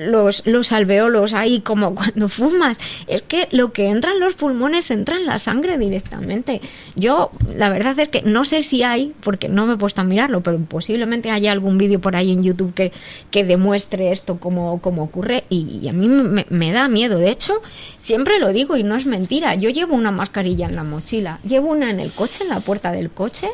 los, 0.00 0.46
los 0.46 0.72
alveolos 0.72 1.34
ahí 1.34 1.60
como 1.60 1.94
cuando 1.94 2.28
fumas, 2.28 2.78
es 3.06 3.22
que 3.22 3.48
lo 3.52 3.72
que 3.72 3.88
entra 3.88 4.12
en 4.12 4.20
los 4.20 4.34
pulmones 4.34 4.90
entra 4.90 5.16
en 5.16 5.26
la 5.26 5.38
sangre 5.38 5.78
directamente. 5.78 6.60
Yo 6.94 7.30
la 7.54 7.68
verdad 7.68 7.98
es 8.00 8.08
que 8.08 8.22
no 8.22 8.44
sé 8.44 8.62
si 8.62 8.82
hay, 8.82 9.14
porque 9.20 9.48
no 9.48 9.66
me 9.66 9.74
he 9.74 9.76
puesto 9.76 10.00
a 10.00 10.04
mirarlo, 10.04 10.42
pero 10.42 10.58
posiblemente 10.58 11.30
haya 11.30 11.52
algún 11.52 11.78
vídeo 11.78 12.00
por 12.00 12.16
ahí 12.16 12.32
en 12.32 12.42
YouTube 12.42 12.74
que, 12.74 12.92
que 13.30 13.44
demuestre 13.44 14.12
esto 14.12 14.38
como, 14.38 14.80
como 14.80 15.02
ocurre 15.02 15.44
y, 15.48 15.88
a 15.88 15.92
mí 15.92 16.08
me, 16.08 16.46
me 16.48 16.72
da 16.72 16.88
miedo. 16.88 17.18
De 17.18 17.30
hecho, 17.30 17.60
siempre 17.98 18.38
lo 18.38 18.52
digo 18.52 18.76
y 18.76 18.82
no 18.82 18.96
es 18.96 19.06
mentira, 19.06 19.54
yo 19.54 19.70
llevo 19.70 19.94
una 19.94 20.10
mascarilla 20.10 20.66
en 20.66 20.76
la 20.76 20.84
mochila, 20.84 21.38
llevo 21.46 21.70
una 21.70 21.90
en 21.90 22.00
el 22.00 22.12
coche, 22.12 22.44
en 22.44 22.48
la 22.48 22.60
puerta 22.60 22.92
del 22.92 23.10
coche 23.10 23.48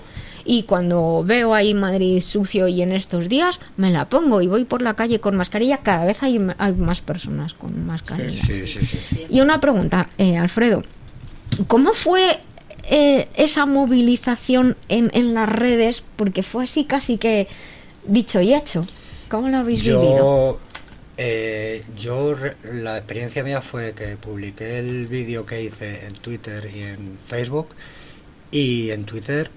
y 0.44 0.64
cuando 0.64 1.22
veo 1.24 1.54
ahí 1.54 1.74
Madrid 1.74 2.20
sucio 2.20 2.68
y 2.68 2.82
en 2.82 2.92
estos 2.92 3.28
días 3.28 3.60
me 3.76 3.90
la 3.90 4.08
pongo 4.08 4.40
y 4.40 4.46
voy 4.46 4.64
por 4.64 4.82
la 4.82 4.94
calle 4.94 5.20
con 5.20 5.36
mascarilla, 5.36 5.78
cada 5.78 6.04
vez 6.04 6.22
hay, 6.22 6.40
hay 6.58 6.72
más 6.74 7.00
personas 7.00 7.54
con 7.54 7.86
mascarilla. 7.86 8.42
y 9.28 9.40
una 9.40 9.60
pregunta, 9.60 10.08
eh, 10.18 10.36
Alfredo, 10.36 10.82
¿cómo 11.66 11.92
fue 11.94 12.38
eh, 12.90 13.28
esa 13.36 13.66
movilización 13.66 14.76
en, 14.88 15.10
en 15.14 15.34
las 15.34 15.48
redes? 15.48 16.02
Porque 16.16 16.42
fue 16.42 16.64
así 16.64 16.84
casi 16.84 17.18
que 17.18 17.48
dicho 18.06 18.40
y 18.40 18.54
hecho. 18.54 18.86
¿Cómo 19.28 19.48
lo 19.48 19.58
habéis 19.58 19.82
vivido? 19.82 20.60
Eh, 21.16 21.84
yo, 21.96 22.34
la 22.72 22.98
experiencia 22.98 23.44
mía 23.44 23.60
fue 23.60 23.92
que 23.92 24.16
publiqué 24.16 24.78
el 24.78 25.06
vídeo 25.06 25.46
que 25.46 25.62
hice 25.62 26.06
en 26.06 26.14
Twitter 26.14 26.70
y 26.74 26.80
en 26.80 27.18
Facebook. 27.26 27.68
Y 28.50 28.90
en 28.90 29.04
Twitter 29.04 29.50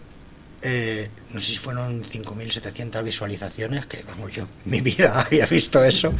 eh, 0.67 1.09
no 1.29 1.39
sé 1.39 1.53
si 1.53 1.57
fueron 1.59 2.03
5.700 2.03 3.03
visualizaciones, 3.03 3.85
que 3.85 4.03
vamos, 4.03 4.33
yo 4.33 4.47
mi 4.65 4.81
vida 4.81 5.21
había 5.27 5.45
visto 5.45 5.83
eso, 5.83 6.11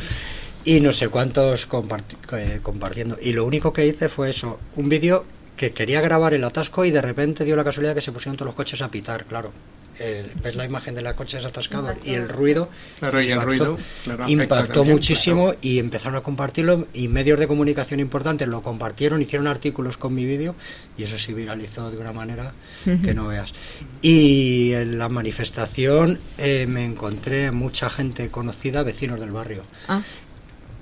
y 0.63 0.79
no 0.79 0.91
sé 0.91 1.09
cuántos 1.09 1.67
eh, 2.31 2.59
compartiendo. 2.61 3.17
Y 3.19 3.33
lo 3.33 3.43
único 3.43 3.73
que 3.73 3.87
hice 3.87 4.07
fue 4.07 4.29
eso, 4.29 4.59
un 4.75 4.87
vídeo 4.87 5.25
que 5.57 5.71
quería 5.71 5.99
grabar 5.99 6.35
el 6.35 6.43
atasco 6.43 6.85
y 6.85 6.91
de 6.91 7.01
repente 7.01 7.43
dio 7.43 7.55
la 7.55 7.63
casualidad 7.63 7.95
que 7.95 8.01
se 8.01 8.11
pusieron 8.11 8.37
todos 8.37 8.47
los 8.47 8.55
coches 8.55 8.81
a 8.83 8.91
pitar, 8.91 9.25
claro 9.25 9.51
ves 10.41 10.55
la 10.55 10.65
imagen 10.65 10.95
de 10.95 11.01
la 11.01 11.13
coche 11.13 11.37
atascado 11.37 11.93
y 12.03 12.13
el 12.13 12.29
ruido 12.29 12.69
claro, 12.99 13.21
y 13.21 13.31
el 13.31 13.41
ruido 13.41 13.77
impactó 14.27 14.83
muchísimo 14.83 15.55
y 15.61 15.79
empezaron 15.79 16.15
a 16.15 16.21
compartirlo 16.21 16.87
y 16.93 17.07
medios 17.07 17.39
de 17.39 17.47
comunicación 17.47 17.99
importantes 17.99 18.47
lo 18.47 18.61
compartieron, 18.61 19.21
hicieron 19.21 19.47
artículos 19.47 19.97
con 19.97 20.13
mi 20.13 20.25
vídeo 20.25 20.55
y 20.97 21.03
eso 21.03 21.17
sí 21.17 21.33
viralizó 21.33 21.91
de 21.91 21.97
una 21.97 22.13
manera 22.13 22.53
que 22.83 23.13
no 23.13 23.27
veas. 23.27 23.53
Y 24.01 24.73
en 24.73 24.97
la 24.97 25.09
manifestación 25.09 26.19
eh, 26.37 26.65
me 26.67 26.85
encontré 26.85 27.51
mucha 27.51 27.89
gente 27.89 28.29
conocida, 28.29 28.83
vecinos 28.83 29.19
del 29.19 29.31
barrio. 29.31 29.63
Ah. 29.87 30.01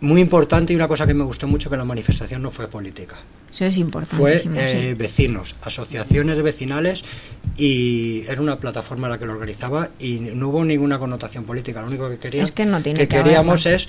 Muy 0.04 0.20
importante 0.20 0.74
y 0.74 0.76
una 0.76 0.90
cosa 0.90 1.08
que 1.08 1.14
me 1.14 1.24
gustó 1.24 1.48
mucho 1.48 1.70
que 1.70 1.78
la 1.78 1.86
manifestación 1.86 2.42
no 2.42 2.52
fue 2.52 2.68
política. 2.68 3.16
Eso 3.50 3.64
es 3.64 3.78
importante. 3.78 4.18
Fue 4.18 4.44
eh, 4.58 4.96
vecinos, 4.98 5.56
asociaciones 5.62 6.44
vecinales 6.44 7.06
y 7.56 8.26
era 8.28 8.42
una 8.42 8.58
plataforma 8.58 9.08
la 9.08 9.18
que 9.18 9.26
lo 9.26 9.32
organizaba 9.32 9.92
y 10.00 10.20
no 10.20 10.50
hubo 10.50 10.66
ninguna 10.66 11.00
connotación 11.00 11.46
política. 11.46 11.80
Lo 11.80 11.88
único 11.88 12.10
que, 12.10 12.18
quería, 12.18 12.44
que, 12.44 13.08
queríamos 13.08 13.66
es 13.66 13.88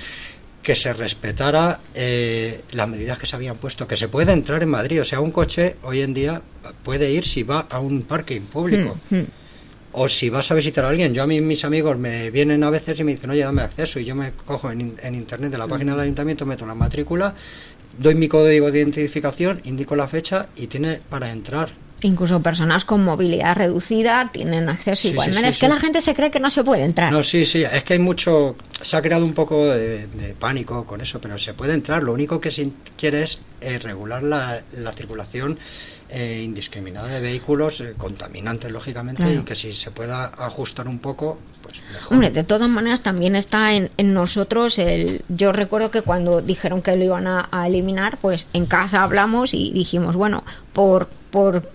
que 0.63 0.77
se 0.77 0.93
respetara 0.95 1.81
eh, 1.97 2.61
las 2.71 2.89
medidas 2.89 3.19
que 3.19 3.27
se 3.27 3.35
habían 3.35 3.57
puesto, 3.57 3.89
que 3.89 3.97
se 3.97 4.07
puede 4.07 4.33
entrar 4.33 4.63
en 4.63 4.69
Madrid. 4.69 5.01
O 5.01 5.05
sea, 5.05 5.19
un 5.19 5.33
coche 5.33 5.79
hoy 5.83 6.03
en 6.03 6.15
día 6.15 6.41
puede 6.85 7.11
ir 7.11 7.25
si 7.27 7.43
va 7.43 7.67
a 7.69 7.81
un 7.81 8.03
parking 8.03 8.43
público. 8.43 8.97
Hmm, 9.11 9.17
hmm. 9.17 9.27
O 9.97 10.09
si 10.09 10.29
vas 10.29 10.51
a 10.51 10.55
visitar 10.55 10.85
a 10.85 10.89
alguien. 10.89 11.15
Yo 11.15 11.23
a 11.23 11.27
mí 11.27 11.41
mis 11.41 11.65
amigos 11.65 11.97
me 11.97 12.31
vienen 12.31 12.65
a 12.65 12.71
veces 12.71 12.99
y 12.99 13.05
me 13.05 13.13
dicen, 13.13 13.31
oye, 13.31 13.43
dame 13.43 13.63
acceso. 13.63 14.01
Y 14.01 14.05
yo 14.05 14.15
me 14.15 14.33
cojo 14.33 14.71
en, 14.71 14.97
en 15.03 15.15
internet 15.15 15.53
de 15.53 15.59
la 15.59 15.69
página 15.69 15.93
del 15.93 16.01
ayuntamiento, 16.01 16.45
meto 16.45 16.67
la 16.67 16.75
matrícula 16.75 17.35
doy 17.99 18.15
mi 18.15 18.29
código 18.29 18.71
de 18.71 18.79
identificación, 18.79 19.61
indico 19.65 19.97
la 19.97 20.09
fecha 20.09 20.49
y 20.57 20.67
tiene 20.67 21.01
para 21.09 21.31
entrar. 21.31 21.71
Incluso 22.03 22.43
personas 22.43 22.85
con 22.85 23.03
movilidad 23.03 23.57
reducida 23.57 24.31
tienen 24.31 24.69
acceso 24.69 25.09
igual. 25.09 25.31
es 25.31 25.59
que 25.59 25.69
la 25.69 25.81
gente 25.81 26.03
se 26.03 26.15
cree 26.15 26.31
que 26.31 26.41
no 26.41 26.51
se 26.51 26.63
puede 26.63 26.85
entrar. 26.85 27.11
No, 27.11 27.23
sí, 27.23 27.47
sí, 27.47 27.63
es 27.63 27.83
que 27.83 27.95
hay 27.95 27.99
mucho, 27.99 28.57
se 28.83 28.97
ha 28.97 29.01
creado 29.01 29.25
un 29.25 29.33
poco 29.33 29.65
de, 29.67 30.07
pánico 30.39 30.85
con 30.85 31.01
eso, 31.01 31.19
pero 31.19 31.39
se 31.39 31.55
puede 31.55 31.73
entrar. 31.73 32.03
Lo 32.03 32.13
único 32.13 32.41
que 32.41 32.51
se 32.51 32.69
quiere 32.99 33.23
es 33.23 33.39
eh, 33.63 33.79
regular 33.79 34.23
la, 34.23 34.63
la 34.77 34.93
circulación 34.93 35.59
eh, 36.17 36.43
indiscriminada 36.45 37.09
de 37.09 37.21
vehículos 37.21 37.81
eh, 37.81 37.95
contaminantes, 37.99 38.71
lógicamente, 38.71 39.35
y 39.35 39.39
que 39.41 39.57
si 39.57 39.73
se 39.73 39.91
pueda 39.91 40.27
ajustar 40.27 40.87
un 40.87 41.01
poco, 41.01 41.39
pues 41.61 41.83
mejor. 41.93 42.13
Hombre, 42.13 42.31
de 42.31 42.45
todas 42.45 42.69
maneras 42.69 43.03
también 43.03 43.35
está 43.35 43.75
en, 43.75 43.91
nosotros 43.99 44.79
el... 44.79 45.23
Yo 45.29 45.51
recuerdo 45.53 45.91
que 45.91 46.03
cuando 46.03 46.41
dijeron 46.41 46.83
que 46.83 46.95
lo 46.95 47.03
iban 47.03 47.27
a, 47.27 47.67
eliminar, 47.67 48.17
pues 48.19 48.47
en 48.53 48.67
casa 48.67 49.03
hablamos 49.03 49.55
y 49.55 49.73
dijimos, 49.73 50.15
bueno, 50.15 50.45
por, 50.73 51.09
por 51.33 51.69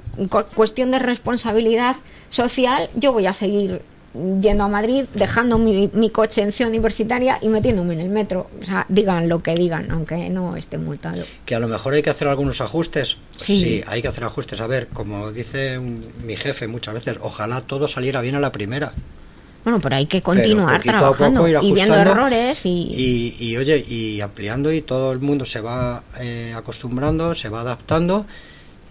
cuestión 0.56 0.92
de 0.92 1.00
responsabilidad 1.00 1.98
social, 2.30 2.90
yo 2.96 3.12
voy 3.12 3.26
a 3.26 3.34
seguir 3.34 3.82
yendo 4.14 4.64
a 4.64 4.68
Madrid, 4.68 5.06
dejando 5.14 5.58
mi, 5.58 5.90
mi, 5.94 6.10
coche 6.10 6.42
en 6.42 6.52
ciudad 6.52 6.70
universitaria 6.70 7.38
y 7.42 7.50
metiéndome 7.50 7.94
en 7.94 8.02
el 8.02 8.10
metro. 8.10 8.50
O 8.62 8.66
sea, 8.66 8.86
digan 8.90 9.30
lo 9.30 9.44
que 9.44 9.54
digan, 9.54 9.92
aunque 9.92 10.30
no 10.30 10.56
esté 10.56 10.78
multado. 10.78 11.24
Que 11.46 11.56
a 11.56 11.60
lo 11.60 11.68
mejor 11.68 11.94
hay 11.94 12.02
que 12.02 12.10
hacer 12.10 12.28
algunos 12.28 12.62
ajustes. 12.62 13.18
Sí, 13.38 13.84
hay 13.88 14.02
que 14.02 14.08
hacer 14.08 14.24
ajustes. 14.24 14.62
A 14.62 14.68
ver, 14.68 14.88
como 14.88 15.32
dice 15.32 15.80
mi 15.80 16.36
jefe 16.36 16.68
muchas 16.68 16.96
veces, 16.96 17.18
ojalá 17.22 17.62
todo 17.62 17.88
saliera 17.88 18.22
bien 18.22 18.36
a 18.36 18.40
la 18.40 18.52
primera. 18.52 18.94
Bueno, 19.64 19.80
pero 19.82 19.98
hay 19.98 20.06
que 20.06 20.22
continuar 20.22 20.82
trabajando 20.82 21.48
y 21.48 21.74
viendo 21.74 21.94
errores 21.96 22.66
y... 22.66 23.36
y... 23.38 23.58
oye, 23.58 23.78
y 23.88 24.22
ampliando 24.22 24.72
y 24.72 24.82
todo 24.82 25.12
el 25.12 25.20
mundo 25.20 25.46
se 25.46 25.60
va 25.60 26.04
eh, 26.18 26.54
acostumbrando, 26.56 27.36
se 27.36 27.50
va 27.50 27.62
adaptando 27.62 28.26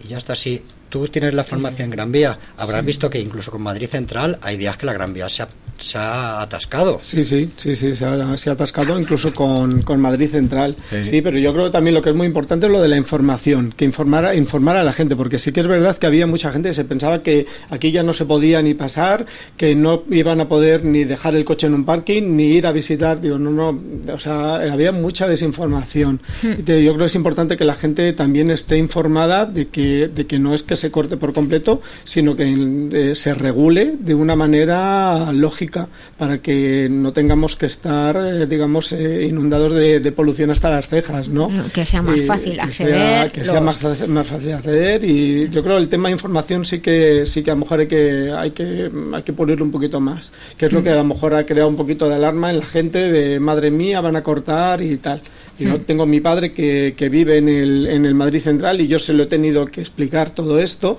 y 0.03 0.09
ya 0.09 0.17
está 0.17 0.33
así 0.33 0.61
tú 0.89 1.07
tienes 1.07 1.33
la 1.33 1.43
farmacia 1.43 1.85
en 1.85 1.91
Gran 1.91 2.11
Vía, 2.11 2.37
habrás 2.57 2.83
visto 2.83 3.09
que 3.09 3.19
incluso 3.19 3.51
con 3.51 3.61
Madrid 3.61 3.87
Central 3.87 4.37
hay 4.41 4.57
días 4.57 4.77
que 4.77 4.85
la 4.85 4.93
Gran 4.93 5.13
Vía 5.13 5.29
se 5.29 5.43
ha, 5.43 5.47
se 5.77 5.97
ha 5.97 6.41
atascado. 6.41 6.99
Sí, 7.01 7.23
sí, 7.23 7.51
sí, 7.55 7.75
sí, 7.75 7.95
se 7.95 8.05
ha, 8.05 8.37
se 8.37 8.49
ha 8.49 8.53
atascado 8.53 8.99
incluso 8.99 9.33
con, 9.33 9.81
con 9.83 9.99
Madrid 9.99 10.29
Central. 10.29 10.75
Sí. 11.03 11.21
pero 11.21 11.37
yo 11.37 11.53
creo 11.53 11.65
que 11.65 11.71
también 11.71 11.93
lo 11.93 12.01
que 12.01 12.09
es 12.09 12.15
muy 12.15 12.27
importante 12.27 12.65
es 12.65 12.71
lo 12.71 12.81
de 12.81 12.87
la 12.87 12.97
información, 12.97 13.73
que 13.75 13.85
informara, 13.85 14.35
informar 14.35 14.75
a 14.75 14.83
la 14.83 14.93
gente, 14.93 15.15
porque 15.15 15.39
sí 15.39 15.51
que 15.51 15.59
es 15.61 15.67
verdad 15.67 15.97
que 15.97 16.07
había 16.07 16.27
mucha 16.27 16.51
gente 16.51 16.69
que 16.69 16.73
se 16.73 16.85
pensaba 16.85 17.21
que 17.23 17.45
aquí 17.69 17.91
ya 17.91 18.03
no 18.03 18.13
se 18.13 18.25
podía 18.25 18.61
ni 18.61 18.73
pasar, 18.73 19.25
que 19.57 19.75
no 19.75 20.03
iban 20.09 20.41
a 20.41 20.47
poder 20.47 20.83
ni 20.83 21.03
dejar 21.03 21.35
el 21.35 21.45
coche 21.45 21.67
en 21.67 21.73
un 21.73 21.85
parking, 21.85 22.35
ni 22.35 22.45
ir 22.45 22.67
a 22.67 22.71
visitar, 22.71 23.21
digo, 23.21 23.37
no, 23.37 23.51
no, 23.51 23.79
o 24.13 24.19
sea, 24.19 24.55
había 24.55 24.91
mucha 24.91 25.27
desinformación. 25.27 26.21
Hmm. 26.41 26.63
Yo 26.65 26.93
creo 26.93 26.97
que 26.97 27.05
es 27.05 27.15
importante 27.15 27.57
que 27.57 27.65
la 27.65 27.75
gente 27.75 28.13
también 28.13 28.51
esté 28.51 28.77
informada 28.77 29.45
de 29.45 29.67
que, 29.67 30.07
de 30.07 30.25
que 30.25 30.39
no 30.39 30.53
es 30.53 30.63
que 30.63 30.75
se 30.79 30.91
corte 30.91 31.17
por 31.17 31.33
completo, 31.33 31.81
sino 32.03 32.35
que 32.35 32.89
eh, 32.91 33.15
se 33.15 33.33
regule 33.33 33.95
de 33.99 34.15
una 34.15 34.35
manera 34.35 35.31
lógica 35.31 35.87
para 36.17 36.39
que 36.39 36.87
no 36.89 37.13
tengamos 37.13 37.55
que 37.55 37.65
estar, 37.65 38.17
eh, 38.17 38.47
digamos, 38.47 38.91
eh, 38.91 39.27
inundados 39.29 39.73
de, 39.73 40.09
polución 40.09 40.49
hasta 40.49 40.71
las 40.71 40.87
cejas, 40.87 41.29
¿no? 41.29 41.49
Que 41.71 41.85
sea 41.85 42.01
más 42.01 42.19
fácil 42.21 42.59
acceder. 42.59 43.31
Que, 43.31 43.45
sea, 43.45 43.61
más, 43.61 43.77
fácil 43.77 44.53
acceder 44.53 45.05
y 45.05 45.49
yo 45.49 45.63
creo 45.63 45.75
que 45.75 45.83
el 45.83 45.89
tema 45.89 46.09
de 46.09 46.13
información 46.13 46.65
sí 46.65 46.79
que 46.79 47.25
sí 47.27 47.43
que 47.43 47.51
a 47.51 47.53
lo 47.53 47.61
mejor 47.61 47.81
hay 47.81 47.87
que 47.87 48.33
hay 48.35 48.51
que 48.51 48.89
hay 49.13 49.21
que 49.23 49.33
pulirlo 49.33 49.63
un 49.65 49.71
poquito 49.71 49.99
más, 49.99 50.31
que 50.57 50.65
es 50.65 50.71
lo 50.71 50.83
que 50.83 50.89
a 50.89 50.95
lo 50.95 51.03
mejor 51.03 51.35
ha 51.35 51.45
creado 51.45 51.69
un 51.69 51.75
poquito 51.75 52.09
de 52.09 52.15
alarma 52.15 52.49
en 52.49 52.59
la 52.59 52.65
gente 52.65 53.11
de 53.11 53.39
madre 53.39 53.69
mía 53.69 54.01
van 54.01 54.15
a 54.15 54.23
cortar 54.23 54.81
y 54.81 54.97
tal. 54.97 55.21
Yo 55.59 55.79
tengo 55.81 56.05
mi 56.05 56.21
padre 56.21 56.53
que, 56.53 56.93
que 56.95 57.09
vive 57.09 57.37
en 57.37 57.49
el, 57.49 57.87
en 57.87 58.05
el 58.05 58.15
Madrid 58.15 58.41
Central 58.41 58.79
y 58.79 58.87
yo 58.87 58.97
se 58.97 59.13
lo 59.13 59.23
he 59.23 59.27
tenido 59.27 59.65
que 59.65 59.81
explicar 59.81 60.29
todo 60.29 60.59
esto 60.59 60.97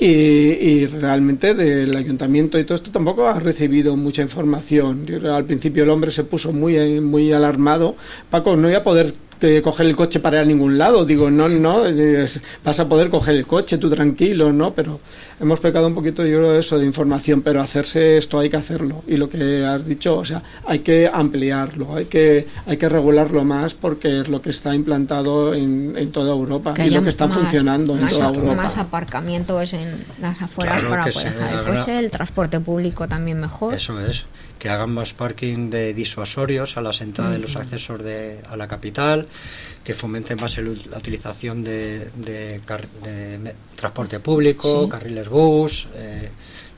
y, 0.00 0.86
realmente 0.86 1.54
del 1.54 1.94
ayuntamiento 1.94 2.58
y 2.58 2.64
todo 2.64 2.76
esto 2.76 2.90
tampoco 2.90 3.28
ha 3.28 3.38
recibido 3.38 3.96
mucha 3.96 4.22
información. 4.22 5.06
Al 5.26 5.44
principio 5.44 5.84
el 5.84 5.90
hombre 5.90 6.10
se 6.10 6.24
puso 6.24 6.52
muy, 6.52 7.00
muy 7.00 7.32
alarmado. 7.32 7.96
Paco, 8.30 8.56
no 8.56 8.68
voy 8.68 8.76
a 8.76 8.82
poder 8.82 9.12
que 9.40 9.62
coger 9.62 9.86
el 9.86 9.96
coche 9.96 10.20
para 10.20 10.36
ir 10.38 10.42
a 10.42 10.46
ningún 10.46 10.78
lado. 10.78 11.04
Digo, 11.04 11.30
no, 11.30 11.48
no, 11.48 11.84
vas 12.62 12.80
a 12.80 12.88
poder 12.88 13.10
coger 13.10 13.34
el 13.34 13.46
coche 13.46 13.78
tú 13.78 13.88
tranquilo, 13.90 14.52
¿no? 14.52 14.72
Pero 14.74 15.00
hemos 15.40 15.58
pecado 15.58 15.86
un 15.86 15.94
poquito, 15.94 16.24
yo 16.24 16.38
creo, 16.38 16.52
de 16.52 16.60
eso, 16.60 16.78
de 16.78 16.84
información, 16.84 17.40
pero 17.40 17.62
hacerse 17.62 18.18
esto 18.18 18.38
hay 18.38 18.50
que 18.50 18.58
hacerlo. 18.58 19.02
Y 19.08 19.16
lo 19.16 19.28
que 19.28 19.64
has 19.64 19.84
dicho, 19.86 20.18
o 20.18 20.24
sea, 20.24 20.42
hay 20.66 20.80
que 20.80 21.10
ampliarlo, 21.12 21.96
hay 21.96 22.04
que, 22.04 22.46
hay 22.66 22.76
que 22.76 22.88
regularlo 22.88 23.44
más 23.44 23.74
porque 23.74 24.20
es 24.20 24.28
lo 24.28 24.42
que 24.42 24.50
está 24.50 24.74
implantado 24.74 25.54
en, 25.54 25.94
en 25.96 26.12
toda 26.12 26.32
Europa 26.32 26.74
y 26.84 26.90
lo 26.90 27.02
que 27.02 27.08
está 27.08 27.28
funcionando 27.28 27.96
en 27.96 28.06
toda 28.08 28.28
Europa. 28.28 28.54
Más 28.54 28.76
aparcamientos 28.76 29.72
en 29.72 30.04
las 30.20 30.40
afueras 30.40 30.82
para 30.84 31.06
poder 31.06 31.34
dejar 31.34 31.52
el 31.52 31.78
coche, 31.78 31.98
el 31.98 32.10
transporte 32.10 32.60
público 32.60 33.08
también 33.08 33.40
mejor. 33.40 33.74
Eso 33.74 33.98
es 34.00 34.24
que 34.60 34.68
hagan 34.68 34.90
más 34.90 35.14
parking 35.14 35.70
de 35.70 35.94
disuasorios 35.94 36.76
a 36.76 36.82
las 36.82 37.00
entradas 37.00 37.32
de 37.32 37.38
los 37.40 37.56
accesos 37.56 38.00
de, 38.04 38.40
a 38.48 38.56
la 38.56 38.68
capital, 38.68 39.26
que 39.82 39.94
fomenten 39.94 40.38
más 40.38 40.56
la 40.58 40.98
utilización 40.98 41.64
de, 41.64 42.10
de, 42.14 42.60
transporte 43.74 44.20
público, 44.20 44.88
carriles 44.88 45.28
bus. 45.28 45.88
Eh, 45.96 46.28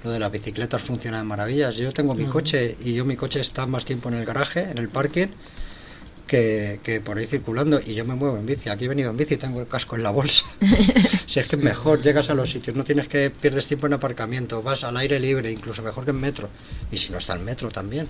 lo 0.05 0.11
de 0.11 0.19
las 0.19 0.33
bicicletas 0.33 0.81
funciona 0.81 1.19
de 1.19 1.25
maravillas. 1.25 1.77
Yo 1.77 1.93
tengo 1.93 2.15
mi 2.15 2.27
coche 2.27 2.77
y 2.85 2.95
yo 2.95 3.05
mi 3.05 3.17
coche 3.17 3.41
está 3.41 3.67
más 3.67 3.85
tiempo 3.85 4.09
en 4.09 4.17
el 4.17 4.25
garaje, 4.25 4.63
en 4.71 4.79
el 4.79 4.89
parking, 4.89 5.29
que, 6.27 7.03
por 7.05 7.19
ahí 7.19 7.27
circulando 7.27 7.81
y 7.85 7.95
yo 7.95 8.05
me 8.05 8.15
muevo 8.15 8.37
en 8.37 8.47
bici. 8.47 8.69
Aquí 8.69 8.85
he 8.85 8.89
venido 8.89 9.11
en 9.11 9.17
bici 9.17 9.35
y 9.35 9.37
tengo 9.37 9.61
el 9.61 9.67
casco 9.67 9.97
en 9.97 10.03
la 10.03 10.11
bolsa. 10.11 10.45
si 11.27 11.41
es 11.41 11.49
que 11.49 11.57
mejor, 11.57 12.01
llegas 12.01 12.31
a 12.31 12.35
los 12.35 12.51
sitios, 12.51 12.77
no 12.77 12.85
tienes 12.85 13.09
que 13.09 13.31
pierdes 13.31 13.67
tiempo 13.67 13.87
en 13.87 13.95
aparcamiento, 13.95 14.63
vas 14.63 14.85
al 14.85 14.97
aire 14.97 15.21
libre, 15.21 15.51
incluso 15.51 15.83
mejor 15.83 16.05
que 16.05 16.11
en 16.11 16.21
metro. 16.21 16.49
Y 16.91 16.97
si 16.97 17.13
no 17.13 17.19
está 17.19 17.35
el 17.35 17.41
metro 17.41 17.71
también, 17.71 18.09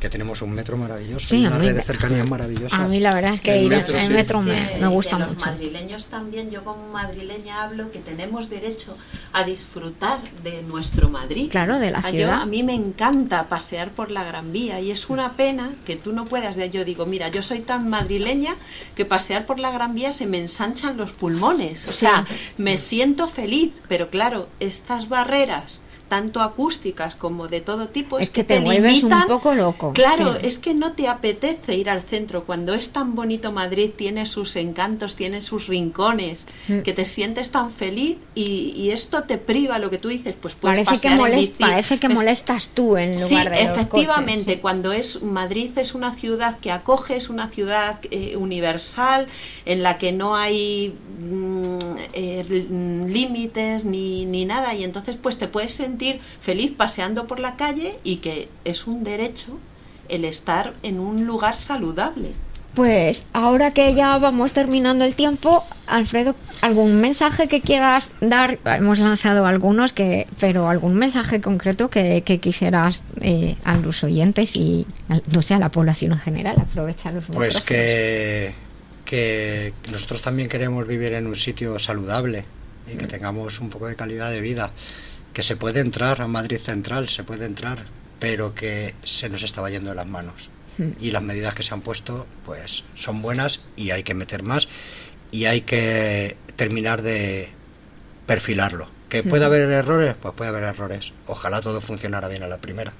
que 0.00 0.08
tenemos 0.08 0.42
un 0.42 0.52
metro 0.52 0.76
maravilloso 0.76 1.34
y 1.34 1.46
una 1.46 1.58
red 1.58 1.74
de 1.74 1.82
cercanía 1.82 2.24
maravillosa. 2.24 2.84
A 2.84 2.88
mí 2.88 3.00
la 3.00 3.14
verdad 3.14 3.34
es 3.34 3.40
que 3.40 3.60
ir 3.60 3.72
en 3.72 4.12
metro 4.12 4.42
me, 4.42 4.86
gusta 4.88 5.18
mucho. 5.18 5.32
Los 5.34 5.46
madrileños 5.46 6.06
también, 6.06 6.50
yo 6.50 6.64
como 6.64 6.88
madrileña 6.88 7.62
hablo 7.62 7.90
que 7.90 7.98
tenemos 7.98 8.48
derecho 8.50 8.96
a 9.32 9.44
disfrutar 9.44 10.20
de 10.42 10.62
nuestro 10.62 11.08
Madrid. 11.08 11.50
Claro, 11.50 11.78
de 11.78 11.90
la 11.90 12.02
ciudad. 12.02 12.42
a 12.42 12.46
mí 12.46 12.62
me 12.62 12.74
encanta 12.74 13.48
pasear 13.48 13.90
por 13.90 14.10
la 14.10 14.24
Gran 14.24 14.52
Vía 14.52 14.80
y 14.80 14.90
es 14.90 15.08
una 15.08 15.32
pena 15.32 15.74
que 15.84 15.96
tú 15.96 16.12
no 16.12 16.26
puedas, 16.26 16.56
yo 16.70 16.84
digo, 16.84 17.06
mira, 17.06 17.28
yo 17.28 17.42
soy 17.48 17.60
tan 17.60 17.88
madrileña 17.88 18.56
que 18.94 19.04
pasear 19.04 19.46
por 19.46 19.58
la 19.58 19.70
Gran 19.70 19.94
Vía 19.94 20.12
se 20.12 20.26
me 20.26 20.38
ensanchan 20.38 20.96
los 20.98 21.12
pulmones. 21.12 21.86
O 21.88 21.92
sea, 21.92 22.26
me 22.58 22.76
siento 22.78 23.26
feliz, 23.26 23.72
pero 23.88 24.10
claro, 24.10 24.48
estas 24.60 25.08
barreras 25.08 25.82
tanto 26.08 26.40
acústicas 26.40 27.14
como 27.14 27.48
de 27.48 27.60
todo 27.60 27.88
tipo, 27.88 28.18
es, 28.18 28.30
que, 28.30 28.42
te, 28.42 28.60
vuelves 28.60 29.02
un 29.02 29.26
poco 29.26 29.54
loco. 29.54 29.92
Claro, 29.92 30.36
es 30.36 30.58
que 30.58 30.74
no 30.74 30.92
te 30.92 31.06
apetece 31.06 31.76
ir 31.76 31.90
al 31.90 32.02
centro. 32.02 32.44
Cuando 32.44 32.74
es 32.74 32.90
tan 32.90 33.14
bonito 33.14 33.52
Madrid, 33.52 33.90
tiene 33.94 34.24
sus 34.26 34.56
encantos, 34.56 35.16
tiene 35.16 35.42
sus 35.42 35.66
rincones, 35.66 36.46
mm. 36.68 36.80
que 36.80 36.92
te 36.94 37.04
sientes 37.04 37.50
tan 37.50 37.70
feliz 37.70 38.16
y, 38.34 38.88
esto 38.88 39.24
te 39.24 39.36
priva 39.36 39.78
lo 39.78 39.90
que 39.90 39.98
tú 39.98 40.08
dices, 40.08 40.34
pues 40.40 40.54
puedes 40.54 40.86
parece 40.86 41.08
que 41.08 41.48
Parece 41.58 41.98
que 41.98 42.08
molestas 42.08 42.70
tú 42.70 42.96
en 42.96 43.12
lugar 43.20 43.50
de 43.50 43.62
efectivamente, 43.62 44.60
cuando 44.60 44.92
es 44.92 45.22
Madrid 45.22 45.76
es 45.76 45.94
una 45.94 46.14
ciudad 46.14 46.58
que 46.58 46.72
acoge, 46.72 47.16
es 47.16 47.28
una 47.28 47.48
ciudad 47.48 47.98
eh, 48.10 48.36
universal 48.36 49.26
en 49.66 49.82
la 49.82 49.98
que 49.98 50.12
no 50.12 50.36
hay 50.36 50.94
mm, 51.20 51.76
eh, 52.14 52.66
límites 53.08 53.84
ni, 53.84 54.24
ni 54.24 54.46
nada 54.46 54.74
y 54.74 54.84
entonces 54.84 55.16
pues 55.20 55.36
te 55.36 55.48
puedes 55.48 55.74
sentir 55.74 55.97
feliz 56.40 56.72
paseando 56.76 57.26
por 57.26 57.40
la 57.40 57.56
calle 57.56 57.98
y 58.04 58.16
que 58.16 58.48
es 58.64 58.86
un 58.86 59.04
derecho 59.04 59.58
el 60.08 60.24
estar 60.24 60.74
en 60.82 61.00
un 61.00 61.26
lugar 61.26 61.56
saludable. 61.56 62.30
Pues 62.74 63.26
ahora 63.32 63.72
que 63.72 63.94
ya 63.94 64.18
vamos 64.18 64.52
terminando 64.52 65.04
el 65.04 65.14
tiempo, 65.14 65.64
Alfredo, 65.86 66.36
¿algún 66.60 67.00
mensaje 67.00 67.48
que 67.48 67.60
quieras 67.60 68.10
dar? 68.20 68.58
Hemos 68.64 69.00
lanzado 69.00 69.46
algunos, 69.46 69.92
que, 69.92 70.28
pero 70.38 70.68
algún 70.68 70.94
mensaje 70.94 71.40
concreto 71.40 71.90
que, 71.90 72.22
quisieras 72.40 73.02
eh, 73.20 73.56
a 73.64 73.76
los 73.78 74.04
oyentes 74.04 74.54
y, 74.54 74.86
no 75.32 75.42
sé, 75.42 75.54
a 75.54 75.58
la 75.58 75.70
población 75.70 76.12
en 76.12 76.18
general, 76.20 76.56
aprovechar 76.60 77.14
los 77.14 77.24
Pues 77.24 77.60
que, 77.62 78.54
que 79.04 79.72
nosotros 79.90 80.22
también 80.22 80.48
queremos 80.48 80.86
vivir 80.86 81.14
en 81.14 81.26
un 81.26 81.36
sitio 81.36 81.78
saludable 81.78 82.44
y 82.86 82.96
que 82.96 83.06
tengamos 83.06 83.60
un 83.60 83.70
poco 83.70 83.88
de 83.88 83.96
calidad 83.96 84.30
de 84.30 84.40
vida 84.40 84.70
que 85.38 85.44
se 85.44 85.54
puede 85.54 85.78
entrar 85.78 86.20
a 86.20 86.26
Madrid 86.26 86.58
Central, 86.58 87.08
se 87.08 87.22
puede 87.22 87.46
entrar, 87.46 87.84
pero 88.18 88.56
que 88.56 88.96
se 89.04 89.28
nos 89.28 89.44
estaba 89.44 89.70
yendo 89.70 89.90
de 89.90 89.94
las 89.94 90.08
manos. 90.08 90.50
Hmm. 90.78 90.90
Y 91.00 91.12
las 91.12 91.22
medidas 91.22 91.54
que 91.54 91.62
se 91.62 91.72
han 91.72 91.80
puesto, 91.80 92.26
pues 92.44 92.82
son 92.96 93.22
buenas 93.22 93.60
y 93.76 93.92
hay 93.92 94.02
que 94.02 94.14
meter 94.14 94.42
más 94.42 94.66
y 95.30 95.44
hay 95.44 95.60
que 95.60 96.36
terminar 96.56 97.02
de 97.02 97.50
perfilarlo. 98.26 98.88
¿Que 99.08 99.22
puede 99.22 99.44
hmm. 99.44 99.46
haber 99.46 99.70
errores? 99.70 100.16
Pues 100.20 100.34
puede 100.34 100.48
haber 100.48 100.64
errores. 100.64 101.12
Ojalá 101.28 101.60
todo 101.60 101.80
funcionara 101.80 102.26
bien 102.26 102.42
a 102.42 102.48
la 102.48 102.58
primera. 102.58 102.92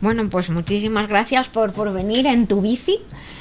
Bueno, 0.00 0.28
pues 0.28 0.50
muchísimas 0.50 1.08
gracias 1.08 1.48
por, 1.48 1.72
por 1.72 1.92
venir 1.92 2.26
en 2.26 2.46
tu 2.46 2.60
bici. 2.60 2.98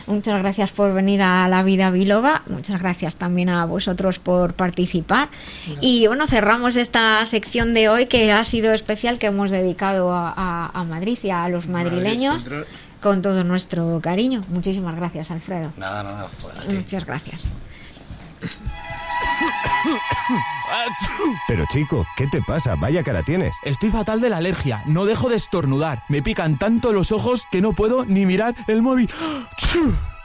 Muchas 0.08 0.40
gracias 0.40 0.72
por 0.72 0.94
venir 0.94 1.22
a 1.22 1.48
La 1.48 1.64
Vida 1.64 1.90
Biloba. 1.90 2.44
Muchas 2.48 2.80
gracias 2.82 3.16
también 3.16 3.50
a 3.50 3.66
vosotros 3.66 4.20
por 4.20 4.54
participar. 4.54 5.30
Y 5.82 6.06
bueno, 6.08 6.28
cerramos 6.28 6.76
esta 6.76 7.26
sección 7.26 7.74
de 7.74 7.90
hoy 7.90 8.06
que 8.06 8.32
ha 8.32 8.44
sido 8.46 8.74
especial, 8.74 9.18
que 9.18 9.28
hemos 9.28 9.50
dedicado 9.50 10.12
a, 10.14 10.86
Madrid 10.88 11.18
y 11.24 11.30
a 11.32 11.50
los 11.50 11.68
madrileños. 11.68 12.46
Con 13.02 13.22
todo 13.22 13.44
nuestro 13.44 14.00
cariño. 14.02 14.44
Muchísimas 14.50 14.96
gracias, 14.96 15.30
Alfredo. 15.30 15.72
Nada, 15.78 16.02
nada. 16.02 16.28
Muchas 16.70 17.06
gracias. 17.06 17.42
Pero 21.48 21.66
chico, 21.72 22.06
¿qué 22.16 22.28
te 22.28 22.42
pasa? 22.42 22.76
Vaya 22.76 23.04
cara 23.04 23.24
tienes. 23.24 23.56
Estoy 23.64 23.90
fatal 23.90 24.20
de 24.22 24.30
la 24.30 24.38
alergia. 24.38 24.82
No 24.86 25.06
dejo 25.06 25.30
de 25.30 25.36
estornudar. 25.36 26.04
Me 26.10 26.22
pican 26.22 26.58
tanto 26.58 26.92
los 26.92 27.12
ojos 27.12 27.46
que 27.52 27.62
no 27.62 27.74
puedo 27.74 28.06
ni 28.06 28.26
mirar 28.26 28.56
el 28.68 28.82
móvil. 28.82 29.10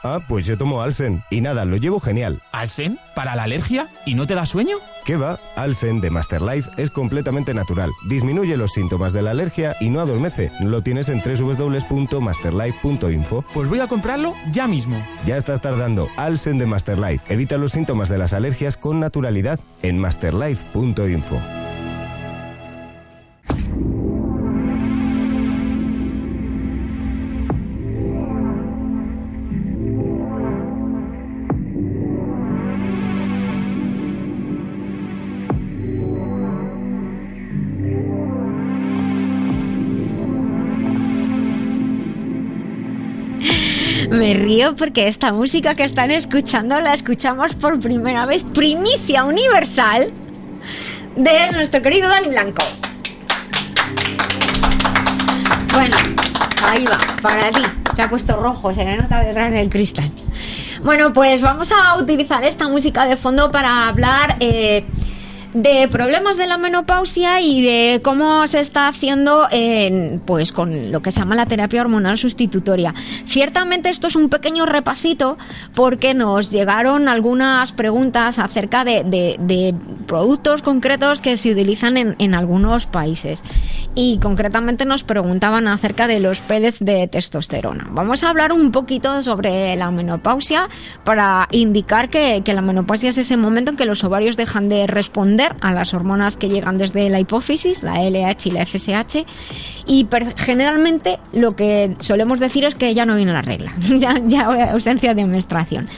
Ah, 0.03 0.21
pues 0.27 0.47
yo 0.47 0.57
tomo 0.57 0.83
Alsen. 0.83 1.23
Y 1.31 1.41
nada, 1.41 1.65
lo 1.65 1.77
llevo 1.77 2.01
genial. 2.01 2.41
¿Alsen? 2.53 2.99
¿Para 3.15 3.37
la 3.37 3.45
alergia? 3.45 3.87
¿Y 4.07 4.15
no 4.15 4.27
te 4.27 4.35
da 4.35 4.47
sueño? 4.47 4.77
¿Qué 5.05 5.17
va? 5.17 5.39
Alsen 5.57 6.01
de 6.01 6.11
Masterlife 6.11 6.71
es 6.83 6.91
completamente 6.91 7.55
natural. 7.55 7.91
Disminuye 8.09 8.57
los 8.57 8.73
síntomas 8.73 9.13
de 9.13 9.23
la 9.23 9.33
alergia 9.33 9.75
y 9.81 9.91
no 9.91 10.01
adormece. 10.01 10.51
Lo 10.61 10.83
tienes 10.83 11.09
en 11.09 11.21
www.masterlife.info. 11.21 13.45
Pues 13.53 13.69
voy 13.69 13.81
a 13.81 13.89
comprarlo 13.89 14.35
ya 14.51 14.67
mismo. 14.67 14.97
Ya 15.27 15.37
estás 15.37 15.61
tardando. 15.61 16.09
Alsen 16.17 16.59
de 16.59 16.67
Masterlife. 16.67 17.33
Evita 17.33 17.59
los 17.59 17.73
síntomas 17.73 18.09
de 18.09 18.19
las 18.19 18.33
alergias 18.33 18.77
con 18.77 19.01
naturalidad 19.01 19.59
en 19.83 19.99
masterlife.info. 19.99 21.60
Porque 44.77 45.09
esta 45.09 45.33
música 45.33 45.75
que 45.75 45.85
están 45.85 46.11
escuchando 46.11 46.79
la 46.81 46.93
escuchamos 46.93 47.55
por 47.55 47.81
primera 47.81 48.27
vez, 48.27 48.43
primicia 48.55 49.25
universal, 49.25 50.13
de 51.17 51.53
nuestro 51.53 51.81
querido 51.81 52.11
Dani 52.11 52.29
Blanco. 52.29 52.63
Bueno, 55.73 55.97
ahí 56.63 56.85
va, 56.85 56.99
para 57.23 57.51
ti. 57.51 57.63
Se 57.97 58.03
ha 58.03 58.11
puesto 58.11 58.37
rojo, 58.37 58.75
se 58.75 58.85
le 58.85 58.99
nota 58.99 59.21
detrás 59.21 59.51
del 59.51 59.71
cristal. 59.71 60.11
Bueno, 60.83 61.13
pues 61.15 61.41
vamos 61.41 61.73
a 61.73 61.97
utilizar 61.97 62.45
esta 62.45 62.69
música 62.69 63.07
de 63.07 63.17
fondo 63.17 63.51
para 63.51 63.89
hablar 63.89 64.37
eh, 64.41 64.85
de 65.55 65.89
problemas 65.89 66.37
de 66.37 66.47
la 66.47 66.59
menopausia 66.59 67.41
y 67.41 67.63
de 67.63 68.01
cómo 68.03 68.47
se 68.47 68.61
está 68.61 68.87
haciendo 68.87 69.49
en, 69.51 70.23
pues 70.25 70.53
con 70.53 70.93
lo 70.93 71.03
que 71.03 71.11
se 71.11 71.21
llama 71.21 71.35
la 71.35 71.47
terapia 71.47 71.81
hormonal 71.81 72.19
sustitutoria. 72.19 72.95
Ciertamente 73.27 73.91
esto 73.91 74.07
es 74.07 74.17
un 74.17 74.29
pequeño 74.29 74.67
repasito 74.67 75.39
porque 75.75 76.15
nos 76.15 76.51
llegaron 76.51 77.09
algunas 77.09 77.73
preguntas 77.73 78.39
acerca 78.39 78.85
de, 78.85 79.75
productos 80.07 80.63
concretos 80.63 81.21
que 81.21 81.37
se 81.37 81.53
utilizan 81.53 81.97
en, 81.97 82.17
en, 82.19 82.35
algunos 82.35 82.87
países 82.87 83.43
y 83.95 84.19
concretamente 84.19 84.85
nos 84.85 85.05
preguntaban 85.05 85.67
acerca 85.67 86.07
de 86.07 86.21
los 86.21 86.41
pellets 86.41 86.85
de 86.85 87.09
testosterona. 87.09 87.89
Vamos 87.91 88.23
a 88.23 88.31
hablar 88.31 88.53
un 88.53 88.71
poquito 88.71 89.23
sobre 89.23 89.75
la 89.77 89.91
menopausia 89.91 90.69
para 91.05 91.49
indicar 91.51 92.09
que, 92.09 92.43
que 92.45 92.55
la 92.55 92.63
menopausia 92.63 93.11
es 93.11 93.19
ese 93.19 93.37
momento 93.37 93.73
en 93.73 93.77
que 93.77 93.85
los 93.85 94.05
ovarios 94.05 94.37
dejan 94.37 94.69
de 94.69 94.87
responder 94.87 95.40
a 95.61 95.73
las 95.73 95.95
hormonas 95.95 96.37
que 96.37 96.49
llegan 96.49 96.79
desde 96.79 97.09
la 97.11 97.21
hipófisis, 97.21 97.83
la 97.83 98.03
LH 98.03 98.47
y 98.47 98.51
la 98.51 98.67
FSH, 98.67 99.25
y 99.87 100.07
generalmente 100.37 101.19
lo 101.33 101.57
que 101.57 101.97
solemos 102.01 102.41
decir 102.41 102.65
es 102.65 102.75
que 102.75 102.95
ya 102.95 103.07
no 103.07 103.17
viene 103.17 103.33
la 103.33 103.43
regla, 103.43 103.75
ya, 103.99 104.19
ya 104.25 104.73
ausencia 104.73 105.15
de 105.15 105.27
menstruación. 105.27 105.89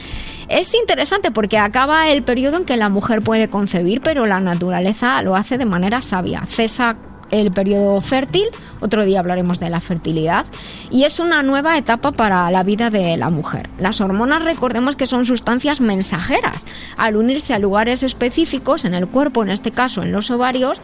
Es 0.49 0.73
interesante 0.73 1.31
porque 1.31 1.57
acaba 1.57 2.09
el 2.09 2.21
periodo 2.23 2.57
en 2.57 2.65
que 2.65 2.77
la 2.77 2.89
mujer 2.89 3.21
puede 3.21 3.47
concebir, 3.47 4.01
pero 4.01 4.25
la 4.25 4.39
naturaleza 4.39 5.21
lo 5.21 5.35
hace 5.35 5.57
de 5.57 5.65
manera 5.65 6.01
sabia. 6.01 6.45
Cesa 6.45 6.97
el 7.31 7.51
periodo 7.51 7.99
fértil, 8.01 8.45
otro 8.79 9.05
día 9.05 9.19
hablaremos 9.19 9.59
de 9.59 9.69
la 9.69 9.79
fertilidad, 9.79 10.45
y 10.91 11.03
es 11.03 11.19
una 11.19 11.41
nueva 11.43 11.77
etapa 11.77 12.11
para 12.11 12.49
la 12.51 12.63
vida 12.63 12.89
de 12.89 13.17
la 13.17 13.29
mujer. 13.29 13.69
Las 13.79 14.01
hormonas 14.01 14.43
recordemos 14.43 14.95
que 14.95 15.07
son 15.07 15.25
sustancias 15.25 15.81
mensajeras. 15.81 16.65
Al 16.97 17.15
unirse 17.15 17.53
a 17.53 17.59
lugares 17.59 18.03
específicos 18.03 18.85
en 18.85 18.93
el 18.93 19.07
cuerpo, 19.07 19.43
en 19.43 19.49
este 19.49 19.71
caso 19.71 20.03
en 20.03 20.11
los 20.11 20.29
ovarios, 20.31 20.81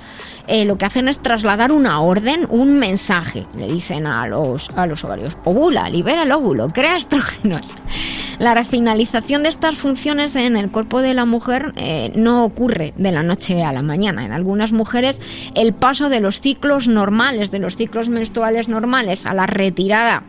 eh, 0.50 0.66
lo 0.66 0.78
que 0.78 0.86
hacen 0.86 1.08
es 1.08 1.20
trasladar 1.20 1.72
una 1.72 2.02
orden, 2.02 2.48
un 2.50 2.80
mensaje. 2.80 3.44
Le 3.56 3.68
dicen 3.68 4.08
a 4.08 4.28
los, 4.28 4.70
a 4.76 4.88
los 4.88 5.04
ovarios, 5.04 5.38
ovula, 5.46 5.90
libera 5.90 6.24
el 6.24 6.32
óvulo, 6.32 6.68
crea 6.70 6.98
estrógenos. 6.98 7.74
La 8.40 8.64
finalización 8.64 9.44
de 9.44 9.50
estas 9.50 9.76
funciones 9.76 10.36
en 10.36 10.56
el 10.56 10.72
cuerpo 10.72 11.02
de 11.02 11.14
la 11.14 11.26
mujer 11.26 11.74
eh, 11.76 12.12
no 12.16 12.46
ocurre 12.46 12.94
de 12.98 13.12
la 13.12 13.22
noche 13.22 13.64
a 13.64 13.74
la 13.74 13.82
mañana. 13.82 14.26
En 14.26 14.32
algunas 14.32 14.72
mujeres 14.72 15.22
el 15.56 15.74
paso 15.74 16.10
de 16.10 16.20
los 16.20 16.42
ciclos 16.42 16.88
normales, 16.88 17.52
de 17.52 17.60
los 17.60 17.76
ciclos 17.76 18.10
menstruales 18.10 18.70
normales 18.70 19.26
a 19.26 19.34
la 19.34 19.46
retirada 19.46 20.24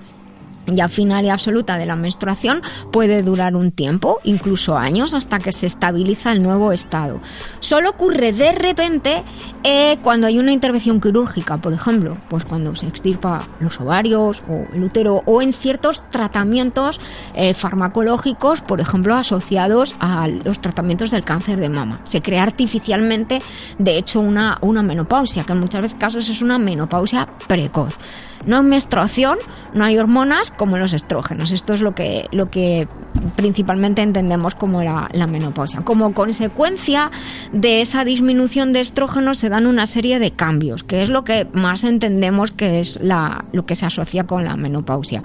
ya 0.66 0.88
final 0.88 1.24
y 1.24 1.28
absoluta 1.28 1.78
de 1.78 1.86
la 1.86 1.96
menstruación 1.96 2.62
puede 2.92 3.22
durar 3.22 3.56
un 3.56 3.70
tiempo, 3.70 4.20
incluso 4.24 4.76
años, 4.76 5.14
hasta 5.14 5.38
que 5.38 5.52
se 5.52 5.66
estabiliza 5.66 6.32
el 6.32 6.42
nuevo 6.42 6.72
estado. 6.72 7.20
Solo 7.60 7.90
ocurre 7.90 8.32
de 8.32 8.52
repente 8.52 9.22
eh, 9.64 9.98
cuando 10.02 10.26
hay 10.26 10.38
una 10.38 10.52
intervención 10.52 11.00
quirúrgica, 11.00 11.58
por 11.58 11.72
ejemplo, 11.72 12.14
pues 12.28 12.44
cuando 12.44 12.74
se 12.76 12.86
extirpa 12.86 13.46
los 13.60 13.80
ovarios 13.80 14.42
o 14.48 14.64
el 14.74 14.82
útero 14.82 15.20
o 15.26 15.42
en 15.42 15.52
ciertos 15.52 16.08
tratamientos 16.10 17.00
eh, 17.34 17.54
farmacológicos, 17.54 18.60
por 18.60 18.80
ejemplo, 18.80 19.14
asociados 19.14 19.94
a 20.00 20.28
los 20.28 20.60
tratamientos 20.60 21.10
del 21.10 21.24
cáncer 21.24 21.60
de 21.60 21.68
mama. 21.68 22.00
Se 22.04 22.20
crea 22.20 22.42
artificialmente, 22.42 23.42
de 23.78 23.98
hecho, 23.98 24.20
una, 24.20 24.58
una 24.60 24.82
menopausia, 24.82 25.44
que 25.44 25.52
en 25.52 25.60
muchos 25.60 25.94
casos 25.94 26.28
es 26.28 26.42
una 26.42 26.58
menopausia 26.58 27.28
precoz. 27.46 27.96
No 28.46 28.56
hay 28.56 28.62
menstruación, 28.62 29.38
no 29.74 29.84
hay 29.84 29.98
hormonas 29.98 30.50
como 30.50 30.78
los 30.78 30.92
estrógenos. 30.92 31.52
Esto 31.52 31.74
es 31.74 31.82
lo 31.82 31.94
que, 31.94 32.26
lo 32.32 32.46
que 32.46 32.88
principalmente 33.36 34.02
entendemos 34.02 34.54
como 34.54 34.82
la, 34.82 35.08
menopausia. 35.26 35.82
Como 35.82 36.14
consecuencia 36.14 37.10
de 37.52 37.82
esa 37.82 38.04
disminución 38.04 38.72
de 38.72 38.80
estrógenos 38.80 39.38
se 39.38 39.48
dan 39.48 39.66
una 39.66 39.86
serie 39.86 40.18
de 40.18 40.30
cambios, 40.32 40.82
que 40.82 41.02
es 41.02 41.08
lo 41.08 41.24
que 41.24 41.46
más 41.52 41.84
entendemos 41.84 42.50
que 42.52 42.80
es 42.80 42.98
lo 43.00 43.66
que 43.66 43.74
se 43.74 43.86
asocia 43.86 44.26
con 44.26 44.44
la 44.44 44.56
menopausia. 44.56 45.22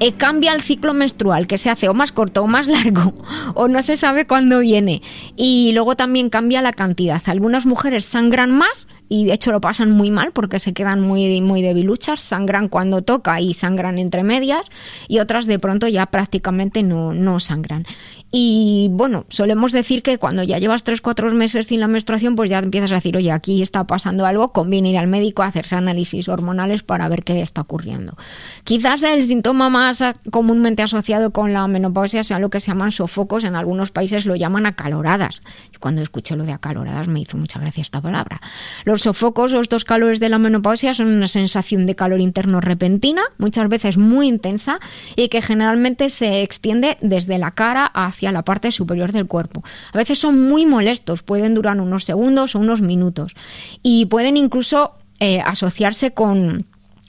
Eh, 0.00 0.12
cambia 0.12 0.54
el 0.54 0.62
ciclo 0.62 0.94
menstrual, 0.94 1.48
que 1.48 1.58
se 1.58 1.70
hace 1.70 1.88
o 1.88 1.94
más 1.94 2.12
corto 2.12 2.42
o 2.42 2.46
más 2.46 2.68
largo, 2.68 3.12
o 3.54 3.66
no 3.66 3.82
se 3.82 3.96
sabe 3.96 4.26
cuándo 4.26 4.60
viene. 4.60 5.02
Y 5.36 5.72
luego 5.72 5.96
también 5.96 6.30
cambia 6.30 6.62
la 6.62 6.72
cantidad. 6.72 7.20
Algunas 7.26 7.66
mujeres 7.66 8.04
sangran 8.04 8.52
más 8.52 8.86
y 9.08 9.24
de 9.24 9.32
hecho 9.32 9.52
lo 9.52 9.60
pasan 9.60 9.90
muy 9.90 10.10
mal 10.10 10.32
porque 10.32 10.58
se 10.58 10.72
quedan 10.72 11.00
muy, 11.00 11.40
muy 11.40 11.62
debiluchas, 11.62 12.20
sangran 12.20 12.68
cuando 12.68 13.02
toca 13.02 13.40
y 13.40 13.54
sangran 13.54 13.98
entre 13.98 14.22
medias 14.22 14.70
y 15.08 15.18
otras 15.18 15.46
de 15.46 15.58
pronto 15.58 15.88
ya 15.88 16.06
prácticamente 16.06 16.82
no, 16.82 17.14
no 17.14 17.40
sangran. 17.40 17.84
Y 18.30 18.88
bueno, 18.90 19.24
solemos 19.30 19.72
decir 19.72 20.02
que 20.02 20.18
cuando 20.18 20.42
ya 20.42 20.58
llevas 20.58 20.84
3-4 20.84 21.32
meses 21.32 21.68
sin 21.68 21.80
la 21.80 21.88
menstruación, 21.88 22.36
pues 22.36 22.50
ya 22.50 22.58
empiezas 22.58 22.92
a 22.92 22.96
decir, 22.96 23.16
oye, 23.16 23.32
aquí 23.32 23.62
está 23.62 23.86
pasando 23.86 24.26
algo, 24.26 24.52
conviene 24.52 24.90
ir 24.90 24.98
al 24.98 25.06
médico 25.06 25.42
a 25.42 25.46
hacerse 25.46 25.76
análisis 25.76 26.28
hormonales 26.28 26.82
para 26.82 27.08
ver 27.08 27.24
qué 27.24 27.40
está 27.40 27.62
ocurriendo. 27.62 28.18
Quizás 28.64 29.02
el 29.02 29.24
síntoma 29.24 29.70
más 29.70 30.04
comúnmente 30.30 30.82
asociado 30.82 31.30
con 31.30 31.54
la 31.54 31.66
menopausia 31.68 32.22
sea 32.22 32.38
lo 32.38 32.50
que 32.50 32.60
se 32.60 32.66
llaman 32.70 32.92
sofocos, 32.92 33.44
en 33.44 33.56
algunos 33.56 33.90
países 33.90 34.26
lo 34.26 34.36
llaman 34.36 34.66
acaloradas. 34.66 35.40
Cuando 35.80 36.02
escuché 36.02 36.36
lo 36.36 36.44
de 36.44 36.52
acaloradas 36.52 37.08
me 37.08 37.20
hizo 37.20 37.38
mucha 37.38 37.60
gracia 37.60 37.80
esta 37.80 38.02
palabra. 38.02 38.42
Los 38.84 39.02
sofocos 39.02 39.54
o 39.54 39.60
estos 39.62 39.84
calores 39.84 40.20
de 40.20 40.28
la 40.28 40.38
menopausia 40.38 40.92
son 40.92 41.06
una 41.06 41.28
sensación 41.28 41.86
de 41.86 41.94
calor 41.94 42.20
interno 42.20 42.60
repentina, 42.60 43.22
muchas 43.38 43.70
veces 43.70 43.96
muy 43.96 44.28
intensa 44.28 44.80
y 45.16 45.28
que 45.28 45.40
generalmente 45.40 46.10
se 46.10 46.42
extiende 46.42 46.98
desde 47.00 47.38
la 47.38 47.52
cara 47.52 47.86
hacia 47.86 48.17
hacia 48.18 48.32
la 48.32 48.42
parte 48.42 48.72
superior 48.72 49.12
del 49.12 49.26
cuerpo. 49.26 49.62
A 49.92 49.98
veces 49.98 50.18
son 50.18 50.48
muy 50.48 50.66
molestos, 50.66 51.22
pueden 51.22 51.54
durar 51.54 51.80
unos 51.80 52.04
segundos 52.04 52.56
o 52.56 52.58
unos 52.58 52.80
minutos 52.80 53.34
y 53.82 54.06
pueden 54.06 54.36
incluso 54.36 54.94
eh, 55.20 55.40
asociarse 55.40 56.10
con, 56.10 56.66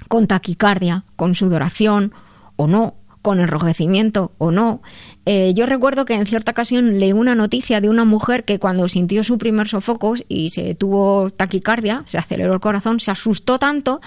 con 0.07 0.27
taquicardia, 0.27 1.03
con 1.15 1.34
sudoración 1.34 2.14
o 2.57 2.68
no, 2.68 2.94
con 3.23 3.40
enrojecimiento 3.40 4.34
o 4.38 4.52
no. 4.52 4.84
Eh, 5.26 5.53
yo 5.56 5.65
recuerdo 5.65 6.06
que 6.06 6.14
en 6.14 6.27
cierta 6.27 6.52
ocasión 6.52 6.99
leí 6.99 7.11
una 7.11 7.34
noticia 7.34 7.81
de 7.81 7.90
una 7.90 8.06
mujer 8.06 8.45
que 8.45 8.60
cuando 8.60 8.88
sintió 8.88 9.23
su 9.23 9.40
primer 9.40 9.68
sofocos 9.68 10.23
y 10.27 10.52
se 10.52 10.76
tuvo 10.76 11.31
taquicardia, 11.31 12.03
se 12.06 12.19
aceleró 12.19 12.53
el 12.53 12.60
corazón, 12.60 12.99
se 12.99 13.10
asustó 13.10 13.57
tanto 13.57 13.99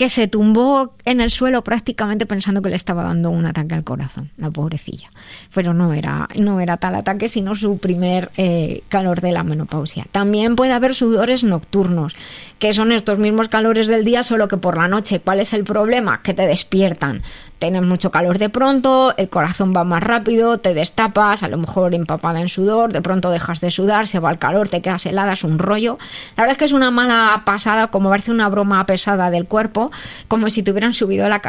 que 0.00 0.08
se 0.08 0.28
tumbó 0.28 0.94
en 1.04 1.20
el 1.20 1.30
suelo 1.30 1.62
prácticamente 1.62 2.24
pensando 2.24 2.62
que 2.62 2.70
le 2.70 2.76
estaba 2.76 3.02
dando 3.02 3.28
un 3.28 3.44
ataque 3.44 3.74
al 3.74 3.84
corazón, 3.84 4.30
la 4.38 4.50
pobrecilla. 4.50 5.10
Pero 5.52 5.74
no 5.74 5.92
era, 5.92 6.26
no 6.36 6.58
era 6.58 6.78
tal 6.78 6.94
ataque, 6.94 7.28
sino 7.28 7.54
su 7.54 7.76
primer 7.76 8.30
eh, 8.38 8.82
calor 8.88 9.20
de 9.20 9.32
la 9.32 9.44
menopausia. 9.44 10.06
También 10.10 10.56
puede 10.56 10.72
haber 10.72 10.94
sudores 10.94 11.44
nocturnos, 11.44 12.14
que 12.58 12.72
son 12.72 12.92
estos 12.92 13.18
mismos 13.18 13.50
calores 13.50 13.88
del 13.88 14.06
día, 14.06 14.22
solo 14.22 14.48
que 14.48 14.56
por 14.56 14.78
la 14.78 14.88
noche. 14.88 15.20
¿Cuál 15.20 15.40
es 15.40 15.52
el 15.52 15.64
problema? 15.64 16.22
Que 16.22 16.32
te 16.32 16.46
despiertan 16.46 17.20
tienes 17.60 17.82
mucho 17.82 18.10
calor 18.10 18.38
de 18.38 18.48
pronto, 18.48 19.14
el 19.16 19.28
corazón 19.28 19.72
va 19.76 19.84
más 19.84 20.02
rápido, 20.02 20.58
te 20.58 20.72
destapas, 20.74 21.42
a 21.42 21.48
lo 21.48 21.58
mejor 21.58 21.94
empapada 21.94 22.40
en 22.40 22.48
sudor, 22.48 22.90
de 22.90 23.02
pronto 23.02 23.30
dejas 23.30 23.60
de 23.60 23.70
sudar, 23.70 24.06
se 24.06 24.18
va 24.18 24.30
el 24.30 24.38
calor, 24.38 24.68
te 24.68 24.80
quedas 24.80 25.04
helada, 25.04 25.34
es 25.34 25.44
un 25.44 25.58
rollo. 25.58 25.98
La 26.36 26.44
verdad 26.44 26.52
es 26.52 26.58
que 26.58 26.64
es 26.64 26.72
una 26.72 26.90
mala 26.90 27.42
pasada, 27.44 27.88
como 27.88 28.08
parece 28.08 28.30
una 28.30 28.48
broma 28.48 28.84
pesada 28.86 29.30
del 29.30 29.46
cuerpo, 29.46 29.89
como 30.28 30.50
si 30.50 30.62
te 30.62 30.70
hubieran 30.70 30.94
subido 30.94 31.28
la, 31.28 31.40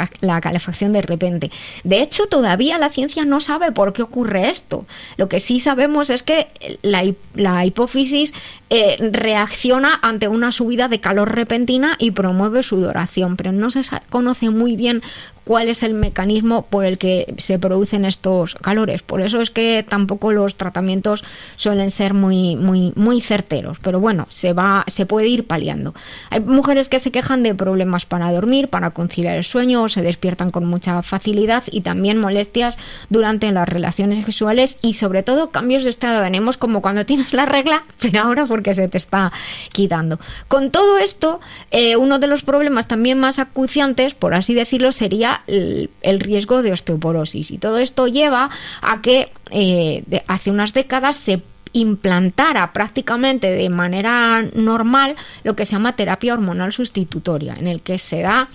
calefacción 0.41 0.93
de 0.93 1.01
repente. 1.01 1.51
De 1.83 2.01
hecho, 2.01 2.27
todavía 2.27 2.77
la 2.77 2.89
ciencia 2.89 3.25
no 3.25 3.41
sabe 3.41 3.71
por 3.71 3.93
qué 3.93 4.01
ocurre 4.01 4.49
esto. 4.49 4.85
Lo 5.17 5.29
que 5.29 5.39
sí 5.39 5.59
sabemos 5.59 6.09
es 6.09 6.23
que 6.23 6.47
la, 6.81 7.03
la 7.35 7.65
hipófisis 7.65 8.33
eh, 8.73 8.95
reacciona 9.11 9.99
ante 10.01 10.29
una 10.29 10.53
subida 10.53 10.87
de 10.87 11.01
calor 11.01 11.35
repentina 11.35 11.97
y 11.99 12.11
promueve 12.11 12.63
sudoración, 12.63 13.35
pero 13.35 13.51
no 13.51 13.69
se 13.69 13.81
conoce 14.09 14.49
muy 14.49 14.77
bien 14.77 15.01
cuál 15.45 15.69
es 15.69 15.83
el 15.83 15.93
mecanismo 15.93 16.63
por 16.63 16.85
el 16.85 16.97
que 16.97 17.33
se 17.37 17.57
producen 17.57 18.05
estos 18.05 18.55
calores. 18.55 19.01
Por 19.01 19.21
eso 19.21 19.41
es 19.41 19.49
que 19.49 19.85
tampoco 19.87 20.31
los 20.31 20.55
tratamientos 20.55 21.23
suelen 21.55 21.91
ser 21.91 22.13
muy, 22.13 22.55
muy, 22.55 22.93
muy 22.95 23.21
certeros. 23.21 23.77
Pero 23.81 23.99
bueno, 23.99 24.27
se 24.29 24.53
va, 24.53 24.83
se 24.87 25.05
puede 25.05 25.27
ir 25.27 25.47
paliando. 25.47 25.95
Hay 26.29 26.41
mujeres 26.41 26.89
que 26.89 26.99
se 26.99 27.11
quejan 27.11 27.43
de 27.43 27.55
problemas 27.55 28.05
para 28.05 28.31
dormir, 28.31 28.67
para 28.67 28.91
conciliar 28.91 29.37
el 29.37 29.43
sueño, 29.43 29.83
o 29.83 29.89
se 29.89 30.01
despiertan 30.01 30.51
con 30.51 30.65
mucha 30.65 31.01
facilidad 31.01 31.63
y 31.71 31.81
también 31.81 32.17
molestias 32.17 32.77
durante 33.09 33.51
las 33.51 33.67
relaciones 33.67 34.17
sexuales 34.17 34.77
y 34.81 34.93
sobre 34.93 35.23
todo 35.23 35.51
cambios 35.51 35.83
de 35.83 35.89
estado 35.89 36.19
de 36.19 36.25
ánimo 36.27 36.41
como 36.57 36.81
cuando 36.81 37.05
tienes 37.05 37.33
la 37.33 37.45
regla, 37.45 37.83
pero 37.99 38.21
ahora 38.21 38.45
porque 38.45 38.73
se 38.73 38.87
te 38.87 38.97
está 38.97 39.31
quitando. 39.71 40.19
Con 40.47 40.71
todo 40.71 40.97
esto, 40.97 41.39
eh, 41.71 41.95
uno 41.95 42.19
de 42.19 42.27
los 42.27 42.43
problemas 42.43 42.87
también 42.87 43.19
más 43.19 43.39
acuciantes, 43.39 44.13
por 44.13 44.33
así 44.33 44.53
decirlo, 44.53 44.91
sería 44.91 45.30
el, 45.47 45.89
riesgo 46.19 46.61
de 46.61 46.73
osteoporosis. 46.73 47.51
Y 47.51 47.57
todo 47.57 47.77
esto 47.77 48.07
lleva 48.07 48.49
a 48.81 49.01
que 49.01 49.31
eh, 49.51 50.03
hace 50.27 50.51
unas 50.51 50.73
décadas 50.73 51.17
se 51.17 51.41
implantara 51.73 52.73
prácticamente 52.73 53.49
de 53.49 53.69
manera 53.69 54.43
normal 54.53 55.15
lo 55.43 55.55
que 55.55 55.65
se 55.65 55.73
llama 55.73 55.95
terapia 55.95 56.33
hormonal 56.33 56.73
sustitutoria, 56.73 57.55
en 57.57 57.67
el 57.67 57.81
que 57.81 57.97
se 57.97 58.21
da 58.21 58.49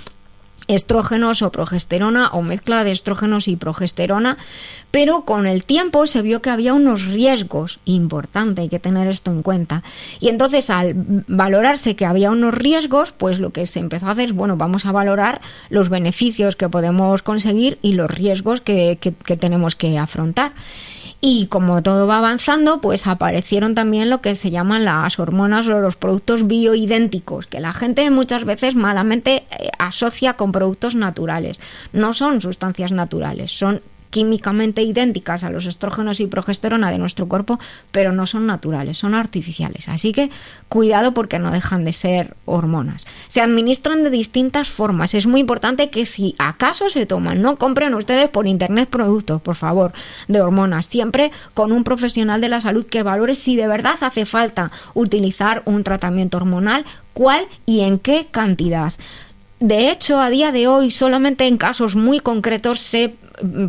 estrógenos 0.69 1.43
o 1.43 1.53
progesterona 1.53 2.29
o 2.29 2.43
mezcla 2.43 2.85
de 2.85 2.93
estrógenos 2.93 3.49
y 3.49 3.57
progesterona, 3.57 4.37
pero 4.91 5.23
con 5.23 5.47
el 5.47 5.65
tiempo 5.65 6.07
se 6.07 6.23
vio 6.23 6.43
que 6.43 6.51
había 6.51 6.75
unos 6.75 7.07
riesgos 7.07 7.79
importantes, 7.85 8.63
hay 8.63 8.69
que 8.69 8.79
tener 8.79 9.09
esto 9.09 9.31
en 9.31 9.43
cuenta. 9.43 9.83
Y 10.21 10.29
entonces 10.29 10.71
al 10.71 10.95
valorarse 11.29 11.97
que 11.97 12.07
había 12.07 12.31
unos 12.31 12.55
riesgos, 12.55 13.13
pues 13.13 13.39
lo 13.39 13.51
que 13.51 13.67
se 13.67 13.81
empezó 13.81 14.07
a 14.07 14.13
hacer 14.13 14.27
es, 14.27 14.33
bueno, 14.33 14.57
vamos 14.57 14.87
a 14.87 14.93
valorar 14.93 15.41
los 15.69 15.89
beneficios 15.89 16.57
que 16.57 16.69
podemos 16.69 17.23
conseguir 17.23 17.79
y 17.83 17.93
los 17.93 18.11
riesgos 18.11 18.61
que, 18.61 18.99
que 19.01 19.37
tenemos 19.37 19.77
que 19.77 19.99
afrontar. 19.99 20.53
Y 21.21 21.47
como 21.47 21.83
todo 21.83 22.07
va 22.07 22.19
avanzando, 22.19 22.81
pues 22.81 23.07
aparecieron 23.07 23.75
también 23.75 24.11
lo 24.11 24.21
que 24.21 24.35
se 24.35 24.51
llaman 24.51 24.85
las 24.85 25.19
hormonas 25.19 25.67
o 25.67 25.81
los 25.81 25.97
productos 25.97 26.47
bioidénticos, 26.47 27.47
que 27.47 27.61
la 27.61 27.73
gente 27.73 28.11
muchas 28.11 28.45
veces 28.45 28.75
malamente 28.75 29.45
eh, 29.51 29.71
asocia 29.79 30.35
con 30.35 30.53
productos 30.53 30.95
naturales. 30.95 31.59
No 31.93 32.13
son 32.13 32.41
sustancias 32.41 32.93
naturales, 32.93 33.57
son 33.57 33.81
químicamente 34.17 34.81
idénticas 34.81 35.45
a 35.45 35.51
los 35.51 35.67
estrógenos 35.67 36.21
y 36.21 36.27
progesterona 36.27 36.91
de 36.91 36.97
nuestro 36.97 37.29
cuerpo, 37.29 37.61
pero 37.93 38.13
no 38.13 38.27
son 38.27 38.47
naturales, 38.47 38.97
son 38.97 39.15
artificiales. 39.15 39.91
Así 39.91 40.15
que 40.15 40.31
cuidado 40.71 41.13
porque 41.13 41.39
no 41.39 41.51
dejan 41.51 41.85
de 41.85 41.93
ser 41.93 42.35
hormonas. 42.47 43.05
Se 43.29 43.43
administran 43.43 44.05
de 44.05 44.09
distintas 44.09 44.71
formas. 44.71 45.13
Es 45.13 45.27
muy 45.27 45.43
importante 45.43 45.91
que 45.91 46.07
si 46.07 46.35
acaso 46.39 46.89
se 46.89 47.05
toman, 47.05 47.43
no 47.43 47.57
compren 47.57 47.93
ustedes 47.93 48.31
por 48.31 48.47
internet 48.47 48.89
productos, 48.89 49.43
por 49.43 49.57
favor, 49.57 49.93
de 50.29 50.41
hormonas. 50.41 50.87
Siempre 50.87 51.31
con 51.53 51.71
un 51.71 51.85
profesional 51.85 52.41
de 52.41 52.49
la 52.49 52.63
salud 52.63 52.87
que 52.87 53.03
valore 53.03 53.35
si 53.35 53.55
de 53.55 53.69
verdad 53.69 53.97
hace 54.01 54.25
falta 54.25 54.73
utilizar 54.95 55.61
un 55.67 55.85
tratamiento 55.85 56.39
hormonal, 56.39 56.87
cuál 57.13 57.45
y 57.67 57.81
en 57.81 57.99
qué 57.99 58.29
cantidad. 58.31 58.95
De 59.61 59.91
hecho, 59.91 60.21
a 60.21 60.29
día 60.29 60.53
de 60.53 60.69
hoy, 60.69 60.91
solamente 60.91 61.47
en 61.47 61.57
casos 61.57 61.97
muy 61.97 62.21
concretos 62.21 62.79
se 62.81 63.15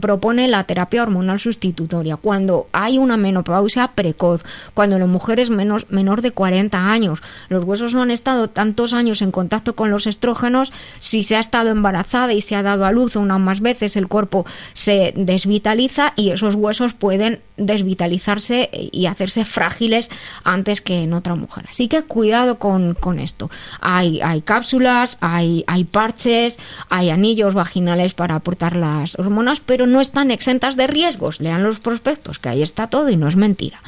propone 0.01 0.47
la 0.47 0.63
terapia 0.63 1.03
hormonal 1.03 1.39
sustitutoria 1.39 2.17
cuando 2.17 2.67
hay 2.71 2.97
una 2.97 3.17
menopausia 3.17 3.89
precoz, 3.89 4.43
cuando 4.73 4.99
la 4.99 5.05
mujer 5.05 5.39
es 5.39 5.49
menor, 5.49 5.85
menor 5.89 6.21
de 6.21 6.31
40 6.31 6.89
años, 6.89 7.21
los 7.49 7.63
huesos 7.63 7.93
no 7.93 8.01
han 8.01 8.11
estado 8.11 8.49
tantos 8.49 8.93
años 8.93 9.21
en 9.21 9.31
contacto 9.31 9.75
con 9.75 9.91
los 9.91 10.07
estrógenos, 10.07 10.71
si 10.99 11.23
se 11.23 11.35
ha 11.35 11.39
estado 11.39 11.69
embarazada 11.69 12.33
y 12.33 12.41
se 12.41 12.55
ha 12.55 12.63
dado 12.63 12.85
a 12.85 12.91
luz 12.91 13.15
una 13.15 13.37
más 13.37 13.61
veces, 13.61 13.95
el 13.95 14.07
cuerpo 14.07 14.45
se 14.73 15.13
desvitaliza 15.15 16.13
y 16.15 16.31
esos 16.31 16.55
huesos 16.55 16.93
pueden 16.93 17.41
desvitalizarse 17.57 18.69
y 18.71 19.07
hacerse 19.07 19.45
frágiles 19.45 20.09
antes 20.43 20.81
que 20.81 21.03
en 21.03 21.13
otra 21.13 21.35
mujer. 21.35 21.65
Así 21.69 21.87
que 21.87 22.03
cuidado 22.03 22.59
con, 22.59 22.93
con 22.93 23.19
esto. 23.19 23.49
Hay, 23.81 24.21
hay 24.21 24.41
cápsulas, 24.41 25.17
hay, 25.21 25.63
hay 25.67 25.83
parches, 25.83 26.59
hay 26.89 27.09
anillos 27.09 27.53
vaginales 27.53 28.13
para 28.13 28.35
aportar 28.35 28.75
las 28.75 29.17
hormonas 29.17 29.56
pero 29.59 29.87
no 29.87 30.01
están 30.01 30.31
exentas 30.31 30.75
de 30.75 30.87
riesgos. 30.87 31.39
Lean 31.39 31.63
los 31.63 31.79
prospectos, 31.79 32.39
que 32.39 32.49
ahí 32.49 32.61
está 32.61 32.87
todo 32.87 33.09
y 33.09 33.17
no 33.17 33.27
es 33.27 33.35
mentira. 33.35 33.79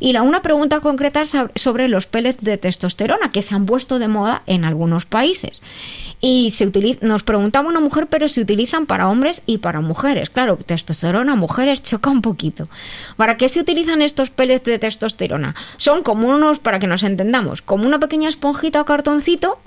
Y 0.00 0.14
la 0.14 0.22
una 0.22 0.40
pregunta 0.40 0.80
concreta 0.80 1.24
sobre 1.54 1.88
los 1.88 2.06
pellets 2.06 2.42
de 2.42 2.56
testosterona 2.56 3.30
que 3.30 3.42
se 3.42 3.54
han 3.54 3.66
puesto 3.66 3.98
de 3.98 4.08
moda 4.08 4.42
en 4.46 4.64
algunos 4.64 5.04
países. 5.04 5.60
Y 6.22 6.50
se 6.50 6.70
nos 7.02 7.22
preguntaba 7.22 7.68
una 7.68 7.80
mujer, 7.80 8.06
pero 8.06 8.28
se 8.28 8.40
utilizan 8.40 8.86
para 8.86 9.08
hombres 9.08 9.42
y 9.46 9.58
para 9.58 9.80
mujeres. 9.80 10.28
Claro, 10.30 10.56
testosterona, 10.56 11.34
mujeres, 11.34 11.82
choca 11.84 12.10
un 12.10 12.22
poquito. 12.22 12.68
¿Para 13.16 13.36
qué 13.36 13.48
se 13.48 13.60
utilizan 13.60 14.02
estos 14.02 14.30
pellets 14.30 14.64
de 14.64 14.78
testosterona? 14.78 15.54
Son 15.76 16.02
como 16.02 16.28
unos, 16.28 16.58
para 16.58 16.78
que 16.78 16.86
nos 16.86 17.02
entendamos, 17.02 17.62
como 17.62 17.86
una 17.86 17.98
pequeña 17.98 18.28
esponjita 18.28 18.80
o 18.80 18.84
cartoncito 18.84 19.58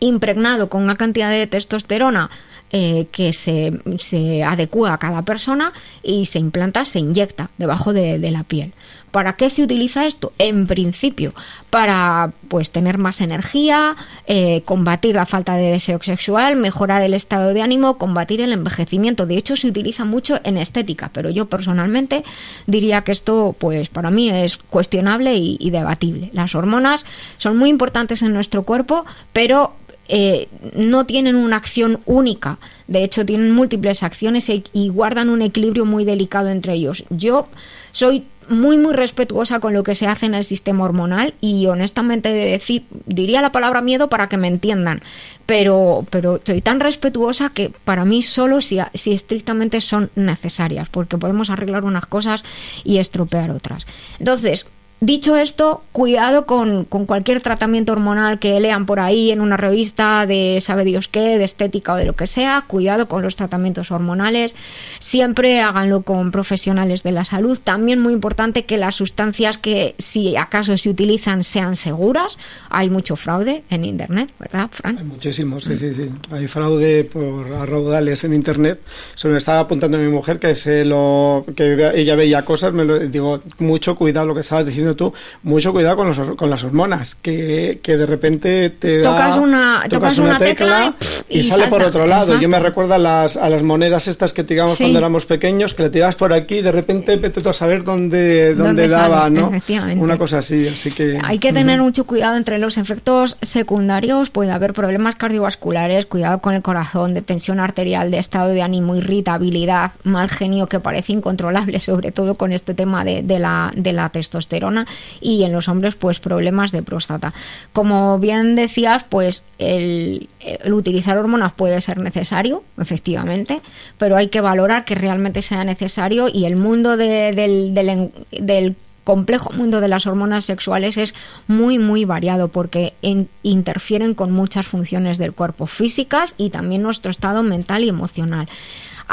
impregnado 0.00 0.68
con 0.68 0.82
una 0.82 0.96
cantidad 0.96 1.30
de 1.30 1.46
testosterona 1.46 2.30
eh, 2.74 3.06
que 3.12 3.34
se, 3.34 3.78
se, 3.98 4.42
adecua 4.42 4.94
a 4.94 4.98
cada 4.98 5.20
persona 5.22 5.74
y 6.02 6.24
se 6.24 6.38
implanta, 6.38 6.86
se 6.86 7.00
inyecta 7.00 7.50
debajo 7.58 7.92
de, 7.92 8.18
la 8.30 8.44
piel. 8.44 8.72
¿Para 9.10 9.34
qué 9.34 9.50
se 9.50 9.62
utiliza 9.62 10.06
esto? 10.06 10.32
En 10.38 10.66
principio, 10.66 11.34
para 11.68 12.32
pues 12.48 12.70
tener 12.70 12.96
más 12.96 13.20
energía, 13.20 13.94
eh, 14.26 14.62
combatir 14.64 15.16
la 15.16 15.26
falta 15.26 15.54
de 15.56 15.72
deseo 15.72 16.02
sexual, 16.02 16.56
mejorar 16.56 17.02
el 17.02 17.12
estado 17.12 17.52
de 17.52 17.60
ánimo, 17.60 17.98
combatir 17.98 18.40
el 18.40 18.54
envejecimiento. 18.54 19.26
De 19.26 19.36
hecho, 19.36 19.54
se 19.54 19.68
utiliza 19.68 20.06
mucho 20.06 20.40
en 20.42 20.56
estética, 20.56 21.10
pero 21.12 21.28
yo 21.28 21.44
personalmente 21.50 22.24
diría 22.66 23.04
que 23.04 23.12
esto, 23.12 23.54
pues 23.58 23.90
para 23.90 24.10
mí 24.10 24.30
es 24.30 24.56
cuestionable 24.56 25.34
y 25.36 25.70
debatible. 25.70 26.30
Las 26.32 26.54
hormonas 26.54 27.04
son 27.36 27.58
muy 27.58 27.68
importantes 27.68 28.22
en 28.22 28.32
nuestro 28.32 28.62
cuerpo, 28.62 29.04
pero 29.34 29.74
eh, 30.14 30.48
no 30.74 31.06
tienen 31.06 31.36
una 31.36 31.56
acción 31.56 32.00
única. 32.04 32.58
De 32.86 33.02
hecho, 33.02 33.24
tienen 33.24 33.50
múltiples 33.50 34.02
acciones 34.02 34.46
e, 34.50 34.62
y 34.74 34.90
guardan 34.90 35.30
un 35.30 35.40
equilibrio 35.40 35.86
muy 35.86 36.04
delicado 36.04 36.50
entre 36.50 36.74
ellos. 36.74 37.04
Yo 37.08 37.48
soy 37.92 38.24
muy 38.50 38.76
muy 38.76 38.92
respetuosa 38.92 39.58
con 39.60 39.72
lo 39.72 39.84
que 39.84 39.94
se 39.94 40.06
hace 40.06 40.26
en 40.26 40.34
el 40.34 40.44
sistema 40.44 40.84
hormonal 40.84 41.32
y 41.40 41.64
honestamente 41.66 42.28
decir 42.28 42.84
diría 43.06 43.40
la 43.40 43.52
palabra 43.52 43.80
miedo 43.80 44.08
para 44.08 44.28
que 44.28 44.36
me 44.36 44.48
entiendan 44.48 45.00
pero 45.46 46.04
pero 46.10 46.40
soy 46.44 46.60
tan 46.60 46.80
respetuosa 46.80 47.50
que 47.50 47.72
para 47.84 48.04
mí 48.04 48.24
solo 48.24 48.60
si, 48.60 48.80
si 48.94 49.12
estrictamente 49.12 49.80
son 49.80 50.10
necesarias 50.16 50.88
porque 50.90 51.18
podemos 51.18 51.50
arreglar 51.50 51.84
unas 51.84 52.04
cosas 52.06 52.42
y 52.82 52.98
estropear 52.98 53.52
otras 53.52 53.86
entonces 54.18 54.66
Dicho 55.02 55.36
esto, 55.36 55.82
cuidado 55.90 56.46
con, 56.46 56.84
cualquier 56.84 57.40
tratamiento 57.40 57.92
hormonal 57.92 58.38
que 58.38 58.60
lean 58.60 58.86
por 58.86 59.00
ahí 59.00 59.32
en 59.32 59.40
una 59.40 59.56
revista 59.56 60.26
de 60.26 60.60
sabe 60.62 60.84
Dios 60.84 61.08
qué, 61.08 61.38
de 61.38 61.44
estética 61.44 61.94
o 61.94 61.96
de 61.96 62.04
lo 62.04 62.14
que 62.14 62.28
sea. 62.28 62.62
Cuidado 62.68 63.08
con 63.08 63.20
los 63.20 63.34
tratamientos 63.34 63.90
hormonales. 63.90 64.54
Siempre 65.00 65.60
háganlo 65.60 66.02
con 66.02 66.30
profesionales 66.30 67.02
de 67.02 67.10
la 67.10 67.24
salud. 67.24 67.58
También 67.58 67.98
muy 67.98 68.12
importante 68.12 68.64
que 68.64 68.76
las 68.76 68.94
sustancias 68.94 69.58
que 69.58 69.96
si 69.98 70.36
acaso 70.36 70.76
se 70.76 70.88
utilizan 70.88 71.42
sean 71.42 71.74
seguras. 71.74 72.38
Hay 72.70 72.88
mucho 72.88 73.16
fraude 73.16 73.64
en 73.70 73.84
Internet, 73.84 74.30
¿verdad, 74.38 74.70
Fran? 74.70 74.98
Hay 74.98 75.04
muchísimo, 75.04 75.60
sí, 75.60 75.74
sí, 75.74 75.94
sí. 75.94 76.10
Hay 76.30 76.46
fraude 76.46 77.02
por 77.02 77.48
raudales 77.48 78.22
en 78.22 78.34
Internet. 78.34 78.80
Se 79.16 79.26
me 79.26 79.38
estaba 79.38 79.58
apuntando 79.58 79.96
a 79.96 80.00
mi 80.00 80.12
mujer 80.12 80.38
que, 80.38 80.54
se 80.54 80.84
lo, 80.84 81.44
que 81.56 81.90
ella 81.96 82.14
veía 82.14 82.44
cosas. 82.44 82.72
Me 82.72 82.84
lo 82.84 83.00
digo, 83.00 83.40
mucho 83.58 83.96
cuidado 83.96 84.28
lo 84.28 84.34
que 84.36 84.42
estabas 84.42 84.64
diciendo 84.64 84.91
tú, 84.94 85.12
mucho 85.42 85.72
cuidado 85.72 85.96
con, 85.96 86.08
los, 86.08 86.36
con 86.36 86.50
las 86.50 86.64
hormonas, 86.64 87.14
que, 87.14 87.80
que 87.82 87.96
de 87.96 88.06
repente 88.06 88.70
te 88.70 88.98
da, 88.98 89.10
tocas 89.10 89.36
una, 89.36 89.84
tocas 89.88 90.18
una, 90.18 90.38
tecla, 90.38 90.94
y, 91.28 91.42
sale 91.42 91.68
por 91.68 91.82
otro 91.82 92.06
lado. 92.06 92.38
Yo 92.40 92.48
me 92.48 92.58
recuerdo 92.58 92.94
a 92.94 92.98
las, 92.98 93.36
a 93.36 93.48
las 93.48 93.62
monedas 93.62 94.08
estas 94.08 94.32
que 94.32 94.44
tiramos 94.44 94.76
cuando 94.78 94.98
éramos 94.98 95.26
pequeños, 95.26 95.74
que 95.74 95.84
le 95.84 95.90
tirabas 95.90 96.16
por 96.16 96.32
aquí 96.32 96.56
y 96.56 96.62
de 96.62 96.72
repente 96.72 97.16
vete 97.16 97.48
a 97.48 97.52
saber 97.52 97.84
dónde, 97.84 98.54
dónde, 98.54 98.88
daba, 98.88 99.28
¿no? 99.30 99.52
Una 99.96 100.18
cosa 100.18 100.38
así, 100.38 100.68
así 100.68 100.90
que... 100.90 101.18
Hay 101.22 101.38
que 101.38 101.52
tener 101.52 101.80
mucho 101.80 102.04
cuidado 102.04 102.36
entre 102.36 102.58
los 102.58 102.78
efectos 102.78 103.36
secundarios, 103.42 104.30
puede 104.30 104.50
haber 104.50 104.72
problemas 104.72 105.16
cardiovasculares, 105.16 106.06
cuidado 106.06 106.40
con 106.40 106.54
el 106.54 106.62
corazón, 106.62 107.14
de 107.14 107.22
tensión 107.22 107.60
arterial, 107.60 108.10
de 108.10 108.18
estado 108.18 108.50
de 108.50 108.62
ánimo, 108.62 108.96
irritabilidad, 108.96 109.92
mal 110.04 110.28
genio 110.30 110.66
que 110.66 110.80
parece 110.80 111.12
incontrolable, 111.12 111.80
sobre 111.92 112.12
todo 112.12 112.34
con 112.34 112.52
este 112.52 112.74
tema 112.74 113.04
de, 113.04 113.22
de, 113.22 113.38
la, 113.38 113.72
de 113.74 113.92
la 113.92 114.08
testosterona 114.08 114.71
y 115.20 115.44
en 115.44 115.52
los 115.52 115.68
hombres 115.68 115.94
pues 115.94 116.18
problemas 116.18 116.72
de 116.72 116.82
próstata. 116.82 117.32
Como 117.72 118.18
bien 118.18 118.54
decías, 118.56 119.04
pues 119.08 119.44
el, 119.58 120.28
utilizar 120.70 121.18
hormonas 121.18 121.52
puede 121.52 121.80
ser 121.80 121.98
necesario, 121.98 122.64
efectivamente, 122.78 123.60
pero 123.98 124.16
hay 124.16 124.28
que 124.28 124.40
valorar 124.40 124.84
que 124.84 124.94
realmente 124.94 125.42
sea 125.42 125.64
necesario 125.64 126.28
y 126.28 126.44
el 126.44 126.56
mundo 126.56 126.96
del, 126.96 127.74
del, 127.74 128.76
complejo 129.04 129.50
mundo 129.50 129.80
de 129.80 129.88
las 129.88 130.06
hormonas 130.06 130.44
sexuales 130.44 130.96
es 130.96 131.12
muy 131.48 131.76
muy 131.76 132.04
variado 132.04 132.46
porque 132.46 132.94
interfieren 133.42 134.14
con 134.14 134.30
muchas 134.30 134.64
funciones 134.64 135.18
del 135.18 135.32
cuerpo 135.32 135.66
físicas 135.66 136.36
y 136.38 136.50
también 136.50 136.82
nuestro 136.82 137.10
estado 137.10 137.42
mental 137.42 137.82
y 137.82 137.88
emocional. 137.88 138.48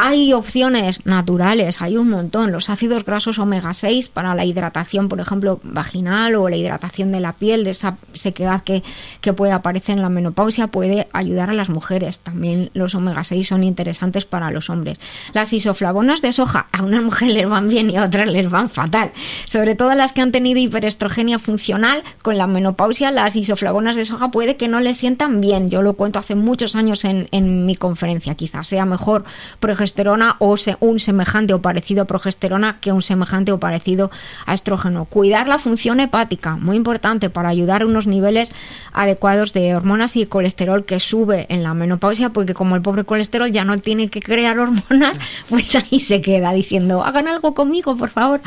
Hay 0.01 0.31
opciones 0.31 1.05
naturales, 1.05 1.81
hay 1.81 1.97
un 1.97 2.09
montón. 2.09 2.53
Los 2.53 2.69
ácidos 2.69 3.03
grasos 3.03 3.37
omega 3.37 3.73
6 3.73 4.07
para 4.07 4.33
la 4.33 4.45
hidratación, 4.45 5.09
por 5.09 5.19
ejemplo, 5.19 5.59
vaginal 5.61 6.35
o 6.35 6.47
la 6.47 6.55
hidratación 6.55 7.11
de 7.11 7.19
la 7.19 7.33
piel, 7.33 7.65
de 7.65 7.71
esa 7.71 7.97
sequedad 8.13 8.63
que, 8.63 8.81
que 9.19 9.33
puede 9.33 9.51
aparecer 9.51 9.97
en 9.97 10.01
la 10.01 10.07
menopausia, 10.07 10.67
puede 10.67 11.09
ayudar 11.11 11.49
a 11.49 11.53
las 11.53 11.67
mujeres. 11.67 12.19
También 12.19 12.71
los 12.73 12.95
omega 12.95 13.25
6 13.25 13.45
son 13.45 13.61
interesantes 13.61 14.23
para 14.23 14.51
los 14.51 14.69
hombres. 14.69 15.01
Las 15.33 15.51
isoflavonas 15.51 16.21
de 16.21 16.31
soja 16.31 16.67
a 16.71 16.81
unas 16.81 17.03
mujeres 17.03 17.35
les 17.35 17.49
van 17.49 17.67
bien 17.67 17.89
y 17.89 17.97
a 17.97 18.05
otras 18.05 18.31
les 18.31 18.49
van 18.49 18.69
fatal. 18.69 19.11
Sobre 19.47 19.75
todo 19.75 19.93
las 19.95 20.13
que 20.13 20.21
han 20.21 20.31
tenido 20.31 20.61
hiperestrogenia 20.61 21.39
funcional, 21.39 22.03
con 22.21 22.37
la 22.37 22.47
menopausia, 22.47 23.11
las 23.11 23.35
isoflavonas 23.35 23.97
de 23.97 24.05
soja 24.05 24.31
puede 24.31 24.55
que 24.55 24.69
no 24.69 24.79
les 24.79 24.95
sientan 24.95 25.41
bien. 25.41 25.69
Yo 25.69 25.81
lo 25.81 25.95
cuento 25.95 26.19
hace 26.19 26.35
muchos 26.35 26.77
años 26.77 27.03
en, 27.03 27.27
en 27.31 27.65
mi 27.65 27.75
conferencia. 27.75 28.35
Quizás 28.35 28.69
sea 28.69 28.85
mejor, 28.85 29.25
por 29.59 29.71
progesterona 29.89 30.35
o 30.39 30.55
un 30.81 30.99
semejante 30.99 31.53
o 31.53 31.61
parecido 31.61 32.03
a 32.03 32.05
progesterona 32.05 32.77
que 32.79 32.91
un 32.91 33.01
semejante 33.01 33.51
o 33.51 33.59
parecido 33.59 34.11
a 34.45 34.53
estrógeno. 34.53 35.05
Cuidar 35.05 35.47
la 35.47 35.57
función 35.57 35.99
hepática, 35.99 36.57
muy 36.57 36.77
importante 36.77 37.29
para 37.29 37.49
ayudar 37.49 37.81
a 37.81 37.87
unos 37.87 38.05
niveles 38.05 38.53
adecuados 38.93 39.51
de 39.53 39.75
hormonas 39.75 40.15
y 40.15 40.27
colesterol 40.27 40.85
que 40.85 40.99
sube 40.99 41.47
en 41.49 41.63
la 41.63 41.73
menopausia, 41.73 42.29
porque 42.29 42.53
como 42.53 42.75
el 42.75 42.83
pobre 42.83 43.03
colesterol 43.03 43.51
ya 43.51 43.65
no 43.65 43.79
tiene 43.79 44.09
que 44.09 44.21
crear 44.21 44.59
hormonas, 44.59 45.17
pues 45.49 45.75
ahí 45.75 45.99
se 45.99 46.21
queda 46.21 46.53
diciendo, 46.53 47.03
hagan 47.03 47.27
algo 47.27 47.55
conmigo, 47.55 47.97
por 47.97 48.11
favor. 48.11 48.41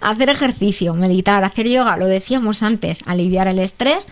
Hacer 0.00 0.30
ejercicio, 0.30 0.94
meditar, 0.94 1.44
hacer 1.44 1.68
yoga, 1.68 1.96
lo 1.96 2.06
decíamos 2.06 2.62
antes, 2.62 3.00
aliviar 3.04 3.48
el 3.48 3.58
estrés 3.58 4.06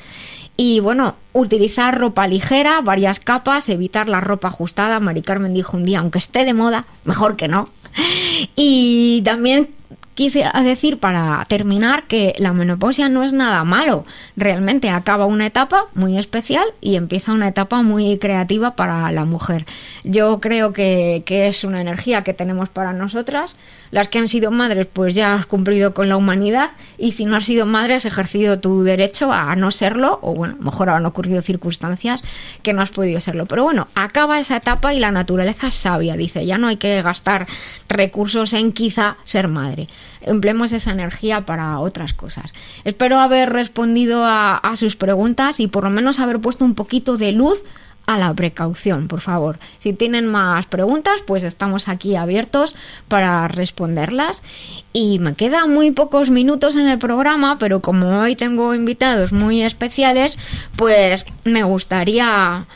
y 0.56 0.80
bueno, 0.80 1.14
utilizar 1.32 1.98
ropa 1.98 2.26
ligera, 2.26 2.80
varias 2.80 3.20
capas, 3.20 3.68
evitar 3.68 4.08
la 4.08 4.20
ropa 4.20 4.48
ajustada. 4.48 5.00
Mari 5.00 5.22
Carmen 5.22 5.54
dijo 5.54 5.76
un 5.76 5.84
día, 5.84 5.98
aunque 6.00 6.18
esté 6.18 6.44
de 6.44 6.54
moda, 6.54 6.86
mejor 7.04 7.36
que 7.36 7.48
no. 7.48 7.66
Y 8.56 9.22
también 9.22 9.68
Quisiera 10.16 10.62
decir 10.62 10.98
para 10.98 11.44
terminar 11.46 12.04
que 12.04 12.34
la 12.38 12.54
menopausia 12.54 13.10
no 13.10 13.22
es 13.22 13.34
nada 13.34 13.62
malo. 13.64 14.06
Realmente 14.34 14.88
acaba 14.88 15.26
una 15.26 15.44
etapa 15.44 15.88
muy 15.92 16.16
especial 16.16 16.64
y 16.80 16.96
empieza 16.96 17.34
una 17.34 17.48
etapa 17.48 17.82
muy 17.82 18.16
creativa 18.16 18.76
para 18.76 19.12
la 19.12 19.26
mujer. 19.26 19.66
Yo 20.04 20.40
creo 20.40 20.72
que, 20.72 21.22
que 21.26 21.48
es 21.48 21.64
una 21.64 21.82
energía 21.82 22.24
que 22.24 22.32
tenemos 22.32 22.70
para 22.70 22.94
nosotras 22.94 23.56
las 23.90 24.08
que 24.08 24.18
han 24.18 24.28
sido 24.28 24.50
madres, 24.50 24.86
pues 24.92 25.14
ya 25.14 25.34
has 25.34 25.46
cumplido 25.46 25.94
con 25.94 26.08
la 26.08 26.16
humanidad 26.16 26.70
y 26.98 27.12
si 27.12 27.24
no 27.24 27.36
has 27.36 27.44
sido 27.44 27.66
madre 27.66 27.94
has 27.94 28.04
ejercido 28.04 28.58
tu 28.60 28.82
derecho 28.82 29.32
a 29.32 29.54
no 29.56 29.70
serlo 29.70 30.18
o 30.22 30.34
bueno, 30.34 30.56
mejor 30.60 30.90
han 30.90 31.06
ocurrido 31.06 31.42
circunstancias 31.42 32.22
que 32.62 32.72
no 32.72 32.82
has 32.82 32.90
podido 32.90 33.20
serlo. 33.20 33.46
Pero 33.46 33.64
bueno, 33.64 33.88
acaba 33.94 34.40
esa 34.40 34.56
etapa 34.56 34.94
y 34.94 34.98
la 34.98 35.10
naturaleza 35.10 35.70
sabia, 35.70 36.16
dice, 36.16 36.46
ya 36.46 36.58
no 36.58 36.68
hay 36.68 36.76
que 36.76 37.00
gastar 37.02 37.46
recursos 37.88 38.52
en 38.52 38.72
quizá 38.72 39.16
ser 39.24 39.48
madre. 39.48 39.88
Empleemos 40.20 40.72
esa 40.72 40.90
energía 40.90 41.46
para 41.46 41.78
otras 41.78 42.12
cosas. 42.12 42.52
Espero 42.84 43.18
haber 43.18 43.50
respondido 43.50 44.24
a, 44.24 44.56
a 44.56 44.76
sus 44.76 44.96
preguntas 44.96 45.60
y 45.60 45.68
por 45.68 45.84
lo 45.84 45.90
menos 45.90 46.18
haber 46.18 46.40
puesto 46.40 46.64
un 46.64 46.74
poquito 46.74 47.16
de 47.16 47.32
luz 47.32 47.60
a 48.06 48.16
la 48.18 48.32
precaución, 48.32 49.08
por 49.08 49.20
favor. 49.20 49.58
Si 49.78 49.92
tienen 49.92 50.26
más 50.26 50.66
preguntas, 50.66 51.16
pues 51.26 51.42
estamos 51.42 51.88
aquí 51.88 52.16
abiertos 52.16 52.74
para 53.08 53.48
responderlas. 53.48 54.42
Y 54.92 55.18
me 55.18 55.34
quedan 55.34 55.74
muy 55.74 55.90
pocos 55.90 56.30
minutos 56.30 56.76
en 56.76 56.86
el 56.86 56.98
programa, 56.98 57.58
pero 57.58 57.80
como 57.80 58.20
hoy 58.20 58.36
tengo 58.36 58.74
invitados 58.74 59.32
muy 59.32 59.62
especiales, 59.62 60.38
pues 60.76 61.26
me 61.44 61.64
gustaría 61.64 62.66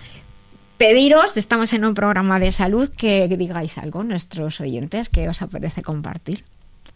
pediros, 0.77 1.37
estamos 1.37 1.73
en 1.73 1.85
un 1.85 1.95
programa 1.95 2.39
de 2.39 2.53
salud, 2.53 2.89
que 2.89 3.29
digáis 3.29 3.79
algo 3.79 4.03
nuestros 4.03 4.61
oyentes 4.61 5.09
que 5.09 5.29
os 5.29 5.43
apetece 5.43 5.83
compartir. 5.83 6.45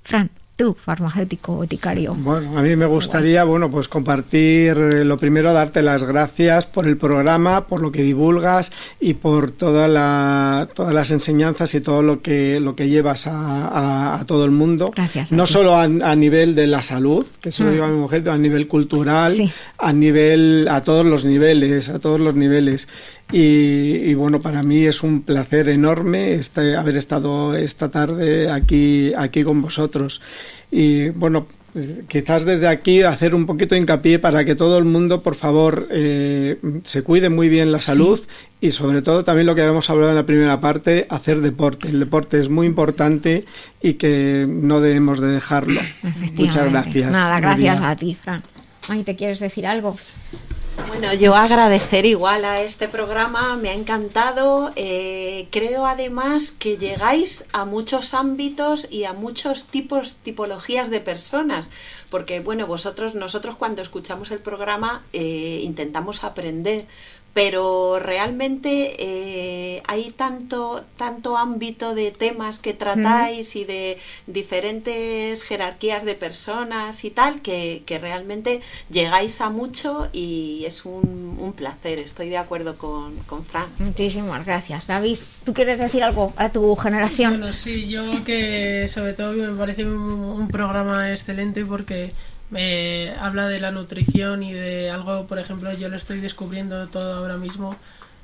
Fran 0.02 0.30
tú, 0.56 0.74
farmacéutico 0.74 1.56
boticario? 1.56 2.14
Bueno, 2.14 2.58
a 2.58 2.62
mí 2.62 2.76
me 2.76 2.86
gustaría, 2.86 3.44
bueno, 3.44 3.70
pues 3.70 3.88
compartir, 3.88 4.76
eh, 4.76 5.04
lo 5.04 5.18
primero, 5.18 5.52
darte 5.52 5.82
las 5.82 6.04
gracias 6.04 6.66
por 6.66 6.86
el 6.86 6.96
programa, 6.96 7.66
por 7.66 7.80
lo 7.80 7.90
que 7.90 8.02
divulgas 8.02 8.70
y 9.00 9.14
por 9.14 9.50
toda 9.50 9.88
la, 9.88 10.68
todas 10.74 10.94
las 10.94 11.10
enseñanzas 11.10 11.74
y 11.74 11.80
todo 11.80 12.02
lo 12.02 12.22
que, 12.22 12.60
lo 12.60 12.76
que 12.76 12.88
llevas 12.88 13.26
a, 13.26 14.22
todo 14.26 14.44
el 14.44 14.52
mundo. 14.52 14.92
Gracias. 14.94 15.32
No 15.32 15.46
solo 15.46 15.76
a, 15.76 15.86
nivel 15.88 16.54
de 16.54 16.66
la 16.66 16.82
salud, 16.82 17.26
que 17.40 17.48
eso 17.48 17.64
lo 17.64 17.70
digo 17.70 17.84
a 17.84 17.88
mi 17.88 17.98
mujer, 17.98 18.28
a 18.28 18.38
nivel 18.38 18.68
cultural, 18.68 19.32
a 19.78 19.92
nivel, 19.92 20.68
a 20.70 20.82
todos 20.82 21.04
los 21.04 21.24
niveles, 21.24 21.88
a 21.88 21.98
todos 21.98 22.20
los 22.20 22.34
niveles. 22.34 22.88
Y, 23.32 24.14
bueno, 24.14 24.40
para 24.40 24.62
mí 24.62 24.84
es 24.84 25.02
un 25.02 25.22
placer 25.22 25.68
enorme 25.68 26.34
este, 26.34 26.76
haber 26.76 26.96
estado 26.96 27.56
esta 27.56 27.90
tarde 27.90 28.50
aquí, 28.50 29.12
aquí 29.16 29.42
con 29.42 29.62
vosotros. 29.62 30.20
Y 30.70 31.08
bueno, 31.08 31.46
quizás 32.08 32.44
desde 32.44 32.68
aquí 32.68 33.02
hacer 33.02 33.34
un 33.34 33.46
poquito 33.46 33.74
de 33.74 33.80
hincapié 33.80 34.18
para 34.18 34.44
que 34.44 34.54
todo 34.54 34.78
el 34.78 34.84
mundo, 34.84 35.22
por 35.22 35.34
favor, 35.34 35.88
eh, 35.90 36.58
se 36.84 37.02
cuide 37.02 37.28
muy 37.28 37.48
bien 37.48 37.72
la 37.72 37.80
salud 37.80 38.20
y 38.60 38.70
sobre 38.70 39.02
todo 39.02 39.24
también 39.24 39.46
lo 39.46 39.54
que 39.54 39.62
habíamos 39.62 39.90
hablado 39.90 40.10
en 40.10 40.16
la 40.16 40.26
primera 40.26 40.60
parte, 40.60 41.06
hacer 41.10 41.40
deporte. 41.40 41.88
El 41.88 42.00
deporte 42.00 42.40
es 42.40 42.48
muy 42.48 42.66
importante 42.66 43.44
y 43.82 43.94
que 43.94 44.46
no 44.48 44.80
debemos 44.80 45.20
de 45.20 45.28
dejarlo. 45.28 45.80
Muchas 46.36 46.70
gracias. 46.70 47.10
Nada, 47.10 47.40
gracias 47.40 47.80
a 47.80 47.96
ti, 47.96 48.14
Fran. 48.14 48.42
Ay, 48.88 49.02
¿te 49.02 49.16
quieres 49.16 49.40
decir 49.40 49.66
algo? 49.66 49.96
Bueno, 50.88 51.14
yo 51.14 51.34
agradecer 51.34 52.04
igual 52.04 52.44
a 52.44 52.60
este 52.60 52.88
programa, 52.88 53.56
me 53.56 53.68
ha 53.68 53.74
encantado. 53.74 54.72
Eh, 54.74 55.46
creo 55.50 55.86
además 55.86 56.50
que 56.50 56.78
llegáis 56.78 57.44
a 57.52 57.64
muchos 57.64 58.12
ámbitos 58.12 58.88
y 58.90 59.04
a 59.04 59.12
muchos 59.12 59.64
tipos, 59.64 60.14
tipologías 60.22 60.90
de 60.90 61.00
personas, 61.00 61.70
porque 62.10 62.40
bueno, 62.40 62.66
vosotros, 62.66 63.14
nosotros 63.14 63.56
cuando 63.56 63.82
escuchamos 63.82 64.30
el 64.30 64.40
programa 64.40 65.02
eh, 65.12 65.60
intentamos 65.62 66.24
aprender, 66.24 66.86
pero 67.34 67.98
realmente 67.98 68.94
eh, 68.98 69.82
hay 69.88 70.12
tanto, 70.12 70.84
tanto 70.96 71.36
ámbito 71.36 71.94
de 71.96 72.12
temas 72.12 72.60
que 72.60 72.72
tratáis 72.72 73.56
y 73.56 73.64
de 73.64 73.98
diferentes 74.28 75.42
jerarquías 75.42 76.04
de 76.04 76.14
personas 76.14 77.04
y 77.04 77.10
tal, 77.10 77.42
que, 77.42 77.82
realmente 78.00 78.60
llegáis 78.90 79.40
a 79.40 79.50
mucho 79.50 80.08
y 80.12 80.64
es 80.66 80.84
un, 80.84 81.36
un 81.40 81.52
placer. 81.52 81.98
Estoy 81.98 82.28
de 82.28 82.38
acuerdo 82.38 82.76
con, 82.76 83.16
con 83.26 83.44
Fran. 83.44 83.66
Muchísimas 83.78 84.44
gracias. 84.44 84.86
David, 84.86 85.18
¿tú 85.44 85.54
quieres 85.54 85.78
decir 85.78 86.04
algo 86.04 86.32
a 86.36 86.50
tu 86.50 86.74
generación? 86.76 87.38
Bueno, 87.38 87.52
sí, 87.52 87.88
yo 87.88 88.24
que 88.24 88.86
sobre 88.88 89.12
todo 89.12 89.32
me 89.32 89.58
parece 89.58 89.84
un 89.84 90.48
programa 90.48 91.10
excelente 91.10 91.64
porque 91.64 92.12
me 92.50 93.10
habla 93.18 93.48
de 93.48 93.60
la 93.60 93.70
nutrición 93.70 94.42
y 94.42 94.52
de 94.52 94.90
algo, 94.90 95.26
por 95.26 95.38
ejemplo, 95.38 95.72
yo 95.72 95.88
lo 95.88 95.96
estoy 95.96 96.20
descubriendo 96.20 96.86
todo 96.88 97.16
ahora 97.16 97.38
mismo. 97.38 97.76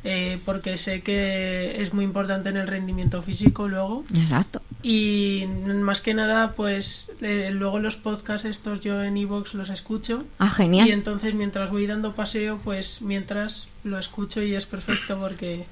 Eh, 0.03 0.41
porque 0.47 0.79
sé 0.79 1.03
que 1.03 1.83
es 1.83 1.93
muy 1.93 2.05
importante 2.07 2.49
en 2.49 2.57
el 2.57 2.67
rendimiento 2.67 3.21
físico 3.23 3.69
luego. 3.69 4.05
Exacto. 4.15 4.63
Y 4.83 5.45
más 5.47 6.01
que 6.01 6.15
nada, 6.15 6.53
pues 6.53 7.13
eh, 7.21 7.51
luego 7.53 7.81
los 7.81 7.97
podcasts 7.97 8.47
estos 8.47 8.81
yo 8.81 9.03
en 9.03 9.19
iVoox 9.19 9.53
los 9.53 9.69
escucho. 9.69 10.25
Ah, 10.39 10.51
genial. 10.51 10.89
Y 10.89 10.93
entonces 10.93 11.35
mientras 11.35 11.71
voy 11.71 11.87
dando 11.87 12.15
paseo, 12.15 12.59
pues 12.65 13.03
mientras 13.03 13.69
lo 13.85 13.99
escucho 13.99 14.43
y 14.43 14.55
es 14.55 14.65
perfecto 14.65 15.19
porque 15.19 15.67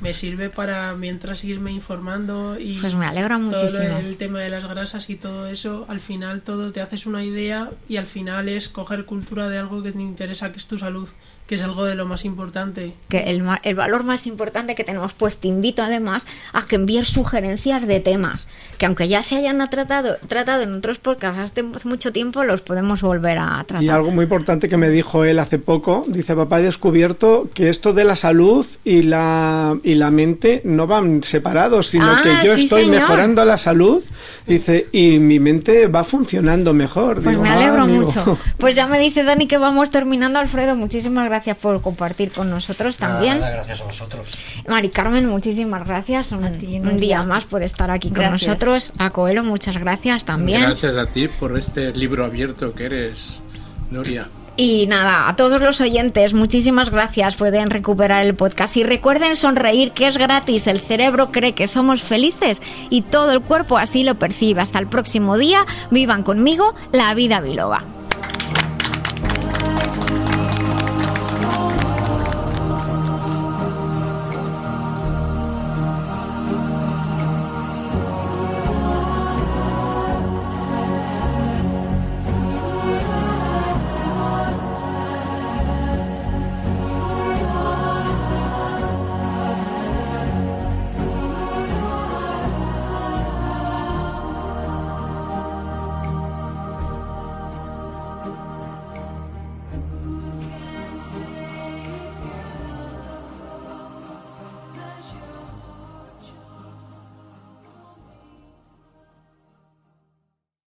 me 0.00 0.12
sirve 0.12 0.50
para 0.50 0.94
mientras 0.94 1.44
irme 1.44 1.72
informando 1.72 2.58
y 2.58 2.78
pues 2.78 2.94
me 2.94 3.06
alegra 3.06 3.38
muchísimo. 3.38 3.98
el 3.98 4.16
tema 4.16 4.40
de 4.40 4.50
las 4.50 4.66
grasas 4.66 5.08
y 5.08 5.16
todo 5.16 5.46
eso, 5.46 5.86
al 5.88 6.00
final 6.00 6.42
todo 6.42 6.72
te 6.72 6.80
haces 6.80 7.06
una 7.06 7.24
idea 7.24 7.70
y 7.88 7.96
al 7.96 8.06
final 8.06 8.48
es 8.48 8.68
coger 8.68 9.04
cultura 9.04 9.48
de 9.48 9.58
algo 9.58 9.82
que 9.82 9.92
te 9.92 10.00
interesa, 10.00 10.52
que 10.52 10.58
es 10.58 10.66
tu 10.66 10.78
salud 10.78 11.08
que 11.46 11.56
es 11.56 11.62
algo 11.62 11.84
de 11.84 11.94
lo 11.94 12.06
más 12.06 12.24
importante. 12.24 12.94
Que 13.08 13.24
el, 13.24 13.44
el, 13.64 13.74
valor 13.74 14.02
más 14.04 14.26
importante 14.26 14.74
que 14.74 14.84
tenemos, 14.84 15.12
pues 15.12 15.36
te 15.36 15.48
invito 15.48 15.82
además 15.82 16.24
a 16.52 16.66
que 16.66 16.76
envíes 16.76 17.08
sugerencias 17.08 17.86
de 17.86 18.00
temas, 18.00 18.48
que 18.84 18.86
aunque 18.86 19.08
ya 19.08 19.22
se 19.22 19.36
hayan 19.36 19.66
tratado, 19.70 20.16
tratado 20.28 20.62
en 20.62 20.74
otros 20.74 20.98
podcasts 20.98 21.38
hace 21.38 21.62
mucho 21.88 22.12
tiempo, 22.12 22.44
los 22.44 22.60
podemos 22.60 23.00
volver 23.00 23.38
a 23.38 23.64
tratar. 23.66 23.82
Y 23.82 23.88
algo 23.88 24.10
muy 24.10 24.24
importante 24.24 24.68
que 24.68 24.76
me 24.76 24.90
dijo 24.90 25.24
él 25.24 25.38
hace 25.38 25.58
poco, 25.58 26.04
dice, 26.06 26.36
papá, 26.36 26.60
he 26.60 26.64
descubierto 26.64 27.48
que 27.54 27.70
esto 27.70 27.94
de 27.94 28.04
la 28.04 28.14
salud 28.14 28.66
y 28.84 29.00
la, 29.04 29.74
y 29.82 29.94
la 29.94 30.10
mente 30.10 30.60
no 30.64 30.86
van 30.86 31.22
separados, 31.22 31.86
sino 31.86 32.22
que 32.22 32.28
ah, 32.28 32.42
yo 32.44 32.52
estoy 32.52 32.84
mejorando 32.84 33.42
la 33.46 33.56
salud 33.56 34.04
Dice, 34.46 34.88
y 34.92 35.18
mi 35.20 35.40
mente 35.40 35.86
va 35.86 36.04
funcionando 36.04 36.74
mejor. 36.74 37.22
Pues 37.22 37.38
me 37.38 37.48
alegro 37.48 37.82
ah, 37.82 37.86
mucho. 37.86 38.38
Pues 38.58 38.76
ya 38.76 38.86
me 38.86 38.98
dice 38.98 39.24
Dani 39.24 39.46
que 39.46 39.56
vamos 39.56 39.90
terminando, 39.90 40.38
Alfredo. 40.38 40.76
Muchísimas 40.76 41.24
gracias 41.26 41.56
por 41.56 41.80
compartir 41.80 42.30
con 42.30 42.50
nosotros 42.50 42.98
también. 42.98 43.40
gracias 43.40 43.80
a 43.80 43.84
vosotros. 43.84 44.38
Mari 44.68 44.90
Carmen, 44.90 45.26
muchísimas 45.26 45.86
gracias. 45.86 46.32
Un, 46.32 46.44
un 46.44 47.00
día 47.00 47.22
más 47.22 47.44
por 47.44 47.62
estar 47.62 47.90
aquí 47.90 48.10
con 48.10 48.30
nosotros. 48.30 48.73
A 48.98 49.10
Coelho, 49.10 49.44
muchas 49.44 49.78
gracias 49.78 50.24
también. 50.24 50.62
Gracias 50.62 50.96
a 50.96 51.06
ti 51.06 51.28
por 51.28 51.56
este 51.56 51.92
libro 51.92 52.24
abierto 52.24 52.74
que 52.74 52.86
eres, 52.86 53.42
Noria. 53.90 54.26
Y 54.56 54.86
nada, 54.86 55.28
a 55.28 55.34
todos 55.34 55.60
los 55.60 55.80
oyentes, 55.80 56.32
muchísimas 56.32 56.90
gracias. 56.90 57.34
Pueden 57.34 57.70
recuperar 57.70 58.24
el 58.24 58.36
podcast 58.36 58.76
y 58.76 58.84
recuerden 58.84 59.34
sonreír, 59.34 59.90
que 59.90 60.06
es 60.06 60.16
gratis. 60.16 60.68
El 60.68 60.80
cerebro 60.80 61.32
cree 61.32 61.54
que 61.54 61.66
somos 61.66 62.02
felices 62.02 62.62
y 62.88 63.02
todo 63.02 63.32
el 63.32 63.40
cuerpo 63.40 63.78
así 63.78 64.04
lo 64.04 64.14
percibe. 64.16 64.60
Hasta 64.60 64.78
el 64.78 64.86
próximo 64.86 65.38
día, 65.38 65.66
vivan 65.90 66.22
conmigo 66.22 66.74
la 66.92 67.12
vida 67.14 67.40
biloba. 67.40 67.84